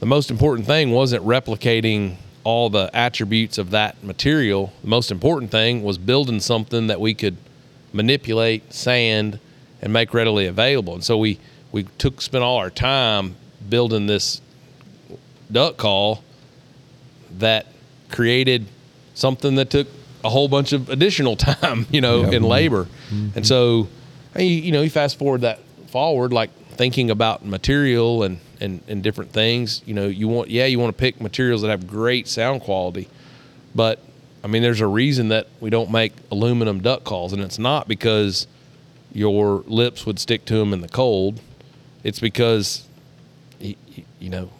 The 0.00 0.06
most 0.06 0.30
important 0.30 0.66
thing 0.66 0.90
wasn't 0.90 1.24
replicating 1.24 2.16
all 2.42 2.68
the 2.68 2.90
attributes 2.92 3.56
of 3.56 3.70
that 3.70 4.02
material. 4.04 4.72
The 4.82 4.88
most 4.88 5.10
important 5.10 5.50
thing 5.50 5.82
was 5.82 5.96
building 5.96 6.40
something 6.40 6.88
that 6.88 7.00
we 7.00 7.14
could 7.14 7.36
manipulate, 7.92 8.72
sand, 8.72 9.38
and 9.84 9.92
make 9.92 10.12
readily 10.14 10.46
available. 10.46 10.94
And 10.94 11.04
so 11.04 11.16
we 11.16 11.38
we 11.70 11.84
took 11.98 12.20
spent 12.20 12.42
all 12.42 12.56
our 12.56 12.70
time 12.70 13.36
building 13.68 14.06
this 14.06 14.40
duck 15.52 15.76
call 15.76 16.24
that 17.38 17.66
created 18.10 18.66
something 19.12 19.56
that 19.56 19.70
took 19.70 19.86
a 20.24 20.30
whole 20.30 20.48
bunch 20.48 20.72
of 20.72 20.88
additional 20.88 21.36
time, 21.36 21.86
you 21.90 22.00
know, 22.00 22.24
in 22.24 22.42
labor. 22.42 22.84
Mm-hmm. 23.10 23.36
And 23.36 23.46
so, 23.46 23.88
you, 24.36 24.44
you 24.44 24.72
know, 24.72 24.82
you 24.82 24.90
fast 24.90 25.18
forward 25.18 25.42
that 25.42 25.60
forward, 25.88 26.32
like 26.32 26.50
thinking 26.70 27.10
about 27.10 27.44
material 27.44 28.22
and, 28.22 28.38
and, 28.60 28.82
and 28.88 29.02
different 29.02 29.32
things, 29.32 29.82
you 29.84 29.94
know, 29.94 30.06
you 30.06 30.26
want, 30.26 30.48
yeah, 30.48 30.64
you 30.64 30.78
want 30.78 30.96
to 30.96 31.00
pick 31.00 31.20
materials 31.20 31.62
that 31.62 31.68
have 31.68 31.86
great 31.86 32.26
sound 32.26 32.62
quality, 32.62 33.08
but 33.74 34.00
I 34.42 34.46
mean, 34.46 34.62
there's 34.62 34.80
a 34.80 34.86
reason 34.86 35.28
that 35.28 35.48
we 35.60 35.70
don't 35.70 35.90
make 35.90 36.12
aluminum 36.30 36.80
duck 36.80 37.04
calls, 37.04 37.32
and 37.32 37.42
it's 37.42 37.58
not 37.58 37.86
because 37.88 38.46
your 39.14 39.62
lips 39.66 40.04
would 40.04 40.18
stick 40.18 40.44
to 40.46 40.54
them 40.56 40.72
in 40.74 40.80
the 40.82 40.88
cold. 40.88 41.40
It's 42.02 42.20
because 42.20 42.86
you 43.58 44.28
know, 44.30 44.50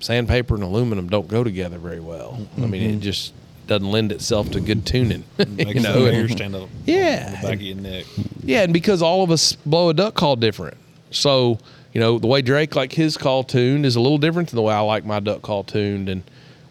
sandpaper 0.00 0.54
and 0.54 0.62
aluminum 0.62 1.08
don't 1.08 1.26
go 1.28 1.42
together 1.42 1.78
very 1.78 2.00
well. 2.00 2.46
I 2.56 2.60
mean, 2.66 2.82
Mm-hmm. 2.82 2.98
it 2.98 3.00
just 3.00 3.32
doesn't 3.66 3.90
lend 3.90 4.12
itself 4.12 4.50
to 4.52 4.60
good 4.60 4.86
tuning. 4.86 5.24
You 5.38 5.80
know, 5.80 6.04
hair 6.06 6.28
stand 6.28 6.54
up. 6.54 6.68
Yeah. 6.84 7.40
back 7.42 7.54
of 7.54 7.62
your 7.62 7.76
neck. 7.76 8.04
yeah, 8.44 8.62
and 8.62 8.72
because 8.72 9.02
all 9.02 9.22
of 9.24 9.30
us 9.30 9.54
blow 9.66 9.88
a 9.88 9.94
duck 9.94 10.14
call 10.14 10.36
different, 10.36 10.76
so 11.10 11.58
you 11.92 12.00
know 12.00 12.18
the 12.18 12.26
way 12.26 12.42
Drake 12.42 12.76
like 12.76 12.92
his 12.92 13.16
call 13.16 13.42
tuned 13.42 13.84
is 13.86 13.96
a 13.96 14.00
little 14.00 14.18
different 14.18 14.50
than 14.50 14.56
the 14.56 14.62
way 14.62 14.74
I 14.74 14.80
like 14.80 15.04
my 15.04 15.18
duck 15.18 15.42
call 15.42 15.64
tuned, 15.64 16.08
and 16.08 16.22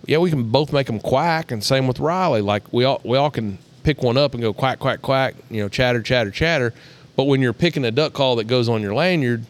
yeah, 0.06 0.20
we 0.20 0.30
can 0.30 0.50
both 0.52 0.72
make 0.72 0.88
them 0.88 1.00
quack, 1.00 1.52
and 1.52 1.64
same 1.64 1.88
with 1.88 2.00
Riley. 2.00 2.42
Like 2.42 2.72
we 2.72 2.86
all 2.86 3.02
we 3.04 3.18
all 3.18 3.32
can 3.32 3.58
pick 3.84 4.02
one 4.04 4.18
up 4.18 4.34
and 4.34 4.42
go 4.42 4.54
quack 4.54 4.80
quack 4.80 5.02
quack, 5.02 5.36
you 5.50 5.62
know, 5.62 5.68
chatter 5.68 6.02
chatter 6.02 6.32
chatter. 6.32 6.74
But 7.16 7.26
when 7.26 7.42
you're 7.42 7.54
picking 7.54 7.86
a 7.86 7.92
duck 7.92 8.14
call 8.14 8.38
that 8.38 8.46
goes 8.46 8.68
on 8.68 8.82
your 8.82 8.94
lanyard, 8.94 9.46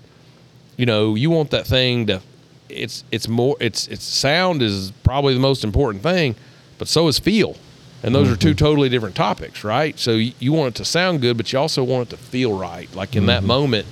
you 0.77 0.85
know, 0.85 1.15
you 1.15 1.29
want 1.29 1.51
that 1.51 1.65
thing 1.65 2.07
to 2.07 2.21
it's 2.69 3.03
it's 3.11 3.27
more 3.27 3.55
it's 3.59 3.87
it's 3.87 4.03
sound 4.03 4.61
is 4.61 4.91
probably 5.03 5.33
the 5.33 5.39
most 5.39 5.63
important 5.63 6.03
thing, 6.03 6.35
but 6.77 6.87
so 6.87 7.07
is 7.07 7.19
feel. 7.19 7.55
And 8.03 8.13
those 8.13 8.29
are 8.29 8.35
two 8.35 8.49
mm-hmm. 8.49 8.57
totally 8.57 8.89
different 8.89 9.15
topics, 9.15 9.63
right? 9.63 9.97
So 9.97 10.11
you, 10.11 10.33
you 10.37 10.53
want 10.53 10.75
it 10.75 10.77
to 10.77 10.85
sound 10.85 11.21
good, 11.21 11.37
but 11.37 11.51
you 11.51 11.57
also 11.57 11.83
want 11.83 12.07
it 12.07 12.15
to 12.15 12.21
feel 12.21 12.55
right. 12.55 12.93
Like 12.93 13.15
in 13.15 13.25
that 13.27 13.39
mm-hmm. 13.39 13.47
moment 13.47 13.87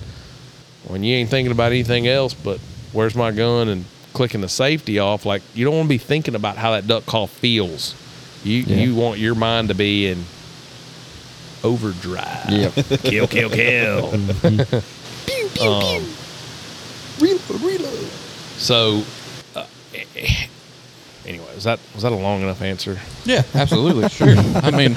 when 0.86 1.02
you 1.02 1.16
ain't 1.16 1.30
thinking 1.30 1.50
about 1.50 1.72
anything 1.72 2.06
else 2.06 2.34
but 2.34 2.60
where's 2.92 3.14
my 3.14 3.30
gun 3.30 3.68
and 3.70 3.86
clicking 4.12 4.40
the 4.40 4.48
safety 4.48 4.98
off, 4.98 5.26
like 5.26 5.42
you 5.54 5.64
don't 5.64 5.74
want 5.74 5.86
to 5.86 5.88
be 5.88 5.98
thinking 5.98 6.34
about 6.34 6.56
how 6.56 6.72
that 6.72 6.86
duck 6.86 7.04
call 7.06 7.26
feels. 7.26 7.94
You 8.44 8.62
you 8.62 8.94
want 8.94 9.18
your 9.18 9.34
mind 9.34 9.68
to 9.68 9.74
be 9.74 10.06
in 10.06 10.24
overdrive. 11.64 12.50
Yep. 12.50 12.72
kill, 13.02 13.26
kill, 13.26 13.50
kill. 13.50 14.14
Um, 15.60 16.04
reload, 17.20 17.60
reload. 17.60 18.10
So, 18.56 19.02
uh, 19.56 19.66
anyway, 21.26 21.54
was 21.54 21.64
that 21.64 21.80
was 21.94 22.02
that 22.02 22.12
a 22.12 22.16
long 22.16 22.42
enough 22.42 22.62
answer? 22.62 22.98
Yeah, 23.24 23.42
absolutely. 23.54 24.08
sure. 24.10 24.36
I 24.36 24.70
mean, 24.70 24.94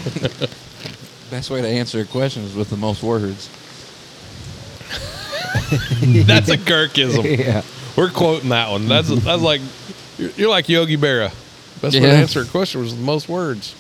best 1.32 1.50
way 1.50 1.62
to 1.62 1.68
answer 1.68 2.02
a 2.02 2.06
question 2.06 2.44
is 2.44 2.56
with 2.56 2.70
the 2.70 2.78
most 2.78 3.02
words. 3.02 3.50
That's 6.28 6.50
a 6.50 6.58
Gurkism. 6.58 7.38
yeah. 7.38 7.64
We're 7.96 8.10
quoting 8.12 8.50
that 8.50 8.70
one. 8.70 8.88
That's 8.88 9.10
that's 9.10 9.42
like 9.42 9.60
you're, 10.18 10.30
you're 10.32 10.50
like 10.50 10.70
Yogi 10.70 10.98
Berra. 10.98 11.34
Best 11.82 11.96
way 11.96 12.02
to 12.02 12.12
answer 12.12 12.42
a 12.42 12.46
question 12.46 12.82
was 12.82 12.96
the 12.96 13.02
most 13.02 13.28
words. 13.28 13.76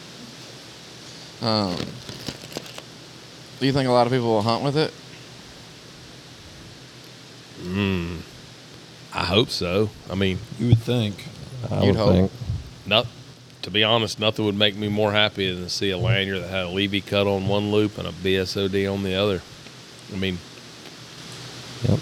Um, 1.41 1.77
do 3.59 3.65
you 3.65 3.73
think 3.73 3.87
a 3.87 3.91
lot 3.91 4.07
of 4.07 4.13
people 4.13 4.27
will 4.29 4.41
hunt 4.41 4.63
with 4.63 4.77
it? 4.77 4.93
I 9.13 9.23
hope 9.23 9.49
so. 9.49 9.89
I 10.11 10.15
mean, 10.15 10.39
You 10.59 10.69
would 10.69 10.79
think. 10.79 11.25
I 11.71 11.79
You'd 11.83 11.87
would 11.87 11.95
hope. 11.95 12.11
think. 12.13 12.31
not 12.85 13.07
to 13.63 13.71
be 13.71 13.83
honest, 13.83 14.19
nothing 14.19 14.45
would 14.45 14.55
make 14.55 14.77
me 14.77 14.87
more 14.87 15.11
happy 15.11 15.51
than 15.51 15.63
to 15.63 15.69
see 15.69 15.89
a 15.89 15.97
lanyard 15.97 16.41
that 16.41 16.49
had 16.49 16.65
a 16.67 16.69
levy 16.69 17.01
cut 17.01 17.27
on 17.27 17.47
one 17.47 17.71
loop 17.71 17.97
and 17.97 18.07
a 18.07 18.11
BSOD 18.11 18.91
on 18.91 19.03
the 19.03 19.15
other. 19.15 19.41
I 20.13 20.15
mean, 20.15 20.37
Yep. 21.83 21.99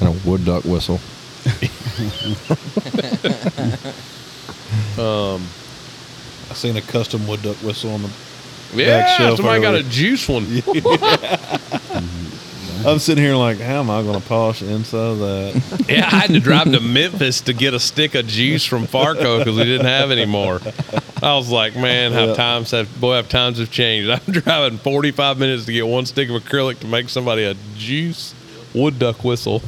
And 0.00 0.08
a 0.08 0.28
wood 0.28 0.44
duck 0.44 0.64
whistle. 0.64 1.00
um, 4.98 5.46
I 6.50 6.54
seen 6.54 6.76
a 6.76 6.82
custom 6.82 7.26
wood 7.26 7.42
duck 7.42 7.56
whistle 7.56 7.92
on 7.92 8.02
the. 8.02 8.10
Yeah, 8.74 9.34
somebody 9.36 9.60
got 9.62 9.74
a 9.74 9.82
juice 9.82 10.28
one. 10.28 10.44
I'm 12.86 12.98
sitting 12.98 13.22
here 13.22 13.34
like, 13.36 13.58
how 13.58 13.80
am 13.80 13.90
I 13.90 14.02
going 14.02 14.18
to 14.18 14.26
polish 14.26 14.60
the 14.60 14.70
inside 14.72 14.98
of 14.98 15.18
that? 15.18 15.84
Yeah, 15.90 16.06
I 16.06 16.20
had 16.20 16.30
to 16.30 16.40
drive 16.40 16.70
to 16.72 16.80
Memphis 16.80 17.42
to 17.42 17.52
get 17.52 17.74
a 17.74 17.80
stick 17.80 18.14
of 18.14 18.26
juice 18.26 18.64
from 18.64 18.86
Farco 18.86 19.38
because 19.38 19.56
we 19.56 19.64
didn't 19.64 19.86
have 19.86 20.10
any 20.10 20.24
more. 20.24 20.60
I 21.22 21.34
was 21.34 21.50
like, 21.50 21.74
man, 21.76 22.12
how 22.12 22.26
Yeah. 22.28 22.34
times 22.34 22.70
have 22.70 23.00
boy, 23.00 23.16
how 23.16 23.22
times 23.22 23.58
have 23.58 23.70
changed. 23.70 24.08
I'm 24.28 24.32
driving 24.32 24.78
45 24.78 25.38
minutes 25.38 25.66
to 25.66 25.72
get 25.72 25.86
one 25.86 26.06
stick 26.06 26.30
of 26.30 26.42
acrylic 26.42 26.78
to 26.80 26.86
make 26.86 27.08
somebody 27.10 27.44
a 27.44 27.54
juice 27.76 28.34
wood 28.72 28.98
duck 28.98 29.24
whistle. 29.24 29.62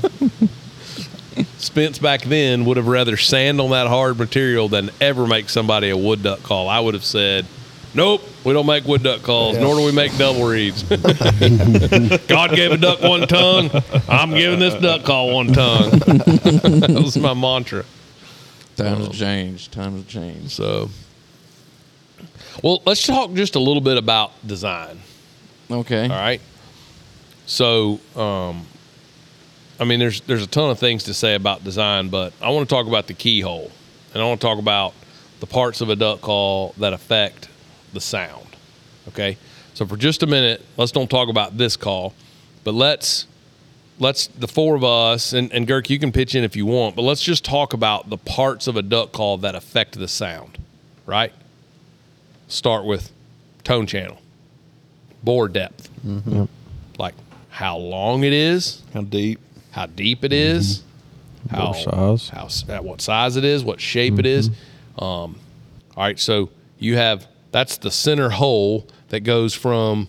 Spence 1.58 1.98
back 1.98 2.22
then 2.22 2.64
would 2.64 2.76
have 2.76 2.86
rather 2.88 3.16
sand 3.16 3.60
on 3.60 3.70
that 3.70 3.88
hard 3.88 4.16
material 4.18 4.68
than 4.68 4.90
ever 5.00 5.26
make 5.26 5.48
somebody 5.50 5.90
a 5.90 5.96
wood 5.96 6.22
duck 6.22 6.42
call. 6.42 6.68
I 6.68 6.78
would 6.80 6.94
have 6.94 7.04
said, 7.04 7.46
Nope, 7.94 8.22
we 8.44 8.54
don't 8.54 8.66
make 8.66 8.84
wood 8.84 9.02
duck 9.02 9.22
calls, 9.22 9.58
nor 9.58 9.74
do 9.76 9.84
we 9.84 9.92
make 9.92 10.16
double 10.16 10.44
reeds. 10.44 10.82
God 12.26 12.54
gave 12.54 12.72
a 12.72 12.78
duck 12.78 13.02
one 13.02 13.28
tongue. 13.28 13.70
I'm 14.08 14.30
giving 14.30 14.58
this 14.58 14.74
duck 14.74 15.04
call 15.04 15.34
one 15.34 15.48
tongue. 15.52 15.90
that 15.90 17.00
was 17.02 17.18
my 17.18 17.34
mantra. 17.34 17.84
Times 18.76 19.06
have 19.06 19.14
changed. 19.14 19.72
Times 19.72 20.00
have 20.00 20.08
changed. 20.08 20.52
So, 20.52 20.88
well, 22.62 22.82
let's 22.86 23.06
talk 23.06 23.34
just 23.34 23.56
a 23.56 23.60
little 23.60 23.82
bit 23.82 23.98
about 23.98 24.32
design. 24.46 24.98
Okay. 25.70 26.04
All 26.04 26.08
right. 26.08 26.40
So, 27.44 28.00
um, 28.16 28.66
I 29.78 29.84
mean, 29.84 29.98
there's 29.98 30.22
there's 30.22 30.42
a 30.42 30.46
ton 30.46 30.70
of 30.70 30.78
things 30.78 31.04
to 31.04 31.14
say 31.14 31.34
about 31.34 31.62
design, 31.62 32.08
but 32.08 32.32
I 32.40 32.48
want 32.48 32.66
to 32.66 32.74
talk 32.74 32.86
about 32.86 33.06
the 33.06 33.14
keyhole, 33.14 33.70
and 34.14 34.22
I 34.22 34.26
want 34.26 34.40
to 34.40 34.46
talk 34.46 34.58
about 34.58 34.94
the 35.40 35.46
parts 35.46 35.82
of 35.82 35.90
a 35.90 35.96
duck 35.96 36.22
call 36.22 36.74
that 36.78 36.94
affect 36.94 37.48
the 37.92 38.00
sound. 38.00 38.56
Okay. 39.08 39.36
So 39.74 39.86
for 39.86 39.96
just 39.96 40.22
a 40.22 40.26
minute, 40.26 40.64
let's 40.76 40.92
don't 40.92 41.10
talk 41.10 41.28
about 41.28 41.56
this 41.56 41.76
call, 41.76 42.14
but 42.64 42.74
let's 42.74 43.26
let's 43.98 44.26
the 44.26 44.48
four 44.48 44.74
of 44.74 44.84
us 44.84 45.32
and, 45.32 45.52
and 45.52 45.66
Gurk, 45.66 45.88
you 45.88 45.98
can 45.98 46.12
pitch 46.12 46.34
in 46.34 46.44
if 46.44 46.56
you 46.56 46.66
want, 46.66 46.96
but 46.96 47.02
let's 47.02 47.22
just 47.22 47.44
talk 47.44 47.72
about 47.72 48.10
the 48.10 48.18
parts 48.18 48.66
of 48.66 48.76
a 48.76 48.82
duck 48.82 49.12
call 49.12 49.38
that 49.38 49.54
affect 49.54 49.98
the 49.98 50.08
sound. 50.08 50.58
Right. 51.06 51.32
Start 52.48 52.84
with 52.84 53.10
tone 53.64 53.86
channel, 53.86 54.18
bore 55.22 55.48
depth, 55.48 55.88
mm-hmm. 56.04 56.44
like 56.98 57.14
how 57.48 57.78
long 57.78 58.24
it 58.24 58.32
is, 58.32 58.82
How 58.92 59.02
deep? 59.02 59.40
how 59.70 59.86
deep 59.86 60.22
it 60.22 60.32
is, 60.34 60.82
mm-hmm. 61.48 61.56
how 61.56 62.16
size. 62.16 62.62
how 62.68 62.74
at 62.74 62.84
what 62.84 63.00
size 63.00 63.36
it 63.36 63.44
is, 63.44 63.64
what 63.64 63.80
shape 63.80 64.18
it 64.18 64.26
is. 64.26 64.50
Mm-hmm. 64.50 65.04
Um, 65.04 65.40
all 65.96 66.04
right, 66.04 66.18
so 66.18 66.50
you 66.78 66.96
have 66.96 67.26
that's 67.52 67.76
the 67.76 67.90
center 67.90 68.30
hole 68.30 68.88
that 69.10 69.20
goes 69.20 69.54
from 69.54 70.08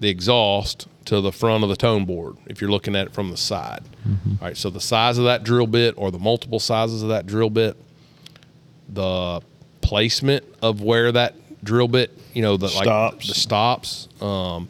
the 0.00 0.08
exhaust 0.08 0.86
to 1.04 1.20
the 1.20 1.30
front 1.32 1.62
of 1.62 1.68
the 1.68 1.76
tone 1.76 2.06
board. 2.06 2.36
If 2.46 2.60
you're 2.62 2.70
looking 2.70 2.96
at 2.96 3.08
it 3.08 3.12
from 3.12 3.30
the 3.30 3.36
side, 3.36 3.82
All 4.06 4.38
right. 4.40 4.56
So 4.56 4.70
the 4.70 4.80
size 4.80 5.18
of 5.18 5.24
that 5.24 5.44
drill 5.44 5.66
bit, 5.66 5.94
or 5.98 6.10
the 6.10 6.18
multiple 6.18 6.58
sizes 6.60 7.02
of 7.02 7.10
that 7.10 7.26
drill 7.26 7.50
bit, 7.50 7.76
the 8.88 9.40
placement 9.80 10.44
of 10.62 10.80
where 10.82 11.12
that 11.12 11.34
drill 11.64 11.88
bit, 11.88 12.10
you 12.32 12.42
know, 12.42 12.56
the 12.56 12.66
like 12.66 12.84
Stops. 12.84 13.28
the 13.28 13.34
stops, 13.34 14.08
um, 14.20 14.68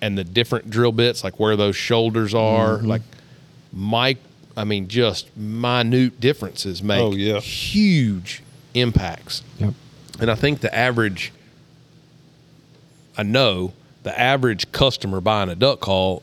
and 0.00 0.16
the 0.16 0.24
different 0.24 0.70
drill 0.70 0.92
bits, 0.92 1.22
like 1.24 1.38
where 1.40 1.56
those 1.56 1.76
shoulders 1.76 2.34
are, 2.34 2.78
like 2.78 3.02
my, 3.72 4.16
I 4.56 4.64
mean, 4.64 4.88
just 4.88 5.34
minute 5.36 6.20
differences 6.20 6.82
make 6.82 7.00
Oh, 7.00 7.12
yeah. 7.12 7.40
huge 7.40 8.42
impacts. 8.74 9.42
Yep. 9.58 9.74
And 10.20 10.30
I 10.30 10.34
think 10.34 10.60
the 10.60 10.74
average, 10.74 11.32
I 13.18 13.24
know 13.24 13.72
the 14.04 14.18
average 14.18 14.70
customer 14.70 15.20
buying 15.20 15.50
a 15.50 15.56
duck 15.56 15.80
call, 15.80 16.22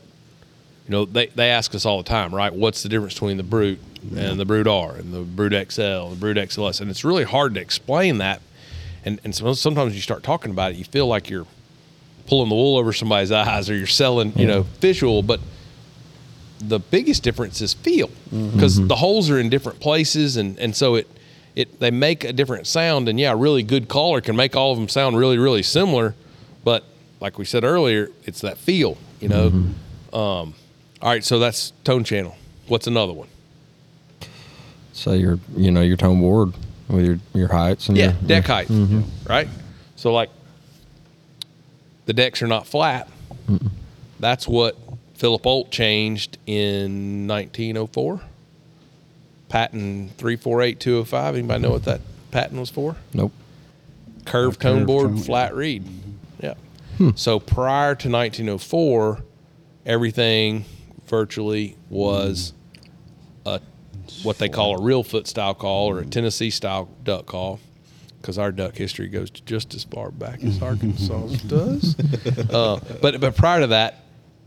you 0.86 0.92
know, 0.92 1.04
they, 1.04 1.26
they 1.26 1.50
ask 1.50 1.74
us 1.74 1.84
all 1.84 1.98
the 1.98 2.08
time, 2.08 2.34
right? 2.34 2.52
What's 2.52 2.82
the 2.82 2.88
difference 2.88 3.14
between 3.14 3.36
the 3.36 3.42
Brute 3.42 3.78
and 4.16 4.40
the 4.40 4.46
Brute 4.46 4.66
R 4.66 4.94
and 4.94 5.12
the 5.12 5.20
Brute 5.20 5.52
XL, 5.70 5.82
and 5.82 6.12
the 6.12 6.16
Brute 6.16 6.38
XLS? 6.38 6.80
And 6.80 6.90
it's 6.90 7.04
really 7.04 7.24
hard 7.24 7.54
to 7.54 7.60
explain 7.60 8.18
that. 8.18 8.40
And, 9.04 9.20
and 9.22 9.34
so 9.34 9.52
sometimes 9.52 9.94
you 9.94 10.00
start 10.00 10.22
talking 10.22 10.50
about 10.50 10.72
it, 10.72 10.78
you 10.78 10.84
feel 10.84 11.06
like 11.06 11.28
you're 11.28 11.46
pulling 12.26 12.48
the 12.48 12.54
wool 12.54 12.78
over 12.78 12.92
somebody's 12.92 13.30
eyes 13.32 13.68
or 13.68 13.76
you're 13.76 13.86
selling, 13.86 14.36
you 14.38 14.46
know, 14.46 14.62
mm-hmm. 14.62 14.72
fish 14.74 15.02
oil. 15.02 15.22
But 15.22 15.40
the 16.60 16.78
biggest 16.78 17.22
difference 17.22 17.60
is 17.60 17.74
feel 17.74 18.10
because 18.30 18.78
mm-hmm. 18.78 18.88
the 18.88 18.96
holes 18.96 19.28
are 19.28 19.38
in 19.38 19.50
different 19.50 19.80
places. 19.80 20.38
And, 20.38 20.58
and 20.58 20.74
so 20.74 20.94
it, 20.94 21.08
it, 21.54 21.78
they 21.78 21.90
make 21.90 22.24
a 22.24 22.32
different 22.32 22.66
sound. 22.66 23.08
And 23.08 23.20
yeah, 23.20 23.32
a 23.32 23.36
really 23.36 23.62
good 23.62 23.88
caller 23.88 24.20
can 24.20 24.34
make 24.34 24.56
all 24.56 24.72
of 24.72 24.78
them 24.78 24.88
sound 24.88 25.18
really, 25.18 25.36
really 25.36 25.62
similar. 25.62 26.14
But 26.66 26.82
like 27.20 27.38
we 27.38 27.44
said 27.44 27.62
earlier, 27.62 28.10
it's 28.24 28.40
that 28.40 28.58
feel, 28.58 28.98
you 29.20 29.28
know? 29.28 29.46
Um, 30.12 30.54
all 31.00 31.10
right. 31.10 31.22
So 31.22 31.38
that's 31.38 31.72
tone 31.84 32.02
channel. 32.02 32.36
What's 32.66 32.88
another 32.88 33.12
one? 33.12 33.28
Say 34.92 35.18
your, 35.18 35.38
you 35.56 35.70
know, 35.70 35.82
your 35.82 35.96
tone 35.96 36.20
board 36.20 36.54
with 36.88 37.04
your 37.04 37.18
your 37.34 37.48
heights 37.52 37.88
and 37.88 37.96
Yeah, 37.96 38.14
your, 38.20 38.28
deck 38.28 38.46
height, 38.46 38.68
right? 39.28 39.46
So 39.94 40.12
like 40.12 40.28
the 42.06 42.12
decks 42.12 42.42
are 42.42 42.48
not 42.48 42.66
flat. 42.66 43.08
That's 44.18 44.48
what 44.48 44.76
Philip 45.14 45.46
Olt 45.46 45.70
changed 45.70 46.36
in 46.46 47.28
1904. 47.28 48.20
Patent 49.48 50.16
348205. 50.16 51.34
Anybody 51.36 51.62
know 51.62 51.70
what 51.70 51.84
that 51.84 52.00
patent 52.32 52.58
was 52.58 52.70
for? 52.70 52.96
Nope. 53.14 53.30
Curved 54.24 54.60
tone 54.60 54.78
curved 54.78 54.86
board, 54.88 55.06
tone, 55.10 55.18
flat 55.18 55.54
reed. 55.54 55.84
Yeah. 56.98 57.12
So 57.14 57.38
prior 57.38 57.94
to 57.94 58.08
1904, 58.08 59.22
everything 59.84 60.64
virtually 61.06 61.76
was 61.90 62.52
a 63.44 63.60
what 64.22 64.38
they 64.38 64.48
call 64.48 64.76
a 64.76 64.80
Reelfoot 64.80 65.26
style 65.26 65.54
call 65.54 65.88
or 65.90 66.00
a 66.00 66.06
Tennessee 66.06 66.50
style 66.50 66.88
duck 67.02 67.26
call, 67.26 67.60
because 68.20 68.38
our 68.38 68.52
duck 68.52 68.76
history 68.76 69.08
goes 69.08 69.30
just 69.30 69.74
as 69.74 69.84
far 69.84 70.10
back 70.10 70.42
as 70.44 70.62
Arkansas 70.62 71.26
does. 71.46 71.96
Uh, 72.50 72.80
but 73.00 73.20
but 73.20 73.36
prior 73.36 73.60
to 73.60 73.66
that, 73.68 74.04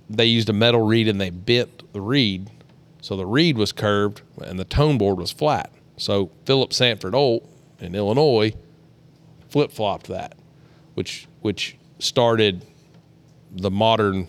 they 0.10 0.26
used 0.26 0.50
a 0.50 0.54
metal 0.54 0.82
reed 0.82 1.08
and 1.08 1.20
they 1.20 1.30
bent 1.30 1.92
the 1.94 2.02
reed, 2.02 2.50
so 3.02 3.16
the 3.16 3.26
reed 3.26 3.58
was 3.58 3.72
curved 3.72 4.22
and 4.44 4.58
the 4.60 4.66
tone 4.66 4.98
board 4.98 5.18
was 5.18 5.32
flat. 5.32 5.72
So 5.98 6.32
Philip 6.46 6.72
Sanford 6.74 7.14
Olt 7.14 7.48
in 7.80 7.96
Illinois 7.96 8.54
flip 9.50 9.72
flopped 9.72 10.08
that, 10.08 10.36
which 10.94 11.28
which 11.42 11.76
started 12.00 12.66
the 13.52 13.72
modern 13.72 14.28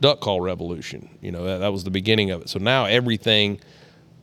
duck 0.00 0.20
call 0.20 0.40
revolution. 0.40 1.08
You 1.20 1.32
know, 1.32 1.44
that, 1.44 1.58
that 1.58 1.72
was 1.72 1.84
the 1.84 1.90
beginning 1.90 2.30
of 2.30 2.42
it. 2.42 2.48
So 2.48 2.58
now 2.58 2.84
everything, 2.84 3.60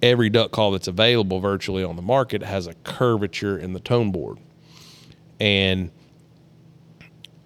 every 0.02 0.30
duck 0.30 0.52
call 0.52 0.72
that's 0.72 0.88
available 0.88 1.40
virtually 1.40 1.84
on 1.84 1.96
the 1.96 2.02
market 2.02 2.44
has 2.44 2.68
a 2.68 2.74
curvature 2.84 3.58
in 3.58 3.74
the 3.74 3.80
tone 3.80 4.12
board. 4.12 4.38
And, 5.40 5.92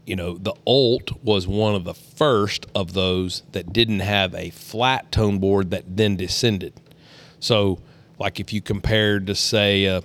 you 0.05 0.15
know, 0.15 0.37
the 0.37 0.53
Olt 0.65 1.23
was 1.23 1.47
one 1.47 1.75
of 1.75 1.83
the 1.83 1.93
first 1.93 2.65
of 2.75 2.93
those 2.93 3.43
that 3.53 3.73
didn't 3.73 4.01
have 4.01 4.35
a 4.35 4.49
flat 4.51 5.11
tone 5.11 5.39
board 5.39 5.71
that 5.71 5.97
then 5.97 6.15
descended. 6.15 6.73
So, 7.39 7.79
like 8.19 8.39
if 8.39 8.51
you 8.51 8.61
compared 8.61 9.27
to, 9.27 9.35
say, 9.35 9.85
a, 9.85 10.03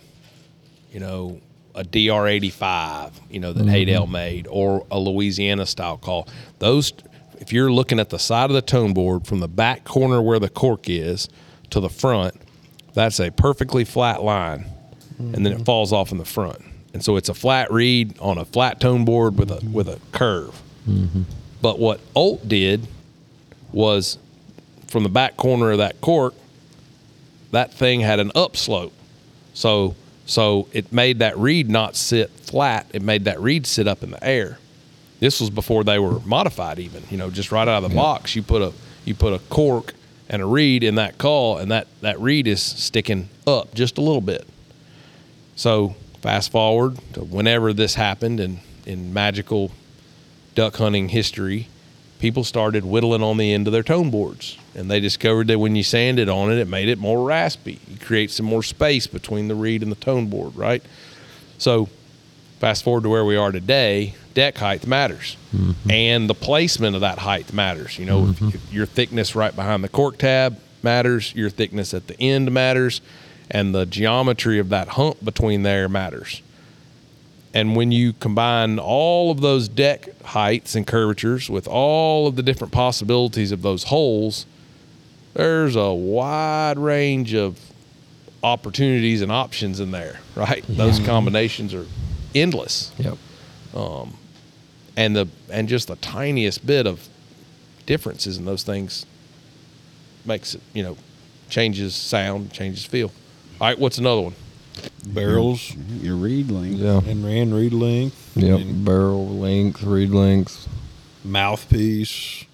you 0.93 1.01
know, 1.01 1.41
a 1.75 1.85
DR85, 1.85 3.13
you 3.31 3.41
know, 3.41 3.53
that 3.53 3.67
Haydel 3.67 4.03
mm-hmm. 4.03 4.13
made, 4.13 4.47
or 4.51 4.87
a 4.91 4.99
Louisiana 4.99 5.67
style 5.67 5.97
call. 5.97 6.29
Those, 6.59 6.93
if 7.39 7.53
you're 7.53 7.73
looking 7.73 7.99
at 7.99 8.11
the 8.11 8.19
side 8.19 8.51
of 8.51 8.55
the 8.55 8.63
tone 8.63 8.93
board 8.93 9.27
from 9.27 9.41
the 9.41 9.49
back 9.49 9.85
corner 9.85 10.21
where 10.21 10.39
the 10.39 10.49
cork 10.49 10.89
is 10.89 11.29
to 11.71 11.81
the 11.81 11.89
front, 11.89 12.35
that's 12.95 13.21
a 13.21 13.31
perfectly 13.31 13.85
flat 13.85 14.23
line, 14.23 14.67
and 15.19 15.35
then 15.35 15.47
it 15.47 15.55
mm-hmm. 15.55 15.65
falls 15.65 15.93
off 15.93 16.13
in 16.13 16.19
the 16.19 16.25
front. 16.25 16.61
And 16.93 17.03
so 17.03 17.17
it's 17.17 17.29
a 17.29 17.35
flat 17.35 17.73
reed 17.73 18.19
on 18.19 18.37
a 18.37 18.45
flat 18.45 18.81
tone 18.81 19.05
board 19.05 19.39
with 19.39 19.51
a 19.51 19.57
mm-hmm. 19.57 19.73
with 19.73 19.89
a 19.89 19.99
curve. 20.13 20.61
But 21.63 21.79
what 21.79 22.01
Olt 22.15 22.47
did 22.47 22.87
was 23.73 24.19
from 24.89 25.05
the 25.05 25.09
back 25.09 25.39
corner 25.39 25.71
of 25.71 25.79
that 25.79 26.01
cork, 26.03 26.35
that 27.53 27.73
thing 27.73 28.01
had 28.01 28.21
an 28.21 28.31
upslope. 28.35 28.93
So 29.55 29.95
so 30.33 30.67
it 30.73 30.91
made 30.91 31.19
that 31.19 31.37
reed 31.37 31.69
not 31.69 31.95
sit 31.95 32.31
flat. 32.31 32.87
It 32.95 33.03
made 33.03 33.27
that 33.27 33.39
reed 33.39 33.67
sit 33.67 33.87
up 33.87 34.03
in 34.03 34.13
the 34.13 34.25
air. 34.25 34.59
This 35.21 35.43
was 35.43 35.51
before 35.51 35.85
they 35.85 35.99
were 35.99 36.21
modified 36.21 36.79
even, 36.79 37.03
you 37.11 37.19
know, 37.19 37.29
just 37.29 37.53
right 37.53 37.69
out 37.69 37.85
of 37.85 37.91
the 37.91 37.95
box. 37.95 38.35
You 38.35 38.43
put 38.43 38.63
a 38.63 38.73
you 39.05 39.15
put 39.15 39.35
a 39.35 39.41
cork 39.51 39.93
and 40.31 40.41
a 40.41 40.47
reed 40.47 40.85
in 40.85 40.95
that 40.95 41.19
call 41.19 41.59
and 41.59 41.71
that 41.71 41.87
that 42.01 42.19
reed 42.19 42.47
is 42.47 42.63
sticking 42.63 43.29
up 43.47 43.75
just 43.75 43.99
a 43.99 44.01
little 44.01 44.23
bit. 44.23 44.49
So 45.55 45.97
fast 46.23 46.51
forward 46.51 46.99
to 47.13 47.21
whenever 47.21 47.75
this 47.75 47.97
happened 47.97 48.41
in, 48.41 48.61
in 48.87 49.13
magical 49.13 49.71
duck 50.55 50.77
hunting 50.77 51.11
history, 51.11 51.69
people 52.23 52.45
started 52.45 52.85
whittling 52.85 53.21
on 53.21 53.37
the 53.37 53.53
end 53.53 53.67
of 53.67 53.73
their 53.73 53.83
tone 53.83 54.09
boards. 54.09 54.57
And 54.77 54.89
they 54.89 55.01
discovered 55.01 55.49
that 55.49 55.59
when 55.59 55.75
you 55.75 55.83
sanded 55.83 56.29
on 56.29 56.53
it, 56.53 56.59
it 56.59 56.69
made 56.69 56.89
it 56.89 56.97
more 56.97 57.27
raspy. 57.27 57.81
You 57.89 57.99
create 57.99 58.31
some 58.31 58.47
more 58.47 58.63
space 58.63 59.09
between 59.09 59.49
the 59.49 59.57
reed 59.57 59.83
and 59.83 59.91
the 59.91 59.97
tone 59.97 60.29
board, 60.29 60.55
right? 60.55 60.85
So 61.59 61.89
fast 62.61 62.85
forward 62.85 63.03
to 63.03 63.09
where 63.09 63.25
we 63.25 63.35
are 63.35 63.51
today, 63.51 64.15
deck 64.35 64.57
height 64.57 64.87
matters. 64.87 65.37
Mm-hmm. 65.53 65.91
And 65.91 66.31
the 66.31 66.35
placement 66.35 66.95
of 66.95 67.01
that 67.01 67.19
height 67.19 67.53
matters. 67.53 67.99
You 67.99 68.07
know, 68.07 68.29
if, 68.29 68.37
mm-hmm. 68.37 68.57
if 68.57 68.73
your 68.73 68.87
thickness 68.87 69.35
right 69.35 69.55
behind 69.55 69.83
the 69.83 69.89
cork 69.89 70.17
tab 70.19 70.61
matters, 70.81 71.35
your 71.35 71.51
thickness 71.51 71.93
at 71.93 72.07
the 72.07 72.19
end 72.21 72.53
matters, 72.53 73.01
and 73.51 73.75
the 73.75 73.85
geometry 73.85 74.61
of 74.61 74.69
that 74.69 74.91
hump 74.91 75.25
between 75.25 75.65
there 75.65 75.89
matters. 75.89 76.41
And 77.55 77.77
when 77.77 77.93
you 77.93 78.15
combine 78.15 78.79
all 78.79 79.31
of 79.31 79.41
those 79.41 79.69
deck 79.69 80.09
heights 80.23 80.75
and 80.75 80.87
curvatures 80.87 81.51
with 81.51 81.69
all 81.69 82.27
of 82.27 82.37
the 82.37 82.43
different 82.43 82.73
possibilities 82.73 83.53
of 83.53 83.63
those 83.63 83.85
holes, 83.85 84.47
there's 85.35 85.77
a 85.77 85.93
wide 85.93 86.79
range 86.79 87.35
of 87.35 87.59
opportunities 88.43 89.23
and 89.23 89.31
options 89.31 89.81
in 89.81 89.91
there, 89.91 90.19
right? 90.35 90.65
Those 90.69 90.99
combinations 90.99 91.75
are 91.75 91.87
endless. 92.35 92.93
Yep. 92.99 93.19
Um, 93.75 94.17
and 94.97 95.17
the 95.17 95.29
and 95.51 95.69
just 95.69 95.89
the 95.89 95.97
tiniest 95.97 96.67
bit 96.67 96.87
of 96.87 97.09
differences 97.87 98.37
in 98.37 98.45
those 98.45 98.63
things 98.63 99.07
makes 100.25 100.55
it, 100.55 100.61
you 100.73 100.83
know, 100.83 100.97
changes 101.49 101.95
sound, 101.95 102.53
changes 102.53 102.85
feel. 102.85 103.11
All 103.61 103.69
right, 103.69 103.79
what's 103.79 103.99
another 103.99 104.23
one? 104.23 104.35
Barrels 105.07 105.75
Your 106.01 106.17
reed 106.17 106.51
length. 106.51 106.79
Yeah. 106.79 107.01
and 107.07 107.25
ran 107.25 107.53
reed 107.53 107.73
length. 107.73 108.37
Yep. 108.37 108.61
and 108.61 108.85
Barrel 108.85 109.29
length, 109.29 109.83
reed 109.83 110.11
length. 110.11 110.69
mouthpiece. 111.25 112.45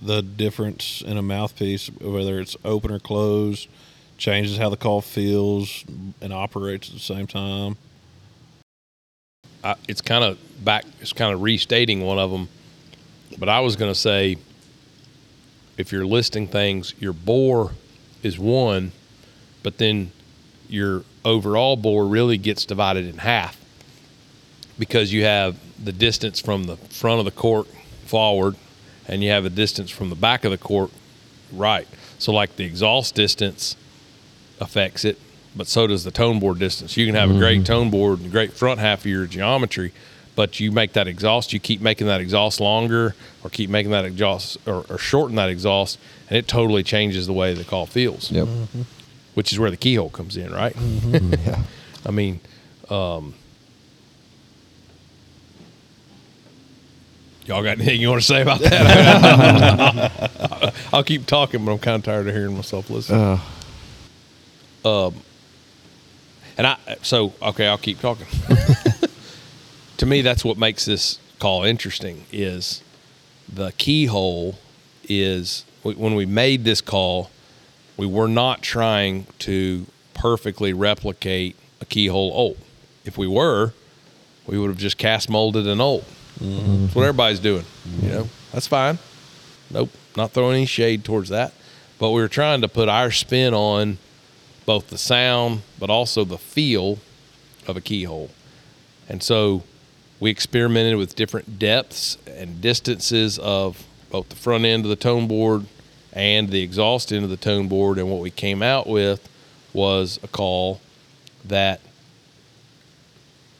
The 0.00 0.22
difference 0.22 1.02
in 1.06 1.16
a 1.16 1.22
mouthpiece, 1.22 1.88
whether 2.00 2.38
it's 2.38 2.56
open 2.64 2.90
or 2.90 2.98
closed, 2.98 3.68
changes 4.18 4.58
how 4.58 4.68
the 4.68 4.76
call 4.76 5.00
feels 5.00 5.84
and 6.20 6.32
operates 6.32 6.88
at 6.88 6.94
the 6.94 7.00
same 7.00 7.26
time. 7.26 7.76
I, 9.62 9.76
it's 9.88 10.02
kind 10.02 10.22
of 10.24 10.38
back. 10.64 10.84
It's 11.00 11.12
kind 11.14 11.32
of 11.32 11.40
restating 11.40 12.02
one 12.02 12.18
of 12.18 12.30
them, 12.30 12.48
but 13.38 13.48
I 13.48 13.60
was 13.60 13.76
going 13.76 13.90
to 13.90 13.98
say, 13.98 14.36
if 15.78 15.90
you're 15.90 16.04
listing 16.06 16.46
things, 16.48 16.92
your 17.00 17.14
bore 17.14 17.72
is 18.22 18.38
one, 18.38 18.92
but 19.62 19.78
then 19.78 20.12
your 20.68 21.02
overall 21.24 21.76
bore 21.76 22.06
really 22.06 22.38
gets 22.38 22.64
divided 22.64 23.06
in 23.06 23.18
half 23.18 23.60
because 24.78 25.12
you 25.12 25.24
have 25.24 25.56
the 25.82 25.92
distance 25.92 26.40
from 26.40 26.64
the 26.64 26.76
front 26.76 27.18
of 27.18 27.24
the 27.24 27.30
cork 27.30 27.66
forward, 28.06 28.56
and 29.06 29.22
you 29.22 29.30
have 29.30 29.44
a 29.44 29.50
distance 29.50 29.90
from 29.90 30.10
the 30.10 30.16
back 30.16 30.44
of 30.44 30.50
the 30.50 30.58
cork 30.58 30.90
right. 31.52 31.86
So, 32.18 32.32
like 32.32 32.56
the 32.56 32.64
exhaust 32.64 33.14
distance 33.14 33.76
affects 34.60 35.04
it, 35.04 35.18
but 35.56 35.66
so 35.66 35.86
does 35.86 36.04
the 36.04 36.10
tone 36.10 36.38
board 36.40 36.58
distance. 36.58 36.96
You 36.96 37.06
can 37.06 37.14
have 37.14 37.30
a 37.30 37.38
great 37.38 37.58
mm-hmm. 37.58 37.64
tone 37.64 37.90
board 37.90 38.18
and 38.18 38.28
a 38.28 38.30
great 38.30 38.52
front 38.52 38.80
half 38.80 39.00
of 39.00 39.06
your 39.06 39.26
geometry, 39.26 39.92
but 40.36 40.58
you 40.60 40.72
make 40.72 40.92
that 40.94 41.06
exhaust, 41.06 41.52
you 41.52 41.60
keep 41.60 41.80
making 41.80 42.06
that 42.06 42.20
exhaust 42.20 42.60
longer 42.60 43.14
or 43.42 43.50
keep 43.50 43.70
making 43.70 43.92
that 43.92 44.04
exhaust 44.04 44.58
or, 44.66 44.84
or 44.88 44.98
shorten 44.98 45.36
that 45.36 45.48
exhaust, 45.48 45.98
and 46.28 46.36
it 46.36 46.48
totally 46.48 46.82
changes 46.82 47.26
the 47.26 47.32
way 47.32 47.54
the 47.54 47.64
call 47.64 47.86
feels, 47.86 48.30
Yep. 48.30 48.46
Mm-hmm. 48.46 48.82
Which 49.34 49.52
is 49.52 49.58
where 49.58 49.70
the 49.70 49.76
keyhole 49.76 50.10
comes 50.10 50.36
in, 50.36 50.52
right? 50.52 50.74
yeah. 51.06 51.62
I 52.06 52.10
mean, 52.10 52.40
um, 52.88 53.34
y'all 57.46 57.62
got 57.62 57.78
anything 57.78 58.00
you 58.00 58.08
want 58.08 58.20
to 58.22 58.26
say 58.26 58.42
about 58.42 58.60
that? 58.60 58.74
I'll 60.92 61.04
keep 61.04 61.26
talking, 61.26 61.64
but 61.64 61.72
I'm 61.72 61.78
kind 61.78 61.96
of 61.96 62.04
tired 62.04 62.26
of 62.28 62.34
hearing 62.34 62.56
myself 62.56 62.90
listen. 62.90 63.38
Uh, 64.84 65.10
And 66.56 66.66
I 66.66 66.76
so 67.02 67.32
okay, 67.42 67.66
I'll 67.66 67.78
keep 67.78 68.00
talking. 68.00 68.26
to 69.96 70.06
me, 70.06 70.20
that's 70.22 70.44
what 70.44 70.56
makes 70.56 70.84
this 70.84 71.18
call 71.38 71.64
interesting. 71.64 72.26
Is 72.32 72.82
the 73.52 73.72
keyhole 73.72 74.56
is 75.08 75.64
when 75.82 76.14
we 76.14 76.24
made 76.26 76.64
this 76.64 76.80
call, 76.80 77.30
we 77.96 78.06
were 78.06 78.28
not 78.28 78.62
trying 78.62 79.26
to 79.40 79.86
perfectly 80.14 80.72
replicate 80.72 81.56
a 81.80 81.84
keyhole 81.84 82.32
Olt. 82.32 82.58
If 83.04 83.18
we 83.18 83.26
were, 83.26 83.72
we 84.46 84.58
would 84.58 84.68
have 84.68 84.78
just 84.78 84.98
cast 84.98 85.28
molded 85.28 85.66
an 85.66 85.80
Olt. 85.80 86.04
That's 86.40 86.94
what 86.94 87.02
everybody's 87.02 87.40
doing. 87.40 87.64
You 88.00 88.08
know, 88.08 88.28
that's 88.52 88.66
fine. 88.66 88.98
Nope, 89.70 89.90
not 90.16 90.32
throwing 90.32 90.56
any 90.56 90.66
shade 90.66 91.04
towards 91.04 91.28
that. 91.28 91.52
But 91.98 92.10
we 92.10 92.20
were 92.20 92.28
trying 92.28 92.60
to 92.62 92.68
put 92.68 92.88
our 92.88 93.10
spin 93.10 93.54
on 93.54 93.98
both 94.66 94.88
the 94.88 94.98
sound 94.98 95.62
but 95.78 95.90
also 95.90 96.24
the 96.24 96.38
feel 96.38 96.98
of 97.66 97.76
a 97.76 97.80
keyhole. 97.80 98.30
And 99.08 99.22
so 99.22 99.62
we 100.20 100.30
experimented 100.30 100.96
with 100.96 101.14
different 101.14 101.58
depths 101.58 102.18
and 102.26 102.60
distances 102.60 103.38
of 103.38 103.84
both 104.10 104.28
the 104.28 104.36
front 104.36 104.64
end 104.64 104.84
of 104.84 104.88
the 104.88 104.96
tone 104.96 105.28
board 105.28 105.66
and 106.14 106.48
the 106.48 106.62
exhaust 106.62 107.12
end 107.12 107.24
of 107.24 107.30
the 107.30 107.36
tone 107.36 107.68
board. 107.68 107.98
And 107.98 108.10
what 108.10 108.20
we 108.20 108.30
came 108.30 108.62
out 108.62 108.86
with 108.86 109.28
was 109.72 110.18
a 110.22 110.28
call 110.28 110.80
that 111.44 111.80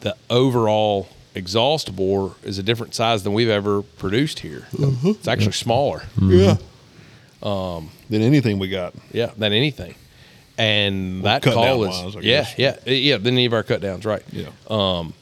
the 0.00 0.16
overall 0.30 1.08
exhaust 1.34 1.94
bore 1.96 2.36
is 2.44 2.58
a 2.58 2.62
different 2.62 2.94
size 2.94 3.24
than 3.24 3.32
we've 3.32 3.48
ever 3.48 3.82
produced 3.82 4.38
here. 4.40 4.66
It's 4.78 5.26
actually 5.28 5.52
smaller. 5.52 6.04
Yeah. 6.22 6.56
Um, 7.42 7.90
than 8.08 8.22
anything 8.22 8.58
we 8.58 8.68
got. 8.68 8.94
Yeah, 9.12 9.32
than 9.36 9.52
anything. 9.52 9.96
And 10.56 11.22
Well, 11.22 11.40
that 11.40 11.42
call 11.42 11.64
down 11.64 11.90
is 12.08 12.14
wise, 12.14 12.24
yeah, 12.24 12.46
yeah, 12.56 12.76
yeah. 12.86 13.16
Than 13.16 13.34
any 13.34 13.44
of 13.46 13.52
our 13.52 13.64
cut 13.64 13.80
downs, 13.80 14.04
right? 14.06 14.22
Yeah. 14.30 14.50
Um, 14.70 15.12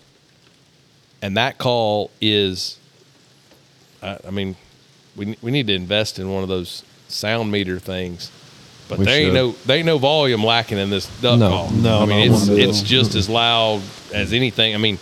And 1.22 1.36
that 1.36 1.56
call 1.56 2.10
is, 2.20 2.76
I, 4.02 4.18
I 4.26 4.30
mean, 4.30 4.56
we 5.16 5.36
we 5.40 5.50
need 5.50 5.66
to 5.68 5.74
invest 5.74 6.18
in 6.18 6.30
one 6.30 6.42
of 6.42 6.48
those 6.50 6.82
sound 7.12 7.50
meter 7.52 7.78
things 7.78 8.30
But 8.88 8.98
We 8.98 9.04
there 9.04 9.20
ain't 9.26 9.34
no 9.34 9.52
there 9.66 9.76
ain't 9.76 9.86
no 9.86 9.98
volume 9.98 10.42
lacking 10.44 10.78
in 10.78 10.90
this 10.90 11.06
duck 11.20 11.38
No. 11.38 11.48
call. 11.48 11.70
No, 11.70 12.00
I 12.02 12.06
mean 12.06 12.32
not 12.32 12.40
it's 12.40 12.48
it's 12.48 12.82
just 12.82 13.14
as 13.14 13.28
loud 13.28 13.82
as 14.12 14.32
anything. 14.32 14.74
I 14.74 14.78
mean, 14.78 14.98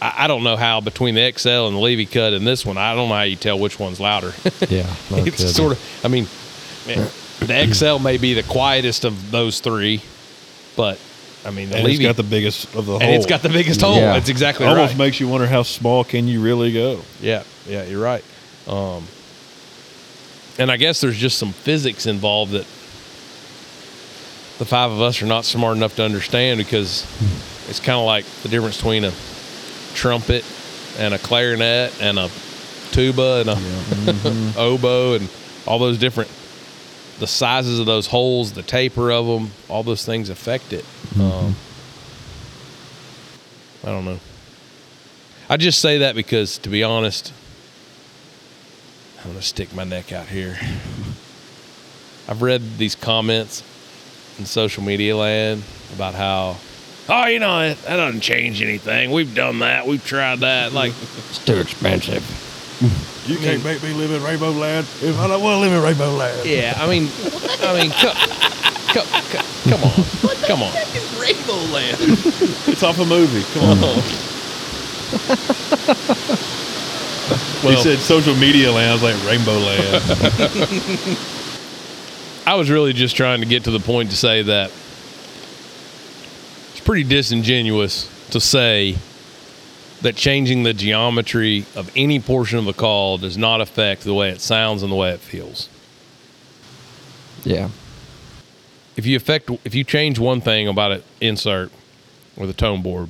I, 0.00 0.24
I 0.24 0.26
don't 0.26 0.42
know 0.42 0.56
how 0.56 0.80
between 0.80 1.14
the 1.14 1.32
XL 1.36 1.48
and 1.68 1.76
the 1.76 1.80
Levy 1.80 2.06
cut 2.06 2.32
and 2.32 2.46
this 2.46 2.64
one, 2.66 2.76
I 2.78 2.94
don't 2.94 3.08
know 3.08 3.14
how 3.14 3.22
you 3.22 3.36
tell 3.36 3.58
which 3.58 3.78
one's 3.78 4.00
louder. 4.00 4.32
Yeah, 4.68 4.86
it's 5.10 5.36
kidding. 5.36 5.52
sort 5.52 5.72
of. 5.72 6.00
I 6.04 6.08
mean, 6.08 6.26
man, 6.86 7.06
the 7.40 7.74
XL 7.74 7.98
may 8.02 8.16
be 8.16 8.34
the 8.34 8.42
quietest 8.42 9.04
of 9.04 9.30
those 9.30 9.60
three, 9.60 10.00
but 10.76 10.98
I 11.44 11.50
mean 11.50 11.68
the 11.70 11.76
And 11.76 11.86
it's 11.86 11.92
Levy 11.92 12.04
got 12.04 12.16
the 12.16 12.22
biggest 12.22 12.74
of 12.74 12.86
the 12.86 12.94
and 12.94 13.10
it's 13.14 13.26
got 13.26 13.42
the 13.42 13.48
biggest 13.50 13.80
hole. 13.82 13.96
Yeah. 13.96 14.14
That's 14.14 14.28
exactly 14.30 14.66
almost 14.66 14.92
right. 14.92 14.98
makes 14.98 15.20
you 15.20 15.28
wonder 15.28 15.46
how 15.46 15.62
small 15.62 16.04
can 16.04 16.26
you 16.26 16.40
really 16.40 16.72
go. 16.72 17.00
Yeah, 17.20 17.42
yeah, 17.68 17.84
you're 17.84 18.02
right. 18.02 18.24
Um, 18.66 19.04
and 20.58 20.70
I 20.70 20.76
guess 20.76 21.00
there's 21.00 21.16
just 21.16 21.38
some 21.38 21.52
physics 21.52 22.06
involved 22.06 22.52
that 22.52 22.66
the 24.58 24.64
five 24.64 24.90
of 24.92 25.00
us 25.00 25.20
are 25.22 25.26
not 25.26 25.44
smart 25.44 25.76
enough 25.76 25.96
to 25.96 26.04
understand 26.04 26.58
because 26.58 27.02
it's 27.68 27.80
kind 27.80 27.98
of 27.98 28.06
like 28.06 28.24
the 28.42 28.48
difference 28.48 28.76
between 28.76 29.04
a 29.04 29.12
trumpet 29.94 30.44
and 30.98 31.12
a 31.12 31.18
clarinet 31.18 32.00
and 32.00 32.18
a 32.18 32.30
tuba 32.92 33.40
and 33.40 33.50
a 33.50 34.54
oboe 34.60 35.14
and 35.14 35.28
all 35.66 35.78
those 35.78 35.98
different 35.98 36.30
the 37.18 37.26
sizes 37.26 37.78
of 37.78 37.86
those 37.86 38.06
holes, 38.06 38.52
the 38.52 38.62
taper 38.62 39.12
of 39.12 39.26
them, 39.26 39.50
all 39.68 39.82
those 39.82 40.04
things 40.04 40.30
affect 40.30 40.72
it. 40.72 40.84
Um, 41.18 41.54
I 43.84 43.86
don't 43.86 44.04
know. 44.04 44.18
I 45.48 45.56
just 45.56 45.80
say 45.80 45.98
that 45.98 46.14
because, 46.16 46.58
to 46.58 46.68
be 46.68 46.82
honest, 46.82 47.32
I'm 49.24 49.30
going 49.30 49.40
to 49.40 49.46
stick 49.46 49.74
my 49.74 49.84
neck 49.84 50.12
out 50.12 50.26
here. 50.26 50.58
I've 52.28 52.42
read 52.42 52.76
these 52.78 52.94
comments 52.94 53.62
in 54.38 54.44
social 54.44 54.82
media 54.82 55.16
land 55.16 55.62
about 55.94 56.14
how, 56.14 56.56
oh, 57.08 57.26
you 57.26 57.38
know, 57.38 57.60
that, 57.60 57.78
that 57.84 57.96
doesn't 57.96 58.20
change 58.20 58.60
anything. 58.62 59.10
We've 59.12 59.34
done 59.34 59.60
that. 59.60 59.86
We've 59.86 60.04
tried 60.04 60.40
that. 60.40 60.72
Like, 60.72 60.92
It's 61.30 61.38
too 61.44 61.56
expensive. 61.58 62.22
You 63.26 63.38
can't 63.38 63.64
make 63.64 63.82
me 63.82 63.94
live 63.94 64.10
in 64.10 64.22
Rainbow 64.22 64.50
Land 64.50 64.86
if 65.00 65.18
I 65.18 65.26
don't 65.28 65.42
want 65.42 65.56
to 65.56 65.60
live 65.60 65.72
in 65.72 65.82
Rainbow 65.82 66.10
Land. 66.12 66.46
yeah, 66.46 66.74
I 66.76 66.86
mean, 66.86 67.08
I 67.62 67.80
mean, 67.80 67.90
co- 67.92 68.12
co- 68.92 69.06
co- 69.30 69.70
come 69.70 69.82
on, 69.84 70.04
come 70.46 70.62
on. 70.62 70.72
Rainbow 71.18 71.72
Land. 71.72 71.96
It's 72.68 72.82
off 72.82 72.98
a 72.98 73.06
movie. 73.06 73.44
Come 73.58 73.82
on. 73.84 74.02
he 77.72 77.82
said 77.82 77.98
social 77.98 78.34
media 78.36 78.70
land. 78.70 78.90
I 78.90 78.92
was 78.92 79.02
like 79.02 79.24
Rainbow 79.26 79.58
Land. 79.58 81.18
I 82.46 82.56
was 82.56 82.70
really 82.70 82.92
just 82.92 83.16
trying 83.16 83.40
to 83.40 83.46
get 83.46 83.64
to 83.64 83.70
the 83.70 83.80
point 83.80 84.10
to 84.10 84.16
say 84.16 84.42
that 84.42 84.70
it's 86.72 86.80
pretty 86.84 87.04
disingenuous 87.04 88.10
to 88.30 88.40
say 88.40 88.96
that 90.02 90.16
changing 90.16 90.62
the 90.64 90.74
geometry 90.74 91.64
of 91.74 91.90
any 91.96 92.20
portion 92.20 92.58
of 92.58 92.66
a 92.66 92.74
call 92.74 93.16
does 93.16 93.38
not 93.38 93.62
affect 93.62 94.02
the 94.02 94.12
way 94.12 94.28
it 94.28 94.42
sounds 94.42 94.82
and 94.82 94.92
the 94.92 94.96
way 94.96 95.10
it 95.12 95.20
feels. 95.20 95.70
Yeah. 97.44 97.70
If 98.96 99.06
you 99.06 99.16
affect 99.16 99.50
if 99.64 99.74
you 99.74 99.82
change 99.82 100.18
one 100.18 100.42
thing 100.42 100.68
about 100.68 100.92
an 100.92 101.02
insert 101.22 101.72
or 102.36 102.46
the 102.46 102.52
tone 102.52 102.82
board, 102.82 103.08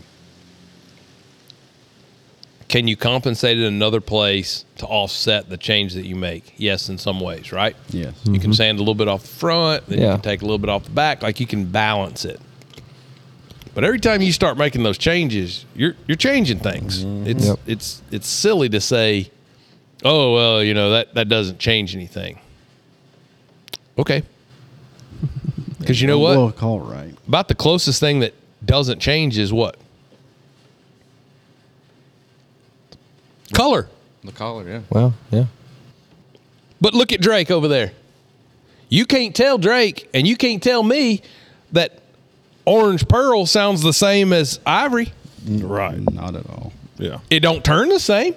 can 2.75 2.89
you 2.89 2.97
compensate 2.97 3.57
it 3.57 3.61
in 3.61 3.73
another 3.73 4.01
place 4.01 4.65
to 4.79 4.87
offset 4.87 5.49
the 5.49 5.57
change 5.57 5.95
that 5.95 6.07
you 6.07 6.17
make? 6.17 6.55
Yes, 6.57 6.89
in 6.89 6.99
some 6.99 7.21
ways, 7.21 7.53
right? 7.53 7.77
Yes. 7.91 8.17
You 8.25 8.33
can 8.33 8.51
mm-hmm. 8.51 8.53
sand 8.53 8.79
a 8.79 8.81
little 8.81 8.97
bit 8.97 9.07
off 9.07 9.23
the 9.23 9.29
front, 9.29 9.87
then 9.87 10.01
you 10.01 10.09
can 10.09 10.21
take 10.23 10.43
a 10.43 10.45
little 10.45 10.59
bit 10.59 10.69
off 10.69 10.83
the 10.83 10.91
back. 10.91 11.23
Like 11.23 11.39
you 11.39 11.47
can 11.47 11.67
balance 11.67 12.25
it. 12.25 12.41
But 13.77 13.85
every 13.85 14.01
time 14.01 14.23
you 14.23 14.33
start 14.33 14.59
making 14.59 14.83
those 14.83 14.99
changes, 14.99 15.67
you're 15.77 15.95
you're 16.09 16.17
changing 16.17 16.59
things. 16.59 17.05
Mm-hmm. 17.05 17.29
It's 17.29 17.47
Yep. 17.47 17.59
it's 17.69 18.03
it's 18.11 18.27
silly 18.27 18.69
to 18.71 18.81
say, 18.81 19.31
"Oh 20.03 20.35
well, 20.35 20.61
you 20.61 20.75
know 20.75 20.91
that 20.91 21.15
that 21.15 21.29
doesn't 21.29 21.61
change 21.61 21.95
anything." 21.95 22.41
Okay. 23.97 24.25
Because 25.79 26.01
you 26.01 26.09
know 26.09 26.19
what? 26.19 26.39
Well, 26.39 26.51
call 26.51 26.81
right. 26.81 27.15
About 27.29 27.47
the 27.49 27.55
closest 27.55 28.01
thing 28.01 28.21
that 28.21 28.33
doesn't 28.65 29.01
change 29.01 29.37
is 29.37 29.53
what? 29.53 29.77
Color. 33.53 33.89
The 34.25 34.33
collar, 34.33 34.69
yeah. 34.69 34.81
Well, 34.91 35.15
yeah. 35.31 35.47
But 36.81 36.95
look 36.95 37.13
at 37.13 37.21
Drake 37.21 37.51
over 37.51 37.69
there. 37.69 37.93
You 38.89 39.07
can't 39.07 39.35
tell 39.35 39.59
Drake 39.59 40.09
and 40.15 40.27
you 40.27 40.37
can't 40.37 40.63
tell 40.63 40.83
me 40.83 41.23
that 41.73 42.01
orange 42.65 43.07
pearl 43.09 43.47
sounds 43.47 43.83
the 43.83 43.93
same 43.93 44.33
as 44.33 44.61
ivory. 44.65 45.13
right. 45.47 45.99
Not 46.13 46.35
at 46.35 46.49
all. 46.49 46.73
Yeah. 46.99 47.19
It 47.31 47.41
don't 47.41 47.65
turn 47.65 47.89
the 47.89 48.01
same. 48.01 48.35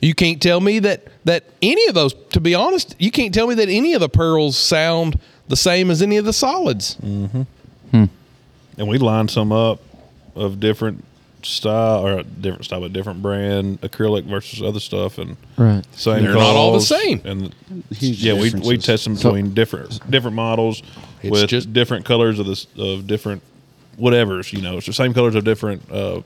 You 0.00 0.14
can't 0.14 0.42
tell 0.42 0.60
me 0.60 0.80
that 0.80 1.06
that 1.24 1.44
any 1.62 1.86
of 1.88 1.94
those. 1.94 2.12
To 2.30 2.40
be 2.40 2.54
honest, 2.54 2.96
you 2.98 3.10
can't 3.12 3.32
tell 3.32 3.46
me 3.46 3.54
that 3.54 3.68
any 3.68 3.94
of 3.94 4.00
the 4.00 4.08
pearls 4.08 4.56
sound 4.58 5.18
the 5.48 5.56
same 5.56 5.90
as 5.90 6.02
any 6.02 6.16
of 6.16 6.24
the 6.24 6.32
solids. 6.32 6.96
Mm-hmm. 6.96 7.42
Hmm. 7.92 8.04
And 8.78 8.88
we 8.88 8.98
lined 8.98 9.30
some 9.30 9.52
up 9.52 9.80
of 10.34 10.58
different 10.58 11.04
style 11.46 12.06
or 12.06 12.22
different 12.22 12.64
style, 12.64 12.80
but 12.80 12.92
different 12.92 13.22
brand 13.22 13.80
acrylic 13.80 14.24
versus 14.24 14.62
other 14.62 14.80
stuff, 14.80 15.18
and 15.18 15.36
Right. 15.56 15.82
same. 15.96 16.22
They're 16.24 16.34
not 16.34 16.56
all 16.56 16.72
the 16.72 16.78
calls, 16.78 16.88
same. 16.88 17.20
And 17.24 17.54
Huge 17.90 18.22
yeah, 18.24 18.34
we 18.34 18.40
we 18.40 18.50
differences. 18.50 18.84
test 18.84 19.04
them 19.04 19.14
between 19.14 19.54
different 19.54 20.10
different 20.10 20.36
models 20.36 20.82
It's 21.22 21.30
with 21.30 21.48
just- 21.48 21.72
different 21.72 22.04
colors 22.04 22.38
of 22.38 22.46
this 22.46 22.66
of 22.78 23.06
different 23.06 23.42
whatever's. 23.96 24.52
You 24.52 24.62
know, 24.62 24.76
it's 24.78 24.86
the 24.86 24.92
same 24.92 25.12
colors 25.14 25.34
of 25.34 25.44
different 25.44 25.82
uh, 25.92 26.22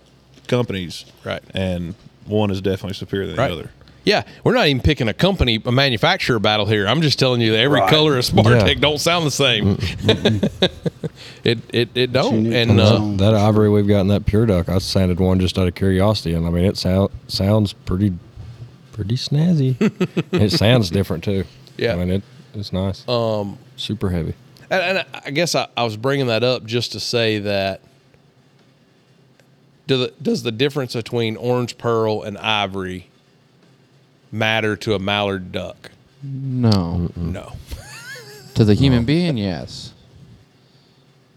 companies, 0.47 1.05
Right. 1.25 1.43
And 1.55 1.95
one 2.27 2.51
is 2.51 2.61
definitely 2.61 2.95
superior 2.95 3.27
than 3.27 3.37
Right. 3.37 3.49
the 3.49 3.55
other. 3.55 3.71
Yeah, 4.05 4.23
we're 4.45 4.55
not 4.55 4.69
even 4.69 4.81
picking 4.83 5.09
a 5.09 5.13
company, 5.15 5.61
a 5.65 5.73
manufacturer 5.73 6.39
battle 6.39 6.67
here. 6.67 6.87
I'm 6.87 7.03
just 7.03 7.19
telling 7.19 7.41
you 7.41 7.51
that 7.51 7.59
every 7.59 7.81
Right. 7.81 7.91
color 7.91 8.17
of 8.17 8.25
Spartec 8.25 8.69
Yeah. 8.69 8.75
don't 8.75 9.01
sound 9.01 9.27
the 9.27 9.33
same. 9.33 9.77
it 11.45 11.59
it 11.73 11.91
it 11.95 12.13
don't. 12.13 12.53
And 12.53 12.81
uh. 12.81 12.99
That 13.17 13.35
ivory 13.35 13.69
we've 13.69 13.87
got 13.87 14.01
in 14.01 14.09
that 14.09 14.27
pure 14.27 14.47
duck, 14.47 14.69
I 14.69 14.79
sanded 14.79 15.21
one 15.21 15.41
just 15.41 15.59
out 15.59 15.69
of 15.69 15.75
curiosity, 15.75 16.35
and 16.35 16.47
I 16.47 16.51
mean 16.51 16.65
it 16.65 16.77
sound, 16.77 17.11
sounds 17.29 17.73
pretty, 17.73 18.13
pretty 18.93 19.17
snazzy. 19.17 19.77
it 20.33 20.53
sounds 20.53 20.91
different 20.91 21.25
too. 21.25 21.45
Yeah. 21.77 21.95
I 21.95 21.97
mean 21.97 22.11
it, 22.11 22.23
it's 22.55 22.73
nice. 22.73 23.07
Um, 23.09 23.59
super 23.77 24.11
heavy. 24.11 24.35
And, 24.71 24.99
and 24.99 25.07
I 25.25 25.31
guess 25.31 25.55
I, 25.55 25.69
I 25.77 25.85
was 25.85 25.97
bringing 25.97 26.27
that 26.27 26.43
up 26.43 26.65
just 26.65 26.93
to 26.93 27.01
say 27.01 27.39
that 27.39 27.81
do 29.87 29.99
the, 29.99 30.13
does 30.21 30.43
the 30.43 30.53
difference 30.53 30.95
between 30.95 31.37
orange 31.37 31.79
pearl 31.79 32.23
and 32.23 32.37
ivory 32.39 33.09
matter 34.33 34.77
to 34.77 34.95
a 34.95 34.99
mallard 34.99 35.53
duck? 35.53 35.93
No. 36.23 37.11
No. 37.15 37.53
To 38.55 38.65
the 38.65 38.75
human 38.75 39.05
being, 39.05 39.37
yes. 39.37 39.93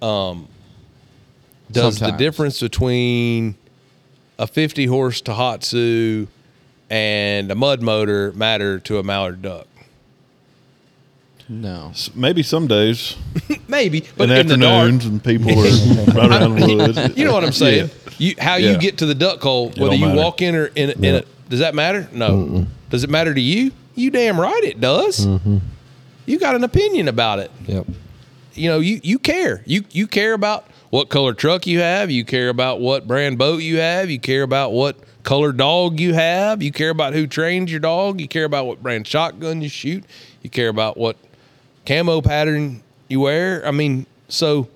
Um, 0.01 0.47
does 1.71 1.99
the 1.99 2.11
difference 2.11 2.59
between 2.59 3.55
a 4.37 4.47
50 4.47 4.85
horse 4.85 5.21
Tohatsu 5.21 6.27
and 6.89 7.51
a 7.51 7.55
mud 7.55 7.81
motor 7.81 8.31
matter 8.33 8.79
to 8.79 8.97
a 8.97 9.03
mallard 9.03 9.41
duck? 9.41 9.67
No. 11.47 11.89
S- 11.89 12.11
Maybe 12.15 12.43
some 12.43 12.67
days 12.67 13.15
Maybe, 13.67 14.03
but 14.17 14.29
in 14.29 14.37
in 14.37 14.47
the 14.47 14.57
dark, 14.57 14.83
afternoons 14.93 15.05
and 15.05 15.23
people 15.23 15.51
are 15.51 16.05
running 16.13 16.31
around 16.41 16.55
the 16.59 16.75
woods. 16.75 17.17
you 17.17 17.25
know 17.25 17.33
what 17.33 17.43
I'm 17.43 17.51
saying. 17.51 17.89
Yeah. 17.89 18.13
You 18.19 18.35
how 18.39 18.55
Yeah. 18.57 18.71
you 18.71 18.77
get 18.77 18.99
to 18.99 19.05
the 19.05 19.15
duck 19.15 19.41
hole, 19.41 19.67
whether 19.69 19.79
don't 19.91 19.99
you 19.99 20.05
matter. 20.07 20.17
walk 20.17 20.41
in 20.41 20.55
or 20.55 20.65
in, 20.67 20.91
in 20.91 21.03
it, 21.15 21.27
does 21.49 21.59
that 21.59 21.73
matter? 21.73 22.07
No. 22.11 22.67
Does 22.89 23.03
it 23.03 23.09
matter 23.09 23.33
to 23.33 23.41
you? 23.41 23.71
You 23.95 24.11
damn 24.11 24.39
right 24.39 24.63
it 24.63 24.79
does. 24.79 25.25
Mm-hmm. 25.25 25.57
You 26.27 26.37
got 26.39 26.53
an 26.55 26.63
opinion 26.63 27.07
about 27.07 27.39
it. 27.39 27.51
Yep. 27.65 27.87
You 28.59 28.69
know, 28.69 28.79
you 28.79 28.99
you 29.03 29.19
care. 29.19 29.63
You 29.65 29.85
you 29.91 30.05
care 30.05 30.33
about 30.33 30.67
what 30.89 31.09
color 31.09 31.33
truck 31.33 31.65
you 31.65 31.79
have. 31.79 32.11
You 32.11 32.25
care 32.25 32.49
about 32.49 32.81
what 32.81 33.07
brand 33.07 33.37
boat 33.37 33.61
you 33.61 33.77
have. 33.77 34.09
You 34.09 34.19
care 34.19 34.43
about 34.43 34.73
what 34.73 34.97
color 35.23 35.51
dog 35.51 35.99
you 35.99 36.13
have. 36.13 36.61
You 36.61 36.71
care 36.71 36.89
about 36.89 37.13
who 37.13 37.25
trains 37.25 37.71
your 37.71 37.79
dog. 37.79 38.19
You 38.19 38.27
care 38.27 38.43
about 38.43 38.65
what 38.65 38.83
brand 38.83 39.07
shotgun 39.07 39.61
you 39.61 39.69
shoot. 39.69 40.03
You 40.41 40.49
care 40.49 40.67
about 40.67 40.97
what 40.97 41.15
camo 41.85 42.21
pattern 42.21 42.83
you 43.07 43.21
wear. 43.21 43.65
I 43.65 43.71
mean, 43.71 44.05
so 44.27 44.67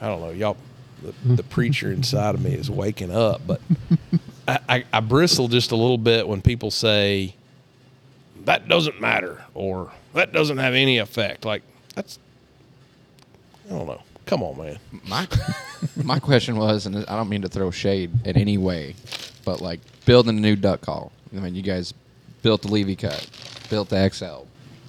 I 0.00 0.06
don't 0.06 0.20
know, 0.20 0.30
y'all. 0.30 0.56
The, 1.02 1.34
the 1.36 1.42
preacher 1.42 1.90
inside 1.90 2.34
of 2.34 2.42
me 2.42 2.52
is 2.52 2.70
waking 2.70 3.10
up, 3.10 3.40
but 3.46 3.60
I, 4.46 4.58
I, 4.68 4.84
I 4.92 5.00
bristle 5.00 5.48
just 5.48 5.72
a 5.72 5.76
little 5.76 5.98
bit 5.98 6.28
when 6.28 6.42
people 6.42 6.70
say 6.70 7.34
that 8.44 8.68
doesn't 8.68 9.00
matter 9.00 9.42
or 9.54 9.90
that 10.12 10.32
doesn't 10.32 10.58
have 10.58 10.74
any 10.74 10.98
effect. 10.98 11.46
Like 11.46 11.62
that's, 11.94 12.18
I 13.70 13.74
don't 13.74 13.86
know. 13.86 14.02
Come 14.26 14.42
on, 14.42 14.58
man. 14.58 14.78
My 15.08 15.26
my 16.04 16.18
question 16.18 16.56
was, 16.56 16.86
and 16.86 16.96
I 17.06 17.16
don't 17.16 17.28
mean 17.28 17.42
to 17.42 17.48
throw 17.48 17.70
shade 17.70 18.10
in 18.26 18.36
any 18.36 18.58
way, 18.58 18.94
but 19.44 19.60
like 19.60 19.80
building 20.04 20.36
a 20.36 20.40
new 20.40 20.56
duck 20.56 20.80
call. 20.82 21.12
I 21.36 21.40
mean, 21.40 21.54
you 21.54 21.62
guys 21.62 21.94
built 22.42 22.62
the 22.62 22.68
Levy 22.68 22.96
cut, 22.96 23.26
built 23.70 23.88
the 23.88 24.08
XL. 24.10 24.44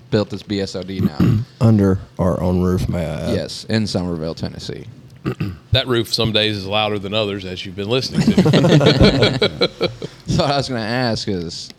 built 0.10 0.30
this 0.30 0.44
BSOD 0.44 1.02
now. 1.02 1.44
Under 1.62 2.00
our 2.20 2.42
own 2.42 2.62
roof, 2.62 2.90
may 2.90 3.06
I 3.06 3.30
add? 3.30 3.36
yes, 3.36 3.64
in 3.66 3.86
Somerville, 3.88 4.36
Tennessee. 4.36 4.86
That 5.72 5.88
roof 5.88 6.14
some 6.14 6.34
days 6.34 6.58
is 6.58 6.66
louder 6.68 7.00
than 7.00 7.14
others, 7.14 7.46
as 7.46 7.66
you've 7.66 7.78
been 7.78 7.88
listening 7.90 8.24
to. 8.24 9.92
So 10.28 10.44
what 10.44 10.52
I 10.52 10.58
was 10.58 10.68
going 10.70 10.82
to 10.82 10.88
ask 10.88 11.28
is, 11.30 11.70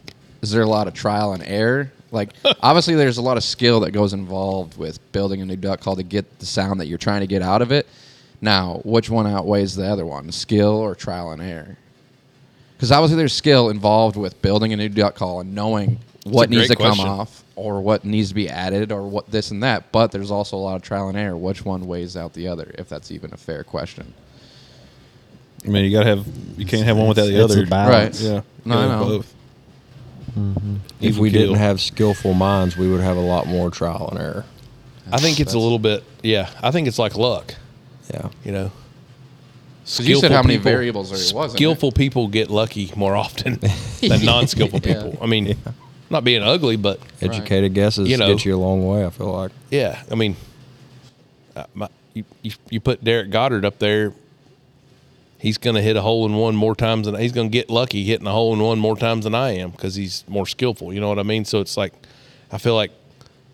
is 0.40 0.50
there 0.50 0.62
a 0.62 0.66
lot 0.66 0.86
of 0.88 0.94
trial 0.94 1.32
and 1.34 1.42
error? 1.46 1.92
Like, 2.12 2.30
obviously, 2.62 2.94
there's 2.94 3.16
a 3.18 3.22
lot 3.22 3.36
of 3.36 3.42
skill 3.42 3.80
that 3.80 3.90
goes 3.90 4.12
involved 4.12 4.76
with 4.78 5.00
building 5.12 5.42
a 5.42 5.44
new 5.44 5.56
duck 5.56 5.80
call 5.80 5.96
to 5.96 6.02
get 6.04 6.38
the 6.38 6.46
sound 6.46 6.78
that 6.80 6.86
you're 6.86 6.98
trying 6.98 7.22
to 7.22 7.26
get 7.26 7.42
out 7.42 7.62
of 7.62 7.72
it. 7.72 7.86
Now, 8.40 8.80
which 8.84 9.08
one 9.10 9.26
outweighs 9.26 9.74
the 9.76 9.86
other 9.86 10.04
one, 10.06 10.30
skill 10.32 10.72
or 10.72 10.94
trial 10.94 11.30
and 11.32 11.40
error? 11.42 11.76
Because 12.76 12.92
obviously, 12.92 13.16
there's 13.16 13.32
skill 13.32 13.70
involved 13.70 14.16
with 14.16 14.40
building 14.42 14.72
a 14.72 14.76
new 14.76 14.88
duck 14.88 15.14
call 15.14 15.40
and 15.40 15.54
knowing 15.54 15.98
what 16.24 16.50
needs 16.50 16.68
to 16.68 16.76
question. 16.76 17.04
come 17.04 17.08
off 17.20 17.44
or 17.56 17.80
what 17.80 18.04
needs 18.04 18.28
to 18.28 18.34
be 18.34 18.48
added 18.48 18.90
or 18.92 19.02
what 19.06 19.30
this 19.30 19.50
and 19.50 19.62
that. 19.62 19.90
But 19.92 20.10
there's 20.12 20.30
also 20.30 20.56
a 20.56 20.58
lot 20.58 20.76
of 20.76 20.82
trial 20.82 21.08
and 21.08 21.16
error. 21.16 21.36
Which 21.36 21.64
one 21.64 21.86
weighs 21.86 22.16
out 22.16 22.32
the 22.32 22.48
other? 22.48 22.72
If 22.78 22.88
that's 22.88 23.10
even 23.10 23.32
a 23.32 23.36
fair 23.36 23.62
question. 23.64 24.12
I 25.64 25.68
mean, 25.68 25.84
you 25.84 25.96
gotta 25.96 26.08
have. 26.16 26.26
You 26.56 26.66
can't 26.66 26.84
have 26.84 26.96
one 26.96 27.06
without 27.08 27.26
the 27.26 27.40
It's 27.40 27.54
a 27.54 27.58
other. 27.58 27.66
balance. 27.66 28.20
Yeah. 28.20 28.40
No, 28.64 28.78
I 28.78 28.86
know. 28.88 29.04
Both. 29.06 29.34
If 31.00 31.18
we 31.18 31.30
keel. 31.30 31.40
didn't 31.40 31.56
have 31.56 31.80
skillful 31.80 32.34
minds, 32.34 32.76
we 32.76 32.88
would 32.90 33.00
have 33.00 33.16
a 33.16 33.20
lot 33.20 33.46
more 33.46 33.70
trial 33.70 34.08
and 34.10 34.18
error. 34.20 34.44
I 35.10 35.18
think 35.18 35.40
it's 35.40 35.52
a 35.54 35.58
little 35.58 35.78
bit, 35.78 36.04
yeah. 36.22 36.48
I 36.62 36.70
think 36.70 36.88
it's 36.88 36.98
like 36.98 37.16
luck, 37.16 37.54
Yeah. 38.12 38.28
you 38.44 38.52
know. 38.52 38.70
Because 39.84 40.08
you 40.08 40.16
said 40.20 40.30
how 40.30 40.42
many 40.42 40.54
Skillful 40.54 40.70
variables 40.72 41.10
there 41.10 41.36
was. 41.38 41.52
in 41.52 41.56
it. 41.56 41.58
Skillful 41.58 41.92
people 41.92 42.28
get 42.28 42.50
lucky 42.50 42.92
more 42.96 43.16
often 43.16 43.58
than 44.00 44.24
non-skillful 44.24 44.80
Yeah. 44.84 44.94
people. 45.02 45.18
I 45.20 45.26
mean, 45.26 45.56
not 46.08 46.22
being 46.24 46.42
ugly, 46.42 46.76
but 46.76 47.00
Educated 47.20 47.74
guesses 47.74 48.08
You 48.08 48.16
know. 48.16 48.28
get 48.32 48.44
you 48.44 48.54
a 48.54 48.60
long 48.60 48.86
way, 48.86 49.04
I 49.04 49.10
feel 49.10 49.32
like. 49.32 49.50
yeah. 49.70 50.02
I 50.10 50.14
mean, 50.14 50.36
uh, 51.56 51.64
my, 51.74 51.88
you, 52.14 52.24
you 52.42 52.52
you 52.70 52.80
put 52.80 53.02
Derek 53.02 53.30
Goddard 53.30 53.64
up 53.64 53.78
there. 53.80 54.12
He's 55.42 55.58
going 55.58 55.74
to 55.74 55.82
hit 55.82 55.96
a 55.96 56.02
hole 56.02 56.24
in 56.24 56.36
one 56.36 56.54
more 56.54 56.76
times 56.76 57.06
than 57.06 57.16
he's 57.16 57.32
going 57.32 57.48
to 57.48 57.52
get 57.52 57.68
lucky 57.68 58.04
hitting 58.04 58.28
a 58.28 58.30
hole 58.30 58.52
in 58.52 58.60
one 58.60 58.78
more 58.78 58.96
times 58.96 59.24
than 59.24 59.34
I 59.34 59.56
am 59.56 59.70
because 59.70 59.96
he's 59.96 60.22
more 60.28 60.46
skillful. 60.46 60.94
You 60.94 61.00
know 61.00 61.08
what 61.08 61.18
I 61.18 61.24
mean? 61.24 61.44
So 61.44 61.60
it's 61.60 61.76
like 61.76 61.92
I 62.52 62.58
feel 62.58 62.76
like 62.76 62.92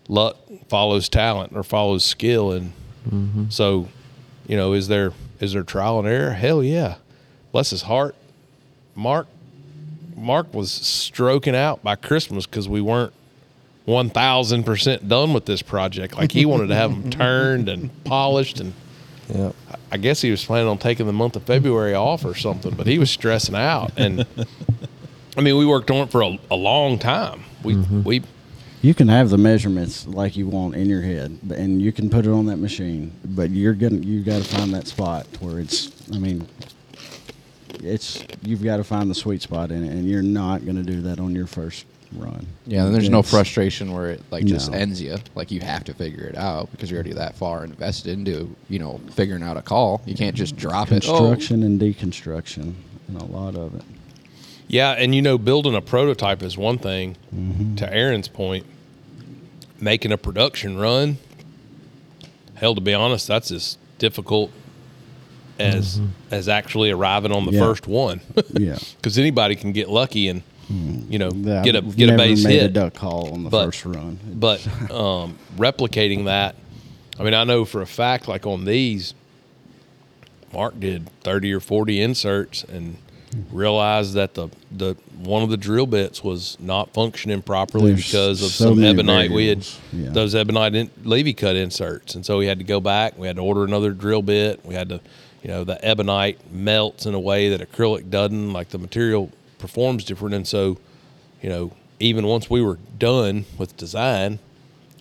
luck 0.07 0.37
follows 0.67 1.09
talent 1.09 1.53
or 1.55 1.63
follows 1.63 2.05
skill, 2.05 2.51
and 2.51 2.73
mm-hmm. 3.09 3.45
so 3.49 3.89
you 4.47 4.55
know, 4.55 4.73
is 4.73 4.87
there 4.87 5.13
is 5.39 5.53
there 5.53 5.63
trial 5.63 5.97
and 5.97 6.07
error? 6.07 6.33
Hell 6.33 6.63
yeah. 6.63 6.97
Bless 7.51 7.71
his 7.71 7.81
heart. 7.81 8.13
Mark 8.93 9.25
Mark 10.15 10.53
was 10.53 10.71
stroking 10.71 11.55
out 11.55 11.81
by 11.81 11.95
Christmas 11.95 12.45
because 12.45 12.69
we 12.69 12.81
weren't 12.81 13.13
one 13.85 14.11
thousand 14.11 14.63
percent 14.63 15.09
done 15.09 15.33
with 15.33 15.47
this 15.47 15.63
project. 15.63 16.15
Like 16.15 16.31
he 16.31 16.45
wanted 16.45 16.67
to 16.67 16.75
have 16.75 16.91
them 16.91 17.09
turned 17.09 17.67
and 17.67 17.89
polished, 18.03 18.59
and 18.59 18.73
Yeah. 19.29 19.51
I 19.91 19.97
guess 19.97 20.21
he 20.21 20.31
was 20.31 20.43
planning 20.43 20.67
on 20.67 20.77
taking 20.77 21.05
the 21.05 21.13
month 21.13 21.35
of 21.35 21.43
February 21.43 21.93
off 21.93 22.25
or 22.25 22.35
something. 22.35 22.73
But 22.75 22.87
he 22.87 22.99
was 22.99 23.09
stressing 23.09 23.55
out, 23.55 23.91
and 23.97 24.25
I 25.37 25.41
mean, 25.41 25.57
we 25.57 25.65
worked 25.65 25.91
on 25.91 25.97
it 25.97 26.11
for 26.11 26.21
a, 26.21 26.37
a 26.51 26.55
long 26.55 26.99
time. 26.99 27.43
We 27.63 27.75
mm-hmm. 27.75 28.03
we 28.03 28.23
You 28.81 28.93
can 28.93 29.07
have 29.07 29.29
the 29.29 29.37
measurements 29.37 30.07
like 30.07 30.35
you 30.37 30.47
want 30.47 30.75
in 30.75 30.89
your 30.89 31.01
head, 31.01 31.39
and 31.55 31.81
you 31.81 31.91
can 31.91 32.09
put 32.09 32.25
it 32.25 32.31
on 32.31 32.45
that 32.47 32.57
machine. 32.57 33.13
But 33.23 33.51
you're 33.51 33.73
gonna 33.73 33.97
you 33.97 34.23
got 34.23 34.43
to 34.43 34.47
find 34.47 34.73
that 34.73 34.87
spot 34.87 35.27
where 35.39 35.59
it's. 35.59 35.91
I 36.13 36.17
mean, 36.17 36.47
it's 37.83 38.23
you've 38.41 38.63
got 38.63 38.77
to 38.77 38.83
find 38.83 39.09
the 39.09 39.15
sweet 39.15 39.41
spot 39.41 39.71
in 39.71 39.83
it, 39.83 39.91
and 39.91 40.07
you're 40.07 40.21
not 40.21 40.65
gonna 40.65 40.83
do 40.83 41.01
that 41.01 41.19
on 41.19 41.35
your 41.35 41.47
first 41.47 41.85
run. 42.13 42.45
Yeah, 42.65 42.85
and 42.85 42.95
there's 42.95 43.09
no 43.09 43.21
frustration 43.21 43.93
where 43.93 44.11
it 44.11 44.21
like 44.31 44.45
just 44.45 44.71
No. 44.71 44.77
ends 44.77 45.01
you. 45.01 45.17
Like 45.35 45.51
you 45.51 45.59
have 45.61 45.83
to 45.85 45.93
figure 45.93 46.23
it 46.23 46.35
out 46.37 46.71
because 46.71 46.89
you're 46.89 46.97
already 46.97 47.13
that 47.13 47.35
far 47.35 47.63
invested 47.63 48.11
into 48.11 48.55
you 48.69 48.79
know 48.79 48.99
figuring 49.11 49.43
out 49.43 49.57
a 49.57 49.61
call. 49.61 50.01
You 50.05 50.15
can't 50.15 50.35
just 50.35 50.55
drop 50.55 50.91
it. 50.91 51.07
Oh, 51.07 51.17
Construction 51.17 51.63
and 51.63 51.79
deconstruction, 51.79 52.73
and 53.07 53.21
a 53.21 53.25
lot 53.25 53.55
of 53.55 53.75
it. 53.75 53.83
Yeah, 54.67 54.91
and 54.91 55.15
you 55.15 55.21
know, 55.21 55.37
building 55.37 55.75
a 55.75 55.81
prototype 55.81 56.43
is 56.43 56.57
one 56.57 56.77
thing. 56.77 57.15
Mm-hmm. 57.35 57.75
To 57.77 57.91
Aaron's 57.93 58.27
point, 58.27 58.65
making 59.81 60.11
a 60.11 60.17
production 60.17 60.77
run, 60.77 61.17
hell, 62.55 62.75
to 62.75 62.81
be 62.81 62.93
honest, 62.93 63.27
that's 63.27 63.51
as 63.51 63.77
difficult 63.97 64.51
as 65.57 65.97
mm-hmm. 65.97 66.07
as 66.31 66.47
actually 66.47 66.91
arriving 66.91 67.31
on 67.31 67.45
the 67.45 67.51
Yeah. 67.51 67.59
first 67.59 67.87
one. 67.87 68.21
Yeah. 68.53 68.77
because 68.97 69.17
anybody 69.17 69.55
can 69.55 69.71
get 69.71 69.89
lucky 69.89 70.27
and 70.27 70.43
you 70.69 71.17
know 71.19 71.31
Yeah, 71.33 71.63
get 71.63 71.75
a 71.75 71.79
I've 71.79 71.95
get 71.97 72.09
a 72.09 72.17
base 72.17 72.43
made 72.43 72.53
hit. 72.61 72.63
a 72.65 72.69
duck 72.69 72.93
call 72.93 73.33
on 73.33 73.43
the 73.43 73.49
But- 73.49 73.65
first 73.65 73.85
run. 73.85 74.19
But 74.33 74.65
um, 74.91 75.37
replicating 75.57 76.25
that, 76.25 76.55
I 77.19 77.23
mean, 77.23 77.33
I 77.33 77.43
know 77.43 77.65
for 77.65 77.81
a 77.81 77.87
fact, 77.87 78.27
like 78.27 78.45
on 78.45 78.65
these, 78.65 79.13
Mark 80.53 80.79
did 80.79 81.09
thirty 81.21 81.51
or 81.53 81.59
forty 81.59 82.01
inserts 82.01 82.63
and 82.63 82.97
realized 83.51 84.13
that 84.15 84.33
the 84.33 84.49
the 84.75 84.95
one 85.23 85.43
of 85.43 85.49
the 85.49 85.57
drill 85.57 85.85
bits 85.85 86.23
was 86.23 86.57
not 86.59 86.91
functioning 86.93 87.41
properly 87.41 87.91
There's 87.91 88.05
because 88.05 88.41
of 88.41 88.49
so 88.51 88.69
some 88.73 88.83
ebonite. 88.83 89.31
We 89.31 89.47
had. 89.47 89.67
Yeah. 89.93 90.09
those 90.09 90.33
ebonite 90.33 90.73
in, 90.75 90.89
levy 91.03 91.33
cut 91.33 91.55
inserts, 91.55 92.15
and 92.15 92.25
so 92.25 92.37
we 92.37 92.47
had 92.47 92.57
to 92.59 92.63
go 92.65 92.79
back. 92.79 93.17
We 93.17 93.27
had 93.27 93.35
to 93.35 93.41
order 93.43 93.63
another 93.63 93.91
drill 93.91 94.21
bit. 94.23 94.65
We 94.65 94.73
had 94.75 94.89
to, 94.89 95.01
you 95.43 95.49
know, 95.49 95.63
the 95.63 95.83
ebonite 95.85 96.51
melts 96.51 97.05
in 97.05 97.13
a 97.13 97.19
way 97.19 97.49
that 97.49 97.61
acrylic 97.61 98.09
doesn't. 98.09 98.53
Like 98.53 98.69
the 98.69 98.79
material 98.79 99.29
performs 99.59 100.03
different, 100.03 100.33
and 100.33 100.47
so 100.47 100.77
you 101.41 101.49
know, 101.49 101.71
even 101.99 102.25
once 102.25 102.49
we 102.49 102.61
were 102.61 102.79
done 102.97 103.45
with 103.57 103.77
design, 103.77 104.39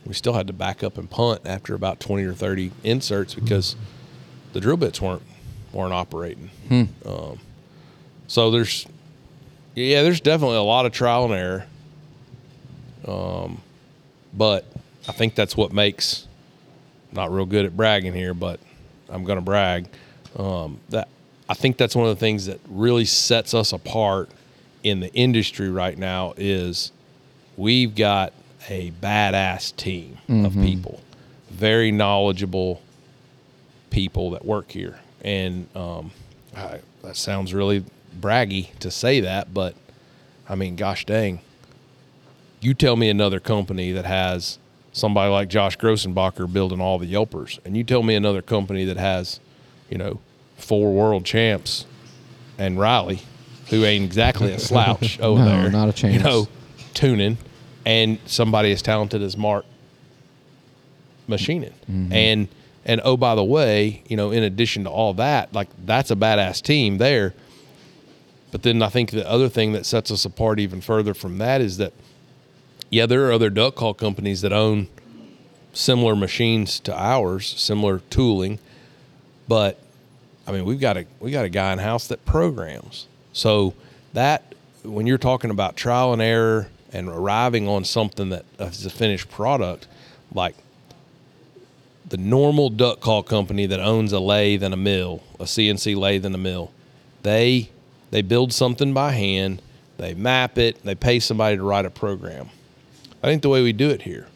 we 0.05 0.15
still 0.15 0.35
had 0.35 0.47
to 0.47 0.53
back 0.53 0.83
up 0.83 0.99
and 0.99 1.09
punt 1.11 1.43
after 1.45 1.75
about 1.75 2.01
20 2.01 2.25
or 2.25 2.33
30 2.35 2.71
inserts 2.85 3.35
because 3.35 3.77
the 4.53 4.61
drill 4.61 4.77
bits 4.77 5.01
weren't 5.01 5.23
weren't 5.73 5.93
operating. 5.93 6.51
Um, 7.05 7.39
so 8.27 8.51
there's 8.51 8.87
yeah, 9.75 10.03
there's 10.03 10.21
definitely 10.21 10.57
a 10.57 10.63
lot 10.63 10.87
of 10.87 10.93
trial 10.93 11.25
and 11.25 11.35
error. 11.35 11.67
Um, 13.07 13.61
but 14.35 14.65
I 15.09 15.13
think 15.13 15.35
that's 15.35 15.57
what 15.57 15.73
makes 15.73 16.27
not 17.13 17.33
real 17.33 17.47
good 17.47 17.65
at 17.65 17.77
bragging 17.77 18.13
here, 18.13 18.35
but 18.35 18.61
I'm 19.09 19.25
going 19.25 19.37
to 19.39 19.45
brag. 19.45 19.89
Um, 20.37 20.79
that 20.91 21.09
I 21.49 21.55
think 21.55 21.77
that's 21.77 21.97
one 21.97 22.07
of 22.07 22.15
the 22.15 22.21
things 22.21 22.47
that 22.47 22.61
really 22.69 23.05
sets 23.07 23.55
us 23.55 23.73
apart 23.73 24.31
in 24.83 25.01
the 25.01 25.13
industry 25.15 25.69
right 25.71 25.97
now 25.99 26.35
is 26.37 26.93
we've 27.57 27.95
got 27.95 28.33
a 28.69 28.91
badass 28.93 29.75
team 29.77 30.19
of 30.29 30.55
people, 30.55 31.01
very 31.51 31.91
knowledgeable 31.91 32.81
people 33.91 34.31
that 34.31 34.45
work 34.45 34.71
here, 34.71 34.99
and 35.23 35.67
um, 35.77 36.11
I, 36.57 36.81
that 37.03 37.17
sounds 37.17 37.55
really 37.55 37.85
braggy 38.21 38.77
to 38.81 38.91
say 38.91 39.21
that, 39.21 39.53
but 39.55 39.75
I 40.49 40.55
mean, 40.55 40.77
gosh 40.77 41.05
dang, 41.07 41.41
you 42.61 42.75
tell 42.75 42.97
me 42.97 43.09
another 43.09 43.41
company 43.41 43.93
that 43.93 44.05
has 44.05 44.59
somebody 44.93 45.31
like 45.31 45.49
Josh 45.49 45.77
Grossenbacher 45.79 46.53
building 46.53 46.81
all 46.81 46.99
the 46.99 47.07
Yelpers, 47.13 47.59
and 47.65 47.77
you 47.77 47.85
tell 47.85 48.03
me 48.03 48.15
another 48.15 48.43
company 48.43 48.85
that 48.85 48.97
has, 48.97 49.41
you 49.89 49.97
know, 49.99 50.21
four 50.57 50.93
world 50.93 51.25
champs 51.25 51.87
and 52.59 52.79
Riley, 52.79 53.21
who 53.71 53.85
ain't 53.85 54.05
exactly 54.05 54.53
a 54.53 54.59
slouch 54.59 55.21
over 55.21 55.45
No, 55.45 55.63
there, 55.63 55.71
not 55.71 55.89
a 55.89 55.93
chance. 55.93 56.15
You 56.15 56.23
know, 56.23 56.49
tuning, 56.95 57.39
and 57.85 58.19
somebody 58.27 58.73
as 58.73 58.83
talented 58.83 59.23
as 59.23 59.37
Mark 59.37 59.65
machining, 61.27 61.75
mm-hmm. 61.91 62.13
and 62.13 62.49
and 62.85 63.01
oh 63.05 63.17
by 63.17 63.35
the 63.35 63.45
way, 63.45 64.03
you 64.09 64.17
know, 64.17 64.31
in 64.31 64.43
addition 64.43 64.85
to 64.85 64.91
all 64.91 65.15
that, 65.15 65.53
like 65.53 65.69
that's 65.85 66.11
a 66.11 66.17
badass 66.17 66.63
team 66.63 66.99
there. 66.99 67.35
But 68.51 68.63
then 68.63 68.83
I 68.83 68.89
think 68.89 69.11
the 69.11 69.29
other 69.29 69.49
thing 69.49 69.73
that 69.73 69.85
sets 69.85 70.11
us 70.11 70.25
apart 70.25 70.59
even 70.59 70.81
further 70.81 71.13
from 71.13 71.37
that 71.37 71.61
is 71.61 71.77
that, 71.77 71.93
yeah, 72.89 73.05
there 73.05 73.27
are 73.29 73.33
other 73.33 73.51
duck 73.51 73.75
call 73.75 73.93
companies 73.93 74.41
that 74.41 74.55
own 74.55 74.89
similar 75.75 76.17
machines 76.17 76.81
to 76.81 76.99
ours, 76.99 77.47
similar 77.47 77.99
tooling, 78.09 78.59
but 79.47 79.79
I 80.47 80.53
mean, 80.53 80.65
we've 80.65 80.81
got 80.81 80.97
a 80.97 81.07
we 81.21 81.31
got 81.31 81.45
a 81.45 81.51
guy 81.51 81.73
in 81.75 81.79
house 81.79 82.07
that 82.09 82.25
programs. 82.25 83.07
So 83.39 83.75
that 84.15 84.57
when 84.83 85.07
you're 85.07 85.17
talking 85.17 85.51
about 85.51 85.77
trial 85.77 86.13
and 86.13 86.21
error 86.21 86.69
and 86.93 87.09
arriving 87.09 87.69
on 87.69 87.85
something 87.85 88.31
that 88.31 88.45
is 88.59 88.85
a 88.85 88.91
finished 88.91 89.31
product, 89.31 89.87
like 90.35 90.57
the 92.09 92.17
normal 92.17 92.69
duck 92.69 92.99
call 92.99 93.23
company 93.23 93.67
that 93.67 93.79
owns 93.79 94.13
a 94.13 94.19
lathe 94.19 94.65
and 94.65 94.75
a 94.75 94.77
mill, 94.77 95.23
a 95.39 95.45
CNC 95.45 95.97
lathe 95.97 96.27
and 96.27 96.35
a 96.35 96.39
mill, 96.39 96.73
they 97.23 97.71
they 98.11 98.23
build 98.23 98.53
something 98.53 98.93
by 98.93 99.13
hand, 99.13 99.63
they 99.99 100.15
map 100.15 100.59
it, 100.59 100.83
they 100.83 100.97
pay 100.97 101.21
somebody 101.21 101.57
to 101.57 101.63
write 101.63 101.85
a 101.85 101.91
program. 101.91 102.49
I 103.23 103.29
think 103.29 103.43
the 103.43 103.51
way 103.51 103.63
we 103.63 103.73
do 103.73 103.91
it 103.91 104.03
here, 104.03 104.27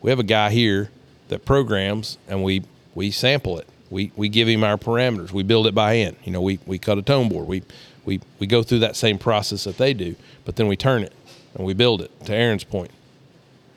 we 0.00 0.10
have 0.10 0.20
a 0.20 0.24
guy 0.24 0.50
here 0.50 0.90
that 1.28 1.44
programs 1.44 2.18
and 2.28 2.44
we 2.44 2.62
we 2.94 3.10
sample 3.10 3.58
it. 3.58 3.66
We 3.90 4.12
we 4.14 4.28
give 4.28 4.46
him 4.46 4.62
our 4.62 4.76
parameters. 4.76 5.32
We 5.32 5.42
build 5.42 5.66
it 5.66 5.74
by 5.74 5.94
hand. 5.96 6.18
You 6.22 6.30
know, 6.30 6.40
we 6.40 6.60
we 6.66 6.78
cut 6.78 6.98
a 6.98 7.02
tone 7.02 7.28
board. 7.28 7.48
We 7.48 7.64
we 8.04 8.20
we 8.38 8.46
go 8.46 8.62
through 8.62 8.80
that 8.80 8.96
same 8.96 9.18
process 9.18 9.64
that 9.64 9.78
they 9.78 9.94
do, 9.94 10.16
but 10.44 10.56
then 10.56 10.66
we 10.66 10.76
turn 10.76 11.02
it 11.02 11.12
and 11.54 11.66
we 11.66 11.74
build 11.74 12.02
it. 12.02 12.10
To 12.26 12.34
Aaron's 12.34 12.64
point, 12.64 12.90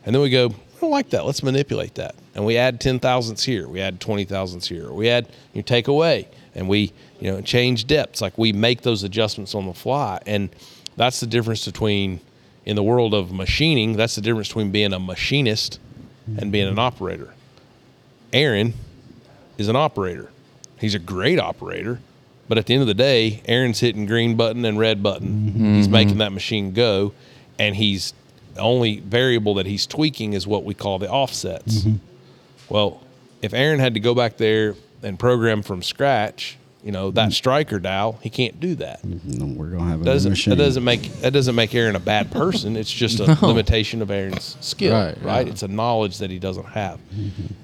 and 0.06 0.16
then 0.16 0.22
we 0.22 0.30
go, 0.30 0.48
I 0.78 0.80
don't 0.80 0.92
like 0.92 1.10
that. 1.10 1.26
Let's 1.26 1.42
manipulate 1.42 1.96
that. 1.96 2.16
And 2.36 2.46
we 2.46 2.56
add 2.56 2.80
10 2.80 3.00
thousandths 3.00 3.44
here. 3.44 3.68
We 3.68 3.82
add 3.82 4.00
20 4.00 4.26
thousandths 4.26 4.68
here. 4.68 4.92
We 4.92 5.10
add, 5.10 5.28
you 5.52 5.64
take 5.64 5.88
away 5.88 6.28
and 6.54 6.70
we, 6.70 6.94
you 7.20 7.32
know, 7.32 7.42
change 7.42 7.88
depths. 7.88 8.22
Like 8.22 8.38
we 8.38 8.54
make 8.54 8.84
those 8.84 9.02
adjustments 9.02 9.56
on 9.56 9.66
the 9.66 9.74
fly. 9.74 10.22
And 10.28 10.50
that's 10.96 11.20
the 11.20 11.26
difference 11.26 11.66
between, 11.66 12.22
in 12.64 12.76
the 12.76 12.84
world 12.84 13.16
of 13.16 13.32
machining, 13.32 13.94
that's 13.94 14.16
the 14.16 14.22
difference 14.22 14.50
between 14.50 14.72
being 14.72 14.94
a 14.94 15.00
machinist 15.00 15.80
and 16.38 16.52
being 16.52 16.68
an 16.68 16.78
operator. 16.78 17.34
Aaron 18.32 18.76
is 19.58 19.68
an 19.70 19.76
operator. 19.76 20.30
He's 20.80 20.94
a 20.94 21.00
great 21.00 21.40
operator. 21.40 22.00
But 22.48 22.58
at 22.58 22.66
the 22.66 22.74
end 22.74 22.82
of 22.82 22.88
the 22.88 22.94
day, 22.94 23.42
Aaron's 23.46 23.80
hitting 23.80 24.06
green 24.06 24.36
button 24.36 24.64
and 24.66 24.80
red 24.80 25.04
button. 25.04 25.52
Mm-hmm. 25.52 25.76
He's 25.76 25.90
making 25.90 26.20
that 26.20 26.32
machine 26.32 26.72
go. 26.74 27.14
And 27.60 27.76
he's 27.76 28.14
the 28.54 28.62
only 28.62 29.00
variable 29.00 29.56
that 29.56 29.66
he's 29.66 29.86
tweaking 29.86 30.34
is 30.34 30.48
what 30.48 30.64
we 30.64 30.74
call 30.74 31.00
the 31.00 31.10
offsets. 31.10 31.80
Mm-hmm. 31.80 31.98
Well, 32.70 33.02
if 33.42 33.54
Aaron 33.54 33.80
had 33.80 33.94
to 33.96 34.00
go 34.00 34.14
back 34.16 34.38
there 34.38 34.76
and 35.04 35.18
program 35.20 35.62
from 35.62 35.82
scratch, 35.84 36.58
you 36.84 36.92
know, 36.92 37.12
that 37.12 37.24
mm-hmm. 37.24 37.32
striker 37.32 37.80
dial, 37.80 38.20
he 38.22 38.30
can't 38.30 38.60
do 38.60 38.76
that. 38.76 39.04
No, 39.04 39.46
we're 39.46 39.72
gonna 39.72 39.90
have 39.90 40.02
a 40.02 40.06
Doesn't 40.06 40.32
machine. 40.32 40.52
that 40.52 40.64
doesn't 40.64 40.84
make 40.84 41.12
that 41.22 41.34
doesn't 41.34 41.56
make 41.56 41.74
Aaron 41.76 41.96
a 41.96 42.00
bad 42.00 42.32
person. 42.32 42.78
It's 42.78 42.92
just 42.92 43.20
a 43.20 43.38
limitation 43.46 44.02
of 44.02 44.10
Aaron's 44.10 44.56
skill, 44.62 44.94
Right, 44.94 45.22
right? 45.22 45.46
yeah. 45.46 45.52
It's 45.52 45.64
a 45.64 45.68
knowledge 45.68 46.20
that 46.20 46.30
he 46.30 46.40
doesn't 46.40 46.68
have. 46.68 47.00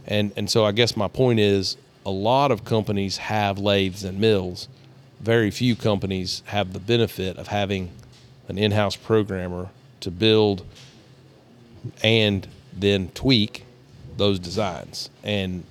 And 0.07 0.33
and 0.35 0.49
so 0.49 0.65
I 0.65 0.71
guess 0.73 0.97
my 0.97 1.07
point 1.07 1.39
is 1.39 1.77
a 2.05 2.11
lot 2.11 2.51
of 2.51 2.65
companies 2.65 3.17
have 3.17 3.59
lathes 3.59 4.03
and 4.03 4.19
mills. 4.19 4.67
Very 5.21 5.51
few 5.51 5.75
companies 5.75 6.43
have 6.45 6.73
the 6.73 6.79
benefit 6.79 7.37
of 7.37 7.47
having 7.47 7.89
an 8.47 8.57
in-house 8.57 8.95
programmer 8.95 9.69
to 10.01 10.11
build 10.11 10.65
and 12.03 12.47
then 12.73 13.09
tweak 13.09 13.65
those 14.17 14.39
designs. 14.39 15.09
And 15.23 15.63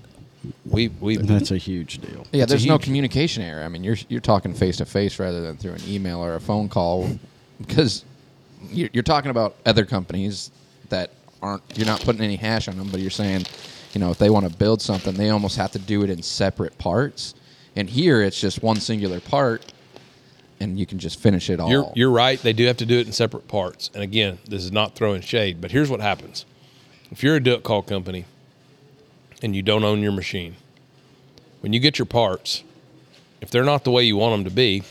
we 0.65 0.89
we 0.89 1.17
That's 1.17 1.51
a 1.51 1.57
huge 1.57 1.99
deal. 2.01 2.27
Yeah, 2.33 2.43
It's 2.43 2.51
there's 2.51 2.67
no 2.67 2.79
communication 2.79 3.43
error. 3.43 3.63
I 3.63 3.69
mean, 3.69 3.85
you're 3.85 3.99
you're 4.09 4.21
talking 4.21 4.55
face 4.55 4.79
to 4.79 4.85
face 4.85 5.19
rather 5.19 5.41
than 5.41 5.57
through 5.57 5.75
an 5.75 5.83
email 5.87 6.25
or 6.25 6.35
a 6.35 6.41
phone 6.41 6.69
call, 6.69 7.09
because 7.59 8.05
you're, 8.71 8.91
you're 8.93 9.03
talking 9.03 9.31
about 9.31 9.55
other 9.67 9.85
companies 9.85 10.51
that 10.89 11.11
aren't. 11.43 11.63
You're 11.77 11.87
not 11.87 12.01
putting 12.01 12.23
any 12.23 12.37
hash 12.37 12.69
on 12.69 12.77
them, 12.77 12.89
but 12.91 13.01
you're 13.01 13.11
saying, 13.11 13.45
you 13.93 14.01
know, 14.01 14.11
if 14.11 14.19
they 14.19 14.31
want 14.31 14.51
to 14.51 14.57
build 14.57 14.81
something, 14.81 15.15
they 15.15 15.31
almost 15.31 15.57
have 15.57 15.73
to 15.73 15.79
do 15.79 16.03
it 16.03 16.11
in 16.11 16.23
separate 16.23 16.79
parts. 16.79 17.35
And 17.77 17.89
here, 17.89 18.23
it's 18.23 18.41
just 18.41 18.63
one 18.63 18.77
singular 18.77 19.21
part, 19.21 19.73
and 20.61 20.79
you 20.79 20.87
can 20.87 20.99
just 20.99 21.19
finish 21.21 21.49
it 21.51 21.61
all. 21.61 21.71
You're 21.71 21.93
you're 21.95 22.11
right. 22.11 22.39
They 22.41 22.53
do 22.53 22.67
have 22.67 22.77
to 22.79 22.87
do 22.87 22.99
it 22.99 23.07
in 23.07 23.13
separate 23.13 23.49
parts. 23.49 23.91
And 23.95 24.03
again, 24.03 24.39
this 24.47 24.63
is 24.65 24.73
not 24.73 24.95
throwing 24.95 25.23
shade, 25.23 25.61
but 25.61 25.71
here's 25.71 25.89
what 25.91 26.01
happens: 26.01 26.45
if 27.11 27.23
you're 27.23 27.37
a 27.37 27.43
duck 27.43 27.63
call 27.63 27.83
company 27.83 28.27
and 29.43 29.57
you 29.57 29.63
don't 29.63 29.85
own 29.85 30.01
your 30.01 30.13
machine, 30.13 30.57
when 31.61 31.73
you 31.73 31.81
get 31.81 31.99
your 31.99 32.07
parts, 32.07 32.63
if 33.41 33.51
they're 33.51 33.65
not 33.65 33.85
the 33.85 33.91
way 33.91 34.05
you 34.05 34.17
want 34.17 34.35
them 34.35 34.45
to 34.45 34.55
be, 34.55 34.83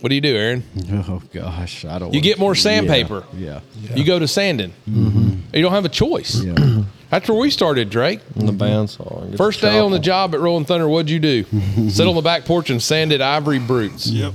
what 0.00 0.08
do 0.08 0.14
you 0.14 0.20
do, 0.20 0.34
Aaron? 0.34 0.64
Oh 1.08 1.22
gosh, 1.32 1.84
I 1.84 1.98
don't. 1.98 2.14
You 2.14 2.20
get 2.20 2.38
more 2.38 2.54
sandpaper. 2.54 3.24
Yeah. 3.34 3.60
You 3.94 4.04
go 4.04 4.18
to 4.18 4.26
sanding. 4.28 4.72
Mm-hmm. 4.88 5.54
You 5.54 5.62
don't 5.62 5.72
have 5.72 5.84
a 5.84 5.90
choice. 5.90 6.42
Yeah. 6.42 6.84
That's 7.10 7.28
where 7.28 7.38
we 7.38 7.50
started, 7.50 7.90
Drake. 7.90 8.20
And 8.36 8.48
the 8.48 8.52
bandsaw. 8.52 9.36
First 9.36 9.60
the 9.60 9.68
day 9.68 9.78
on 9.78 9.90
the 9.90 9.98
job 9.98 10.32
at 10.34 10.40
Rolling 10.40 10.64
Thunder, 10.64 10.88
what'd 10.88 11.10
you 11.10 11.18
do? 11.18 11.44
Sit 11.90 12.06
on 12.06 12.14
the 12.14 12.22
back 12.22 12.44
porch 12.44 12.70
and 12.70 12.80
sanded 12.82 13.20
ivory 13.20 13.58
brutes. 13.58 14.06
Yep. 14.06 14.32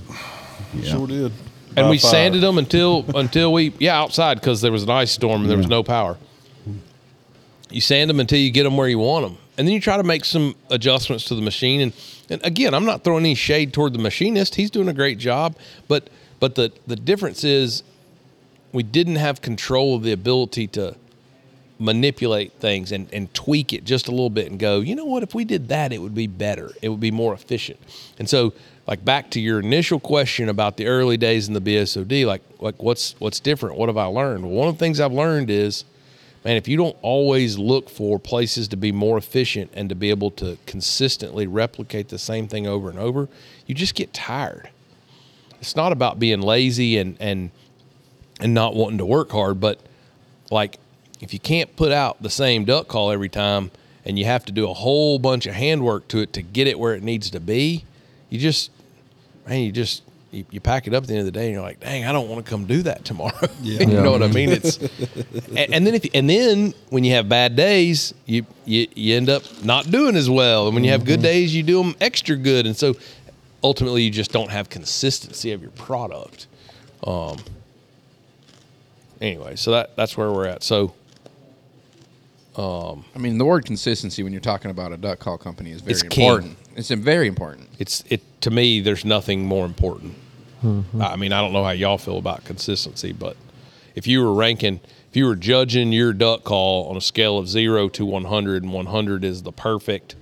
Yeah. 0.74 0.84
Sure 0.92 1.08
did. 1.08 1.32
and 1.68 1.76
By 1.76 1.90
we 1.90 1.98
fire. 1.98 2.12
sanded 2.12 2.42
them 2.42 2.58
until 2.58 3.06
until 3.16 3.54
we 3.54 3.72
yeah 3.80 3.98
outside 3.98 4.36
because 4.36 4.60
there 4.62 4.74
was 4.74 4.84
an 4.84 4.90
ice 4.90 5.12
storm 5.12 5.42
and 5.42 5.50
there 5.50 5.58
was 5.58 5.68
no 5.68 5.84
power. 5.84 6.18
You 7.72 7.82
sand 7.82 8.10
them 8.10 8.20
until 8.20 8.40
you 8.40 8.52
get 8.52 8.64
them 8.64 8.78
where 8.78 8.88
you 8.88 9.00
want 9.00 9.26
them, 9.26 9.38
and 9.58 9.68
then 9.68 9.74
you 9.74 9.82
try 9.82 9.98
to 9.98 10.04
make 10.04 10.24
some 10.24 10.56
adjustments 10.70 11.26
to 11.26 11.36
the 11.36 11.42
machine. 11.42 11.82
And, 11.82 11.94
and 12.30 12.46
again, 12.46 12.74
I'm 12.74 12.86
not 12.86 13.04
throwing 13.04 13.24
any 13.26 13.36
shade 13.36 13.74
toward 13.74 13.94
the 13.94 14.00
machinist; 14.00 14.56
he's 14.56 14.70
doing 14.70 14.88
a 14.88 14.94
great 14.94 15.18
job. 15.18 15.58
But 15.88 16.10
but 16.40 16.56
the 16.56 16.72
the 16.88 16.96
difference 16.96 17.44
is 17.44 17.84
we 18.72 18.84
didn't 18.84 19.16
have 19.16 19.42
control 19.42 19.96
of 19.96 20.04
the 20.04 20.12
ability 20.12 20.68
to 20.68 20.96
manipulate 21.78 22.54
things 22.54 22.92
and, 22.92 23.12
and 23.12 23.34
tweak 23.34 23.74
it 23.74 23.84
just 23.84 24.08
a 24.08 24.12
little 24.12 24.30
bit 24.30 24.50
and 24.50 24.60
go, 24.60 24.80
you 24.80 24.96
know 24.96 25.06
what, 25.06 25.24
if 25.24 25.36
we 25.36 25.44
did 25.44 25.68
that, 25.68 25.92
it 25.92 26.00
would 26.00 26.16
be 26.16 26.28
better. 26.28 26.72
It 26.82 26.90
would 26.90 27.00
be 27.00 27.12
more 27.12 27.34
efficient. 27.34 27.80
And 28.18 28.30
so, 28.30 28.54
like 28.88 29.04
back 29.04 29.32
to 29.32 29.40
your 29.40 29.60
initial 29.60 30.00
question 30.00 30.48
about 30.48 30.78
the 30.78 30.86
early 30.86 31.18
days 31.18 31.48
in 31.48 31.54
the 31.54 31.62
BSOD, 31.62 32.26
like 32.26 32.42
like 32.60 32.82
what's 32.82 33.16
what's 33.20 33.40
different? 33.40 33.78
What 33.78 33.90
have 33.90 33.98
I 33.98 34.06
learned? 34.06 34.44
Well, 34.44 34.52
one 34.52 34.68
of 34.68 34.76
the 34.76 34.80
things 34.80 35.00
I've 35.00 35.12
learned 35.12 35.50
is, 35.50 35.86
man, 36.44 36.56
if 36.56 36.68
you 36.68 36.78
don't 36.78 36.96
always 37.02 37.58
look 37.58 37.90
for 37.90 38.20
places 38.20 38.68
to 38.70 38.78
be 38.78 38.92
more 38.92 39.18
efficient 39.18 39.72
and 39.74 39.90
to 39.90 39.96
be 39.96 40.12
able 40.12 40.30
to 40.32 40.58
consistently 40.68 41.48
replicate 41.48 42.10
the 42.10 42.20
same 42.20 42.48
thing 42.48 42.68
over 42.68 42.90
and 42.90 43.00
over, 43.00 43.28
you 43.66 43.74
just 43.74 43.96
get 43.96 44.14
tired. 44.14 44.70
It's 45.60 45.76
not 45.76 45.92
about 45.92 46.20
being 46.20 46.42
lazy 46.42 46.98
and 47.00 47.18
and 47.20 47.50
and 48.40 48.54
not 48.54 48.76
wanting 48.76 49.00
to 49.00 49.06
work 49.06 49.32
hard, 49.32 49.60
but 49.60 49.80
like 50.52 50.78
if 51.22 51.34
you 51.34 51.40
can't 51.40 51.76
put 51.76 51.92
out 51.92 52.22
the 52.22 52.30
same 52.30 52.66
duck 52.66 52.88
call 52.88 53.12
every 53.12 53.30
time 53.30 53.72
and 54.06 54.20
you 54.20 54.26
have 54.26 54.46
to 54.46 54.52
do 54.52 54.70
a 54.70 54.74
whole 54.74 55.18
bunch 55.20 55.46
of 55.46 55.56
handwork 55.56 56.08
to 56.10 56.20
it 56.20 56.34
to 56.34 56.42
get 56.42 56.68
it 56.68 56.78
where 56.78 56.94
it 56.94 57.04
needs 57.04 57.30
to 57.32 57.40
be, 57.40 57.84
you 58.30 58.40
just 58.40 58.72
man, 59.48 59.62
you 59.62 59.72
just 59.72 60.04
you, 60.32 60.46
you 60.52 60.60
pack 60.60 60.86
it 60.86 60.94
up 60.94 61.04
at 61.04 61.08
the 61.08 61.14
end 61.14 61.20
of 61.20 61.26
the 61.26 61.32
day 61.32 61.46
and 61.46 61.54
you're 61.54 61.62
like, 61.62 61.80
dang, 61.80 62.06
I 62.06 62.12
don't 62.12 62.28
want 62.28 62.46
to 62.46 62.50
come 62.50 62.66
do 62.66 62.82
that 62.84 63.06
tomorrow. 63.06 63.48
you 63.62 63.86
know 63.86 64.12
what 64.12 64.22
I 64.22 64.28
mean? 64.28 64.50
It's 64.50 64.78
and, 64.78 65.74
and 65.74 65.88
then 65.88 65.96
if 65.96 66.06
and 66.14 66.30
then 66.30 66.74
when 66.90 67.04
you 67.04 67.14
have 67.14 67.30
bad 67.30 67.56
days, 67.56 68.14
you, 68.26 68.46
you 68.66 68.88
you 68.96 69.16
end 69.16 69.30
up 69.30 69.44
not 69.64 69.90
doing 69.90 70.16
as 70.16 70.30
well. 70.30 70.68
And 70.68 70.76
when 70.76 70.84
you 70.84 70.92
have 70.92 71.06
good 71.06 71.22
days, 71.22 71.56
you 71.56 71.64
do 71.64 71.82
them 71.82 71.96
extra 72.02 72.36
good. 72.36 72.66
And 72.66 72.76
so 72.76 72.96
ultimately 73.64 74.04
you 74.04 74.12
just 74.12 74.32
don't 74.32 74.52
have 74.52 74.70
consistency 74.70 75.52
of 75.54 75.62
your 75.62 75.72
product. 75.72 76.48
Um 77.04 77.38
anyway, 79.22 79.56
so 79.56 79.72
that 79.72 79.96
that's 79.96 80.18
where 80.18 80.32
we're 80.32 80.48
at. 80.48 80.64
So 80.64 80.94
Um, 82.58 83.04
I 83.14 83.20
mean, 83.20 83.38
the 83.38 83.46
word 83.46 83.66
consistency 83.66 84.24
when 84.24 84.32
you're 84.32 84.40
talking 84.42 84.72
about 84.72 84.94
a 84.94 84.98
duck 84.98 85.20
call 85.20 85.38
company 85.38 85.72
is 85.72 85.82
very 85.82 85.92
It's 85.92 86.04
king. 86.04 86.26
important. 86.26 86.58
It's 86.76 86.90
very 86.90 87.28
important. 87.28 87.70
it's 87.80 88.04
it 88.10 88.22
to 88.42 88.52
me 88.52 88.80
there's 88.82 89.04
nothing 89.06 89.46
more 89.46 89.66
important 89.66 90.14
mm-hmm. 90.64 91.02
i 91.02 91.16
mean 91.16 91.32
i 91.34 91.42
don't 91.42 91.52
know 91.54 91.64
how 91.64 91.72
y'all 91.72 91.98
feel 91.98 92.18
about 92.18 92.44
consistency 92.44 93.12
but 93.12 93.36
if 93.96 94.06
you 94.06 94.22
were 94.24 94.34
ranking 94.34 94.80
if 95.10 95.16
you 95.16 95.26
were 95.26 95.36
judging 95.36 95.92
your 95.92 96.14
duck 96.14 96.44
call 96.44 96.88
on 96.90 96.98
a 96.98 97.02
scale 97.02 97.38
of 97.38 97.48
0 97.48 97.90
to 97.90 98.06
100 98.06 98.62
and 98.64 98.72
100 98.74 99.24
is 99.24 99.42
the 99.44 99.52
perfect 99.52 100.16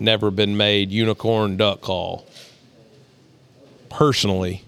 never 0.00 0.30
been 0.30 0.56
made 0.56 0.90
unicorn 0.90 1.56
duck 1.56 1.80
call 1.82 2.26
personally 3.90 4.64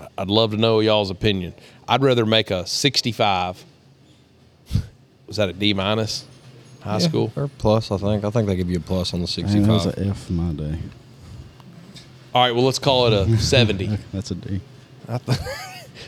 I- 0.00 0.08
i'd 0.18 0.28
love 0.28 0.50
to 0.52 0.56
know 0.56 0.80
y'all's 0.80 1.10
opinion 1.10 1.54
i'd 1.88 2.02
rather 2.02 2.26
make 2.26 2.50
a 2.50 2.66
65 2.66 3.64
was 5.32 5.38
that 5.38 5.48
a 5.48 5.52
d 5.54 5.72
minus 5.72 6.24
high 6.82 6.92
Yeah, 6.94 6.98
school 6.98 7.32
or 7.36 7.48
plus. 7.58 7.90
I 7.90 7.96
think. 7.96 8.24
I 8.24 8.30
think 8.30 8.46
they 8.46 8.56
give 8.56 8.70
you 8.70 8.76
a 8.76 8.80
plus 8.80 9.14
on 9.14 9.22
the 9.22 9.42
Man, 9.42 9.62
that 9.62 9.68
was 9.72 9.82
sixty-five. 9.84 10.04
an 10.04 10.10
F 10.10 10.30
my 10.30 10.52
day. 10.52 10.78
all 12.34 12.42
right 12.44 12.54
well 12.54 12.64
let's 12.64 12.78
call 12.78 13.06
it 13.06 13.12
a 13.12 13.36
70 13.38 13.98
That's 14.12 14.30
a 14.30 14.34
D. 14.34 14.60
Man, 15.08 15.18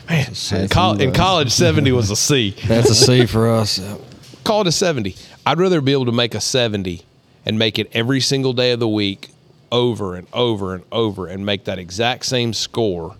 That's 0.07 0.51
in, 0.51 0.67
col- 0.69 0.99
in 1.01 1.11
college, 1.13 1.51
70 1.51 1.91
was 1.91 2.11
a 2.11 2.15
C. 2.15 2.51
That's 2.67 2.89
a 2.91 2.95
C 2.95 3.25
for 3.25 3.49
us. 3.49 3.79
Call 4.43 4.61
it 4.61 4.67
a 4.67 4.71
70. 4.71 5.15
I'd 5.45 5.57
rather 5.59 5.81
be 5.81 5.91
able 5.93 6.05
to 6.05 6.11
make 6.11 6.35
a 6.35 6.41
70 6.41 7.01
and 7.45 7.57
make 7.57 7.79
it 7.79 7.89
every 7.91 8.19
single 8.21 8.53
day 8.53 8.71
of 8.71 8.79
the 8.79 8.87
week 8.87 9.29
over 9.71 10.15
and 10.15 10.27
over 10.33 10.75
and 10.75 10.83
over 10.91 11.27
and 11.27 11.43
make 11.45 11.63
that 11.65 11.79
exact 11.79 12.25
same 12.25 12.53
score 12.53 13.15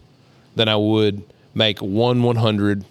than 0.56 0.68
I 0.70 0.76
would 0.76 1.24
make 1.56 1.80
one 1.80 2.22
100, 2.24 2.86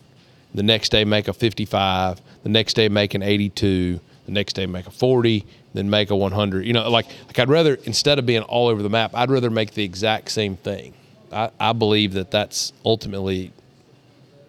the 0.55 0.63
next 0.63 0.91
day 0.91 1.05
make 1.05 1.29
a 1.29 1.33
55, 1.33 2.21
the 2.45 2.51
next 2.51 2.75
day 2.75 2.89
make 2.89 3.15
an 3.15 3.23
82, 3.23 3.99
the 4.27 4.33
next 4.33 4.53
day 4.53 4.67
make 4.67 4.87
a 4.87 4.91
40, 4.91 5.45
then 5.73 5.91
make 5.91 6.11
a 6.11 6.17
100. 6.17 6.65
You 6.65 6.73
know, 6.73 6.89
like 6.89 7.07
like 7.27 7.39
I'd 7.39 7.49
rather 7.49 7.75
instead 7.85 8.21
of 8.21 8.27
being 8.27 8.43
all 8.43 8.69
over 8.69 8.83
the 8.83 8.91
map, 8.91 9.11
I'd 9.15 9.31
rather 9.31 9.51
make 9.51 9.73
the 9.73 9.83
exact 9.83 10.31
same 10.31 10.57
thing. 10.57 10.95
I, 11.33 11.51
I 11.59 11.73
believe 11.73 12.13
that 12.13 12.31
that's 12.31 12.73
ultimately 12.85 13.53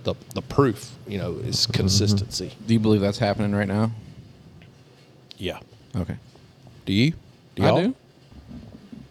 the 0.04 0.14
the 0.36 0.44
proof. 0.44 0.92
You 1.08 1.18
know, 1.18 1.32
is 1.38 1.62
mm-hmm. 1.62 1.74
consistency. 1.74 2.54
Do 2.68 2.74
you 2.74 2.80
believe 2.80 3.02
that's 3.02 3.18
happening 3.18 3.56
right 3.56 3.68
now? 3.68 3.92
Yeah. 5.38 5.60
Okay. 5.96 6.18
Do 6.86 6.94
you? 6.94 7.14
Do 7.56 7.64
I 7.64 7.68
y'all? 7.68 7.82
do. 7.82 7.96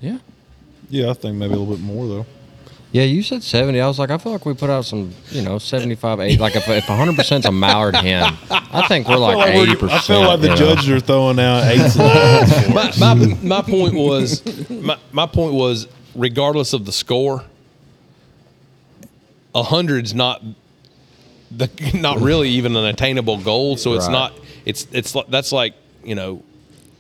Yeah. 0.00 0.18
Yeah, 0.90 1.10
I 1.10 1.14
think 1.14 1.36
maybe 1.36 1.54
a 1.54 1.56
little 1.56 1.74
bit 1.74 1.82
more 1.82 2.06
though. 2.06 2.26
Yeah, 2.94 3.02
you 3.02 3.24
said 3.24 3.42
70. 3.42 3.80
I 3.80 3.88
was 3.88 3.98
like, 3.98 4.10
I 4.10 4.18
feel 4.18 4.30
like 4.30 4.46
we 4.46 4.54
put 4.54 4.70
out 4.70 4.84
some, 4.84 5.12
you 5.30 5.42
know, 5.42 5.58
75, 5.58 6.20
80. 6.20 6.36
Like, 6.38 6.54
if, 6.54 6.68
if 6.68 6.84
100% 6.84 7.38
is 7.40 7.44
a 7.44 7.50
Mallard 7.50 7.96
hen, 7.96 8.22
I 8.48 8.86
think 8.86 9.08
we're 9.08 9.16
like 9.16 9.36
I 9.36 9.52
feel 9.52 9.66
like 9.66 9.78
80%. 9.78 9.82
we're- 9.82 9.92
I 9.92 9.98
feel 10.00 10.20
like 10.22 10.40
the 10.40 10.48
know? 10.50 10.54
judges 10.54 10.88
are 10.90 11.00
throwing 11.00 11.40
out 11.40 11.64
eights 11.64 11.96
and 11.98 12.70
nines. 12.70 13.00
my, 13.00 13.14
my, 13.14 13.34
my 13.42 13.62
point 13.62 13.94
was 13.94 14.70
my, 14.70 14.96
my 15.10 15.26
point 15.26 15.54
was 15.54 15.88
regardless 16.14 16.72
of 16.72 16.84
the 16.84 16.92
score, 16.92 17.42
a 19.56 19.62
hundred's 19.64 20.14
not 20.14 20.40
the 21.50 21.68
not 21.94 22.20
really 22.20 22.48
even 22.50 22.76
an 22.76 22.84
attainable 22.84 23.38
goal. 23.38 23.76
So 23.76 23.94
it's 23.94 24.06
Right. 24.06 24.12
not 24.12 24.32
it's 24.64 24.86
it's 24.92 25.16
that's 25.28 25.50
like 25.50 25.74
you 26.04 26.14
know 26.14 26.42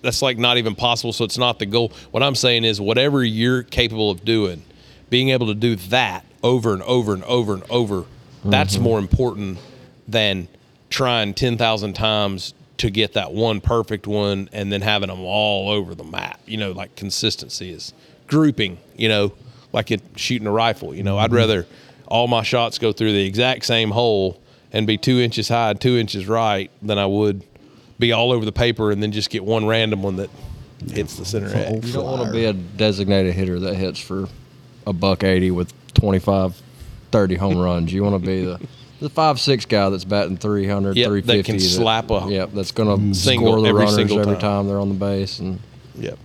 that's 0.02 0.22
like 0.22 0.38
not 0.38 0.56
even 0.58 0.74
possible. 0.74 1.12
So 1.12 1.24
it's 1.24 1.38
not 1.38 1.60
the 1.60 1.66
goal. 1.66 1.92
What 2.10 2.22
I'm 2.24 2.34
saying 2.34 2.64
is 2.64 2.80
whatever 2.80 3.24
you're 3.24 3.62
capable 3.62 4.10
of 4.10 4.24
doing, 4.24 4.62
being 5.10 5.30
able 5.30 5.46
to 5.48 5.54
do 5.54 5.76
that 5.76 6.24
over 6.42 6.72
and 6.72 6.82
over 6.82 7.14
and 7.14 7.24
over 7.24 7.54
and 7.54 7.62
over, 7.70 8.04
that's 8.44 8.78
more 8.78 8.98
important 8.98 9.58
than 10.06 10.48
trying 10.90 11.34
ten 11.34 11.56
thousand 11.56 11.94
times 11.94 12.54
to 12.76 12.90
get 12.90 13.14
that 13.14 13.32
one 13.32 13.60
perfect 13.60 14.06
one 14.06 14.48
and 14.52 14.72
then 14.72 14.80
having 14.82 15.08
them 15.08 15.20
all 15.20 15.70
over 15.70 15.94
the 15.94 16.04
map. 16.04 16.40
You 16.46 16.58
know, 16.58 16.72
like 16.72 16.94
consistency 16.96 17.70
is 17.70 17.92
grouping. 18.26 18.78
You 18.96 19.08
know, 19.08 19.32
like 19.72 19.90
it 19.90 20.02
shooting 20.16 20.46
a 20.46 20.52
rifle. 20.52 20.94
You 20.94 21.02
know, 21.02 21.18
I'd 21.18 21.32
rather 21.32 21.66
all 22.06 22.28
my 22.28 22.42
shots 22.42 22.78
go 22.78 22.92
through 22.92 23.12
the 23.12 23.24
exact 23.26 23.64
same 23.64 23.90
hole 23.90 24.40
and 24.72 24.86
be 24.86 24.98
two 24.98 25.20
inches 25.20 25.48
high 25.48 25.70
and 25.70 25.80
two 25.80 25.96
inches 25.96 26.26
right 26.26 26.70
than 26.82 26.98
I 26.98 27.06
would 27.06 27.42
be 27.98 28.12
all 28.12 28.32
over 28.32 28.44
the 28.44 28.52
paper 28.52 28.90
and 28.90 29.02
then 29.02 29.12
just 29.12 29.30
get 29.30 29.44
one 29.44 29.66
random 29.66 30.02
one 30.02 30.16
that 30.16 30.30
hits 30.90 31.16
the 31.16 31.24
center. 31.24 31.48
You 31.48 31.92
don't 31.92 32.04
want 32.04 32.26
to 32.26 32.32
be 32.32 32.44
a 32.44 32.52
designated 32.52 33.34
hitter 33.34 33.58
that 33.60 33.74
hits 33.76 33.98
for 34.00 34.28
a 34.86 34.92
buck 34.92 35.24
80 35.24 35.50
with 35.52 35.72
25, 35.94 36.60
30 37.10 37.34
home 37.36 37.58
runs. 37.58 37.92
You 37.92 38.02
want 38.02 38.20
to 38.22 38.26
be 38.26 38.44
the, 38.44 38.60
the 39.00 39.08
five 39.08 39.40
six 39.40 39.64
guy 39.66 39.88
that's 39.90 40.04
batting 40.04 40.36
300, 40.36 40.96
Yep, 40.96 41.04
that 41.06 41.10
350. 41.10 41.42
can 41.42 41.60
slap 41.60 42.10
a 42.10 42.26
Yep, 42.28 42.50
that's 42.52 42.72
going 42.72 43.12
to 43.12 43.14
single 43.18 43.52
score 43.52 43.62
the 43.62 43.68
every 43.68 43.80
runners 43.80 43.94
single 43.96 44.20
every 44.20 44.34
time. 44.34 44.40
time 44.40 44.66
they're 44.68 44.80
on 44.80 44.88
the 44.88 44.94
base. 44.94 45.38
And 45.40 45.60
Yep. 45.96 46.18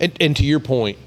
And 0.00 0.12
and 0.20 0.36
to 0.36 0.44
your 0.44 0.60
point, 0.60 0.98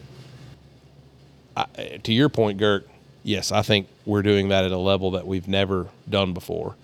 I, 1.56 1.66
to 2.04 2.14
your 2.14 2.30
point, 2.30 2.60
Gurk, 2.60 2.84
yes, 3.24 3.52
I 3.52 3.62
think 3.62 3.88
we're 4.06 4.22
doing 4.22 4.50
that 4.50 4.66
at 4.66 4.72
a 4.72 4.78
level 4.78 5.12
that 5.12 5.26
we've 5.28 5.48
never 5.48 5.88
done 6.10 6.34
before. 6.34 6.76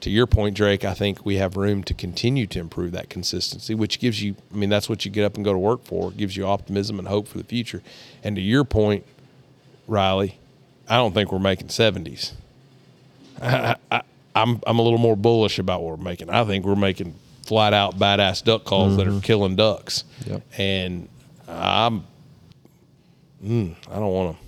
To 0.00 0.10
your 0.10 0.26
point, 0.26 0.56
Drake, 0.56 0.84
I 0.84 0.94
think 0.94 1.24
we 1.24 1.36
have 1.36 1.56
room 1.56 1.84
to 1.84 1.94
continue 1.94 2.48
to 2.48 2.58
improve 2.58 2.90
that 2.92 3.08
consistency, 3.08 3.76
which 3.76 4.00
gives 4.00 4.20
you, 4.20 4.34
I 4.52 4.56
mean, 4.56 4.68
that's 4.68 4.88
what 4.88 5.04
you 5.04 5.12
get 5.12 5.24
up 5.24 5.36
and 5.36 5.44
go 5.44 5.52
to 5.52 5.58
work 5.58 5.84
for. 5.84 6.10
It 6.10 6.16
gives 6.16 6.36
you 6.36 6.44
optimism 6.44 6.98
and 6.98 7.06
hope 7.06 7.28
for 7.28 7.38
the 7.38 7.44
future. 7.44 7.82
And 8.24 8.34
to 8.34 8.42
your 8.42 8.64
point, 8.64 9.04
Riley, 9.92 10.38
I 10.88 10.96
don't 10.96 11.12
think 11.12 11.30
we're 11.30 11.38
making 11.38 11.68
70s. 11.68 12.32
I, 13.40 13.76
I, 13.90 14.02
I'm, 14.34 14.60
I'm 14.66 14.78
a 14.78 14.82
little 14.82 14.98
more 14.98 15.16
bullish 15.16 15.58
about 15.58 15.82
what 15.82 15.98
we're 15.98 16.04
making. 16.04 16.30
I 16.30 16.44
think 16.44 16.64
we're 16.64 16.74
making 16.74 17.14
flat 17.46 17.74
out 17.74 17.98
badass 17.98 18.42
duck 18.42 18.64
calls 18.64 18.96
that 18.96 19.06
are 19.06 19.20
killing 19.20 19.54
ducks. 19.56 20.04
Yep. 20.26 20.42
And 20.58 21.08
I'm, 21.46 22.04
mm, 23.44 23.74
I 23.90 23.94
don't 23.96 24.12
want 24.12 24.36
to, 24.36 24.42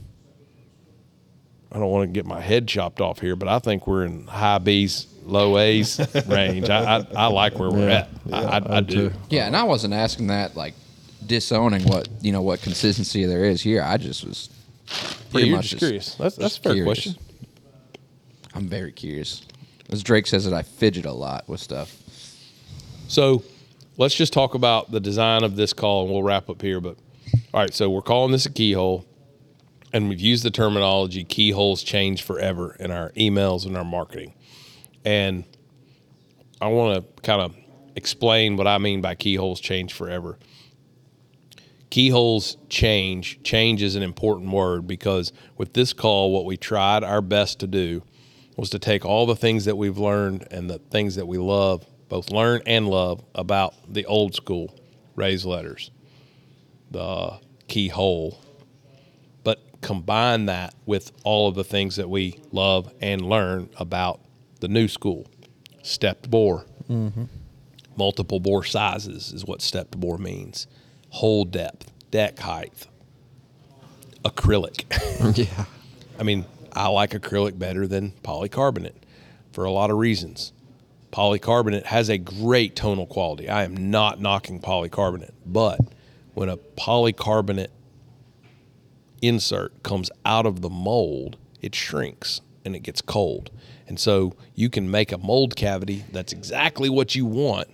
I 1.77 1.81
don't 1.81 1.91
want 1.91 2.09
to 2.09 2.13
get 2.13 2.25
my 2.25 2.41
head 2.41 2.67
chopped 2.69 3.01
off 3.01 3.21
here, 3.21 3.37
but 3.37 3.49
I 3.49 3.59
think 3.59 3.87
we're 3.87 4.05
in 4.05 4.27
high 4.27 4.59
B's, 4.59 5.07
low 5.25 5.59
A's 5.59 5.99
range. 6.29 6.71
I, 6.71 6.99
I, 6.99 7.07
I 7.17 7.27
like 7.27 7.59
where 7.59 7.71
we're 7.71 7.89
Yeah. 7.89 8.07
at. 8.33 8.33
I, 8.33 8.43
I, 8.59 8.77
I 8.77 8.81
do. 8.81 9.11
too. 9.11 9.17
Yeah, 9.29 9.47
and 9.47 9.57
I 9.57 9.65
wasn't 9.65 9.93
asking 9.93 10.29
that 10.29 10.57
like 10.57 10.75
disowning 11.27 11.83
what 11.85 12.07
you 12.21 12.31
know 12.33 12.43
what 12.43 12.63
consistency 12.63 13.25
there 13.27 13.45
is 13.45 13.61
here. 13.61 13.83
I 13.83 13.97
just 13.97 14.25
was 14.25 14.49
pretty 15.35 15.49
you're 15.49 15.57
much 15.57 15.69
just 15.71 15.79
curious. 15.81 16.15
That's- 16.15 16.37
that's 16.37 16.57
a 16.57 16.61
fair 16.61 16.75
curious. 16.75 17.03
question. 17.05 17.23
I'm 18.55 18.69
very 18.69 18.93
curious. 18.93 19.43
As 19.91 20.03
Drake 20.03 20.27
says, 20.27 20.45
that 20.45 20.55
I 20.55 20.63
fidget 20.63 21.05
a 21.05 21.13
lot 21.13 21.49
with 21.49 21.61
stuff. 21.61 21.95
So 23.09 23.43
let's 23.97 24.15
just 24.15 24.33
talk 24.33 24.55
about 24.55 24.91
the 24.91 25.01
design 25.01 25.43
of 25.45 25.57
this 25.57 25.73
call 25.73 26.03
and 26.05 26.11
we'll 26.13 26.23
wrap 26.23 26.49
up 26.49 26.63
here. 26.63 26.81
But 26.81 26.97
all 27.53 27.61
right, 27.61 27.75
so 27.75 27.91
we're 27.91 28.01
calling 28.03 28.33
this 28.33 28.47
a 28.47 28.51
keyhole. 28.51 29.05
And 29.93 30.09
we've 30.09 30.21
used 30.21 30.43
the 30.45 30.51
terminology 30.51 31.23
keyholes 31.23 31.83
change 31.85 32.23
forever 32.23 32.75
in 32.81 32.91
our 32.91 33.11
emails 33.11 33.65
and 33.65 33.77
our 33.77 33.85
marketing. 33.85 34.35
And 35.05 35.45
I 36.61 36.67
want 36.67 36.97
to 37.17 37.23
kind 37.23 37.41
of 37.41 37.55
explain 37.95 38.57
what 38.57 38.67
I 38.67 38.79
mean 38.79 39.01
by 39.03 39.15
keyholes 39.15 39.61
change 39.61 39.93
forever. 39.93 40.37
Keyholes 41.95 42.57
change. 42.69 43.41
Change 43.45 43.81
is 43.81 43.95
an 43.95 44.03
important 44.03 44.51
word 44.51 44.85
because 44.85 45.33
with 45.57 45.75
this 45.75 45.93
call, 45.93 46.33
what 46.33 46.45
we 46.45 46.57
tried 46.57 47.05
our 47.05 47.21
best 47.21 47.61
to 47.61 47.69
do 47.69 48.03
was 48.57 48.69
to 48.71 48.81
take 48.81 49.05
all 49.05 49.27
the 49.27 49.37
things 49.37 49.67
that 49.67 49.77
we've 49.77 49.97
learned 49.97 50.45
and 50.51 50.69
the 50.69 50.81
things 50.81 51.15
that 51.15 51.29
we 51.29 51.39
love, 51.39 51.87
both 52.09 52.33
learn 52.33 52.63
and 52.67 52.89
love, 52.89 53.25
about 53.33 53.75
the 53.89 54.05
old 54.07 54.35
school 54.35 54.77
raised 55.15 55.45
letters, 55.45 55.93
the 56.91 57.39
keyhole, 57.69 58.41
but 59.45 59.61
combine 59.81 60.47
that 60.47 60.75
with 60.87 61.13
all 61.23 61.47
of 61.47 61.55
the 61.55 61.63
things 61.63 61.95
that 61.95 62.11
we 62.11 62.41
love 62.51 62.93
and 63.01 63.23
learn 63.23 63.71
about 63.77 64.21
the 64.59 64.67
new 64.67 64.89
school, 64.89 65.29
stepped 65.85 66.29
bore, 66.29 66.67
mm-hmm. 66.91 67.27
multiple 67.97 68.41
bore 68.41 68.65
sizes 68.65 69.33
is 69.33 69.45
what 69.45 69.63
stepped 69.63 69.97
bore 70.01 70.19
means, 70.19 70.67
hole 71.15 71.45
depth, 71.45 71.93
deck 72.11 72.41
height, 72.41 72.89
acrylic. 74.25 74.85
yeah. 75.39 75.67
I 76.19 76.25
mean, 76.25 76.45
I 76.73 76.89
like 76.89 77.11
acrylic 77.11 77.57
better 77.57 77.87
than 77.87 78.13
polycarbonate 78.25 78.97
for 79.53 79.65
a 79.65 79.71
lot 79.71 79.91
of 79.91 79.97
reasons. 79.97 80.53
Polycarbonate 81.13 81.85
has 81.85 82.09
a 82.09 82.19
great 82.19 82.75
tonal 82.75 83.07
quality. 83.07 83.49
I 83.49 83.63
am 83.63 83.93
not 83.93 84.21
knocking 84.21 84.61
polycarbonate, 84.61 85.35
but 85.47 85.79
when 86.35 86.49
a 86.49 86.57
polycarbonate 86.57 87.69
insert 89.23 89.85
comes 89.85 90.11
out 90.27 90.47
of 90.47 90.63
the 90.63 90.71
mold, 90.71 91.37
it 91.63 91.77
shrinks 91.77 92.41
and 92.65 92.75
it 92.75 92.81
gets 92.81 93.01
cold. 93.01 93.53
And 93.87 94.01
so 94.01 94.35
you 94.57 94.69
can 94.69 94.91
make 94.91 95.13
a 95.13 95.19
mold 95.19 95.55
cavity 95.55 96.05
that's 96.11 96.33
exactly 96.33 96.89
what 96.89 97.15
you 97.15 97.25
want, 97.25 97.69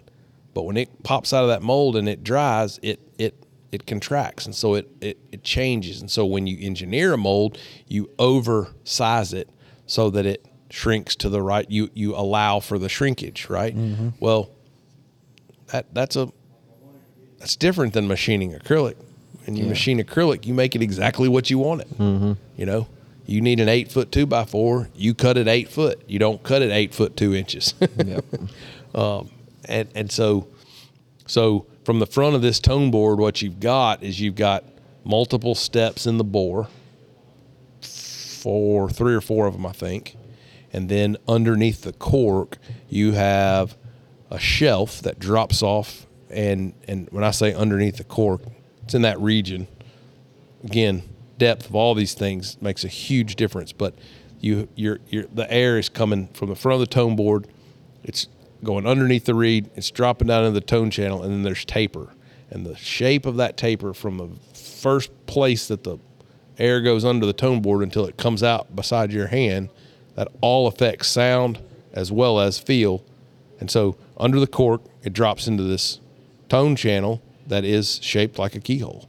but 0.54 0.62
when 0.62 0.76
it 0.76 1.02
pops 1.02 1.32
out 1.32 1.42
of 1.42 1.48
that 1.48 1.62
mold 1.62 1.96
and 1.96 2.08
it 2.08 2.24
dries, 2.24 2.78
it 2.82 3.00
it 3.18 3.34
it 3.72 3.86
contracts 3.86 4.46
and 4.46 4.54
so 4.54 4.74
it, 4.74 4.88
it 5.00 5.18
it 5.30 5.44
changes. 5.44 6.00
And 6.00 6.10
so 6.10 6.26
when 6.26 6.46
you 6.46 6.58
engineer 6.60 7.12
a 7.12 7.18
mold, 7.18 7.58
you 7.86 8.10
oversize 8.18 9.32
it 9.32 9.48
so 9.86 10.10
that 10.10 10.26
it 10.26 10.46
shrinks 10.70 11.16
to 11.16 11.28
the 11.28 11.42
right 11.42 11.68
you 11.70 11.90
you 11.94 12.14
allow 12.14 12.60
for 12.60 12.78
the 12.78 12.88
shrinkage, 12.88 13.48
right? 13.48 13.74
Well, 14.20 14.50
that 15.68 15.92
that's 15.94 16.16
a 16.16 16.32
that's 17.38 17.56
different 17.56 17.94
than 17.94 18.08
machining 18.08 18.52
acrylic. 18.52 18.96
And 19.46 19.58
you 19.58 19.64
machine 19.64 19.98
acrylic, 19.98 20.46
you 20.46 20.54
make 20.54 20.76
it 20.76 20.82
exactly 20.82 21.28
what 21.28 21.50
you 21.50 21.58
want 21.58 21.80
it. 21.80 21.98
Mm-hmm. 21.98 22.32
You 22.56 22.66
know, 22.66 22.88
you 23.26 23.40
need 23.40 23.58
an 23.58 23.68
eight 23.68 23.90
foot 23.90 24.12
two 24.12 24.26
by 24.26 24.44
four. 24.44 24.90
You 24.94 25.14
cut 25.14 25.38
it 25.38 25.48
eight 25.48 25.68
foot. 25.68 26.02
You 26.06 26.18
don't 26.18 26.42
cut 26.42 26.62
it 26.62 26.70
eight 26.70 26.94
foot 26.94 27.16
two 27.16 27.34
inches. 27.34 27.74
Yep. 27.80 28.24
um, 28.94 29.30
and 29.70 29.88
and 29.94 30.12
so 30.12 30.48
so 31.26 31.66
from 31.84 31.98
the 31.98 32.06
front 32.06 32.34
of 32.34 32.42
this 32.42 32.60
tone 32.60 32.90
board, 32.90 33.18
what 33.18 33.40
you've 33.40 33.60
got 33.60 34.02
is 34.02 34.20
you've 34.20 34.34
got 34.34 34.64
multiple 35.04 35.54
steps 35.54 36.06
in 36.06 36.18
the 36.18 36.24
bore, 36.24 36.68
four, 37.80 38.90
three 38.90 39.14
or 39.14 39.20
four 39.20 39.46
of 39.46 39.54
them, 39.54 39.64
I 39.64 39.72
think, 39.72 40.16
and 40.72 40.88
then 40.88 41.16
underneath 41.26 41.82
the 41.82 41.92
cork, 41.92 42.58
you 42.88 43.12
have 43.12 43.76
a 44.30 44.38
shelf 44.38 45.00
that 45.02 45.18
drops 45.18 45.62
off, 45.62 46.06
and 46.28 46.74
and 46.86 47.08
when 47.10 47.24
I 47.24 47.30
say 47.30 47.54
underneath 47.54 47.96
the 47.96 48.04
cork, 48.04 48.42
it's 48.84 48.94
in 48.94 49.02
that 49.02 49.20
region. 49.20 49.66
Again, 50.64 51.02
depth 51.38 51.68
of 51.68 51.74
all 51.74 51.94
these 51.94 52.14
things 52.14 52.60
makes 52.60 52.84
a 52.84 52.88
huge 52.88 53.36
difference, 53.36 53.72
but 53.72 53.94
you 54.40 54.68
you're, 54.74 54.98
you're 55.08 55.26
the 55.32 55.50
air 55.52 55.78
is 55.78 55.88
coming 55.88 56.28
from 56.28 56.48
the 56.48 56.56
front 56.56 56.74
of 56.74 56.80
the 56.80 56.94
tone 56.94 57.16
board. 57.16 57.46
It's 58.02 58.28
going 58.62 58.86
underneath 58.86 59.24
the 59.24 59.34
reed. 59.34 59.70
It's 59.74 59.90
dropping 59.90 60.28
down 60.28 60.44
into 60.44 60.58
the 60.58 60.66
tone 60.66 60.90
channel, 60.90 61.22
and 61.22 61.32
then 61.32 61.42
there's 61.42 61.64
taper. 61.64 62.08
And 62.50 62.66
the 62.66 62.76
shape 62.76 63.26
of 63.26 63.36
that 63.36 63.56
taper 63.56 63.94
from 63.94 64.18
the 64.18 64.28
first 64.56 65.10
place 65.26 65.68
that 65.68 65.84
the 65.84 65.98
air 66.58 66.80
goes 66.80 67.04
under 67.04 67.26
the 67.26 67.32
tone 67.32 67.60
board 67.60 67.82
until 67.82 68.06
it 68.06 68.16
comes 68.16 68.42
out 68.42 68.74
beside 68.74 69.12
your 69.12 69.28
hand, 69.28 69.70
that 70.14 70.28
all 70.40 70.66
affects 70.66 71.08
sound 71.08 71.60
as 71.92 72.12
well 72.12 72.40
as 72.40 72.58
feel. 72.58 73.04
And 73.58 73.70
so 73.70 73.96
under 74.16 74.40
the 74.40 74.46
cork, 74.46 74.82
it 75.02 75.12
drops 75.12 75.46
into 75.46 75.62
this 75.62 76.00
tone 76.48 76.76
channel 76.76 77.22
that 77.46 77.64
is 77.64 78.00
shaped 78.02 78.38
like 78.38 78.54
a 78.54 78.60
keyhole. 78.60 79.08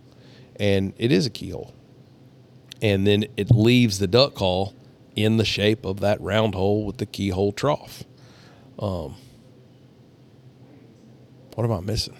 And 0.57 0.93
it 0.97 1.11
is 1.11 1.25
a 1.25 1.29
keyhole. 1.29 1.73
And 2.81 3.05
then 3.05 3.25
it 3.37 3.51
leaves 3.51 3.99
the 3.99 4.07
duck 4.07 4.35
call 4.35 4.73
in 5.15 5.37
the 5.37 5.45
shape 5.45 5.85
of 5.85 5.99
that 5.99 6.19
round 6.21 6.55
hole 6.55 6.85
with 6.85 6.97
the 6.97 7.05
keyhole 7.05 7.51
trough. 7.51 8.03
Um, 8.79 9.15
what 11.55 11.63
am 11.63 11.71
I 11.71 11.79
missing? 11.81 12.15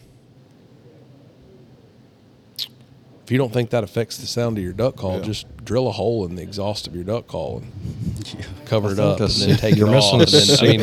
If 3.23 3.31
you 3.31 3.37
don't 3.37 3.53
think 3.53 3.69
that 3.69 3.83
affects 3.83 4.17
the 4.17 4.27
sound 4.27 4.57
of 4.57 4.63
your 4.63 4.73
duck 4.73 4.97
call, 4.97 5.17
Yeah. 5.17 5.23
just 5.23 5.45
drill 5.63 5.87
a 5.87 5.91
hole 5.91 6.25
in 6.25 6.35
the 6.35 6.41
exhaust 6.41 6.85
of 6.87 6.95
your 6.95 7.03
duck 7.05 7.27
call 7.27 7.63
and 7.63 8.45
cover 8.65 8.91
it 8.91 8.99
up, 8.99 9.19
and 9.21 9.29
then 9.29 9.57
take 9.57 9.73
it 9.73 9.77
you're 9.77 9.87
off. 9.87 10.19
missing 10.19 10.19
And 10.21 10.27
the 10.27 10.55
then, 10.57 10.67
I 10.67 10.71
mean, 10.71 10.81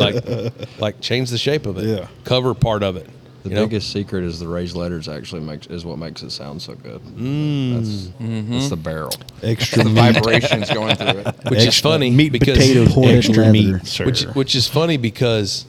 like, 0.54 0.80
like 0.80 1.00
change 1.00 1.30
the 1.30 1.36
shape 1.38 1.66
of 1.66 1.76
it. 1.78 1.84
Yeah. 1.84 2.06
cover 2.24 2.54
part 2.54 2.82
of 2.82 2.96
it. 2.96 3.06
The 3.42 3.50
you 3.50 3.54
know? 3.54 3.66
biggest 3.66 3.90
secret 3.92 4.24
is 4.24 4.40
the 4.40 4.48
raised 4.48 4.74
letters 4.76 5.08
actually 5.08 5.42
makes 5.42 5.66
is 5.68 5.84
what 5.84 5.98
makes 5.98 6.22
it 6.22 6.30
sound 6.30 6.60
so 6.62 6.74
good. 6.74 7.00
Mm. 7.02 7.74
That's, 7.76 8.50
that's 8.50 8.68
the 8.70 8.76
barrel. 8.76 9.12
Extra 9.42 9.84
The 9.84 9.90
vibrations 9.90 10.70
going 10.70 10.96
through 10.96 11.20
it. 11.20 11.36
which 11.50 11.64
is 11.66 11.78
funny 11.78 12.10
meat 12.10 12.32
because 12.32 12.58
potatoes, 12.58 12.92
Ported 12.94 13.14
extra 13.16 13.34
leather. 13.44 13.52
meat, 13.52 13.86
sir. 13.86 14.06
which 14.06 14.22
which 14.24 14.54
is 14.56 14.66
funny 14.66 14.96
because 14.96 15.66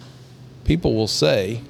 people 0.63 0.95
will 0.95 1.07
say, 1.07 1.61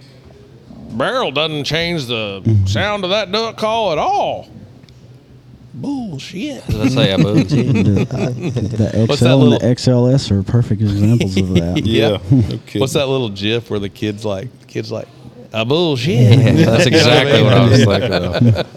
barrel 0.99 1.31
doesn't 1.31 1.63
change 1.63 2.05
the 2.05 2.43
sound 2.67 3.03
of 3.03 3.09
that 3.09 3.31
duck 3.31 3.57
call 3.57 3.91
at 3.91 3.97
all. 3.97 4.47
Bullshit. 5.73 6.65
Did 6.67 6.81
I 6.81 6.87
say 6.89 7.13
I 7.13 7.17
moved? 7.17 7.49
The 7.51 9.05
What's 9.07 9.19
XL 9.21 9.25
that 9.25 9.31
and 9.33 9.41
little- 9.43 9.59
the 9.59 9.65
XLS 9.75 10.31
are 10.31 10.43
perfect 10.43 10.81
examples 10.81 11.37
of 11.37 11.49
that. 11.55 11.81
Yeah. 11.85 12.09
No 12.09 12.19
kidding. 12.65 12.81
What's 12.81 12.93
that 12.93 13.07
little 13.07 13.29
GIF 13.29 13.69
where 13.69 13.79
the 13.79 13.89
kids 13.89 14.25
like 14.25 14.49
kids 14.67 14.91
like 14.91 15.07
a 15.53 15.63
bullshit? 15.65 16.37
That's 16.65 16.85
exactly 16.85 17.41
what 17.43 17.53
I 17.53 17.67
was 17.67 17.85
thinking 17.85 18.67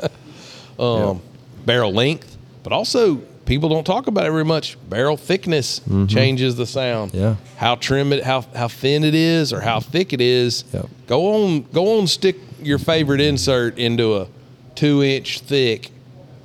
of. 0.78 1.10
um, 1.10 1.22
barrel 1.66 1.92
length, 1.92 2.36
but 2.62 2.72
also 2.72 3.16
people 3.46 3.68
don't 3.68 3.84
talk 3.84 4.06
about 4.06 4.26
it 4.26 4.30
very 4.30 4.44
much. 4.44 4.76
Barrel 4.88 5.16
thickness 5.16 5.80
changes 6.08 6.56
the 6.56 6.66
sound. 6.66 7.12
Mm-hmm. 7.12 7.20
Yeah. 7.20 7.36
How 7.56 7.74
trim 7.76 8.12
it, 8.12 8.22
how 8.24 8.42
how 8.54 8.68
thin 8.68 9.04
it 9.04 9.14
is, 9.14 9.52
or 9.52 9.60
how 9.60 9.80
thick 9.80 10.12
it 10.12 10.20
is. 10.20 10.64
Yep. 10.72 10.86
Go 11.06 11.34
on, 11.44 11.62
go 11.72 11.98
on, 11.98 12.06
stick 12.06 12.36
your 12.62 12.78
favorite 12.78 13.20
insert 13.20 13.78
into 13.78 14.16
a 14.16 14.28
two 14.74 15.02
inch 15.02 15.40
thick, 15.40 15.90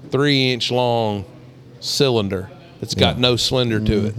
three 0.09 0.51
inch 0.51 0.71
long 0.71 1.25
cylinder 1.79 2.49
that's 2.79 2.95
got 2.95 3.17
no 3.17 3.35
slender 3.35 3.79
to 3.79 4.05
it. 4.07 4.15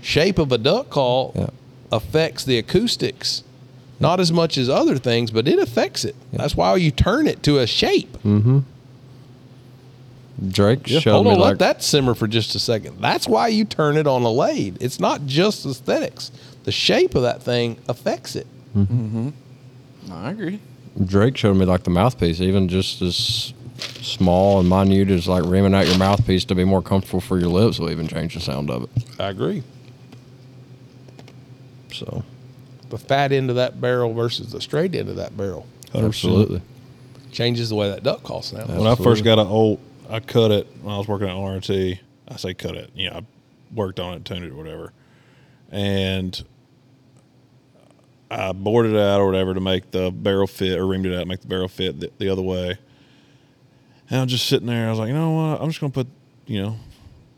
Shape 0.00 0.38
of 0.38 0.50
a 0.52 0.58
duck 0.58 0.90
call 0.90 1.32
Yeah. 1.36 1.50
affects 1.92 2.44
the 2.44 2.58
acoustics. 2.58 3.44
Not 4.00 4.18
as 4.18 4.32
much 4.32 4.58
as 4.58 4.68
other 4.68 4.98
things, 4.98 5.30
but 5.30 5.46
it 5.46 5.60
affects 5.60 6.04
it. 6.04 6.16
That's 6.32 6.56
why 6.56 6.74
you 6.76 6.90
turn 6.90 7.28
it 7.28 7.42
to 7.44 7.58
a 7.58 7.66
shape. 7.68 8.16
Drake 10.48 10.88
Yeah, 10.88 11.00
showed 11.00 11.12
hold 11.12 11.26
me 11.26 11.32
on, 11.32 11.38
like 11.38 11.48
let 11.50 11.58
that 11.60 11.82
simmer 11.82 12.14
for 12.14 12.26
just 12.26 12.54
a 12.54 12.58
second. 12.58 13.00
That's 13.00 13.28
why 13.28 13.48
you 13.48 13.64
turn 13.64 13.96
it 13.96 14.06
on 14.06 14.22
a 14.22 14.30
lathe. 14.30 14.78
It's 14.80 14.98
not 14.98 15.26
just 15.26 15.64
aesthetics. 15.66 16.30
The 16.64 16.72
shape 16.72 17.14
of 17.14 17.22
that 17.22 17.42
thing 17.42 17.76
affects 17.88 18.34
it. 18.36 18.46
Mm-hmm. 18.76 19.28
Mm-hmm. 19.28 20.12
I 20.12 20.30
agree. 20.30 20.60
Drake 21.04 21.36
showed 21.36 21.56
me 21.56 21.64
like 21.64 21.84
the 21.84 21.90
mouthpiece, 21.90 22.40
even 22.40 22.68
just 22.68 23.02
as 23.02 23.52
small 24.00 24.60
and 24.60 24.68
minute 24.68 25.10
as 25.10 25.26
like 25.28 25.44
rimming 25.44 25.74
out 25.74 25.86
your 25.86 25.98
mouthpiece 25.98 26.44
to 26.46 26.54
be 26.54 26.64
more 26.64 26.82
comfortable 26.82 27.20
for 27.20 27.38
your 27.38 27.48
lips 27.48 27.78
will 27.78 27.90
even 27.90 28.06
change 28.08 28.34
the 28.34 28.40
sound 28.40 28.70
of 28.70 28.84
it. 28.84 28.90
I 29.18 29.28
agree. 29.28 29.62
So 31.92 32.24
The 32.90 32.98
fat 32.98 33.32
end 33.32 33.50
of 33.50 33.56
that 33.56 33.80
barrel 33.80 34.12
versus 34.14 34.52
the 34.52 34.60
straight 34.60 34.94
end 34.94 35.08
of 35.08 35.16
that 35.16 35.36
barrel 35.36 35.66
100%. 35.92 36.06
absolutely. 36.06 36.62
changes 37.32 37.68
the 37.70 37.74
way 37.74 37.88
that 37.90 38.02
duck 38.02 38.22
calls 38.22 38.52
now. 38.52 38.64
When 38.66 38.86
I 38.86 38.94
first 38.94 39.24
got 39.24 39.38
an 39.38 39.46
Olt, 39.46 39.80
I 40.12 40.20
cut 40.20 40.50
it 40.50 40.66
when 40.82 40.94
I 40.94 40.98
was 40.98 41.08
working 41.08 41.26
at 41.26 41.34
RT. 41.34 41.98
I 42.28 42.36
say 42.36 42.52
cut 42.52 42.76
it. 42.76 42.90
You 42.94 43.08
know, 43.08 43.16
I 43.16 43.22
worked 43.74 43.98
on 43.98 44.12
it, 44.14 44.24
tuned 44.26 44.44
it, 44.44 44.54
whatever, 44.54 44.92
and 45.70 46.44
I 48.30 48.52
bored 48.52 48.84
it 48.86 48.96
out 48.96 49.20
or 49.20 49.26
whatever 49.26 49.54
to 49.54 49.60
make 49.60 49.90
the 49.90 50.10
barrel 50.10 50.46
fit, 50.46 50.78
or 50.78 50.82
reamed 50.82 51.06
it 51.06 51.18
out, 51.18 51.26
make 51.26 51.40
the 51.40 51.48
barrel 51.48 51.68
fit 51.68 51.98
the, 51.98 52.12
the 52.18 52.28
other 52.28 52.42
way. 52.42 52.76
And 54.10 54.20
I 54.20 54.22
was 54.22 54.32
just 54.32 54.46
sitting 54.46 54.66
there. 54.66 54.86
I 54.86 54.90
was 54.90 54.98
like, 54.98 55.08
you 55.08 55.14
know 55.14 55.30
what? 55.30 55.62
I'm 55.62 55.68
just 55.68 55.80
gonna 55.80 55.92
put, 55.92 56.08
you 56.46 56.62
know, 56.62 56.76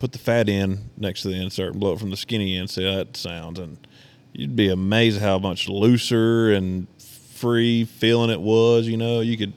put 0.00 0.10
the 0.10 0.18
fat 0.18 0.48
end 0.48 0.90
next 0.96 1.22
to 1.22 1.28
the 1.28 1.40
insert 1.40 1.70
and 1.70 1.80
blow 1.80 1.92
it 1.92 2.00
from 2.00 2.10
the 2.10 2.16
skinny 2.16 2.56
end. 2.56 2.70
See 2.70 2.84
how 2.84 2.96
that 2.96 3.16
sounds, 3.16 3.60
and 3.60 3.86
you'd 4.32 4.56
be 4.56 4.68
amazed 4.68 5.20
how 5.20 5.38
much 5.38 5.68
looser 5.68 6.52
and 6.52 6.88
free 6.98 7.84
feeling 7.84 8.30
it 8.30 8.40
was. 8.40 8.88
You 8.88 8.96
know, 8.96 9.20
you 9.20 9.36
could. 9.36 9.52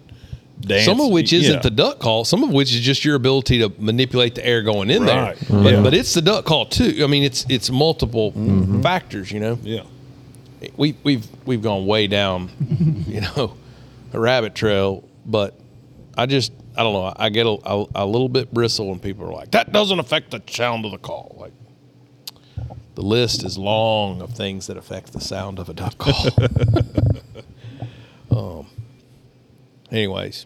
Dance. 0.60 0.86
Some 0.86 1.00
of 1.00 1.12
which 1.12 1.34
isn't 1.34 1.54
Yeah. 1.56 1.60
the 1.62 1.70
duck 1.70 2.00
call. 2.00 2.26
Some 2.26 2.44
of 2.44 2.50
which 2.52 2.74
is 2.74 2.82
just 2.82 3.06
your 3.06 3.16
ability 3.16 3.60
to 3.60 3.72
manipulate 3.78 4.34
the 4.36 4.46
air 4.46 4.64
going 4.64 4.90
in 4.90 5.04
Right. 5.04 5.38
there. 5.38 5.62
But, 5.64 5.74
Yeah. 5.74 5.82
but 5.82 5.94
it's 5.94 6.14
the 6.14 6.22
duck 6.22 6.46
call 6.46 6.66
too. 6.66 7.02
I 7.04 7.08
mean, 7.08 7.24
it's 7.24 7.46
it's 7.48 7.70
multiple 7.70 8.32
Mm-hmm. 8.32 8.82
factors. 8.82 9.32
You 9.32 9.40
know. 9.40 9.60
Yeah. 9.64 9.82
we 10.76 10.96
we've 11.04 11.28
we've 11.46 11.62
gone 11.62 11.86
way 11.86 12.08
down, 12.08 12.50
you 13.08 13.22
know, 13.22 13.54
a 14.14 14.20
rabbit 14.20 14.56
trail. 14.56 15.04
But 15.26 15.54
I 16.18 16.26
just 16.26 16.52
I 16.76 16.82
don't 16.84 16.94
know. 16.94 17.14
I 17.16 17.30
get 17.30 17.46
a, 17.46 17.58
a, 17.64 17.86
a 17.96 18.06
little 18.06 18.30
bit 18.30 18.52
bristle 18.54 18.88
when 18.88 18.98
people 19.00 19.26
are 19.28 19.34
like, 19.34 19.52
"That 19.52 19.72
doesn't 19.72 20.00
affect 20.00 20.32
the 20.32 20.42
sound 20.50 20.86
of 20.86 20.92
the 20.92 20.98
call." 20.98 21.36
Like 21.40 21.54
the 22.96 23.04
list 23.04 23.44
is 23.44 23.58
long 23.60 24.22
of 24.24 24.32
things 24.32 24.66
that 24.68 24.78
affect 24.78 25.14
the 25.14 25.22
sound 25.22 25.60
of 25.60 25.70
a 25.70 25.74
duck 25.76 25.98
call. 26.00 26.26
um. 28.32 28.68
Anyways, 29.92 30.46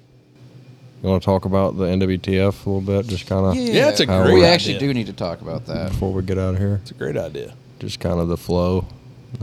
You 1.02 1.10
want 1.10 1.22
to 1.22 1.26
talk 1.26 1.46
about 1.46 1.78
the 1.78 1.86
NWTF 1.86 2.66
a 2.66 2.70
little 2.70 2.82
bit, 2.82 3.08
just 3.08 3.26
kind 3.28 3.46
of 3.46 3.56
Yeah, 3.56 3.90
it's 3.90 4.00
a 4.00 4.06
How 4.06 4.24
great 4.24 4.34
We 4.36 4.40
idea. 4.42 4.54
actually 4.54 4.78
do 4.80 4.94
need 4.94 5.08
to 5.08 5.14
talk 5.14 5.42
about 5.42 5.66
that. 5.66 5.90
before 5.92 6.14
we 6.14 6.22
get 6.22 6.38
out 6.38 6.54
of 6.54 6.60
here, 6.60 6.80
It's 6.84 6.92
a 6.92 6.96
great 6.96 7.18
idea. 7.18 7.54
just 7.80 8.00
kind 8.00 8.20
of 8.20 8.28
the 8.28 8.38
flow, 8.38 8.86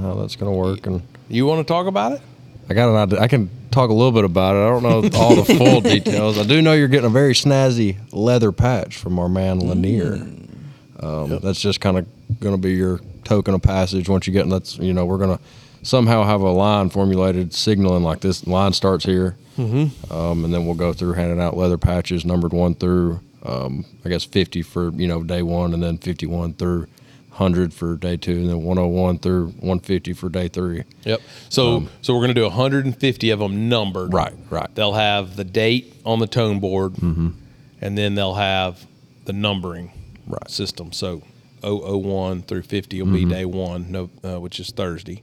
how 0.01 0.15
that's 0.15 0.37
going 0.37 0.53
to 0.53 0.57
work, 0.59 0.87
and 0.87 1.03
You 1.29 1.47
want 1.47 1.67
to 1.67 1.71
talk 1.73 1.87
about 1.87 2.13
it? 2.13 2.21
I 2.71 2.75
got 2.75 2.91
an 2.91 2.97
idea. 2.97 3.21
I 3.21 3.29
can 3.29 3.51
talk 3.71 3.89
a 3.91 3.95
little 3.95 4.13
bit 4.13 4.25
about 4.25 4.55
it. 4.55 4.59
I 4.61 4.69
don't 4.69 4.83
know 5.13 5.19
all 5.19 5.35
the 5.37 5.45
full 5.57 5.81
details. 5.95 6.39
I 6.39 6.45
do 6.45 6.61
know 6.63 6.75
you're 6.75 6.87
getting 6.89 7.07
a 7.07 7.11
very 7.13 7.33
snazzy 7.33 7.97
leather 8.13 8.53
patch 8.53 8.97
from 8.99 9.19
our 9.19 9.29
man 9.29 9.59
Lanier. 9.59 10.15
Um, 11.01 11.39
That's 11.43 11.61
just 11.61 11.81
kind 11.81 11.97
of 11.99 12.07
going 12.41 12.55
to 12.55 12.61
be 12.61 12.75
your 12.75 13.01
token 13.25 13.55
of 13.55 13.63
passage 13.63 14.09
once 14.09 14.27
you 14.27 14.33
get. 14.35 14.43
in 14.43 14.49
That's 14.51 14.77
you 14.79 14.93
know 14.93 15.07
we're 15.07 15.17
going 15.19 15.39
to 15.39 15.43
somehow 15.89 16.23
have 16.23 16.43
a 16.43 16.51
line 16.51 16.91
formulated 16.91 17.55
signaling 17.55 18.03
like 18.03 18.21
this 18.21 18.47
line 18.47 18.73
starts 18.75 19.05
here, 19.07 19.37
mm-hmm. 19.57 20.13
um, 20.13 20.45
and 20.45 20.53
then 20.53 20.67
we'll 20.67 20.75
go 20.75 20.93
through 20.93 21.15
handing 21.15 21.41
out 21.41 21.57
leather 21.57 21.79
patches 21.79 22.25
numbered 22.27 22.53
one 22.53 22.75
through 22.75 23.21
um, 23.45 23.85
I 24.05 24.11
guess 24.11 24.25
50 24.25 24.63
for 24.63 24.91
you 24.91 25.09
know 25.09 25.23
day 25.23 25.43
one, 25.43 25.73
and 25.73 25.83
then 25.83 25.97
51 25.97 26.55
through 26.55 26.81
100 27.31 27.73
for 27.73 27.97
day 27.97 28.17
two, 28.17 28.33
and 28.33 28.49
then 28.49 28.63
101 28.65 29.19
through 29.21 29.47
150 29.47 30.13
for 30.13 30.29
day 30.29 30.49
three. 30.49 30.85
Yep. 31.05 31.21
So 31.49 31.89
so 32.03 32.13
we're 32.15 32.21
going 32.21 32.35
to 32.35 32.41
do 32.41 32.43
150 32.43 33.31
of 33.31 33.39
them 33.39 33.69
numbered. 33.69 34.13
Right, 34.13 34.35
right. 34.51 34.73
They'll 34.75 34.93
have 34.93 35.37
the 35.37 35.45
date 35.45 35.95
on 36.05 36.19
the 36.19 36.27
tone 36.27 36.61
board, 36.61 36.99
and 37.01 37.97
then 37.97 38.15
they'll 38.15 38.35
have 38.35 38.87
the 39.25 39.33
numbering 39.33 39.93
Right. 40.27 40.51
system. 40.51 40.93
So 40.93 41.23
001 41.63 42.43
through 42.43 42.63
50 42.63 43.01
will 43.01 43.13
be 43.13 43.25
day 43.25 43.47
one, 43.47 43.91
no, 43.91 44.11
uh, 44.23 44.39
which 44.39 44.61
is 44.61 44.71
Thursday, 44.71 45.23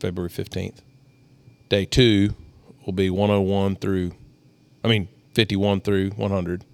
February 0.00 0.30
15th. 0.30 0.78
Day 1.68 1.84
two 1.84 2.34
will 2.84 2.92
be 2.92 3.10
101 3.10 3.76
through, 3.76 4.12
I 4.82 4.88
mean 4.88 5.08
51 5.34 5.82
through 5.82 6.10
100, 6.10 6.64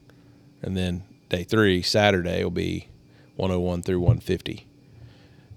and 0.63 0.77
then 0.77 1.03
day 1.29 1.45
three, 1.45 1.83
Saturday, 1.83 2.43
will 2.43 2.51
be 2.51 2.89
101 3.37 3.83
through 3.83 4.01
150. 4.01 4.67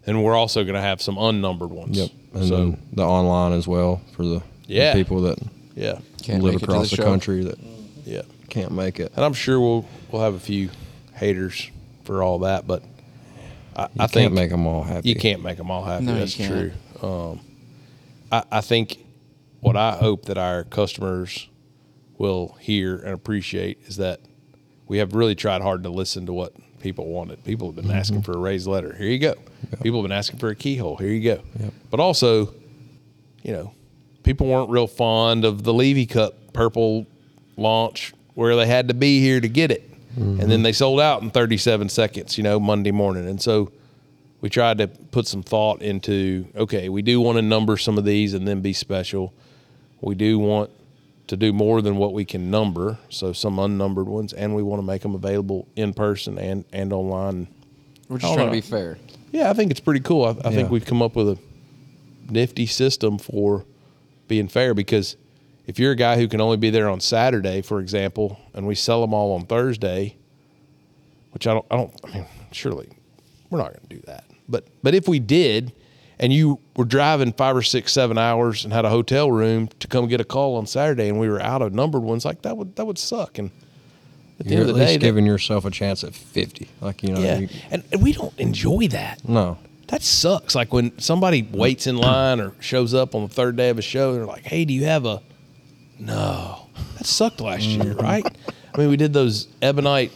And 0.05 0.23
we're 0.23 0.35
also 0.35 0.63
going 0.63 0.75
to 0.75 0.81
have 0.81 1.01
some 1.01 1.17
unnumbered 1.17 1.69
ones. 1.69 1.97
Yep. 1.97 2.09
And 2.33 2.45
so 2.47 2.57
then 2.57 2.87
the 2.93 3.03
online 3.03 3.53
as 3.53 3.67
well 3.67 4.01
for 4.13 4.23
the, 4.23 4.39
the 4.67 4.73
Yeah. 4.73 4.93
people 4.93 5.21
that 5.21 5.37
yeah, 5.75 5.99
Can't 6.23 6.43
live 6.43 6.55
make 6.55 6.63
it 6.63 6.65
to 6.65 6.71
across 6.71 6.89
the 6.89 6.97
the, 6.97 7.03
country 7.03 7.43
that 7.43 7.57
yeah. 8.05 8.23
can't 8.49 8.71
make 8.71 8.99
it. 8.99 9.13
And 9.15 9.23
I'm 9.23 9.33
sure 9.33 9.59
we'll 9.59 9.85
we'll 10.11 10.21
have 10.23 10.33
a 10.33 10.39
few 10.39 10.69
haters 11.13 11.69
for 12.03 12.21
all 12.23 12.39
that, 12.39 12.65
but 12.67 12.83
I, 13.75 13.83
You 13.83 13.87
I 13.95 13.97
can't 13.99 14.11
think 14.11 14.33
make 14.33 14.49
them 14.49 14.65
all 14.67 14.83
happy. 14.83 15.07
you 15.07 15.15
can't 15.15 15.41
make 15.43 15.57
them 15.57 15.71
all 15.71 15.83
happy. 15.85 16.05
No, 16.05 16.13
you 16.13 16.19
That's 16.19 16.35
can't. 16.35 16.73
true. 17.01 17.07
Um, 17.07 17.39
I, 18.31 18.43
I 18.51 18.61
think 18.61 18.97
what 19.59 19.75
I 19.75 19.95
hope 19.97 20.25
that 20.25 20.37
our 20.37 20.63
customers 20.63 21.47
will 22.17 22.55
hear 22.59 22.95
and 22.97 23.13
appreciate 23.13 23.79
is 23.87 23.97
that 23.97 24.19
we 24.87 24.97
have 24.97 25.13
really 25.13 25.35
tried 25.35 25.61
hard 25.61 25.83
to 25.83 25.89
listen 25.89 26.25
to 26.25 26.33
what 26.33 26.53
people 26.81 27.07
wanted. 27.07 27.43
People 27.43 27.67
have 27.67 27.75
been 27.75 27.85
Mm-hmm. 27.85 27.93
asking 27.93 28.21
for 28.23 28.33
a 28.33 28.37
raised 28.37 28.67
letter. 28.67 28.93
Here 28.95 29.07
you 29.07 29.19
go. 29.19 29.35
People 29.81 30.01
have 30.01 30.09
been 30.09 30.17
asking 30.17 30.39
for 30.39 30.49
a 30.49 30.55
keyhole. 30.55 30.95
Here 30.97 31.09
you 31.09 31.23
go. 31.35 31.43
But 31.91 31.99
also, 31.99 32.53
you 33.43 33.51
know, 33.51 33.73
people 34.23 34.47
weren't 34.47 34.69
real 34.69 34.87
fond 34.87 35.45
of 35.45 35.63
the 35.63 35.73
Levy 35.73 36.05
Cut 36.05 36.53
purple 36.53 37.05
launch 37.57 38.13
where 38.35 38.55
they 38.55 38.65
had 38.65 38.87
to 38.87 38.93
be 38.93 39.19
here 39.19 39.39
to 39.41 39.47
get 39.49 39.71
it. 39.71 39.85
And 40.15 40.51
then 40.51 40.63
they 40.63 40.73
sold 40.73 40.99
out 40.99 41.21
in 41.21 41.29
37 41.31 41.87
seconds, 41.87 42.37
you 42.37 42.43
know, 42.43 42.59
Monday 42.59 42.91
morning. 42.91 43.27
And 43.29 43.41
so 43.41 43.71
we 44.41 44.49
tried 44.49 44.77
to 44.79 44.87
put 44.87 45.27
some 45.27 45.43
thought 45.43 45.81
into 45.81 46.47
okay, 46.55 46.89
we 46.89 47.01
do 47.01 47.19
want 47.21 47.37
to 47.37 47.41
number 47.41 47.77
some 47.77 47.97
of 47.97 48.05
these 48.05 48.33
and 48.33 48.47
then 48.47 48.61
be 48.61 48.73
special. 48.73 49.33
We 50.01 50.15
do 50.15 50.39
want 50.39 50.69
to 51.27 51.37
do 51.37 51.51
more 51.53 51.81
than 51.81 51.97
what 51.97 52.13
we 52.13 52.25
can 52.25 52.49
number, 52.49 52.97
so 53.09 53.33
some 53.33 53.59
unnumbered 53.59 54.07
ones, 54.07 54.33
and 54.33 54.55
we 54.55 54.63
want 54.63 54.81
to 54.81 54.85
make 54.85 55.01
them 55.01 55.13
available 55.13 55.67
in 55.75 55.93
person 55.93 56.39
and, 56.39 56.65
and 56.73 56.91
online. 56.93 57.47
We're 58.07 58.17
just 58.17 58.33
trying 58.33 58.47
don't 58.47 58.55
to 58.55 58.61
be 58.61 58.61
fair. 58.61 58.97
Yeah, 59.31 59.49
I 59.49 59.53
think 59.53 59.69
it's 59.69 59.79
pretty 59.79 59.99
cool. 59.99 60.25
I, 60.25 60.29
I 60.29 60.33
Yeah. 60.49 60.49
think 60.55 60.71
we've 60.71 60.85
come 60.85 61.01
up 61.03 61.15
with 61.15 61.29
a 61.29 61.37
nifty 62.31 62.65
system 62.65 63.17
for 63.19 63.65
being 64.27 64.47
fair 64.47 64.73
because 64.73 65.17
if 65.67 65.77
you're 65.77 65.91
a 65.91 65.95
guy 65.95 66.15
who 66.17 66.27
can 66.27 66.41
only 66.41 66.57
be 66.57 66.71
there 66.71 66.89
on 66.89 66.99
Saturday, 66.99 67.61
for 67.61 67.79
example, 67.79 68.39
and 68.55 68.65
we 68.65 68.73
sell 68.73 69.01
them 69.01 69.13
all 69.13 69.33
on 69.35 69.45
Thursday, 69.45 70.15
which 71.31 71.45
I 71.45 71.53
don't, 71.53 71.65
I 71.69 71.75
don't, 71.75 71.93
I 72.05 72.07
mean, 72.15 72.25
surely 72.51 72.89
we're 73.51 73.59
not 73.59 73.67
going 73.73 73.87
to 73.87 73.95
do 73.95 74.01
that. 74.07 74.23
But, 74.49 74.67
but 74.83 74.95
if 74.95 75.07
we 75.07 75.19
did, 75.19 75.73
and 76.19 76.33
you 76.33 76.59
were 76.75 76.85
driving 76.85 77.31
five 77.31 77.55
or 77.55 77.61
six, 77.61 77.93
seven 77.93 78.17
hours 78.17 78.65
and 78.65 78.73
had 78.73 78.83
a 78.83 78.89
hotel 78.89 79.31
room 79.31 79.69
to 79.79 79.87
come 79.87 80.07
get 80.07 80.19
a 80.19 80.25
call 80.25 80.55
on 80.57 80.65
Saturday, 80.65 81.07
and 81.07 81.19
we 81.19 81.29
were 81.29 81.41
out 81.41 81.61
of 81.61 81.73
numbered 81.73 82.01
ones, 82.01 82.25
like 82.25 82.41
that 82.41 82.57
would 82.57 82.75
that 82.75 82.85
would 82.85 82.97
suck. 82.97 83.37
And 83.37 83.51
at 84.39 84.45
the 84.47 84.51
You're 84.51 84.61
end 84.61 84.69
at 84.69 84.71
of 84.71 84.75
the 84.75 84.79
day, 84.79 84.87
least 84.87 84.99
that- 84.99 85.05
giving 85.05 85.25
yourself 85.25 85.65
a 85.65 85.71
chance 85.71 86.03
at 86.03 86.13
50. 86.13 86.67
Like, 86.81 87.03
you 87.03 87.13
know, 87.13 87.21
yeah, 87.21 87.39
you, 87.39 87.49
and, 87.71 87.83
and 87.91 88.01
we 88.01 88.11
don't 88.13 88.37
enjoy 88.39 88.87
that. 88.89 89.27
no. 89.27 89.57
That 89.87 90.03
sucks. 90.03 90.53
Like 90.53 90.71
when 90.71 90.99
somebody 90.99 91.41
waits 91.41 91.87
in 91.87 91.97
line 91.97 92.39
or 92.39 92.53
shows 92.59 92.93
up 92.93 93.15
on 93.15 93.23
the 93.23 93.27
third 93.27 93.55
day 93.55 93.69
of 93.69 93.79
a 93.79 93.81
show, 93.81 94.13
they're 94.13 94.23
like, 94.23 94.43
"Hey, 94.43 94.63
do 94.63 94.71
you 94.71 94.85
have 94.85 95.03
a 95.03 95.19
no, 95.97 96.67
that 96.97 97.05
sucked 97.07 97.41
last 97.41 97.63
year, 97.63 97.95
mm-hmm. 97.95 97.99
right? 97.99 98.37
I 98.73 98.77
mean, 98.77 98.89
we 98.89 98.97
did 98.97 99.13
those 99.13 99.47
ebonite 99.61 100.11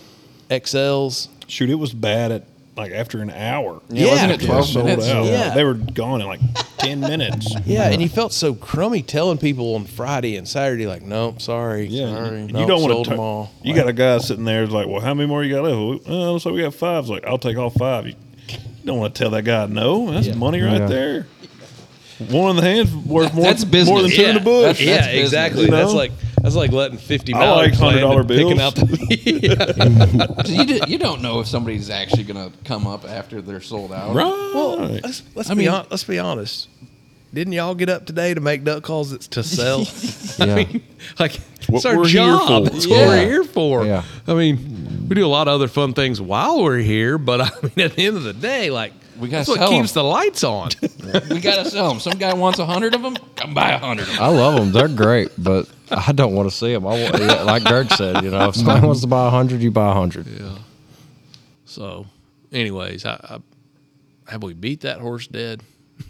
XLs. 0.50 1.28
Shoot, 1.48 1.72
it 1.72 1.76
was 1.76 1.94
bad 1.94 2.32
at 2.32 2.53
like 2.76 2.92
after 2.92 3.22
an 3.22 3.30
hour. 3.30 3.82
Yeah, 3.90 4.08
wasn't 4.10 4.32
it 4.32 4.42
It 4.44 4.46
12 4.48 4.66
sold 4.68 4.86
minutes? 4.86 5.08
out. 5.08 5.26
Yeah. 5.26 5.54
They 5.54 5.64
were 5.64 5.76
gone 5.76 6.22
in 6.22 6.28
like 6.28 6.40
10 6.80 7.00
minutes. 7.02 7.54
Yeah, 7.66 7.90
and 7.90 8.02
you 8.02 8.10
felt 8.10 8.34
so 8.34 8.54
crummy 8.56 9.02
telling 9.04 9.38
people 9.38 9.76
on 9.76 9.86
Friday 9.86 10.36
and 10.38 10.48
Saturday, 10.48 10.86
like, 10.88 11.02
nope, 11.04 11.42
sorry, 11.42 11.86
Yeah, 11.86 12.14
sorry, 12.14 12.28
and 12.42 12.54
nope, 12.54 12.62
you 12.62 12.68
don't 12.68 12.82
want 12.82 12.90
to 12.92 12.94
sold 12.96 13.06
to. 13.06 13.10
them 13.12 13.20
all. 13.20 13.52
You 13.64 13.74
got 13.76 13.88
a 13.88 13.94
guy 13.94 14.18
sitting 14.18 14.44
there 14.46 14.66
like, 14.68 14.88
well, 14.88 15.00
how 15.02 15.14
many 15.14 15.28
more 15.28 15.44
you 15.44 15.54
got 15.54 15.64
left? 15.64 16.08
Well, 16.08 16.28
uh, 16.28 16.32
looks 16.32 16.46
like 16.46 16.56
we 16.56 16.62
got 16.62 16.74
five. 16.74 17.04
It's 17.04 17.10
like, 17.10 17.26
I'll 17.26 17.38
take 17.38 17.58
all 17.58 17.70
five. 17.70 18.08
You 18.08 18.16
don't 18.84 19.00
want 19.00 19.16
to 19.16 19.20
tell 19.24 19.30
that 19.32 19.44
guy 19.44 19.66
no. 19.68 20.12
That's 20.12 20.36
money 20.36 20.62
right 20.62 20.82
Yeah. 20.82 20.88
there. 20.88 21.28
One 22.30 22.52
in 22.52 22.56
the 22.58 22.62
hand's 22.64 22.94
worth 22.94 23.34
more, 23.34 23.44
That's 23.46 23.64
business. 23.64 23.90
more 23.90 24.02
than 24.02 24.10
business. 24.10 24.26
two 24.26 24.38
in 24.38 24.44
the 24.44 24.52
Yeah, 24.52 24.68
bush. 24.68 24.82
yeah, 24.82 24.96
That's 24.96 25.08
business, 25.08 25.24
exactly. 25.28 25.62
you 25.66 25.72
That's 25.72 25.94
like 25.94 26.12
that's 26.44 26.54
like 26.56 26.72
letting 26.72 27.00
fifty 27.00 27.34
I 27.34 27.40
dollars 27.40 27.82
like 27.82 27.96
$100 27.96 28.28
picking 28.28 28.58
bills. 28.58 28.60
out 28.60 28.76
the. 28.76 30.44
So 30.46 30.52
you, 30.52 30.66
do, 30.66 30.80
you 30.88 30.98
don't 31.00 31.22
know 31.22 31.40
if 31.40 31.48
somebody's 31.48 31.90
actually 31.90 32.24
going 32.24 32.52
to 32.52 32.58
come 32.66 32.86
up 32.86 33.06
after 33.06 33.42
they're 33.42 33.62
sold 33.62 33.92
out. 33.92 34.14
Right. 34.16 34.26
Well, 34.26 34.78
let's, 34.78 35.24
let's 35.36 35.50
I 35.50 35.54
be 35.54 35.60
mean- 35.62 35.70
hon- 35.70 35.88
let's 35.90 36.04
be 36.04 36.20
honest. 36.20 36.70
Didn't 37.34 37.54
y'all 37.54 37.74
get 37.74 37.90
up 37.90 38.06
today 38.06 38.36
to 38.36 38.42
make 38.42 38.64
duck 38.64 38.84
calls 38.84 39.12
It's 39.12 39.28
to 39.30 39.42
sell? 39.44 39.86
Yeah. 40.38 40.46
I 40.54 40.56
mean, 40.66 40.84
like 41.20 41.40
what 41.68 41.78
it's 41.78 41.86
our 41.86 41.98
we're 41.98 42.08
here 42.08 42.22
job. 42.24 42.66
for. 42.66 42.70
That's 42.72 42.86
Yeah. 42.88 42.98
what 42.98 43.08
we're 43.08 43.26
here 43.26 43.44
for. 43.44 43.86
Yeah. 43.86 44.04
I 44.28 44.34
mean, 44.34 45.08
we 45.10 45.16
do 45.16 45.26
a 45.26 45.28
lot 45.28 45.48
of 45.48 45.54
other 45.56 45.68
fun 45.68 45.94
things 45.94 46.20
while 46.22 46.62
we're 46.64 46.78
here, 46.80 47.18
but 47.20 47.42
I 47.42 47.50
mean, 47.62 47.86
at 47.86 47.96
the 47.96 48.06
end 48.08 48.18
of 48.18 48.24
the 48.24 48.34
day, 48.34 48.70
like 48.72 48.94
We 49.20 49.28
gotta 49.30 49.40
that's 49.40 49.50
what 49.50 49.60
sell 49.60 49.70
keeps 49.70 49.96
'em. 49.96 50.02
the 50.02 50.04
lights 50.04 50.44
on. 50.44 50.70
We 51.30 51.40
got 51.40 51.64
to 51.64 51.70
sell 51.70 51.90
them. 51.90 52.00
Some 52.00 52.18
guy 52.18 52.34
wants 52.34 52.60
a 52.60 52.66
hundred 52.66 52.96
of 52.96 53.02
them. 53.02 53.16
Come 53.36 53.54
buy 53.54 53.72
a 53.72 53.78
hundred 53.78 54.08
of 54.08 54.16
them. 54.16 54.24
I 54.24 54.28
love 54.28 54.56
them. 54.56 54.72
They're 54.72 54.88
great, 54.88 55.30
but 55.38 55.70
I 55.92 56.12
don't 56.12 56.34
want 56.34 56.50
to 56.50 56.56
see 56.56 56.74
them. 56.74 56.88
I 56.88 57.02
want, 57.02 57.20
yeah, 57.20 57.44
like 57.44 57.64
Greg 57.64 57.92
said, 57.92 58.24
you 58.24 58.32
know, 58.32 58.50
if 58.50 58.56
somebody 58.56 58.86
wants 58.86 59.02
to 59.02 59.08
buy 59.08 59.28
a 59.28 59.30
hundred, 59.30 59.62
you 59.62 59.70
buy 59.70 59.92
a 59.92 59.94
hundred. 59.94 60.28
Yeah. 60.28 60.58
So, 61.66 62.08
anyways, 62.52 63.06
I, 63.06 63.40
I, 64.28 64.32
have 64.32 64.44
we 64.44 64.54
beat 64.54 64.82
that 64.82 65.00
horse 65.00 65.28
dead? 65.28 65.62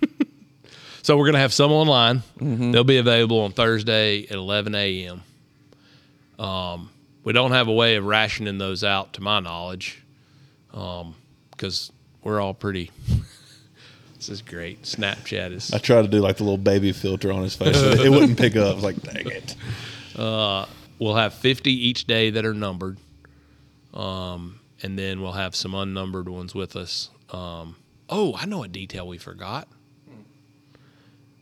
so 1.02 1.18
we're 1.18 1.26
gonna 1.26 1.40
have 1.40 1.54
some 1.54 1.72
online. 1.72 2.24
They'll 2.40 2.84
be 2.84 2.98
available 2.98 3.42
on 3.42 3.52
Thursday 3.52 4.24
at 4.24 4.32
11 4.32 4.76
a.m. 4.76 5.22
Um, 6.40 6.90
we 7.24 7.34
don't 7.34 7.52
have 7.52 7.68
a 7.68 7.74
way 7.74 7.96
of 7.96 8.06
rationing 8.06 8.58
those 8.58 8.84
out, 8.84 9.14
to 9.14 9.22
my 9.22 9.40
knowledge, 9.40 10.02
because 10.72 11.92
we're 12.24 12.40
all 12.40 12.54
pretty. 12.54 12.92
this 14.16 14.30
is 14.30 14.42
great. 14.42 14.84
Snapchat 14.84 15.52
is. 15.52 15.74
I 15.74 15.78
tried 15.78 16.04
to 16.04 16.08
do 16.08 16.20
like 16.20 16.38
the 16.38 16.44
little 16.44 16.58
baby 16.58 16.92
filter 16.92 17.32
on 17.32 17.44
his 17.44 17.56
face. 17.56 17.76
it 17.76 18.10
wouldn't 18.10 18.38
pick 18.38 18.56
up. 18.56 18.82
Like, 18.82 19.02
dang 19.02 19.28
it. 19.28 19.56
we'll 20.18 21.16
have 21.16 21.34
50 21.34 21.72
each 21.72 22.06
day 22.06 22.30
that 22.32 22.46
are 22.46 22.54
numbered. 22.54 22.98
Um, 23.94 24.60
and 24.82 24.98
then 24.98 25.22
we'll 25.22 25.34
have 25.34 25.56
some 25.56 25.74
unnumbered 25.74 26.28
ones 26.28 26.54
with 26.54 26.76
us. 26.76 27.10
Um, 27.30 27.76
oh, 28.10 28.36
I 28.36 28.46
know 28.46 28.64
a 28.64 28.68
detail 28.68 29.08
we 29.08 29.18
forgot. 29.18 29.68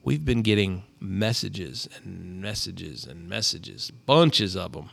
We've 0.04 0.26
been 0.26 0.42
getting 0.42 0.84
messages 1.00 1.88
and 1.96 2.42
messages 2.42 3.06
and 3.06 3.30
messages, 3.30 3.92
bunches 3.92 4.56
of 4.56 4.72
them. 4.74 4.90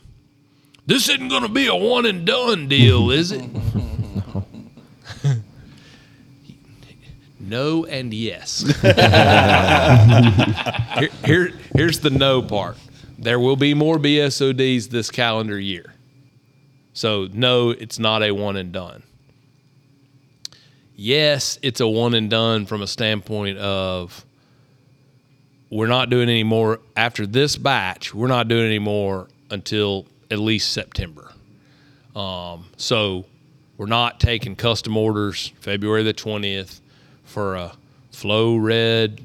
This 0.85 1.09
isn't 1.09 1.29
going 1.29 1.43
to 1.43 1.49
be 1.49 1.67
a 1.67 1.75
one 1.75 2.05
and 2.05 2.25
done 2.25 2.67
deal, 2.67 3.09
is 3.09 3.31
it? 3.31 3.43
no 7.49 7.85
and 7.85 8.13
yes. 8.13 8.61
here, 10.99 11.09
here, 11.25 11.51
here's 11.75 11.99
the 11.99 12.09
no 12.09 12.41
part. 12.41 12.77
There 13.17 13.39
will 13.39 13.55
be 13.57 13.73
more 13.73 13.97
BSODs 13.97 14.89
this 14.89 15.11
calendar 15.11 15.59
year. 15.59 15.93
So, 16.93 17.27
no, 17.33 17.71
it's 17.71 17.99
not 17.99 18.23
a 18.23 18.31
one 18.31 18.55
and 18.55 18.71
done. 18.71 19.03
Yes, 20.95 21.59
it's 21.61 21.79
a 21.79 21.87
one 21.87 22.13
and 22.13 22.29
done 22.29 22.65
from 22.65 22.81
a 22.81 22.87
standpoint 22.87 23.57
of 23.57 24.25
we're 25.69 25.87
not 25.87 26.09
doing 26.09 26.29
any 26.29 26.43
more 26.43 26.79
after 26.95 27.27
this 27.27 27.57
batch. 27.57 28.13
We're 28.13 28.27
not 28.27 28.47
doing 28.47 28.65
any 28.65 28.79
more 28.79 29.27
until 29.49 30.07
at 30.31 30.39
least 30.39 30.71
September. 30.71 31.31
Um, 32.15 32.65
so, 32.77 33.25
we're 33.77 33.85
not 33.85 34.19
taking 34.19 34.55
custom 34.57 34.97
orders 34.97 35.53
February 35.59 36.03
the 36.03 36.13
20th 36.13 36.81
for 37.29 37.55
a 37.55 37.71
flow 38.11 38.57
red 38.57 39.23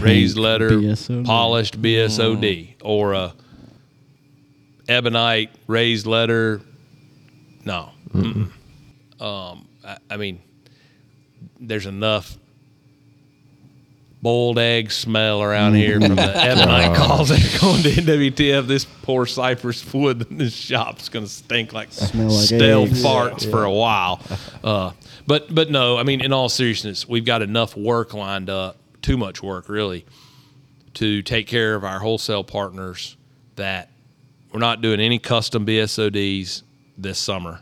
raised 0.00 0.36
letter 0.36 0.70
BSOD. 0.70 1.24
polished 1.24 1.80
BSOD 1.80 2.74
or 2.82 3.14
a 3.14 3.32
ebonite 4.88 5.50
raised 5.66 6.06
letter. 6.06 6.60
No. 7.64 7.90
Mm-mm. 8.12 8.50
Um, 9.20 9.68
I, 9.84 9.96
I 10.10 10.16
mean, 10.16 10.42
there's 11.58 11.86
enough 11.86 12.36
boiled 14.24 14.58
egg 14.58 14.90
smell 14.90 15.42
around 15.42 15.74
here 15.74 16.00
from 16.00 16.16
the 16.16 16.22
ebonite 16.36 16.96
calls 16.96 17.28
that 17.28 17.38
are 17.38 17.60
going 17.60 17.82
to 17.82 17.90
NWTF. 17.90 18.66
This 18.66 18.86
poor 18.86 19.26
cypress 19.26 19.92
wood 19.92 20.26
in 20.30 20.38
this 20.38 20.54
shop's 20.54 21.10
going 21.10 21.26
to 21.26 21.30
stink 21.30 21.74
like 21.74 21.92
Smell 21.92 22.30
like 22.30 22.46
stale 22.46 22.84
eggs. 22.84 23.04
farts 23.04 23.48
for 23.48 23.64
a 23.64 23.70
while. 23.70 24.22
Uh, 24.64 24.92
but 25.26 25.54
but 25.54 25.70
no, 25.70 25.98
I 25.98 26.04
mean, 26.04 26.22
in 26.22 26.32
all 26.32 26.48
seriousness, 26.48 27.06
we've 27.06 27.26
got 27.26 27.42
enough 27.42 27.76
work 27.76 28.14
lined 28.14 28.48
up, 28.48 28.78
too 29.02 29.18
much 29.18 29.42
work 29.42 29.68
really, 29.68 30.06
to 30.94 31.20
take 31.20 31.46
care 31.46 31.74
of 31.74 31.84
our 31.84 31.98
wholesale 31.98 32.44
partners 32.44 33.18
that 33.56 33.90
we're 34.52 34.58
not 34.58 34.80
doing 34.80 35.00
any 35.00 35.18
custom 35.18 35.66
BSODs 35.66 36.62
this 36.96 37.18
summer. 37.18 37.60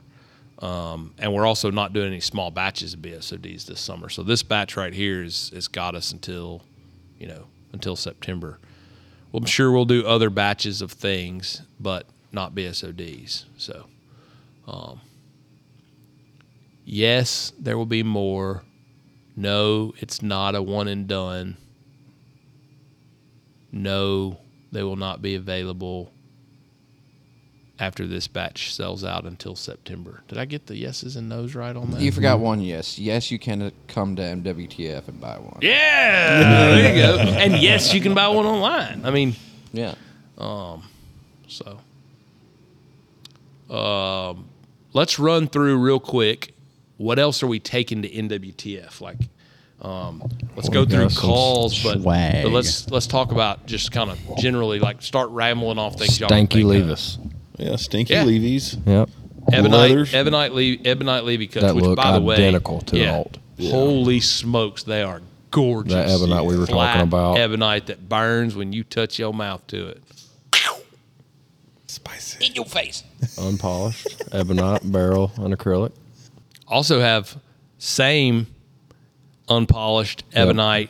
Um, 0.62 1.12
and 1.18 1.34
we're 1.34 1.44
also 1.44 1.72
not 1.72 1.92
doing 1.92 2.06
any 2.06 2.20
small 2.20 2.52
batches 2.52 2.94
of 2.94 3.00
BSODs 3.00 3.66
this 3.66 3.80
summer. 3.80 4.08
So 4.08 4.22
this 4.22 4.44
batch 4.44 4.76
right 4.76 4.94
here 4.94 5.22
is 5.22 5.50
has 5.52 5.66
got 5.66 5.96
us 5.96 6.12
until, 6.12 6.62
you 7.18 7.26
know, 7.26 7.46
until 7.72 7.96
September. 7.96 8.60
Well, 9.32 9.40
I'm 9.40 9.46
sure 9.46 9.72
we'll 9.72 9.86
do 9.86 10.06
other 10.06 10.30
batches 10.30 10.80
of 10.80 10.92
things, 10.92 11.62
but 11.80 12.06
not 12.30 12.54
BSODs. 12.54 13.44
So, 13.56 13.86
um, 14.68 15.00
yes, 16.84 17.52
there 17.58 17.76
will 17.76 17.86
be 17.86 18.04
more. 18.04 18.62
No, 19.34 19.94
it's 19.98 20.22
not 20.22 20.54
a 20.54 20.62
one 20.62 20.86
and 20.86 21.08
done. 21.08 21.56
No, 23.72 24.38
they 24.70 24.82
will 24.82 24.96
not 24.96 25.22
be 25.22 25.34
available 25.34 26.12
after 27.82 28.06
this 28.06 28.28
batch 28.28 28.72
sells 28.72 29.02
out 29.02 29.24
until 29.24 29.56
September. 29.56 30.22
Did 30.28 30.38
I 30.38 30.44
get 30.44 30.66
the 30.66 30.76
yeses 30.76 31.16
and 31.16 31.28
nos 31.28 31.56
right 31.56 31.74
on 31.74 31.90
that? 31.90 32.00
You 32.00 32.12
forgot 32.12 32.38
one 32.38 32.60
yes. 32.60 32.96
Yes, 32.96 33.32
you 33.32 33.40
can 33.40 33.60
uh, 33.60 33.70
come 33.88 34.14
to 34.14 34.22
NWTF 34.22 35.08
and 35.08 35.20
buy 35.20 35.36
one. 35.38 35.58
yeah, 35.62 36.38
there 36.76 36.94
you 36.94 37.02
go. 37.02 37.18
And 37.32 37.60
yes, 37.60 37.92
you 37.92 38.00
can 38.00 38.14
buy 38.14 38.28
one 38.28 38.46
online. 38.46 39.04
I 39.04 39.10
mean, 39.10 39.34
Yeah. 39.72 39.96
Um, 40.38 40.84
so 41.48 41.80
um, 43.68 44.44
let's 44.92 45.18
run 45.18 45.48
through 45.48 45.78
real 45.78 45.98
quick. 45.98 46.54
What 46.98 47.18
else 47.18 47.42
are 47.42 47.48
we 47.48 47.58
taking 47.58 48.02
to 48.02 48.08
NWTF? 48.08 49.00
Like, 49.00 49.18
um, 49.80 50.22
let's 50.54 50.68
go 50.68 50.84
through 50.84 51.08
calls, 51.08 51.82
but, 51.82 52.00
but 52.04 52.48
let's 52.48 52.88
let's 52.90 53.08
talk 53.08 53.32
about 53.32 53.66
just 53.66 53.90
kind 53.90 54.08
of 54.08 54.18
generally 54.38 54.78
like 54.78 55.02
start 55.02 55.30
rambling 55.30 55.78
off 55.78 55.98
things. 55.98 56.20
y'all 56.20 56.30
Stanky 56.30 56.70
think 56.70 56.88
of. 56.88 57.41
Levis. 57.64 57.70
Yeah, 57.70 57.76
stinky 57.84 58.14
Yeah. 58.14 58.24
Levies. 58.24 58.76
Yep. 58.86 59.10
Ebonite, 59.52 59.90
Leathers. 59.90 60.14
Ebonite, 60.14 60.52
Le- 60.52 60.88
Ebonite 60.88 61.24
Levy 61.24 61.46
cuts, 61.48 61.66
That 61.66 61.74
which 61.74 61.84
look 61.84 61.96
by 61.96 62.12
the 62.12 62.20
way, 62.20 62.34
identical 62.36 62.80
to 62.82 62.96
yeah, 62.96 63.16
Olt. 63.16 63.38
Holy 63.60 64.20
smokes, 64.20 64.84
they 64.84 65.02
are 65.02 65.20
gorgeous. 65.50 65.92
That 65.92 66.08
Ebonite 66.10 66.44
we 66.44 66.56
were 66.56 66.66
talking 66.66 66.74
Flat 66.76 67.02
about. 67.02 67.38
Ebonite 67.38 67.86
that 67.86 68.08
burns 68.08 68.54
when 68.54 68.72
you 68.72 68.84
touch 68.84 69.18
your 69.18 69.34
mouth 69.34 69.66
to 69.68 69.88
it. 69.88 70.02
Spicy. 71.86 72.46
In 72.46 72.54
your 72.54 72.64
face. 72.64 73.04
Unpolished. 73.38 74.24
Ebonite 74.32 74.90
barrel 74.90 75.30
and 75.36 75.56
acrylic. 75.56 75.92
Also 76.66 77.00
have 77.00 77.36
same 77.78 78.46
unpolished 79.48 80.24
Ebonite 80.34 80.88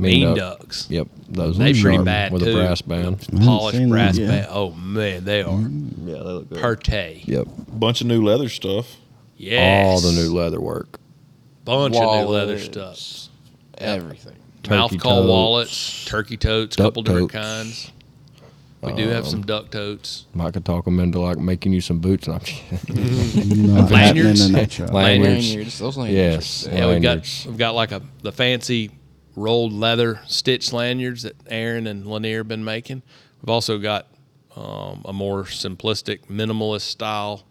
Mean 0.00 0.26
mean 0.26 0.36
duck. 0.36 0.58
ducks. 0.60 0.86
Yep. 0.90 1.08
Those 1.28 1.58
They 1.58 1.64
are 1.64 1.66
pretty 1.74 1.80
sharp 1.80 2.04
bad 2.04 2.32
with 2.32 2.42
too. 2.42 2.50
a 2.50 2.54
brass 2.54 2.82
band. 2.82 3.26
Polished 3.44 3.88
brass 3.88 4.16
that, 4.16 4.22
yeah. 4.22 4.28
band. 4.28 4.46
Oh 4.50 4.70
man, 4.72 5.24
they 5.24 5.42
are 5.42 5.50
Yeah, 5.60 6.14
they 6.14 6.20
look 6.20 6.48
good. 6.50 6.58
perte. 6.58 7.26
Yep. 7.26 7.46
Bunch 7.72 8.00
of 8.00 8.06
new 8.06 8.24
leather 8.24 8.48
stuff. 8.48 8.96
Yes. 9.36 9.86
All 9.86 10.00
the 10.00 10.12
new 10.20 10.34
leather 10.34 10.60
work. 10.60 10.98
bunch 11.64 11.96
of 11.96 12.02
new 12.02 12.32
leather 12.32 12.58
stuff. 12.58 13.28
Everything. 13.78 14.36
Mouth 14.68 14.90
Turkey 14.90 14.98
call 14.98 15.20
totes, 15.22 15.28
wallets, 15.28 16.04
turkey 16.04 16.36
totes, 16.36 16.76
duck 16.76 16.86
couple 16.88 17.02
different 17.02 17.32
kinds. 17.32 17.90
We 18.82 18.92
do 18.94 19.08
have 19.08 19.26
some 19.26 19.42
duck 19.42 19.70
totes. 19.70 20.24
I 20.38 20.50
could 20.50 20.64
talk 20.64 20.86
them 20.86 21.00
into 21.00 21.18
like 21.20 21.38
making 21.38 21.72
you 21.72 21.80
some 21.82 21.98
boots. 21.98 22.26
And 22.26 22.36
I'm 22.36 23.66
Not 23.76 23.90
Lanyards? 23.90 24.40
in 24.46 24.54
a 24.54 24.58
nutshell. 24.60 24.88
Lanyards. 24.88 25.48
Lanyards. 25.50 25.78
Those 25.78 25.96
lanyards. 25.98 26.64
Yes. 26.64 26.66
are 26.66 26.74
Yeah, 26.76 26.88
we've 26.92 27.02
got 27.02 27.44
we've 27.46 27.58
got 27.58 27.74
like 27.74 27.92
a 27.92 28.00
the 28.22 28.32
fancy 28.32 28.90
rolled 29.36 29.72
leather 29.72 30.20
stitch 30.26 30.72
lanyards 30.72 31.22
that 31.22 31.36
Aaron 31.48 31.86
and 31.86 32.06
Lanier 32.06 32.38
have 32.38 32.48
been 32.48 32.64
making. 32.64 33.02
We've 33.42 33.48
also 33.50 33.78
got 33.78 34.06
um, 34.56 35.02
a 35.04 35.12
more 35.12 35.44
simplistic, 35.44 36.26
minimalist 36.26 36.82
style 36.82 37.44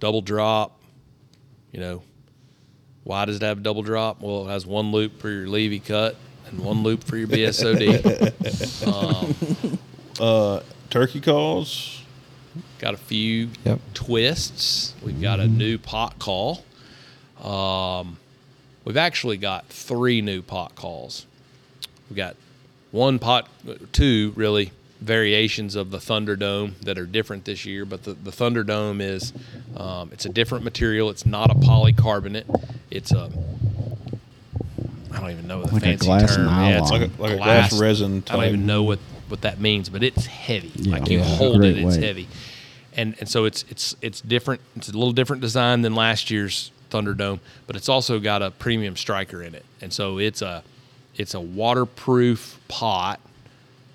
double 0.00 0.20
drop. 0.22 0.80
You 1.70 1.80
know, 1.80 2.02
why 3.04 3.24
does 3.24 3.36
it 3.36 3.42
have 3.42 3.58
a 3.58 3.60
double 3.60 3.82
drop? 3.82 4.20
Well, 4.20 4.48
it 4.48 4.50
has 4.52 4.66
one 4.66 4.90
loop 4.92 5.20
for 5.20 5.30
your 5.30 5.46
Levy 5.48 5.80
cut 5.80 6.16
and 6.48 6.58
one 6.60 6.82
loop 6.82 7.04
for 7.04 7.16
your 7.16 7.28
BSOD. 7.28 8.28
Turkey 10.90 11.20
calls. 11.20 12.02
got 12.78 12.94
a 12.94 12.98
few 12.98 13.48
Yep. 13.64 13.80
twists. 13.94 14.94
We've 15.02 15.20
got 15.20 15.40
a 15.40 15.46
new 15.48 15.78
pot 15.78 16.18
call. 16.18 16.64
Um, 17.42 18.18
we've 18.84 18.96
actually 18.96 19.36
got 19.36 19.66
three 19.66 20.20
new 20.20 20.42
pot 20.42 20.74
calls. 20.74 21.26
We've 22.08 22.16
got 22.16 22.36
one 22.90 23.18
pot, 23.18 23.48
two 23.92 24.32
really 24.36 24.72
variations 25.00 25.74
of 25.74 25.90
the 25.90 25.98
Thunderdome 25.98 26.78
that 26.80 26.98
are 26.98 27.06
different 27.06 27.44
this 27.44 27.64
year. 27.66 27.84
But 27.84 28.04
the, 28.04 28.12
the 28.12 28.30
Thunderdome 28.30 29.00
is 29.00 29.32
um, 29.76 30.10
it's 30.12 30.26
a 30.26 30.28
different 30.28 30.64
material. 30.64 31.10
It's 31.10 31.26
not 31.26 31.50
a 31.50 31.54
polycarbonate. 31.54 32.44
It's 32.90 33.12
a 33.12 33.30
I 35.12 35.20
don't 35.20 35.30
even 35.30 35.46
know 35.46 35.62
the 35.62 35.72
Like 35.74 35.82
a 35.82 35.86
fancy 35.86 36.06
glass 36.06 36.36
term. 36.36 36.46
Yeah, 36.48 36.80
it's. 36.80 36.90
Like 36.90 37.02
a- 37.02 37.22
like 37.22 37.32
a 37.32 37.36
glass 37.36 37.78
resin 37.80 38.06
I 38.06 38.12
don't 38.14 38.22
type. 38.24 38.48
even 38.48 38.66
know 38.66 38.82
what 38.82 38.98
what 39.28 39.42
that 39.42 39.60
means, 39.60 39.88
but 39.88 40.02
it's 40.02 40.26
heavy. 40.26 40.70
Yeah. 40.74 40.98
like 40.98 41.08
you 41.08 41.18
Yeah. 41.18 41.24
hold 41.24 41.58
Great 41.58 41.76
it, 41.78 41.84
it's 41.84 41.96
weight. 41.96 42.04
heavy, 42.04 42.28
and 42.96 43.14
and 43.20 43.28
so 43.28 43.44
it's 43.44 43.64
it's 43.70 43.94
it's 44.02 44.20
different. 44.20 44.60
It's 44.76 44.88
a 44.88 44.92
little 44.92 45.12
different 45.12 45.40
design 45.42 45.82
than 45.82 45.94
last 45.94 46.30
year's 46.30 46.70
Thunderdome, 46.92 47.40
but 47.66 47.74
it's 47.76 47.88
also 47.88 48.20
got 48.20 48.42
a 48.42 48.50
premium 48.50 48.96
striker 48.96 49.42
in 49.42 49.54
it, 49.54 49.64
and 49.80 49.92
so 49.92 50.18
it's 50.18 50.42
a 50.42 50.62
it's 51.16 51.34
a 51.34 51.40
waterproof 51.40 52.58
pot, 52.68 53.18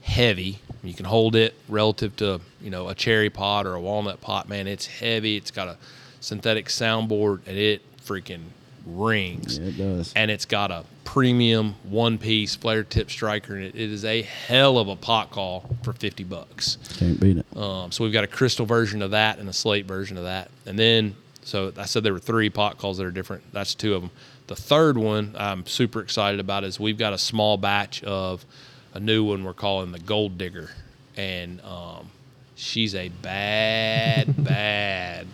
heavy. 0.01 0.59
You 0.83 0.93
can 0.93 1.05
hold 1.05 1.35
it 1.35 1.53
relative 1.69 2.15
to 2.17 2.41
you 2.61 2.69
know 2.69 2.89
a 2.89 2.95
cherry 2.95 3.29
pot 3.29 3.65
or 3.65 3.75
a 3.75 3.79
walnut 3.81 4.21
pot. 4.21 4.47
Man, 4.49 4.67
it's 4.67 4.85
heavy. 4.87 5.35
It's 5.37 5.51
got 5.51 5.67
a 5.67 5.77
synthetic 6.19 6.67
soundboard, 6.67 7.41
and 7.45 7.57
it 7.57 7.81
freaking 8.03 8.43
rings 8.85 9.57
Yeah, 9.57 9.67
it 9.67 9.77
does. 9.77 10.13
and 10.15 10.31
it's 10.31 10.45
got 10.45 10.71
a 10.71 10.85
premium 11.03 11.75
one 11.83 12.17
piece 12.17 12.55
flare 12.55 12.83
tip 12.83 13.09
striker 13.09 13.57
in 13.57 13.63
it. 13.63 13.75
It 13.75 13.91
is 13.91 14.05
a 14.05 14.21
hell 14.21 14.77
of 14.77 14.87
a 14.87 14.95
pot 14.95 15.29
call 15.29 15.69
for 15.83 15.91
50 15.93 16.23
bucks. 16.23 16.77
Can't 16.97 17.19
beat 17.19 17.37
it. 17.37 17.45
Um, 17.57 17.91
so 17.91 18.03
we've 18.05 18.13
got 18.13 18.23
a 18.23 18.27
crystal 18.27 18.65
version 18.65 19.01
of 19.01 19.11
that 19.11 19.39
and 19.39 19.49
a 19.49 19.53
slate 19.53 19.85
version 19.85 20.17
of 20.17 20.23
that. 20.23 20.49
And 20.65 20.77
then, 20.79 21.15
so 21.47 21.71
I 21.77 21.85
said 21.85 22.03
there 22.03 22.11
were 22.11 22.19
three 22.19 22.49
pot 22.49 22.77
calls 22.77 22.97
that 22.97 23.05
are 23.05 23.11
different. 23.11 23.41
That's 23.53 23.73
two 23.73 23.95
of 23.95 24.01
them. 24.01 24.11
The 24.47 24.55
third 24.57 24.97
one 24.97 25.33
I'm 25.39 25.65
super 25.65 26.01
excited 26.01 26.41
about 26.41 26.65
is 26.65 26.77
we've 26.77 26.97
got 26.97 27.13
a 27.13 27.17
small 27.17 27.55
batch 27.55 28.03
of 28.03 28.45
a 28.93 28.99
new 28.99 29.23
one 29.23 29.45
we're 29.45 29.53
calling 29.53 29.93
the 29.93 29.99
Gold 29.99 30.37
Digger. 30.37 30.71
And 31.15 31.61
um, 31.61 32.09
she's 32.55 32.93
a 32.93 33.07
bad, 33.07 34.43
bad 34.43 35.25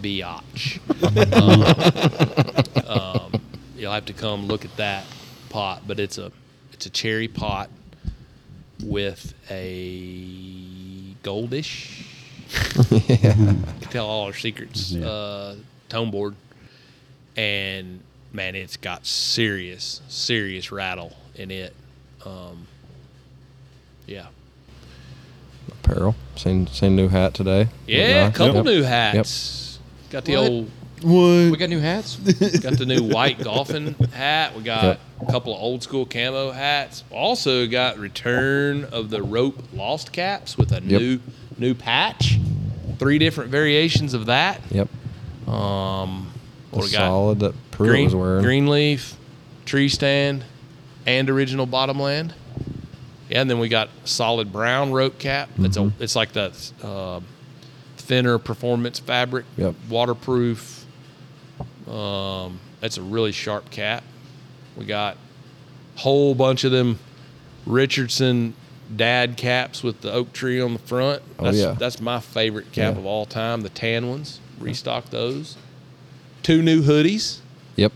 biatch. 0.00 0.80
Um, 2.84 3.32
um, 3.32 3.42
you'll 3.76 3.92
have 3.92 4.06
to 4.06 4.12
come 4.12 4.46
look 4.46 4.64
at 4.64 4.76
that 4.78 5.04
pot, 5.48 5.82
but 5.86 6.00
it's 6.00 6.18
a 6.18 6.32
it's 6.72 6.86
a 6.86 6.90
cherry 6.90 7.28
pot 7.28 7.70
with 8.82 9.32
a 9.48 11.14
goldish. 11.22 12.09
Can 12.88 13.64
tell 13.90 14.06
all 14.06 14.26
our 14.26 14.32
secrets. 14.34 14.92
Yeah. 14.92 15.06
Uh, 15.06 15.54
tone 15.88 16.10
board, 16.10 16.34
and 17.36 18.00
man, 18.32 18.54
it's 18.54 18.76
got 18.76 19.06
serious, 19.06 20.00
serious 20.08 20.70
rattle 20.72 21.16
in 21.34 21.50
it. 21.50 21.74
Um, 22.24 22.66
yeah, 24.06 24.26
Apparel. 25.84 26.14
Seen 26.36 26.66
seen 26.66 26.96
new 26.96 27.08
hat 27.08 27.34
today. 27.34 27.68
yeah, 27.86 28.28
a 28.28 28.32
couple 28.32 28.56
Yep. 28.56 28.64
new 28.64 28.82
hats. 28.82 29.78
Got 30.10 30.24
the 30.24 30.36
What? 30.36 30.50
old 30.50 30.70
We 31.02 31.56
got 31.56 31.70
new 31.70 31.78
hats. 31.80 32.16
got 32.60 32.74
the 32.78 32.84
new 32.86 33.04
white 33.04 33.38
golfing 33.42 33.94
hat. 34.12 34.54
We 34.56 34.62
got 34.62 34.84
Yep. 34.84 35.00
a 35.28 35.32
couple 35.32 35.54
of 35.54 35.62
old 35.62 35.82
school 35.82 36.04
camo 36.04 36.50
hats. 36.50 37.04
Also 37.10 37.66
got 37.66 37.98
return 37.98 38.84
of 38.84 39.08
the 39.10 39.22
rope 39.22 39.62
lost 39.72 40.12
caps 40.12 40.58
with 40.58 40.72
a 40.72 40.82
Yep. 40.82 41.00
new 41.00 41.20
new 41.60 41.74
patch. 41.74 42.38
Three 42.98 43.18
different 43.18 43.50
variations 43.50 44.14
of 44.14 44.26
that. 44.26 44.60
Yep. 44.70 44.88
Um, 45.46 46.30
what 46.70 46.84
we 46.84 46.90
got? 46.90 46.98
solid 46.98 47.40
that 47.40 47.54
Pruitt 47.70 47.90
Green, 47.90 48.04
was 48.06 48.14
wearing. 48.14 48.42
green 48.44 48.66
leaf, 48.68 49.16
tree 49.64 49.88
stand, 49.88 50.44
and 51.06 51.28
original 51.30 51.66
bottomland. 51.66 52.34
Yeah, 53.28 53.40
and 53.42 53.50
then 53.50 53.58
we 53.58 53.68
got 53.68 53.88
solid 54.04 54.52
brown 54.52 54.92
rope 54.92 55.18
cap. 55.18 55.48
It's 55.58 55.76
a 55.76 55.80
Mm-hmm. 55.80 56.02
it's 56.02 56.16
like 56.16 56.32
that 56.32 56.72
uh, 56.82 57.20
thinner 57.96 58.38
performance 58.38 58.98
fabric, 58.98 59.44
Yep. 59.56 59.74
waterproof. 59.88 60.84
Um, 61.88 62.58
that's 62.80 62.96
a 62.98 63.02
really 63.02 63.32
sharp 63.32 63.70
cap. 63.70 64.02
We 64.76 64.84
got 64.84 65.16
a 65.96 66.00
whole 66.00 66.34
bunch 66.34 66.64
of 66.64 66.72
them 66.72 66.98
Richardson 67.66 68.54
dad 68.96 69.36
caps 69.36 69.82
with 69.82 70.00
the 70.00 70.12
oak 70.12 70.32
tree 70.32 70.60
on 70.60 70.72
the 70.72 70.78
front. 70.80 71.22
Oh, 71.38 71.44
That's, 71.44 71.58
yeah. 71.58 71.72
that's 71.78 72.00
my 72.00 72.20
favorite 72.20 72.72
cap 72.72 72.94
Yeah. 72.94 73.00
of 73.00 73.06
all 73.06 73.26
time. 73.26 73.60
The 73.62 73.68
tan 73.68 74.08
ones. 74.08 74.40
Restock 74.58 75.10
those. 75.10 75.56
Two 76.42 76.62
new 76.62 76.82
hoodies. 76.82 77.38
Yep. 77.76 77.92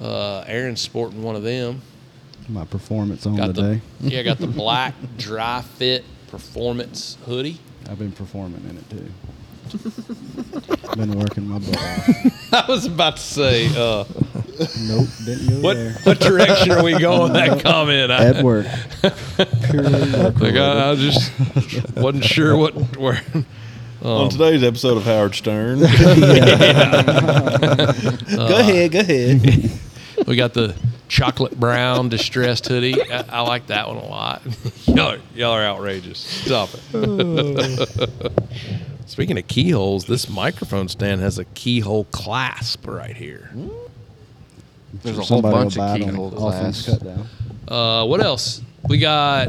Uh, 0.00 0.40
Aaron's 0.46 0.80
sporting 0.80 1.22
one 1.22 1.36
of 1.36 1.42
them. 1.42 1.82
My 2.48 2.64
performance 2.64 3.26
on 3.26 3.36
Got 3.36 3.54
the 3.54 3.62
today. 3.62 3.80
yeah, 4.00 4.20
I 4.20 4.22
got 4.22 4.38
the 4.38 4.46
black 4.46 4.94
dry 5.16 5.62
fit 5.62 6.04
performance 6.28 7.16
hoodie. 7.26 7.58
I've 7.88 7.98
been 7.98 8.12
performing 8.12 8.62
in 8.68 8.76
it 8.78 8.90
too. 8.90 9.06
been 10.96 11.18
working 11.18 11.48
my 11.48 11.58
butt 11.58 11.76
off. 11.76 12.52
I 12.52 12.64
was 12.68 12.86
about 12.86 13.16
to 13.16 13.22
say, 13.22 13.66
uh, 13.68 14.04
Nope, 14.80 15.08
didn't 15.24 15.48
go 15.50 15.60
what 15.60 15.74
there. 15.74 15.92
what 16.04 16.18
direction 16.20 16.70
are 16.72 16.82
we 16.82 16.98
going 16.98 17.32
with 17.32 17.32
that 17.34 17.62
comment? 17.62 18.10
I, 18.10 18.24
At 18.26 18.42
work. 18.44 18.66
Purely 19.70 20.12
work 20.12 20.40
like, 20.40 20.54
I, 20.54 20.90
I 20.92 20.94
just 20.94 21.30
wasn't 21.96 22.24
sure 22.24 22.56
what 22.56 22.74
where. 22.96 23.20
On 24.02 24.30
today's 24.30 24.62
episode 24.62 24.96
of 24.98 25.02
Howard 25.04 25.34
Stern. 25.34 25.80
go 25.80 25.86
ahead, 28.58 28.92
go 28.92 29.00
ahead. 29.00 29.70
We 30.26 30.36
got 30.36 30.54
the 30.54 30.74
chocolate 31.08 31.58
brown 31.58 32.08
distressed 32.08 32.66
hoodie. 32.68 33.00
I, 33.10 33.24
I 33.28 33.40
like 33.42 33.66
that 33.66 33.88
one 33.88 33.96
a 33.96 34.04
lot. 34.06 34.42
y'all, 34.86 35.12
are, 35.14 35.18
y'all 35.34 35.52
are 35.52 35.64
outrageous. 35.64 36.18
Stop 36.18 36.70
it. 36.92 38.30
Speaking 39.06 39.38
of 39.38 39.46
keyholes, 39.46 40.04
this 40.06 40.28
microphone 40.28 40.88
stand 40.88 41.20
has 41.20 41.38
a 41.38 41.44
keyhole 41.44 42.04
clasp 42.10 42.86
right 42.86 43.16
here. 43.16 43.50
There's 45.02 45.18
a 45.18 45.22
whole 45.22 45.42
Somebody 45.42 45.54
bunch 45.54 45.72
of 45.74 45.78
buy 45.78 45.96
it 45.96 46.02
on 46.02 46.08
keyhole 46.10 46.48
offense 46.48 46.86
glass. 46.86 46.98
cut 46.98 47.06
down. 47.06 47.28
Uh, 47.68 48.04
what 48.06 48.20
else? 48.20 48.62
We 48.88 48.98
got 48.98 49.48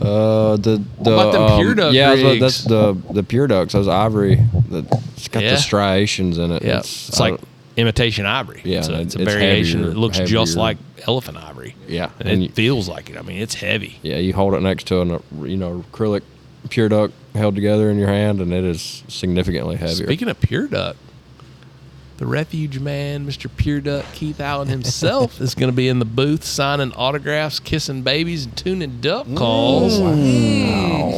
Uh, 0.00 0.56
the 0.56 0.82
the 1.00 1.12
about 1.12 1.32
them 1.32 1.42
um, 1.42 1.60
Pure 1.60 1.74
Duck 1.76 1.94
yeah, 1.94 2.08
I 2.08 2.12
was 2.12 2.20
about- 2.20 2.30
rigs? 2.30 2.40
that's 2.40 2.64
the 2.64 2.96
the 3.12 3.22
pure 3.22 3.46
ducks. 3.46 3.72
Those 3.72 3.88
ivory. 3.88 4.40
The, 4.70 4.84
it's 5.16 5.28
got 5.28 5.42
Yeah. 5.42 5.50
the 5.52 5.56
striations 5.58 6.38
in 6.38 6.50
it. 6.50 6.62
yeah, 6.64 6.78
it's, 6.78 7.18
I 7.20 7.24
like 7.30 7.30
don't- 7.40 7.48
imitation 7.76 8.26
ivory. 8.26 8.60
Yeah, 8.64 8.78
it's 8.78 8.88
a, 8.88 9.00
it's 9.00 9.16
a 9.16 9.22
it's 9.22 9.32
variation. 9.32 9.80
heavier- 9.80 9.92
it 9.92 9.98
looks 9.98 10.18
just 10.18 10.30
heavier. 10.54 10.60
like 10.62 10.76
elephant 11.06 11.38
ivory. 11.38 11.74
Yeah, 11.88 12.10
and, 12.20 12.28
and 12.28 12.42
it 12.42 12.46
you- 12.46 12.52
feels 12.52 12.88
like 12.88 13.08
it. 13.10 13.16
I 13.16 13.22
mean, 13.22 13.40
it's 13.40 13.54
heavy. 13.54 13.98
yeah. 14.02 14.18
You 14.18 14.32
hold 14.34 14.54
it 14.54 14.62
next 14.62 14.86
to 14.88 15.00
an 15.00 15.10
uh, 15.12 15.18
you 15.44 15.56
know 15.56 15.84
acrylic 15.92 16.22
pure 16.70 16.88
duck 16.88 17.10
held 17.34 17.54
together 17.54 17.90
in 17.90 17.98
your 17.98 18.08
hand, 18.08 18.40
and 18.40 18.52
it 18.52 18.64
is 18.64 19.02
significantly 19.08 19.76
heavier. 19.76 20.06
Speaking 20.06 20.28
of 20.28 20.40
Pure 20.40 20.68
Duck, 20.68 20.96
the 22.16 22.26
refuge 22.26 22.78
man, 22.78 23.26
Mr. 23.26 23.50
Pure 23.56 23.80
Duck 23.80 24.04
Keith 24.12 24.40
Allen 24.40 24.68
himself, 24.68 25.40
is 25.40 25.56
going 25.56 25.68
to 25.70 25.74
be 25.76 25.88
in 25.88 25.98
the 25.98 26.04
booth 26.04 26.44
signing 26.44 26.92
autographs, 26.92 27.58
kissing 27.58 28.02
babies, 28.02 28.44
and 28.44 28.56
tuning 28.56 29.00
duck 29.00 29.26
calls 29.34 29.98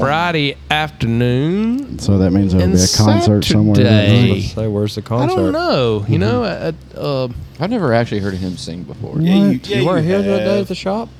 Friday 0.00 0.56
afternoon. 0.70 1.98
So 1.98 2.16
that 2.18 2.30
means 2.30 2.52
there'll 2.52 2.64
And 2.64 2.72
be 2.72 2.78
a 2.82 2.96
concert 2.96 3.44
somewhere. 3.44 3.76
that 3.76 3.82
Saturday. 4.08 4.22
night. 4.22 4.32
Let's 4.40 4.52
say, 4.54 4.66
where's 4.68 4.94
the 4.94 5.02
concert? 5.02 5.32
I 5.32 5.36
concert? 5.36 5.52
don't 5.52 5.52
know. 5.52 6.04
You 6.08 6.18
know, 6.18 6.44
I, 6.44 6.68
I, 6.68 6.98
uh, 6.98 7.28
I've 7.60 7.70
never 7.70 7.92
actually 7.92 8.20
heard 8.20 8.34
him 8.34 8.56
sing 8.56 8.82
before. 8.84 9.20
Yeah, 9.20 9.34
you, 9.50 9.60
yeah, 9.64 9.78
You 9.80 9.86
weren't 9.86 10.06
here 10.06 10.22
that 10.22 10.38
day 10.38 10.60
at 10.60 10.68
the 10.68 10.74
shop. 10.74 11.10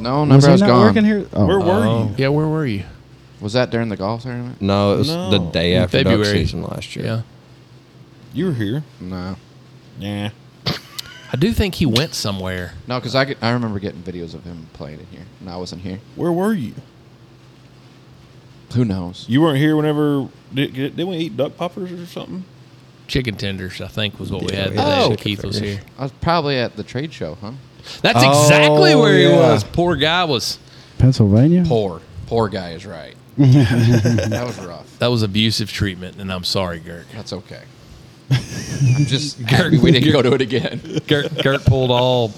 No, 0.00 0.20
Was 0.24 0.28
never. 0.28 0.40
he 0.42 0.48
I 0.48 0.52
was 0.52 0.60
not 0.60 0.66
gone. 0.68 0.84
working 0.86 1.04
here? 1.04 1.26
Oh, 1.32 1.46
Where 1.46 1.58
were 1.60 1.64
Oh. 1.86 2.02
you? 2.10 2.14
yeah, 2.18 2.28
where 2.28 2.46
were 2.46 2.66
you? 2.66 2.84
Was 3.40 3.52
that 3.52 3.70
during 3.70 3.88
the 3.88 3.96
golf 3.96 4.22
tournament? 4.22 4.60
No, 4.60 4.94
it 4.94 4.98
was 4.98 5.08
the 5.08 5.38
day 5.52 5.74
In 5.74 5.82
after 5.82 6.02
duck 6.02 6.10
February. 6.12 6.38
season 6.38 6.62
last 6.62 6.94
year. 6.96 7.04
Yeah. 7.06 7.22
You 8.34 8.46
were 8.46 8.52
here. 8.54 8.82
No. 9.00 9.36
Yeah. 9.98 10.30
I 11.32 11.36
do 11.38 11.52
think 11.52 11.76
he 11.76 11.86
went 11.86 12.14
somewhere. 12.14 12.72
No, 12.86 12.98
because 12.98 13.14
I, 13.14 13.24
get- 13.26 13.38
I 13.42 13.50
remember 13.50 13.78
getting 13.78 14.02
videos 14.02 14.34
of 14.34 14.44
him 14.44 14.66
playing 14.72 15.00
in 15.00 15.06
here, 15.06 15.26
and 15.40 15.48
I 15.50 15.56
wasn't 15.56 15.82
here. 15.82 16.00
Where 16.16 16.32
were 16.32 16.52
you? 16.52 16.74
Who 18.74 18.84
knows? 18.84 19.24
You 19.28 19.40
weren't 19.40 19.58
here 19.58 19.76
whenever. 19.76 20.28
Did, 20.52 20.74
didn't 20.74 21.06
we 21.08 21.16
eat 21.16 21.36
duck 21.36 21.56
poppers 21.56 21.90
or 21.92 22.04
something? 22.06 22.44
Chicken 23.06 23.36
tenders, 23.36 23.80
I 23.80 23.88
think, 23.88 24.18
was 24.20 24.30
what 24.30 24.42
we 24.42 24.48
Yeah, 24.52 24.62
had 24.64 24.70
we 24.70 24.76
the 24.76 24.82
had 24.82 24.88
day 24.88 24.94
that 24.96 25.08
chicken 25.10 25.16
Keith 25.24 25.44
was 25.44 25.58
fingers. 25.60 25.78
here. 25.78 25.86
I 25.98 26.02
was 26.02 26.12
probably 26.12 26.56
at 26.58 26.76
the 26.76 26.82
trade 26.82 27.12
show, 27.12 27.36
huh? 27.36 27.52
That's 28.02 28.22
exactly 28.22 28.92
Oh, 28.92 29.00
where 29.00 29.16
he 29.16 29.24
yeah. 29.24 29.36
was. 29.52 29.64
Poor 29.64 29.96
guy 29.96 30.24
was 30.24 30.58
Pennsylvania? 30.98 31.64
Poor. 31.66 32.02
Poor 32.26 32.48
guy 32.50 32.72
is 32.72 32.84
right. 32.84 33.14
That 33.38 34.44
was 34.46 34.58
rough. 34.66 34.98
That 34.98 35.08
was 35.08 35.22
abusive 35.22 35.70
treatment, 35.70 36.16
and 36.18 36.32
I'm 36.32 36.44
sorry, 36.44 36.80
Gurk. 36.80 37.04
That's 37.14 37.32
okay. 37.32 37.62
I'm 38.30 39.04
just 39.06 39.38
happy 39.48 39.78
we 39.78 39.92
didn't 39.92 40.12
go 40.12 40.22
to 40.22 40.34
it 40.34 40.40
again. 40.40 40.80
Gurk, 41.06 41.28
Gurk 41.42 41.64
pulled 41.64 41.90
all 41.90 42.32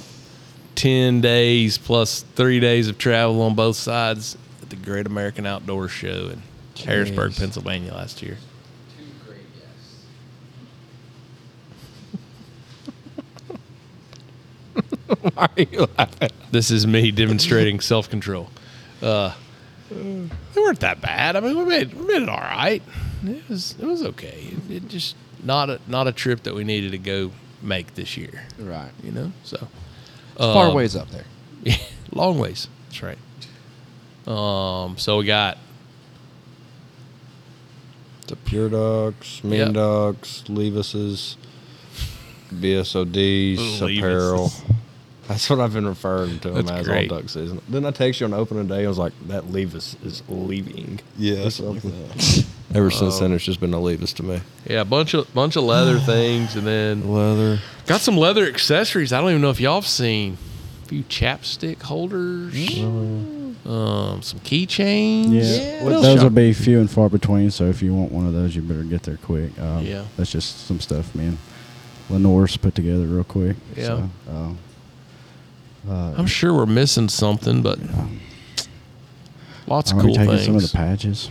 10 0.74 1.20
days 1.20 1.78
plus 1.78 2.22
three 2.34 2.60
days 2.60 2.88
of 2.88 2.98
travel 2.98 3.40
on 3.42 3.54
both 3.54 3.76
sides 3.76 4.36
at 4.62 4.70
the 4.70 4.76
Great 4.76 5.06
American 5.06 5.46
Outdoor 5.46 5.88
Show 5.88 6.30
in 6.32 6.42
Harrisburg, 6.84 7.34
Pennsylvania 7.34 7.94
last 7.94 8.22
year. 8.22 8.36
Why 15.34 15.48
are 15.56 15.62
you 15.62 15.88
laughing? 15.98 16.30
This 16.50 16.70
is 16.70 16.86
me 16.86 17.10
demonstrating 17.10 17.80
self 17.80 18.08
control. 18.08 18.48
Uh, 19.02 19.34
they 19.90 20.60
weren't 20.60 20.80
that 20.80 21.00
bad. 21.00 21.36
I 21.36 21.40
mean, 21.40 21.56
we 21.58 21.64
made 21.64 21.92
we 21.94 22.06
made 22.06 22.22
it 22.22 22.28
all 22.28 22.38
right. 22.40 22.82
It 23.24 23.48
was 23.48 23.74
it 23.78 23.84
was 23.86 24.02
okay. 24.04 24.52
It, 24.68 24.70
it 24.76 24.88
just 24.88 25.16
not 25.42 25.68
a 25.70 25.80
not 25.86 26.06
a 26.06 26.12
trip 26.12 26.42
that 26.44 26.54
we 26.54 26.64
needed 26.64 26.92
to 26.92 26.98
go 26.98 27.32
make 27.62 27.94
this 27.94 28.16
year. 28.16 28.44
Right. 28.58 28.92
You 29.02 29.12
know, 29.12 29.32
so 29.44 29.68
Far 30.36 30.68
Um, 30.68 30.74
ways 30.74 30.96
up 30.96 31.10
there. 31.10 31.24
Yeah, 31.62 31.76
long 32.12 32.38
ways. 32.38 32.68
That's 32.88 33.02
right. 33.02 33.18
Um, 34.26 34.96
so 34.96 35.18
we 35.18 35.26
got 35.26 35.58
The 38.28 38.36
Pure 38.36 38.70
Ducks, 38.70 39.42
Mean 39.44 39.58
Yep. 39.58 39.72
Dogs, 39.72 40.44
Levis's, 40.48 41.36
BSODs, 42.54 43.80
Levis's. 43.80 43.98
apparel. 43.98 44.52
That's 45.30 45.48
what 45.48 45.60
I've 45.60 45.72
been 45.72 45.86
referring 45.86 46.40
to 46.40 46.50
them 46.50 46.66
That's 46.66 46.80
as 46.80 46.86
great. 46.88 47.10
all 47.10 47.18
duck 47.18 47.28
season. 47.28 47.60
Then 47.68 47.86
I 47.86 47.92
text 47.92 48.20
you 48.20 48.26
on 48.26 48.34
opening 48.34 48.66
day. 48.66 48.84
I 48.84 48.88
was 48.88 48.98
like, 48.98 49.12
"That 49.28 49.52
Levy's 49.52 49.96
is 50.04 50.22
leaving." 50.28 50.98
Yeah, 51.16 51.48
something 51.50 51.74
like 52.08 52.20
something. 52.20 52.50
Ever 52.74 52.90
since 52.90 53.16
Oh. 53.16 53.20
then, 53.20 53.32
it's 53.32 53.44
just 53.44 53.60
been 53.60 53.72
a 53.72 53.80
Levy's 53.80 54.12
to 54.14 54.22
me. 54.24 54.40
yeah 54.68 54.80
a 54.80 54.84
bunch 54.84 55.14
of 55.14 55.32
bunch 55.32 55.54
of 55.56 55.62
leather 55.64 55.98
things, 56.14 56.56
and 56.56 56.66
then 56.66 57.08
Leather. 57.12 57.60
got 57.86 58.00
some 58.00 58.16
leather 58.16 58.44
accessories. 58.46 59.12
I 59.12 59.20
don't 59.20 59.30
even 59.30 59.40
know 59.42 59.50
if 59.50 59.60
y'all 59.60 59.80
have 59.80 59.86
seen 59.86 60.36
a 60.84 60.88
few 60.88 61.02
chapstick 61.04 61.80
holders, 61.82 62.54
um, 63.66 64.20
some 64.22 64.40
keychains. 64.40 65.30
Yeah, 65.32 65.84
What 65.84 65.92
else 65.92 66.02
those 66.04 66.14
y'all- 66.16 66.24
will 66.24 66.30
be 66.30 66.52
few 66.52 66.80
and 66.80 66.90
far 66.90 67.08
between. 67.08 67.50
So 67.52 67.64
if 67.66 67.82
you 67.82 67.94
want 67.94 68.10
one 68.12 68.26
of 68.26 68.32
those, 68.34 68.56
you 68.56 68.62
better 68.62 68.82
get 68.82 69.02
there 69.04 69.16
quick. 69.16 69.56
Um, 69.60 69.84
Yeah. 69.86 70.02
that's 70.16 70.32
just 70.32 70.66
some 70.66 70.80
stuff, 70.80 71.14
man. 71.14 71.38
Lenore's 72.08 72.56
put 72.56 72.74
together 72.74 73.04
real 73.04 73.22
quick. 73.24 73.56
Yeah. 73.76 73.84
So, 73.86 74.10
uh, 74.28 74.48
uh, 75.88 76.14
I'm 76.16 76.26
sure 76.26 76.52
we're 76.54 76.66
missing 76.66 77.08
something, 77.08 77.62
but 77.62 77.78
lots 79.66 79.92
of 79.92 79.98
cool 79.98 80.14
taking 80.14 80.30
things. 80.30 80.44
some 80.44 80.56
of 80.56 80.62
the 80.62 80.68
patches, 80.68 81.30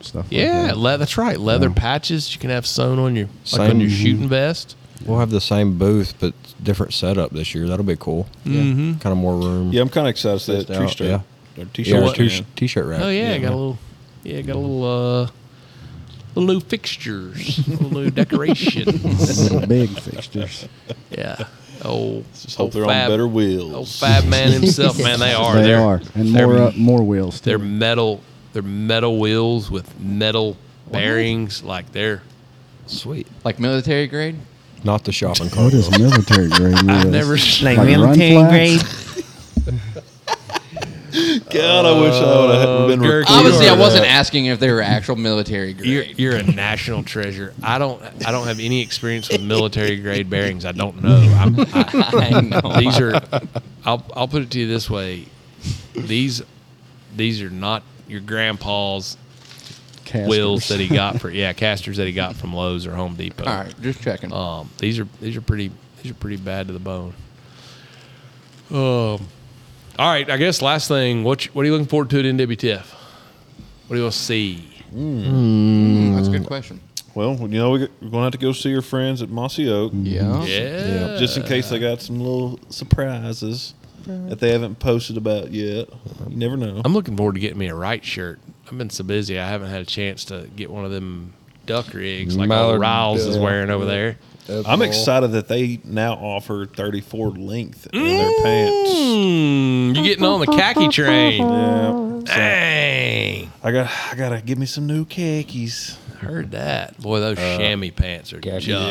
stuff. 0.00 0.26
yeah, 0.30 0.52
like 0.62 0.66
that. 0.68 0.76
le- 0.78 0.98
that's 0.98 1.18
right. 1.18 1.38
Leather 1.38 1.68
Yeah. 1.68 1.74
patches 1.74 2.34
you 2.34 2.40
can 2.40 2.50
have 2.50 2.66
sewn 2.66 2.98
on 2.98 3.16
your 3.16 3.28
like 3.52 3.70
on 3.70 3.80
your 3.80 3.90
shooting 3.90 4.28
vest. 4.28 4.76
We'll 5.04 5.18
have 5.18 5.30
the 5.30 5.40
same 5.40 5.78
booth, 5.78 6.14
but 6.18 6.32
different 6.62 6.94
setup 6.94 7.30
this 7.30 7.54
year. 7.54 7.68
That'll 7.68 7.84
be 7.84 7.96
cool. 7.96 8.26
Mm-hmm. 8.44 8.94
Kind 8.94 9.12
of 9.12 9.18
more 9.18 9.36
room. 9.36 9.70
Yeah, 9.72 9.82
I'm 9.82 9.88
kind 9.90 10.06
of 10.06 10.10
excited 10.10 10.38
to 10.40 10.44
see 10.44 10.52
that 10.56 10.66
tree 10.66 10.76
out, 10.84 10.90
strip. 10.90 11.22
yeah. 11.56 11.64
T-shirt. 11.72 12.02
our 12.02 12.12
t- 12.14 12.28
stand. 12.28 12.56
t-shirt 12.56 12.86
rack. 12.86 13.00
Oh 13.02 13.08
yeah, 13.10 13.32
Yeah. 13.32 13.38
got 13.38 13.48
a 13.52 13.56
little, 13.56 13.78
yeah, 14.24 14.40
got 14.42 14.56
a 14.56 14.58
little, 14.58 14.84
uh, 15.24 15.28
little 16.34 16.54
new 16.54 16.60
fixtures, 16.60 17.66
little 17.68 17.90
new 17.90 18.10
decorations. 18.10 19.42
Little 19.52 19.66
big 19.66 19.88
fixtures. 19.90 20.66
yeah, 21.10 21.44
oh, 21.84 22.24
Just 22.34 22.56
hope 22.56 22.64
old 22.64 22.72
they're 22.72 22.84
fab, 22.84 23.04
on 23.04 23.12
better 23.12 23.26
wheels. 23.28 23.72
Old 23.74 23.88
Fab 23.88 24.24
Man 24.26 24.52
himself, 24.52 24.98
man, 25.02 25.18
they 25.18 25.34
are. 25.34 25.54
they 25.56 25.62
They're- 25.62 25.80
are, 25.80 26.00
and 26.14 26.34
they're- 26.34 26.46
more 26.46 26.58
uh, 26.68 26.72
more 26.76 27.02
wheels. 27.02 27.40
They're 27.40 27.58
metal. 27.58 28.20
They're 28.52 28.62
metal 28.62 29.18
wheels 29.18 29.70
with 29.70 29.98
metal 30.00 30.56
bearings. 30.90 31.62
Like 31.62 31.92
they're. 31.92 32.22
Sweet. 32.86 33.26
Like 33.44 33.58
military 33.58 34.06
grade? 34.06 34.36
Not 34.84 35.04
the 35.04 35.12
shopping 35.12 35.50
cart. 35.50 35.64
What 35.64 35.74
is 35.74 35.88
though. 35.90 35.98
military 35.98 36.48
grade? 36.48 36.74
I've 36.88 37.10
never. 37.10 37.36
Like 37.62 37.76
run 37.78 38.14
flats? 38.14 39.05
God, 41.56 41.84
I 41.84 42.00
wish 42.00 42.14
I 42.14 42.40
would 42.40 42.54
have 42.54 42.88
been. 42.88 43.00
Kirk, 43.00 43.20
recording 43.20 43.34
Obviously, 43.34 43.68
I 43.68 43.76
wasn't 43.76 44.06
asking 44.06 44.46
if 44.46 44.60
they 44.60 44.70
were 44.70 44.82
actual 44.82 45.16
military 45.16 45.72
You're, 45.72 46.04
grade. 46.04 46.18
you're 46.18 46.36
a 46.36 46.42
national 46.42 47.02
treasure. 47.02 47.54
I 47.62 47.78
don't. 47.78 48.02
I 48.26 48.30
don't 48.32 48.46
have 48.46 48.60
any 48.60 48.82
experience 48.82 49.28
with 49.28 49.42
military 49.42 49.96
grade 49.96 50.28
bearings. 50.30 50.64
I 50.64 50.72
don't 50.72 51.02
know. 51.02 51.16
I'm, 51.38 51.58
I, 51.74 52.30
I 52.34 52.40
know. 52.40 52.80
these 52.80 53.00
are. 53.00 53.20
I'll 53.84 54.04
I'll 54.14 54.28
put 54.28 54.42
it 54.42 54.50
to 54.52 54.58
you 54.60 54.66
this 54.68 54.88
way. 54.90 55.26
These 55.94 56.42
these 57.14 57.42
are 57.42 57.50
not 57.50 57.82
your 58.08 58.20
grandpa's 58.20 59.16
Casters. 60.04 60.28
wheels 60.28 60.68
that 60.68 60.78
he 60.78 60.86
got 60.88 61.20
for 61.20 61.30
yeah 61.30 61.52
casters 61.52 61.96
that 61.96 62.06
he 62.06 62.12
got 62.12 62.36
from 62.36 62.54
Lowe's 62.54 62.86
or 62.86 62.94
Home 62.94 63.16
Depot. 63.16 63.44
All 63.44 63.54
right, 63.56 63.74
just 63.80 64.00
checking. 64.02 64.32
Um, 64.32 64.70
these 64.78 64.98
are 65.00 65.08
these 65.20 65.36
are 65.36 65.40
pretty 65.40 65.72
these 66.02 66.12
are 66.12 66.14
pretty 66.14 66.36
bad 66.36 66.68
to 66.68 66.72
the 66.72 66.78
bone. 66.78 67.14
Um, 68.70 69.26
all 69.98 70.10
right. 70.10 70.28
I 70.30 70.36
guess 70.36 70.62
last 70.62 70.88
thing. 70.88 71.24
What 71.24 71.46
you, 71.46 71.52
what 71.52 71.62
are 71.62 71.66
you 71.66 71.72
looking 71.72 71.86
forward 71.88 72.10
to 72.10 72.18
at 72.18 72.24
NWTF? 72.24 72.84
What 72.84 73.94
do 73.94 73.96
you 73.96 74.02
want 74.02 74.14
to 74.14 74.18
see? 74.18 74.68
Mm, 74.92 76.14
that's 76.16 76.28
a 76.28 76.30
good 76.30 76.46
question. 76.46 76.80
Well, 77.14 77.36
you 77.40 77.48
know, 77.48 77.70
we're 77.70 77.86
going 77.86 78.10
to 78.10 78.18
have 78.20 78.32
to 78.32 78.38
go 78.38 78.52
see 78.52 78.68
your 78.68 78.82
friends 78.82 79.22
at 79.22 79.30
Mossy 79.30 79.70
Oak. 79.70 79.92
Yeah. 79.94 80.44
Yeah. 80.44 81.16
Just 81.18 81.36
in 81.36 81.44
case 81.44 81.70
they 81.70 81.78
got 81.78 82.02
some 82.02 82.18
little 82.18 82.60
surprises 82.68 83.74
that 84.06 84.38
they 84.38 84.52
haven't 84.52 84.78
posted 84.78 85.16
about 85.16 85.50
yet. 85.50 85.88
You 86.28 86.36
never 86.36 86.56
know. 86.56 86.80
I'm 86.84 86.92
looking 86.92 87.16
forward 87.16 87.34
to 87.34 87.40
getting 87.40 87.58
me 87.58 87.68
a 87.68 87.74
right 87.74 88.04
shirt. 88.04 88.38
I've 88.66 88.78
been 88.78 88.90
so 88.90 89.04
busy, 89.04 89.38
I 89.38 89.48
haven't 89.48 89.70
had 89.70 89.80
a 89.82 89.86
chance 89.86 90.24
to 90.26 90.48
get 90.56 90.70
one 90.70 90.84
of 90.84 90.90
them 90.90 91.32
duck 91.66 91.92
rigs 91.94 92.36
like 92.36 92.50
all 92.50 92.56
Mallard, 92.56 92.80
Riles 92.80 93.24
is 93.24 93.38
wearing 93.38 93.70
over 93.70 93.84
there. 93.84 94.18
I'm 94.48 94.82
excited 94.82 95.32
that 95.32 95.48
they 95.48 95.80
now 95.84 96.14
offer 96.14 96.66
34 96.66 97.30
length 97.30 97.88
in 97.92 98.04
their 98.04 98.42
pants. 98.42 98.90
Mm, 98.90 99.94
You're 99.96 100.04
getting 100.04 100.24
on 100.24 100.40
the 100.40 100.46
khaki 100.46 100.88
train? 100.92 101.42
Yeah. 101.42 102.02
Dang, 102.24 103.52
I 103.62 103.70
got 103.72 103.90
I 104.12 104.14
got 104.16 104.28
to 104.30 104.40
give 104.42 104.58
me 104.58 104.66
some 104.66 104.86
new 104.86 105.04
khakis. 105.04 105.96
heard 106.20 106.50
that. 106.52 106.98
Boy, 107.00 107.20
those 107.20 107.38
uh, 107.38 107.56
chamois 107.58 107.90
pants 107.90 108.32
are 108.32 108.40
just 108.40 108.66
Yeah. 108.66 108.90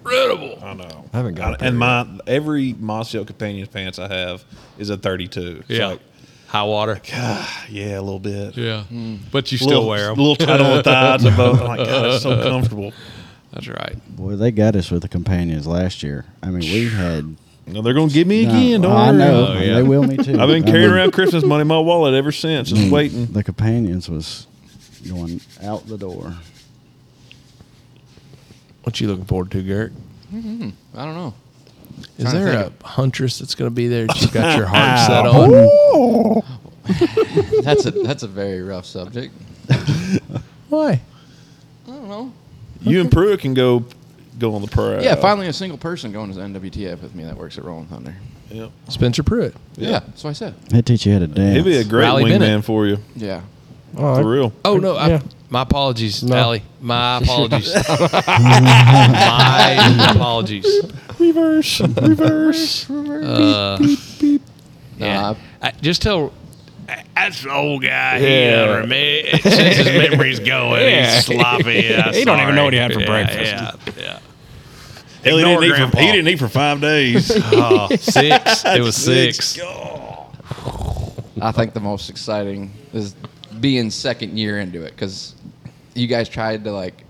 incredible. 0.00 0.58
I 0.62 0.74
know. 0.74 1.04
I 1.12 1.16
haven't 1.16 1.34
got 1.34 1.60
a 1.60 1.64
I- 1.64 1.68
and 1.68 1.78
my 1.78 2.06
every 2.26 2.72
Mossy 2.74 3.18
Oak 3.18 3.28
companion 3.28 3.66
pants 3.68 3.98
I 3.98 4.08
have 4.08 4.44
is 4.78 4.90
a 4.90 4.96
32. 4.96 5.58
It's 5.68 5.70
Yeah, 5.78 5.86
like, 5.88 6.00
high 6.48 6.62
water. 6.64 7.00
ah, 7.14 7.64
yeah, 7.70 7.98
a 7.98 8.02
little 8.02 8.18
bit. 8.18 8.56
Yeah, 8.56 8.84
mm. 8.92 9.18
but 9.30 9.52
you 9.52 9.58
still 9.58 9.68
little, 9.68 9.88
wear 9.88 10.08
them. 10.08 10.18
A 10.18 10.22
little 10.22 10.36
tight 10.46 10.60
on 10.60 10.76
the 10.78 10.82
thighs 10.82 11.24
of 11.24 11.36
both. 11.36 11.60
I'm 11.60 11.66
like, 11.68 11.78
God, 11.86 12.06
it's 12.14 12.22
so 12.22 12.42
comfortable. 12.42 12.92
That's 13.52 13.68
right. 13.68 13.96
Boy, 14.16 14.36
they 14.36 14.50
got 14.50 14.76
us 14.76 14.90
with 14.90 15.02
the 15.02 15.08
companions 15.08 15.66
last 15.66 16.02
year. 16.02 16.24
I 16.42 16.46
mean, 16.50 16.60
we 16.60 16.88
had. 16.88 17.36
No, 17.66 17.80
they're 17.82 17.94
gonna 17.94 18.10
give 18.10 18.26
me 18.26 18.44
No, 18.44 18.50
again. 18.50 18.80
Oh, 18.84 18.88
don't 18.88 18.96
I 18.96 19.08
worry. 19.10 19.18
know. 19.18 19.46
Oh, 19.48 19.52
yeah. 19.60 19.74
They 19.74 19.82
will 19.82 20.02
me 20.02 20.16
too. 20.16 20.40
I've 20.40 20.48
been 20.48 20.64
I 20.64 20.66
carrying 20.66 20.88
mean, 20.88 20.96
around 20.98 21.12
Christmas 21.12 21.44
money 21.44 21.60
in 21.62 21.68
my 21.68 21.78
wallet 21.78 22.14
ever 22.14 22.32
since, 22.32 22.70
just 22.70 22.90
waiting. 22.90 23.26
The 23.26 23.44
companions 23.44 24.08
was 24.08 24.46
going 25.08 25.40
out 25.62 25.86
the 25.86 25.98
door. 25.98 26.34
What 28.82 29.00
you 29.00 29.06
looking 29.08 29.26
forward 29.26 29.50
to, 29.52 29.62
Gurk? 29.62 29.92
Mm-hmm. 30.34 30.70
I 30.94 31.04
don't 31.04 31.14
know. 31.14 31.34
Is 32.18 32.24
Trying 32.24 32.34
to 32.34 32.38
there 32.40 32.58
a 32.58 32.62
think 32.70 32.82
huntress 32.82 33.38
that's 33.38 33.54
going 33.54 33.70
to 33.70 33.74
be 33.74 33.86
there? 33.86 34.06
that 34.06 34.20
You 34.22 34.28
got 34.28 34.56
your 34.56 34.66
heart 34.72 34.98
set 35.06 35.26
on. 35.26 36.42
That's 37.62 37.86
a 37.86 37.92
that's 37.92 38.24
a 38.24 38.28
very 38.28 38.60
rough 38.60 38.86
subject. 38.86 39.32
Why? 40.68 41.00
I 41.86 41.90
don't 41.90 42.08
know. 42.08 42.32
You 42.84 43.00
and 43.00 43.10
Pruitt 43.10 43.40
can 43.40 43.54
go 43.54 43.84
go 44.38 44.54
on 44.54 44.62
the 44.62 44.68
parade. 44.68 45.04
Yeah, 45.04 45.14
finally 45.16 45.46
a 45.46 45.52
single 45.52 45.78
person 45.78 46.12
going 46.12 46.32
to 46.32 46.38
the 46.38 46.44
NWTF 46.46 47.02
with 47.02 47.14
me 47.14 47.24
that 47.24 47.36
works 47.36 47.58
at 47.58 47.64
Rolling 47.64 47.86
Thunder. 47.86 48.14
Yeah. 48.50 48.68
Spencer 48.88 49.22
Pruitt. 49.22 49.54
Yeah, 49.76 50.00
that's 50.00 50.24
what 50.24 50.30
I 50.30 50.34
said. 50.34 50.54
They 50.68 50.82
teach 50.82 51.06
you 51.06 51.12
how 51.14 51.18
to 51.20 51.26
dance. 51.26 51.56
He'd 51.56 51.64
be 51.64 51.76
a 51.78 51.84
great 51.84 52.04
Riley 52.04 52.24
wingman 52.24 52.38
Bennett. 52.40 52.64
for 52.64 52.86
you. 52.86 52.98
Yeah. 53.16 53.42
For 53.94 54.24
real. 54.28 54.52
Oh 54.64 54.76
no! 54.78 54.96
I, 54.96 55.08
Yeah. 55.08 55.20
my 55.50 55.62
apologies, 55.62 56.22
No. 56.22 56.36
Allie. 56.36 56.62
My 56.80 57.18
apologies. 57.22 57.74
my 57.92 60.08
apologies. 60.14 60.66
Reverse. 61.18 61.80
Reverse. 61.80 62.90
Uh, 62.90 63.78
No, 63.80 64.38
yeah. 64.98 65.30
I- 65.30 65.36
I, 65.68 65.72
just 65.80 66.02
tell. 66.02 66.32
That's 67.14 67.42
the 67.42 67.52
old 67.52 67.82
guy. 67.82 68.18
He 68.18 68.50
don't. 68.50 69.42
Since 69.42 69.76
his 69.76 69.86
memory's 69.86 70.40
going, 70.40 71.04
he's 71.04 71.24
sloppy. 71.26 71.72
Yeah, 71.92 72.12
He 72.12 72.24
don't 72.24 72.40
even 72.40 72.54
know 72.54 72.64
what 72.64 72.72
he 72.72 72.78
had 72.78 72.92
for 72.92 73.00
Yeah, 73.00 73.06
breakfast. 73.06 73.52
Yeah, 73.96 74.02
yeah. 74.02 74.18
Hell, 75.24 75.38
he, 75.38 75.44
didn't 75.44 75.64
eat 75.64 75.90
for, 75.90 75.98
he 75.98 76.06
didn't 76.12 76.28
eat 76.28 76.38
for 76.38 76.48
five 76.48 76.80
days. 76.80 77.30
Oh, 77.54 77.88
six. 77.96 78.64
It 78.64 78.80
was 78.80 78.96
six. 79.04 79.58
I 81.40 81.52
think 81.52 81.74
the 81.74 81.80
most 81.80 82.10
exciting 82.10 82.72
is 82.92 83.14
being 83.60 83.90
second 83.90 84.36
year 84.36 84.58
into 84.58 84.82
it 84.82 84.90
because 84.92 85.34
you 85.94 86.06
guys 86.06 86.28
tried 86.28 86.64
to 86.64 86.72
like 86.72 87.04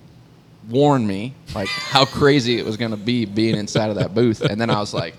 warn 0.69 1.07
me 1.07 1.35
like 1.55 1.69
how 1.69 2.05
crazy 2.05 2.59
it 2.59 2.65
was 2.65 2.77
going 2.77 2.91
to 2.91 2.97
be 2.97 3.25
being 3.25 3.57
inside 3.57 3.89
of 3.91 3.97
that 3.97 4.15
booth, 4.15 4.43
and 4.43 4.61
then 4.61 4.69
I 4.71 4.79
was 4.79 4.93
like, 4.93 5.15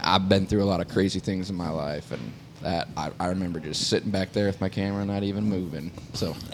I've 0.00 0.28
been 0.28 0.46
through 0.46 0.62
a 0.62 0.66
lot 0.66 0.80
of 0.80 0.88
crazy 0.88 1.20
things 1.20 1.50
in 1.50 1.56
my 1.56 1.70
life, 1.70 2.12
and 2.12 2.32
that 2.62 2.88
I, 2.96 3.10
I 3.20 3.28
remember 3.28 3.60
just 3.60 3.88
sitting 3.88 4.10
back 4.10 4.32
there 4.32 4.46
with 4.46 4.60
my 4.60 4.68
camera, 4.68 5.04
not 5.04 5.22
even 5.22 5.44
moving. 5.44 5.92
So 6.14 6.34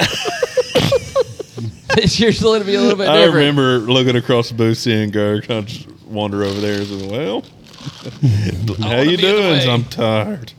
this 1.94 2.18
year's 2.18 2.40
going 2.42 2.60
to 2.60 2.66
be 2.66 2.74
a 2.74 2.80
little 2.80 2.96
bit 2.96 3.08
I 3.08 3.16
different. 3.18 3.34
remember 3.34 3.78
looking 3.78 4.16
across 4.16 4.48
the 4.48 4.54
booth, 4.54 4.78
seeing 4.78 5.10
Gurk. 5.10 5.50
I 5.50 5.60
just 5.62 5.88
wander 6.04 6.42
over 6.42 6.60
there 6.60 6.78
and 6.78 6.86
say, 6.86 7.08
"Well, 7.08 7.42
how 8.88 9.00
you 9.00 9.16
be 9.16 9.26
in 9.26 9.36
the 9.36 9.42
doing? 9.42 9.68
I'm 9.68 9.84
tired." 9.84 10.52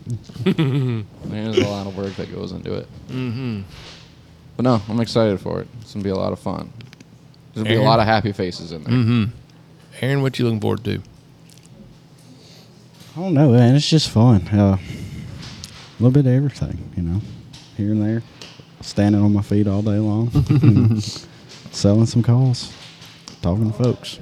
There's 0.43 1.57
a 1.57 1.67
lot 1.67 1.87
of 1.87 1.97
work 1.97 2.13
that 2.15 2.33
goes 2.33 2.51
into 2.51 2.73
it. 2.73 2.87
Mm-hmm. 3.07 3.61
But 4.55 4.63
no, 4.63 4.81
I'm 4.87 4.99
excited 4.99 5.39
for 5.39 5.61
it. 5.61 5.67
It's 5.81 5.93
gonna 5.93 6.03
be 6.03 6.09
a 6.09 6.15
lot 6.15 6.33
of 6.33 6.39
fun. 6.39 6.71
There's 7.53 7.63
gonna 7.63 7.75
be 7.75 7.81
a 7.81 7.87
lot 7.87 7.99
of 7.99 8.05
happy 8.05 8.31
faces 8.31 8.71
in 8.71 8.83
there. 8.83 8.93
Mm-hmm. 8.93 9.23
Aaron, 10.01 10.21
what 10.21 10.37
you 10.39 10.45
looking 10.45 10.59
forward 10.59 10.83
to? 10.85 11.01
I 13.15 13.19
don't 13.19 13.33
know, 13.33 13.51
man. 13.51 13.75
It's 13.75 13.87
just 13.87 14.09
fun. 14.09 14.47
Uh, 14.47 14.77
a 14.77 15.02
little 15.99 16.11
bit 16.11 16.25
of 16.25 16.33
everything, 16.33 16.91
you 16.95 17.03
know, 17.03 17.21
here 17.77 17.91
and 17.91 18.01
there. 18.01 18.23
Standing 18.81 19.21
on 19.21 19.33
my 19.33 19.41
feet 19.41 19.67
all 19.67 19.81
day 19.81 19.97
long, 19.97 20.29
and 20.49 21.03
selling 21.71 22.05
some 22.05 22.21
calls, 22.21 22.73
talking 23.41 23.71
to 23.71 23.77
folks. 23.83 24.19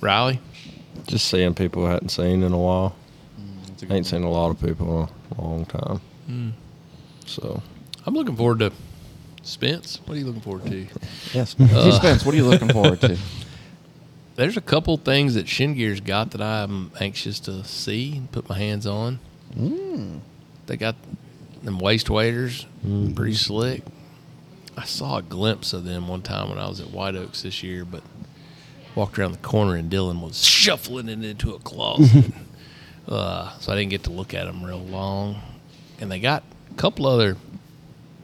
Riley? 0.00 0.40
Just 1.06 1.28
seeing 1.28 1.54
people 1.54 1.86
I 1.86 1.92
hadn't 1.92 2.08
seen 2.08 2.42
in 2.42 2.52
a 2.52 2.58
while. 2.58 2.96
It's 3.72 3.82
a 3.82 3.92
I 3.92 3.96
ain't 3.96 4.06
seen 4.06 4.22
a 4.22 4.30
lot 4.30 4.50
of 4.50 4.60
people 4.60 5.10
in 5.30 5.36
a 5.36 5.40
long 5.42 5.66
time. 5.66 6.00
Hmm. 6.26 6.50
So, 7.26 7.62
I'm 8.06 8.14
looking 8.14 8.36
forward 8.36 8.60
to 8.60 8.72
Spence. 9.42 10.00
What 10.06 10.16
are 10.16 10.18
you 10.18 10.26
looking 10.26 10.40
forward 10.40 10.64
to? 10.66 10.86
yes. 11.32 11.54
Uh, 11.58 11.64
hey, 11.66 11.90
Spence, 11.90 12.24
what 12.24 12.34
are 12.34 12.38
you 12.38 12.46
looking 12.46 12.70
forward 12.70 13.00
to? 13.02 13.18
There's 14.36 14.56
a 14.56 14.62
couple 14.62 14.96
things 14.96 15.34
that 15.34 15.46
Shin 15.48 15.74
Gear's 15.74 16.00
got 16.00 16.30
that 16.32 16.40
I'm 16.40 16.90
anxious 17.00 17.38
to 17.40 17.62
see 17.64 18.16
and 18.16 18.32
put 18.32 18.48
my 18.48 18.58
hands 18.58 18.86
on. 18.86 19.20
Hmm. 19.54 20.18
They 20.66 20.76
got 20.76 20.96
them 21.62 21.78
waist 21.78 22.08
waders, 22.10 22.66
pretty 23.14 23.34
slick. 23.34 23.82
I 24.76 24.84
saw 24.84 25.18
a 25.18 25.22
glimpse 25.22 25.72
of 25.72 25.84
them 25.84 26.08
one 26.08 26.22
time 26.22 26.48
when 26.48 26.58
I 26.58 26.68
was 26.68 26.80
at 26.80 26.90
White 26.90 27.14
Oaks 27.14 27.42
this 27.42 27.62
year, 27.62 27.84
but 27.84 28.02
walked 28.94 29.18
around 29.18 29.32
the 29.32 29.38
corner 29.38 29.76
and 29.76 29.90
Dylan 29.90 30.20
was 30.20 30.44
shuffling 30.44 31.08
it 31.08 31.22
into 31.24 31.54
a 31.54 31.58
closet. 31.60 32.32
uh, 33.08 33.56
so 33.58 33.72
I 33.72 33.76
didn't 33.76 33.90
get 33.90 34.04
to 34.04 34.10
look 34.10 34.34
at 34.34 34.44
them 34.46 34.64
real 34.64 34.80
long. 34.82 35.40
And 36.00 36.10
they 36.10 36.18
got 36.18 36.42
a 36.70 36.74
couple 36.74 37.06
other 37.06 37.36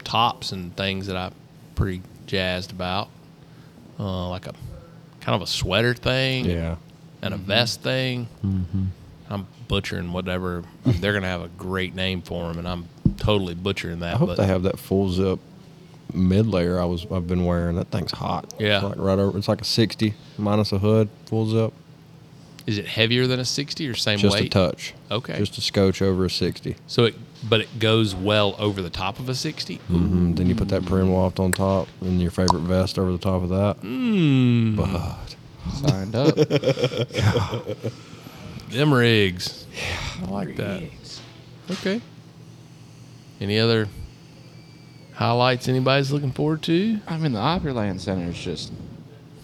tops 0.02 0.52
and 0.52 0.76
things 0.76 1.06
that 1.06 1.16
I'm 1.16 1.32
pretty 1.76 2.02
jazzed 2.26 2.72
about, 2.72 3.08
uh, 3.98 4.28
like 4.28 4.46
a 4.46 4.54
kind 5.20 5.36
of 5.36 5.42
a 5.42 5.46
sweater 5.46 5.94
thing 5.94 6.46
Yeah. 6.46 6.76
and 7.22 7.32
a 7.34 7.36
vest 7.36 7.82
thing. 7.82 8.28
I'm 8.42 8.92
butchering 9.70 10.12
whatever. 10.12 10.64
They're 10.84 11.12
gonna 11.12 11.28
have 11.28 11.42
a 11.42 11.48
great 11.48 11.94
name 11.94 12.22
for 12.22 12.48
them, 12.48 12.58
and 12.58 12.68
I'm 12.68 12.88
totally 13.16 13.54
butchering 13.54 14.00
that. 14.00 14.16
I 14.16 14.18
hope 14.18 14.28
but 14.30 14.36
they 14.36 14.46
have 14.46 14.64
that 14.64 14.78
full 14.78 15.08
zip 15.10 15.38
mid 16.12 16.44
layer 16.48 16.80
I 16.80 16.84
was 16.84 17.06
I've 17.10 17.28
been 17.28 17.44
wearing. 17.44 17.76
That 17.76 17.86
thing's 17.86 18.10
hot. 18.10 18.52
Yeah. 18.58 18.78
It's 18.78 18.84
like 18.84 18.98
right 18.98 19.18
over 19.18 19.38
it's 19.38 19.46
like 19.48 19.60
a 19.60 19.64
sixty 19.64 20.14
minus 20.36 20.72
a 20.72 20.78
hood, 20.80 21.08
full 21.26 21.46
zip. 21.46 21.72
is 22.66 22.78
it 22.78 22.86
heavier 22.88 23.28
than 23.28 23.38
a 23.38 23.44
60 23.44 23.88
or 23.88 23.94
same 23.94 24.18
Just 24.18 24.34
weight? 24.34 24.50
Just 24.50 24.56
a 24.56 24.70
touch. 24.70 24.94
Okay. 25.10 25.38
Just 25.38 25.56
a 25.56 25.60
scotch 25.60 26.02
over 26.02 26.24
a 26.24 26.30
sixty. 26.30 26.74
So 26.88 27.04
it, 27.04 27.14
but 27.48 27.60
it 27.60 27.78
goes 27.78 28.12
well 28.12 28.56
over 28.58 28.82
the 28.82 28.90
top 28.90 29.20
of 29.20 29.28
a 29.28 29.36
60. 29.36 29.76
Mm-hmm. 29.76 30.34
Then 30.34 30.48
you 30.48 30.56
put 30.56 30.68
that 30.70 30.82
PrimaLoft 30.82 31.38
on 31.38 31.52
top 31.52 31.86
and 32.00 32.20
your 32.20 32.32
favorite 32.32 32.62
vest 32.62 32.98
over 32.98 33.12
the 33.12 33.18
top 33.18 33.42
of 33.44 33.50
that. 33.50 33.80
Mm. 33.82 34.76
But 34.76 35.36
Signed 35.74 36.16
up. 36.16 36.34
Them 38.70 38.92
rigs. 38.94 39.66
I 40.22 40.26
like 40.30 40.56
that. 40.56 40.82
Okay. 41.70 42.00
Any 43.40 43.58
other 43.58 43.88
highlights 45.14 45.68
anybody's 45.68 46.12
looking 46.12 46.32
forward 46.32 46.62
to? 46.64 46.98
I 47.06 47.16
mean, 47.18 47.32
the 47.32 47.38
Opryland 47.40 48.00
Center 48.00 48.30
is 48.30 48.38
just 48.38 48.72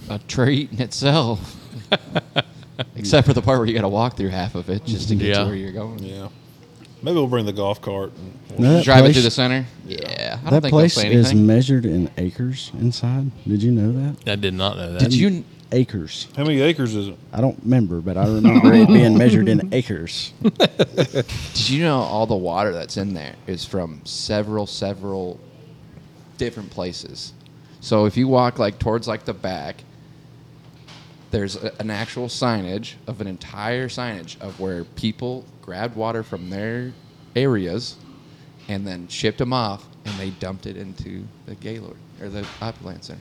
a 0.09 0.19
treat 0.21 0.73
in 0.73 0.81
itself. 0.81 1.57
Except 2.97 3.27
for 3.27 3.33
the 3.33 3.41
part 3.43 3.59
where 3.59 3.67
you 3.67 3.75
got 3.75 3.83
to 3.83 3.89
walk 3.89 4.17
through 4.17 4.29
half 4.29 4.55
of 4.55 4.69
it 4.69 4.85
just 4.85 5.09
to 5.09 5.15
get 5.15 5.29
Yeah. 5.29 5.39
to 5.41 5.47
where 5.47 5.55
you're 5.55 5.73
going. 5.73 5.99
Yeah, 6.01 6.29
maybe 7.03 7.15
we'll 7.15 7.27
bring 7.27 7.47
the 7.47 7.53
golf 7.53 7.81
cart. 7.81 8.13
And, 8.55 8.65
That 8.65 8.85
Drive 8.85 8.99
it 8.99 9.01
place- 9.05 9.15
through 9.15 9.23
the 9.23 9.31
center. 9.31 9.67
Yeah, 9.87 10.39
I 10.41 10.43
don't 10.43 10.51
That 10.53 10.61
think 10.63 10.73
place 10.73 11.03
is 11.03 11.33
measured 11.35 11.87
in 11.87 12.11
acres 12.19 12.71
inside. 12.79 13.31
Did 13.49 13.63
you 13.63 13.71
know 13.73 13.93
that? 13.93 14.31
I 14.31 14.37
did 14.37 14.53
not 14.55 14.77
know 14.77 14.93
that. 14.93 15.01
Did 15.01 15.15
you? 15.15 15.45
Acres. 15.73 16.29
how 16.37 16.45
many 16.45 16.61
acres 16.61 16.95
is 16.95 17.09
it? 17.09 17.19
I 17.33 17.41
don't 17.41 17.59
remember, 17.63 18.01
but 18.01 18.17
I 18.17 18.27
remember 18.27 18.73
it 18.73 18.87
being 18.87 19.19
measured 19.19 19.49
in 19.49 19.75
acres. 19.75 20.33
Did 20.43 21.71
you 21.71 21.83
know 21.83 21.99
all 21.99 22.27
the 22.27 22.37
water 22.37 22.73
that's 22.73 22.97
in 22.97 23.15
there 23.15 23.35
is 23.49 23.65
from 23.65 24.01
several, 24.05 24.67
several 24.67 25.41
different 26.39 26.71
places? 26.71 27.33
So 27.81 28.07
if 28.07 28.17
you 28.17 28.29
walk 28.29 28.59
like 28.61 28.79
towards 28.79 29.09
like 29.09 29.25
the 29.25 29.35
back, 29.35 29.83
there's 31.33 31.57
a, 31.57 31.73
an 31.81 31.91
actual 31.91 32.29
signage 32.29 32.95
of 33.09 33.21
an 33.21 33.27
entire 33.27 33.89
signage 33.89 34.41
of 34.41 34.61
where 34.61 34.85
people 34.85 35.45
grabbed 35.63 35.97
water 35.97 36.23
from 36.23 36.49
their 36.49 36.93
areas 37.35 37.97
and 38.69 38.87
then 38.87 39.09
shipped 39.09 39.39
them 39.39 39.53
off 39.53 39.87
and 40.05 40.15
they 40.15 40.31
dumped 40.31 40.67
it 40.67 40.77
into 40.77 41.25
the 41.47 41.55
Gaylord 41.57 41.97
or 42.21 42.29
the 42.29 42.43
Opryland 42.61 43.03
Center. 43.05 43.21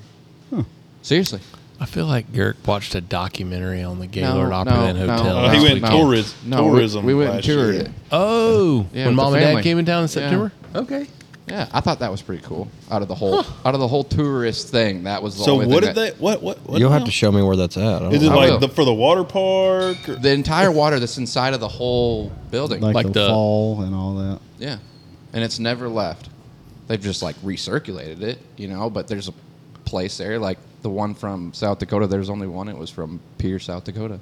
Seriously. 1.02 1.42
I 1.80 1.86
feel 1.86 2.06
like 2.06 2.32
Garrick 2.32 2.66
watched 2.66 2.96
a 2.96 3.02
documentary 3.02 3.84
on 3.84 4.00
the 4.00 4.08
Gaylord 4.08 4.50
No, 4.50 4.56
Opryland 4.64 4.96
no, 4.96 5.08
Hotel. 5.08 5.24
no, 5.24 5.46
Oh, 5.46 5.50
he 5.50 5.60
went 5.62 5.74
weekend. 5.76 5.92
tourist, 5.94 6.36
No, 6.46 6.58
tourism. 6.70 7.06
we 7.06 7.14
went 7.14 7.34
and 7.36 7.44
toured 7.44 7.76
it. 7.76 7.92
Oh, 8.12 8.86
Yeah, 8.94 9.08
when 9.08 9.16
mom 9.16 9.34
the 9.34 9.40
and 9.40 9.58
dad 9.58 9.64
came 9.64 9.78
in 9.80 9.86
town 9.86 9.98
in 10.00 10.04
Yeah. 10.04 10.08
September. 10.08 10.52
Okay. 10.74 11.08
Yeah, 11.48 11.68
I 11.72 11.82
thought 11.82 12.00
that 12.00 12.10
was 12.10 12.24
pretty 12.24 12.42
cool. 12.44 12.70
Out 12.90 13.04
of 13.04 13.08
the 13.08 13.14
whole, 13.14 13.40
out 13.64 13.76
of 13.76 13.80
the 13.80 13.88
whole 13.88 14.04
tourist 14.04 14.70
thing, 14.70 15.04
that 15.04 15.22
was 15.22 15.38
the 15.38 15.44
So 15.44 15.52
only 15.54 15.68
what 15.68 15.84
thing 15.84 15.94
did 15.94 15.96
that- 16.02 16.16
they? 16.18 16.24
What? 16.24 16.42
What? 16.42 16.58
what 16.68 16.80
you'll 16.80 16.90
now? 16.90 16.96
have 16.98 17.06
to 17.06 17.12
show 17.12 17.32
me 17.32 17.44
where 17.44 17.56
that's 17.56 17.78
at. 17.78 17.84
I 17.84 18.00
don't 18.00 18.16
Is 18.16 18.24
it 18.24 18.28
know. 18.30 18.32
I 18.32 18.36
like 18.36 18.50
will. 18.52 18.60
the 18.60 18.70
for 18.70 18.84
the 18.84 18.94
water 18.94 19.24
park? 19.24 19.98
Or? 20.10 20.16
the 20.16 20.32
entire 20.32 20.72
water 20.72 21.00
that's 21.00 21.18
inside 21.20 21.54
of 21.54 21.60
the 21.60 21.68
whole 21.68 22.32
building. 22.50 22.82
Like, 22.82 22.96
Like 22.96 23.06
the, 23.08 23.12
the- 23.14 23.28
fall 23.28 23.82
and 23.84 23.94
all 23.94 24.16
that. 24.16 24.40
yeah, 24.58 24.78
and 25.34 25.44
it's 25.44 25.60
never 25.60 25.88
left. 25.88 26.30
They've 26.88 27.02
just 27.02 27.22
like 27.22 27.36
recirculated 27.44 28.22
it, 28.22 28.40
you 28.58 28.68
know. 28.68 28.90
But 28.90 29.08
there's 29.08 29.28
a 29.28 29.34
place 29.84 30.18
there, 30.18 30.40
like 30.40 30.58
the 30.86 30.90
one 30.92 31.16
from 31.16 31.52
South 31.52 31.80
Dakota. 31.80 32.06
There's 32.06 32.30
only 32.30 32.46
one. 32.48 32.70
It 32.70 32.78
was 32.78 32.92
from 32.92 33.20
Pierre, 33.40 33.58
South 33.60 33.84
Dakota. 33.86 34.20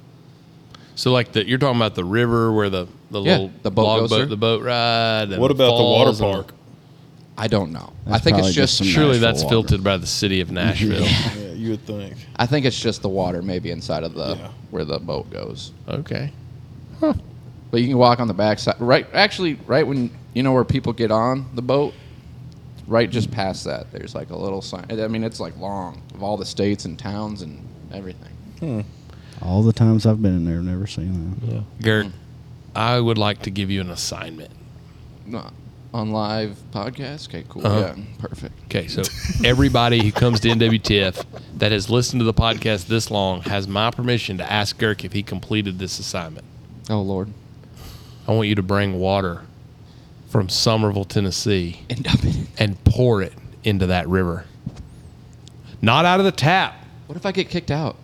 So 0.94 1.12
like 1.12 1.32
the 1.32 1.46
you're 1.46 1.58
talking 1.58 1.76
about 1.76 1.94
the 1.94 2.04
river 2.04 2.52
where 2.52 2.70
the 2.70 2.86
the 3.10 3.20
Yeah, 3.20 3.32
little 3.32 3.52
the 3.62 3.70
boat 3.70 3.84
log 3.84 4.00
goes 4.00 4.10
boat 4.10 4.28
the 4.30 4.36
boat 4.36 4.62
ride. 4.62 5.28
And 5.32 5.38
What 5.40 5.50
about 5.50 5.76
the 5.76 5.82
water 5.84 6.04
falls 6.12 6.20
and- 6.22 6.32
park? 6.32 6.54
I 7.36 7.48
don't 7.48 7.72
know. 7.72 7.92
That's 8.06 8.16
I 8.16 8.18
think 8.20 8.38
it's 8.38 8.42
probably 8.46 8.52
just. 8.52 8.56
just 8.56 8.78
some- 8.78 8.86
Surely 8.86 9.08
Nashville 9.18 9.20
that's 9.20 9.42
water. 9.44 9.54
filtered 9.54 9.84
by 9.84 9.96
the 9.98 10.06
city 10.06 10.40
of 10.40 10.50
Nashville. 10.62 11.02
Yeah, 11.02 11.52
you 11.52 11.70
would 11.70 11.84
think. 11.84 12.14
I 12.36 12.46
think 12.46 12.64
it's 12.64 12.78
just 12.80 13.02
the 13.02 13.08
water, 13.08 13.42
maybe 13.42 13.70
inside 13.72 14.04
of 14.04 14.14
the 14.14 14.36
Yeah. 14.36 14.48
where 14.70 14.84
the 14.86 14.98
boat 15.00 15.28
goes. 15.30 15.72
okay. 15.88 16.32
But 17.00 17.80
you 17.80 17.88
can 17.88 17.98
walk 17.98 18.20
on 18.20 18.28
the 18.28 18.34
backside, 18.34 18.76
right? 18.80 19.06
Actually, 19.12 19.54
right 19.66 19.84
when 19.86 20.10
you 20.32 20.42
know 20.44 20.52
where 20.52 20.64
people 20.64 20.92
get 20.92 21.10
on 21.10 21.46
the 21.54 21.62
boat, 21.62 21.92
right 22.86 23.10
just 23.10 23.30
past 23.32 23.64
that, 23.64 23.90
there's 23.90 24.14
like 24.14 24.30
a 24.30 24.36
little 24.36 24.62
sign. 24.62 24.86
I 24.90 25.08
mean, 25.08 25.24
it's 25.24 25.40
like 25.40 25.56
long 25.58 26.00
of 26.14 26.22
all 26.22 26.36
the 26.36 26.46
states 26.46 26.84
and 26.84 26.98
towns 26.98 27.42
and 27.42 27.60
everything. 27.92 28.84
All 29.42 29.62
the 29.62 29.72
times 29.72 30.06
I've 30.06 30.22
been 30.22 30.36
in 30.36 30.44
there, 30.44 30.62
never 30.62 30.86
seen 30.86 31.36
that. 31.40 31.52
Yeah. 31.54 31.60
Garrett, 31.80 32.12
I 32.74 32.98
would 32.98 33.18
like 33.18 33.42
to 33.42 33.50
give 33.50 33.70
you 33.70 33.80
an 33.80 33.90
assignment. 33.90 34.50
No, 35.26 35.50
on 35.92 36.10
live 36.10 36.56
podcast. 36.70 37.28
Okay, 37.28 37.44
cool. 37.48 37.66
Uh-huh. 37.66 37.94
Yeah, 37.96 38.04
perfect. 38.18 38.54
Okay, 38.64 38.86
so 38.88 39.02
everybody 39.44 40.02
who 40.02 40.12
comes 40.12 40.40
to 40.40 40.48
NWTF 40.48 41.24
that 41.58 41.72
has 41.72 41.90
listened 41.90 42.20
to 42.20 42.24
the 42.24 42.34
podcast 42.34 42.86
this 42.86 43.10
long 43.10 43.42
has 43.42 43.68
my 43.68 43.90
permission 43.90 44.38
to 44.38 44.50
ask 44.50 44.78
Gurk 44.78 45.04
if 45.04 45.12
he 45.12 45.22
completed 45.22 45.78
this 45.78 45.98
assignment. 45.98 46.46
Oh 46.90 47.02
Lord, 47.02 47.28
I 48.26 48.32
want 48.32 48.48
you 48.48 48.54
to 48.54 48.62
bring 48.62 48.98
water 48.98 49.42
from 50.28 50.48
Somerville, 50.48 51.04
Tennessee, 51.04 51.82
end 51.90 52.06
up 52.06 52.24
it. 52.24 52.48
and 52.58 52.82
pour 52.84 53.22
it 53.22 53.32
into 53.62 53.86
that 53.86 54.08
river. 54.08 54.46
Not 55.84 56.04
out 56.04 56.18
of 56.18 56.24
the 56.24 56.32
tap. 56.32 56.74
What 57.06 57.16
if 57.16 57.26
I 57.26 57.32
get 57.32 57.50
kicked 57.50 57.70
out? 57.70 57.96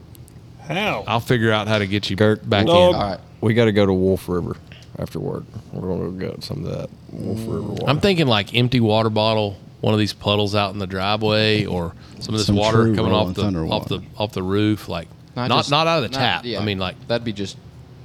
How? 0.60 1.02
I'll 1.06 1.20
figure 1.20 1.50
out 1.50 1.66
how 1.66 1.78
to 1.78 1.86
get 1.86 2.10
you 2.10 2.16
Gurk, 2.16 2.48
back 2.48 2.66
dog. 2.66 2.90
in. 2.90 2.94
All 3.00 3.02
right. 3.10 3.20
We 3.40 3.54
got 3.54 3.64
to 3.64 3.72
go 3.72 3.86
to 3.86 3.92
Wolf 3.92 4.28
River 4.28 4.56
after 4.98 5.18
work. 5.18 5.44
We're 5.72 5.88
going 5.88 6.18
to 6.18 6.26
go 6.26 6.32
get 6.32 6.44
some 6.44 6.64
of 6.64 6.70
that 6.72 6.90
Wolf 7.10 7.38
River 7.40 7.60
water. 7.62 7.84
I'm 7.88 8.00
thinking 8.00 8.26
like 8.26 8.54
empty 8.54 8.80
water 8.80 9.08
bottle, 9.10 9.56
one 9.80 9.94
of 9.94 9.98
these 9.98 10.12
puddles 10.12 10.54
out 10.54 10.72
in 10.74 10.78
the 10.78 10.86
driveway, 10.86 11.64
or 11.64 11.94
some 12.20 12.34
of 12.34 12.38
this 12.38 12.46
Some 12.46 12.56
water 12.56 12.84
true 12.84 12.94
coming 12.94 13.12
off 13.12 13.20
rolling 13.20 13.34
the 13.34 13.42
thunder 13.42 13.66
off 13.66 13.88
the 13.88 14.02
off 14.18 14.32
the 14.32 14.42
roof, 14.42 14.88
like 14.88 15.08
not 15.34 15.48
not, 15.48 15.56
just- 15.60 15.72
out 15.72 15.86
of 15.86 16.02
the 16.02 16.08
not- 16.10 16.18
tap. 16.18 16.44
yeah, 16.44 16.60
I 16.60 16.64
mean, 16.64 16.78
like 16.78 16.96
that'd 17.08 17.24
be 17.24 17.32
just 17.32 17.56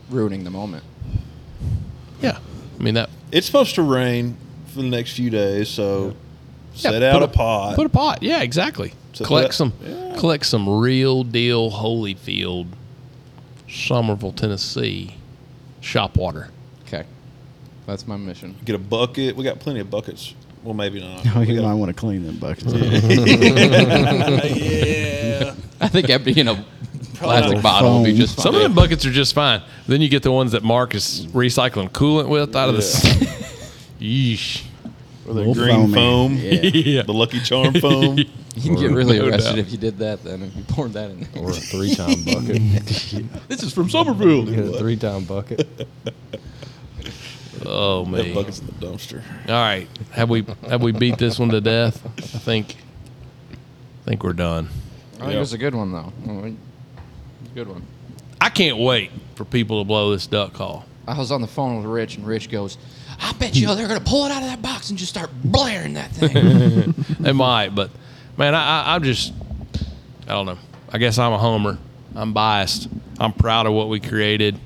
ruining 0.10 0.46
the 0.46 0.52
moment. 0.52 0.84
yeah. 2.22 2.38
I 2.80 2.84
mean 2.84 2.94
that. 2.94 3.10
It's 3.32 3.46
supposed 3.46 3.76
to 3.76 3.82
rain 3.82 4.38
for 4.68 4.78
the 4.82 4.88
next 4.90 5.14
few 5.18 5.30
days, 5.30 5.68
so 5.70 6.16
yeah, 6.76 6.92
set 6.92 7.04
out 7.04 7.20
put 7.20 7.24
a, 7.24 7.28
pot. 7.28 7.76
Put 7.76 7.86
a 7.86 7.90
pot. 7.90 8.24
Yeah, 8.24 8.42
exactly. 8.42 8.94
So 9.16 9.26
collect 9.26 9.50
that- 9.50 9.54
some 9.56 9.74
yeah. 9.84 10.16
collect 10.18 10.46
some 10.46 10.68
real 10.70 11.24
deal 11.24 11.72
Holyfield, 11.72 12.68
Somerville, 13.70 14.34
Tennessee, 14.34 15.16
shop 15.82 16.18
water. 16.18 16.50
Okay. 16.88 17.06
That's 17.88 18.08
my 18.08 18.18
mission. 18.18 18.56
Get 18.66 18.76
a 18.76 18.80
bucket. 18.80 19.36
We 19.36 19.44
got 19.44 19.60
plenty 19.60 19.80
of 19.80 19.90
buckets. 19.90 20.34
Well, 20.64 20.74
maybe 20.74 21.00
not. 21.02 21.24
We 21.38 21.48
you 21.48 21.56
got- 21.56 21.64
might 21.68 21.74
want 21.76 21.90
to 21.90 21.94
clean 21.94 22.26
them 22.26 22.38
buckets. 22.38 22.74
yeah. 22.74 22.82
I 25.80 25.88
think 25.88 26.10
emptying 26.10 26.48
a 26.48 26.66
plastic 27.16 27.62
bottle 27.62 28.00
would 28.02 28.06
be 28.06 28.14
just 28.18 28.36
fine. 28.36 28.44
Some 28.44 28.56
of 28.56 28.62
them 28.62 28.74
buckets 28.74 29.06
are 29.06 29.12
just 29.12 29.34
fine. 29.34 29.62
Then 29.88 30.02
you 30.02 30.10
get 30.10 30.24
the 30.24 30.32
ones 30.32 30.52
that 30.54 30.64
Mark 30.64 30.96
is 30.96 31.26
recycling 31.28 31.90
coolant 31.90 32.28
with 32.30 32.56
out 32.56 32.70
of 32.70 32.76
the. 32.76 32.82
Yeesh. 34.00 34.64
Or 35.28 35.34
the 35.34 35.40
Little 35.42 35.54
green 35.56 35.92
foamy. 35.92 35.94
foam. 35.94 36.34
Yeah. 36.38 36.52
Yeah. 36.62 37.02
The 37.06 37.14
Lucky 37.14 37.40
Charm 37.40 37.74
foam. 37.82 38.18
You 38.20 38.26
can 38.62 38.76
get 38.76 38.92
really 38.92 39.18
No 39.20 39.28
arrested 39.28 39.50
doubt. 39.52 39.58
if 39.60 39.72
you 39.72 39.78
did 39.78 39.98
that. 40.00 40.24
Then 40.24 40.44
if 40.44 40.56
you 40.56 40.64
poured 40.64 40.94
that 40.94 41.10
in. 41.12 41.28
Or 41.38 41.50
a 41.50 41.54
three 41.54 41.94
time 41.96 42.24
bucket. 42.24 42.62
this 43.48 43.64
is 43.64 43.74
from 43.74 43.90
Somerville. 43.90 44.46
Get 44.46 44.60
a 44.60 44.78
three 44.78 44.96
time 44.98 45.24
bucket. 45.26 45.68
Oh 47.66 48.04
That 48.06 48.12
man. 48.26 48.34
bucket's 48.34 48.60
in 48.60 48.68
the 48.68 48.74
dumpster. 48.74 49.24
All 49.48 49.54
right. 49.56 49.88
Have 50.12 50.30
we 50.30 50.46
have 50.70 50.82
we 50.82 50.92
beat 50.92 51.18
this 51.18 51.40
one 51.40 51.50
to 51.50 51.62
death? 51.62 52.06
I 52.18 52.22
think. 52.40 52.76
I 53.52 54.10
think 54.10 54.24
we're 54.24 54.34
done. 54.34 54.70
I 55.16 55.18
think 55.22 55.34
it 55.34 55.40
was 55.40 55.54
a 55.54 55.58
good 55.58 55.74
one 55.74 55.92
though. 55.92 56.14
It- 56.46 56.54
good 57.56 57.68
one. 57.70 57.84
I 58.42 58.50
can't 58.50 58.78
wait 58.78 59.12
for 59.36 59.46
people 59.46 59.82
to 59.82 59.88
blow 59.88 60.12
this 60.12 60.28
duck 60.28 60.54
call. 60.54 60.86
I 61.08 61.18
was 61.18 61.32
on 61.32 61.42
the 61.42 61.48
phone 61.48 61.78
with 61.78 61.86
Rich, 61.86 62.18
and 62.18 62.28
Rich 62.28 62.50
goes, 62.52 62.78
"I 63.20 63.34
bet 63.34 63.56
you 63.56 63.74
they're 63.76 63.88
gonna 63.88 64.00
pull 64.00 64.26
it 64.26 64.32
out 64.32 64.42
of 64.44 64.50
that 64.50 64.62
box 64.62 64.90
and 64.90 64.98
just 65.00 65.12
start 65.12 65.30
blaring 65.44 65.94
that 65.96 66.12
thing." 66.12 66.94
They 67.20 67.32
might, 67.32 67.74
but 67.74 67.90
man, 68.38 68.54
I, 68.54 68.84
I, 68.84 68.96
I'm 68.96 69.04
just, 69.04 69.34
I 70.28 70.34
don't 70.34 70.46
know. 70.46 70.58
I 70.92 70.98
guess 71.00 71.18
I'm 71.18 71.34
a 71.34 71.38
homer. 71.40 71.78
I'm 72.16 72.34
biased. 72.34 72.88
I'm 73.20 73.34
proud 73.34 73.66
of 73.66 73.74
what 73.74 73.90
we 73.90 74.00
created. 74.00 74.60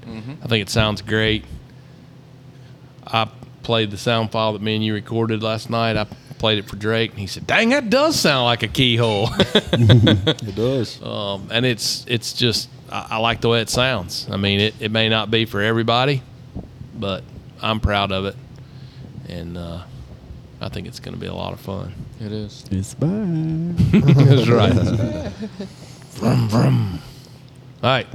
I 0.44 0.48
think 0.48 0.62
it 0.62 0.70
sounds 0.70 1.02
great. 1.02 1.46
I 3.08 3.28
played 3.64 3.92
the 3.92 3.98
sound 3.98 4.32
file 4.32 4.54
that 4.54 4.62
me 4.62 4.76
and 4.76 4.84
you 4.84 4.94
recorded 4.94 5.42
last 5.44 5.70
night. 5.70 5.96
I 5.98 6.06
played 6.38 6.58
it 6.60 6.68
for 6.70 6.76
Drake, 6.76 7.12
and 7.12 7.20
he 7.20 7.28
said, 7.28 7.48
"Dang, 7.48 7.70
that 7.70 7.90
does 7.90 8.20
sound 8.20 8.46
like 8.46 8.64
a 8.64 8.68
keyhole." 8.68 9.30
It 9.74 10.56
does. 10.56 11.02
um, 11.04 11.48
and 11.52 11.66
it's 11.66 12.06
it's 12.08 12.34
just 12.34 12.70
I, 12.92 13.08
I 13.12 13.18
like 13.18 13.42
the 13.42 13.50
way 13.50 13.62
it 13.62 13.70
sounds. 13.70 14.28
I 14.32 14.38
mean, 14.38 14.60
it, 14.60 14.74
it 14.80 14.92
may 14.92 15.10
not 15.10 15.30
be 15.32 15.46
for 15.46 15.62
everybody, 15.62 16.22
but 16.98 17.24
I'm 17.62 17.80
proud 17.80 18.12
of 18.12 18.26
it, 18.26 18.36
and 19.28 19.58
uh, 19.58 19.84
I 20.62 20.70
think 20.70 20.88
it's 20.88 21.00
going 21.00 21.14
to 21.14 21.20
be 21.20 21.28
a 21.28 21.34
lot 21.34 21.54
of 21.54 21.60
fun. 21.60 21.94
it 22.20 22.32
is. 22.32 22.66
it's 22.72 22.94
fine. 22.94 23.76
That's 23.76 24.48
right. 24.48 24.74
vroom, 26.12 26.50
vroom. 26.50 27.00
All 27.84 27.90
right. 27.90 28.08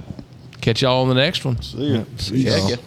Catch 0.61 0.83
y'all 0.83 1.03
on 1.03 1.09
the 1.09 1.15
next 1.15 1.45
one. 1.45 1.61
See 1.62 1.95
ya. 1.95 2.05
Check 2.16 2.79
it. 2.79 2.81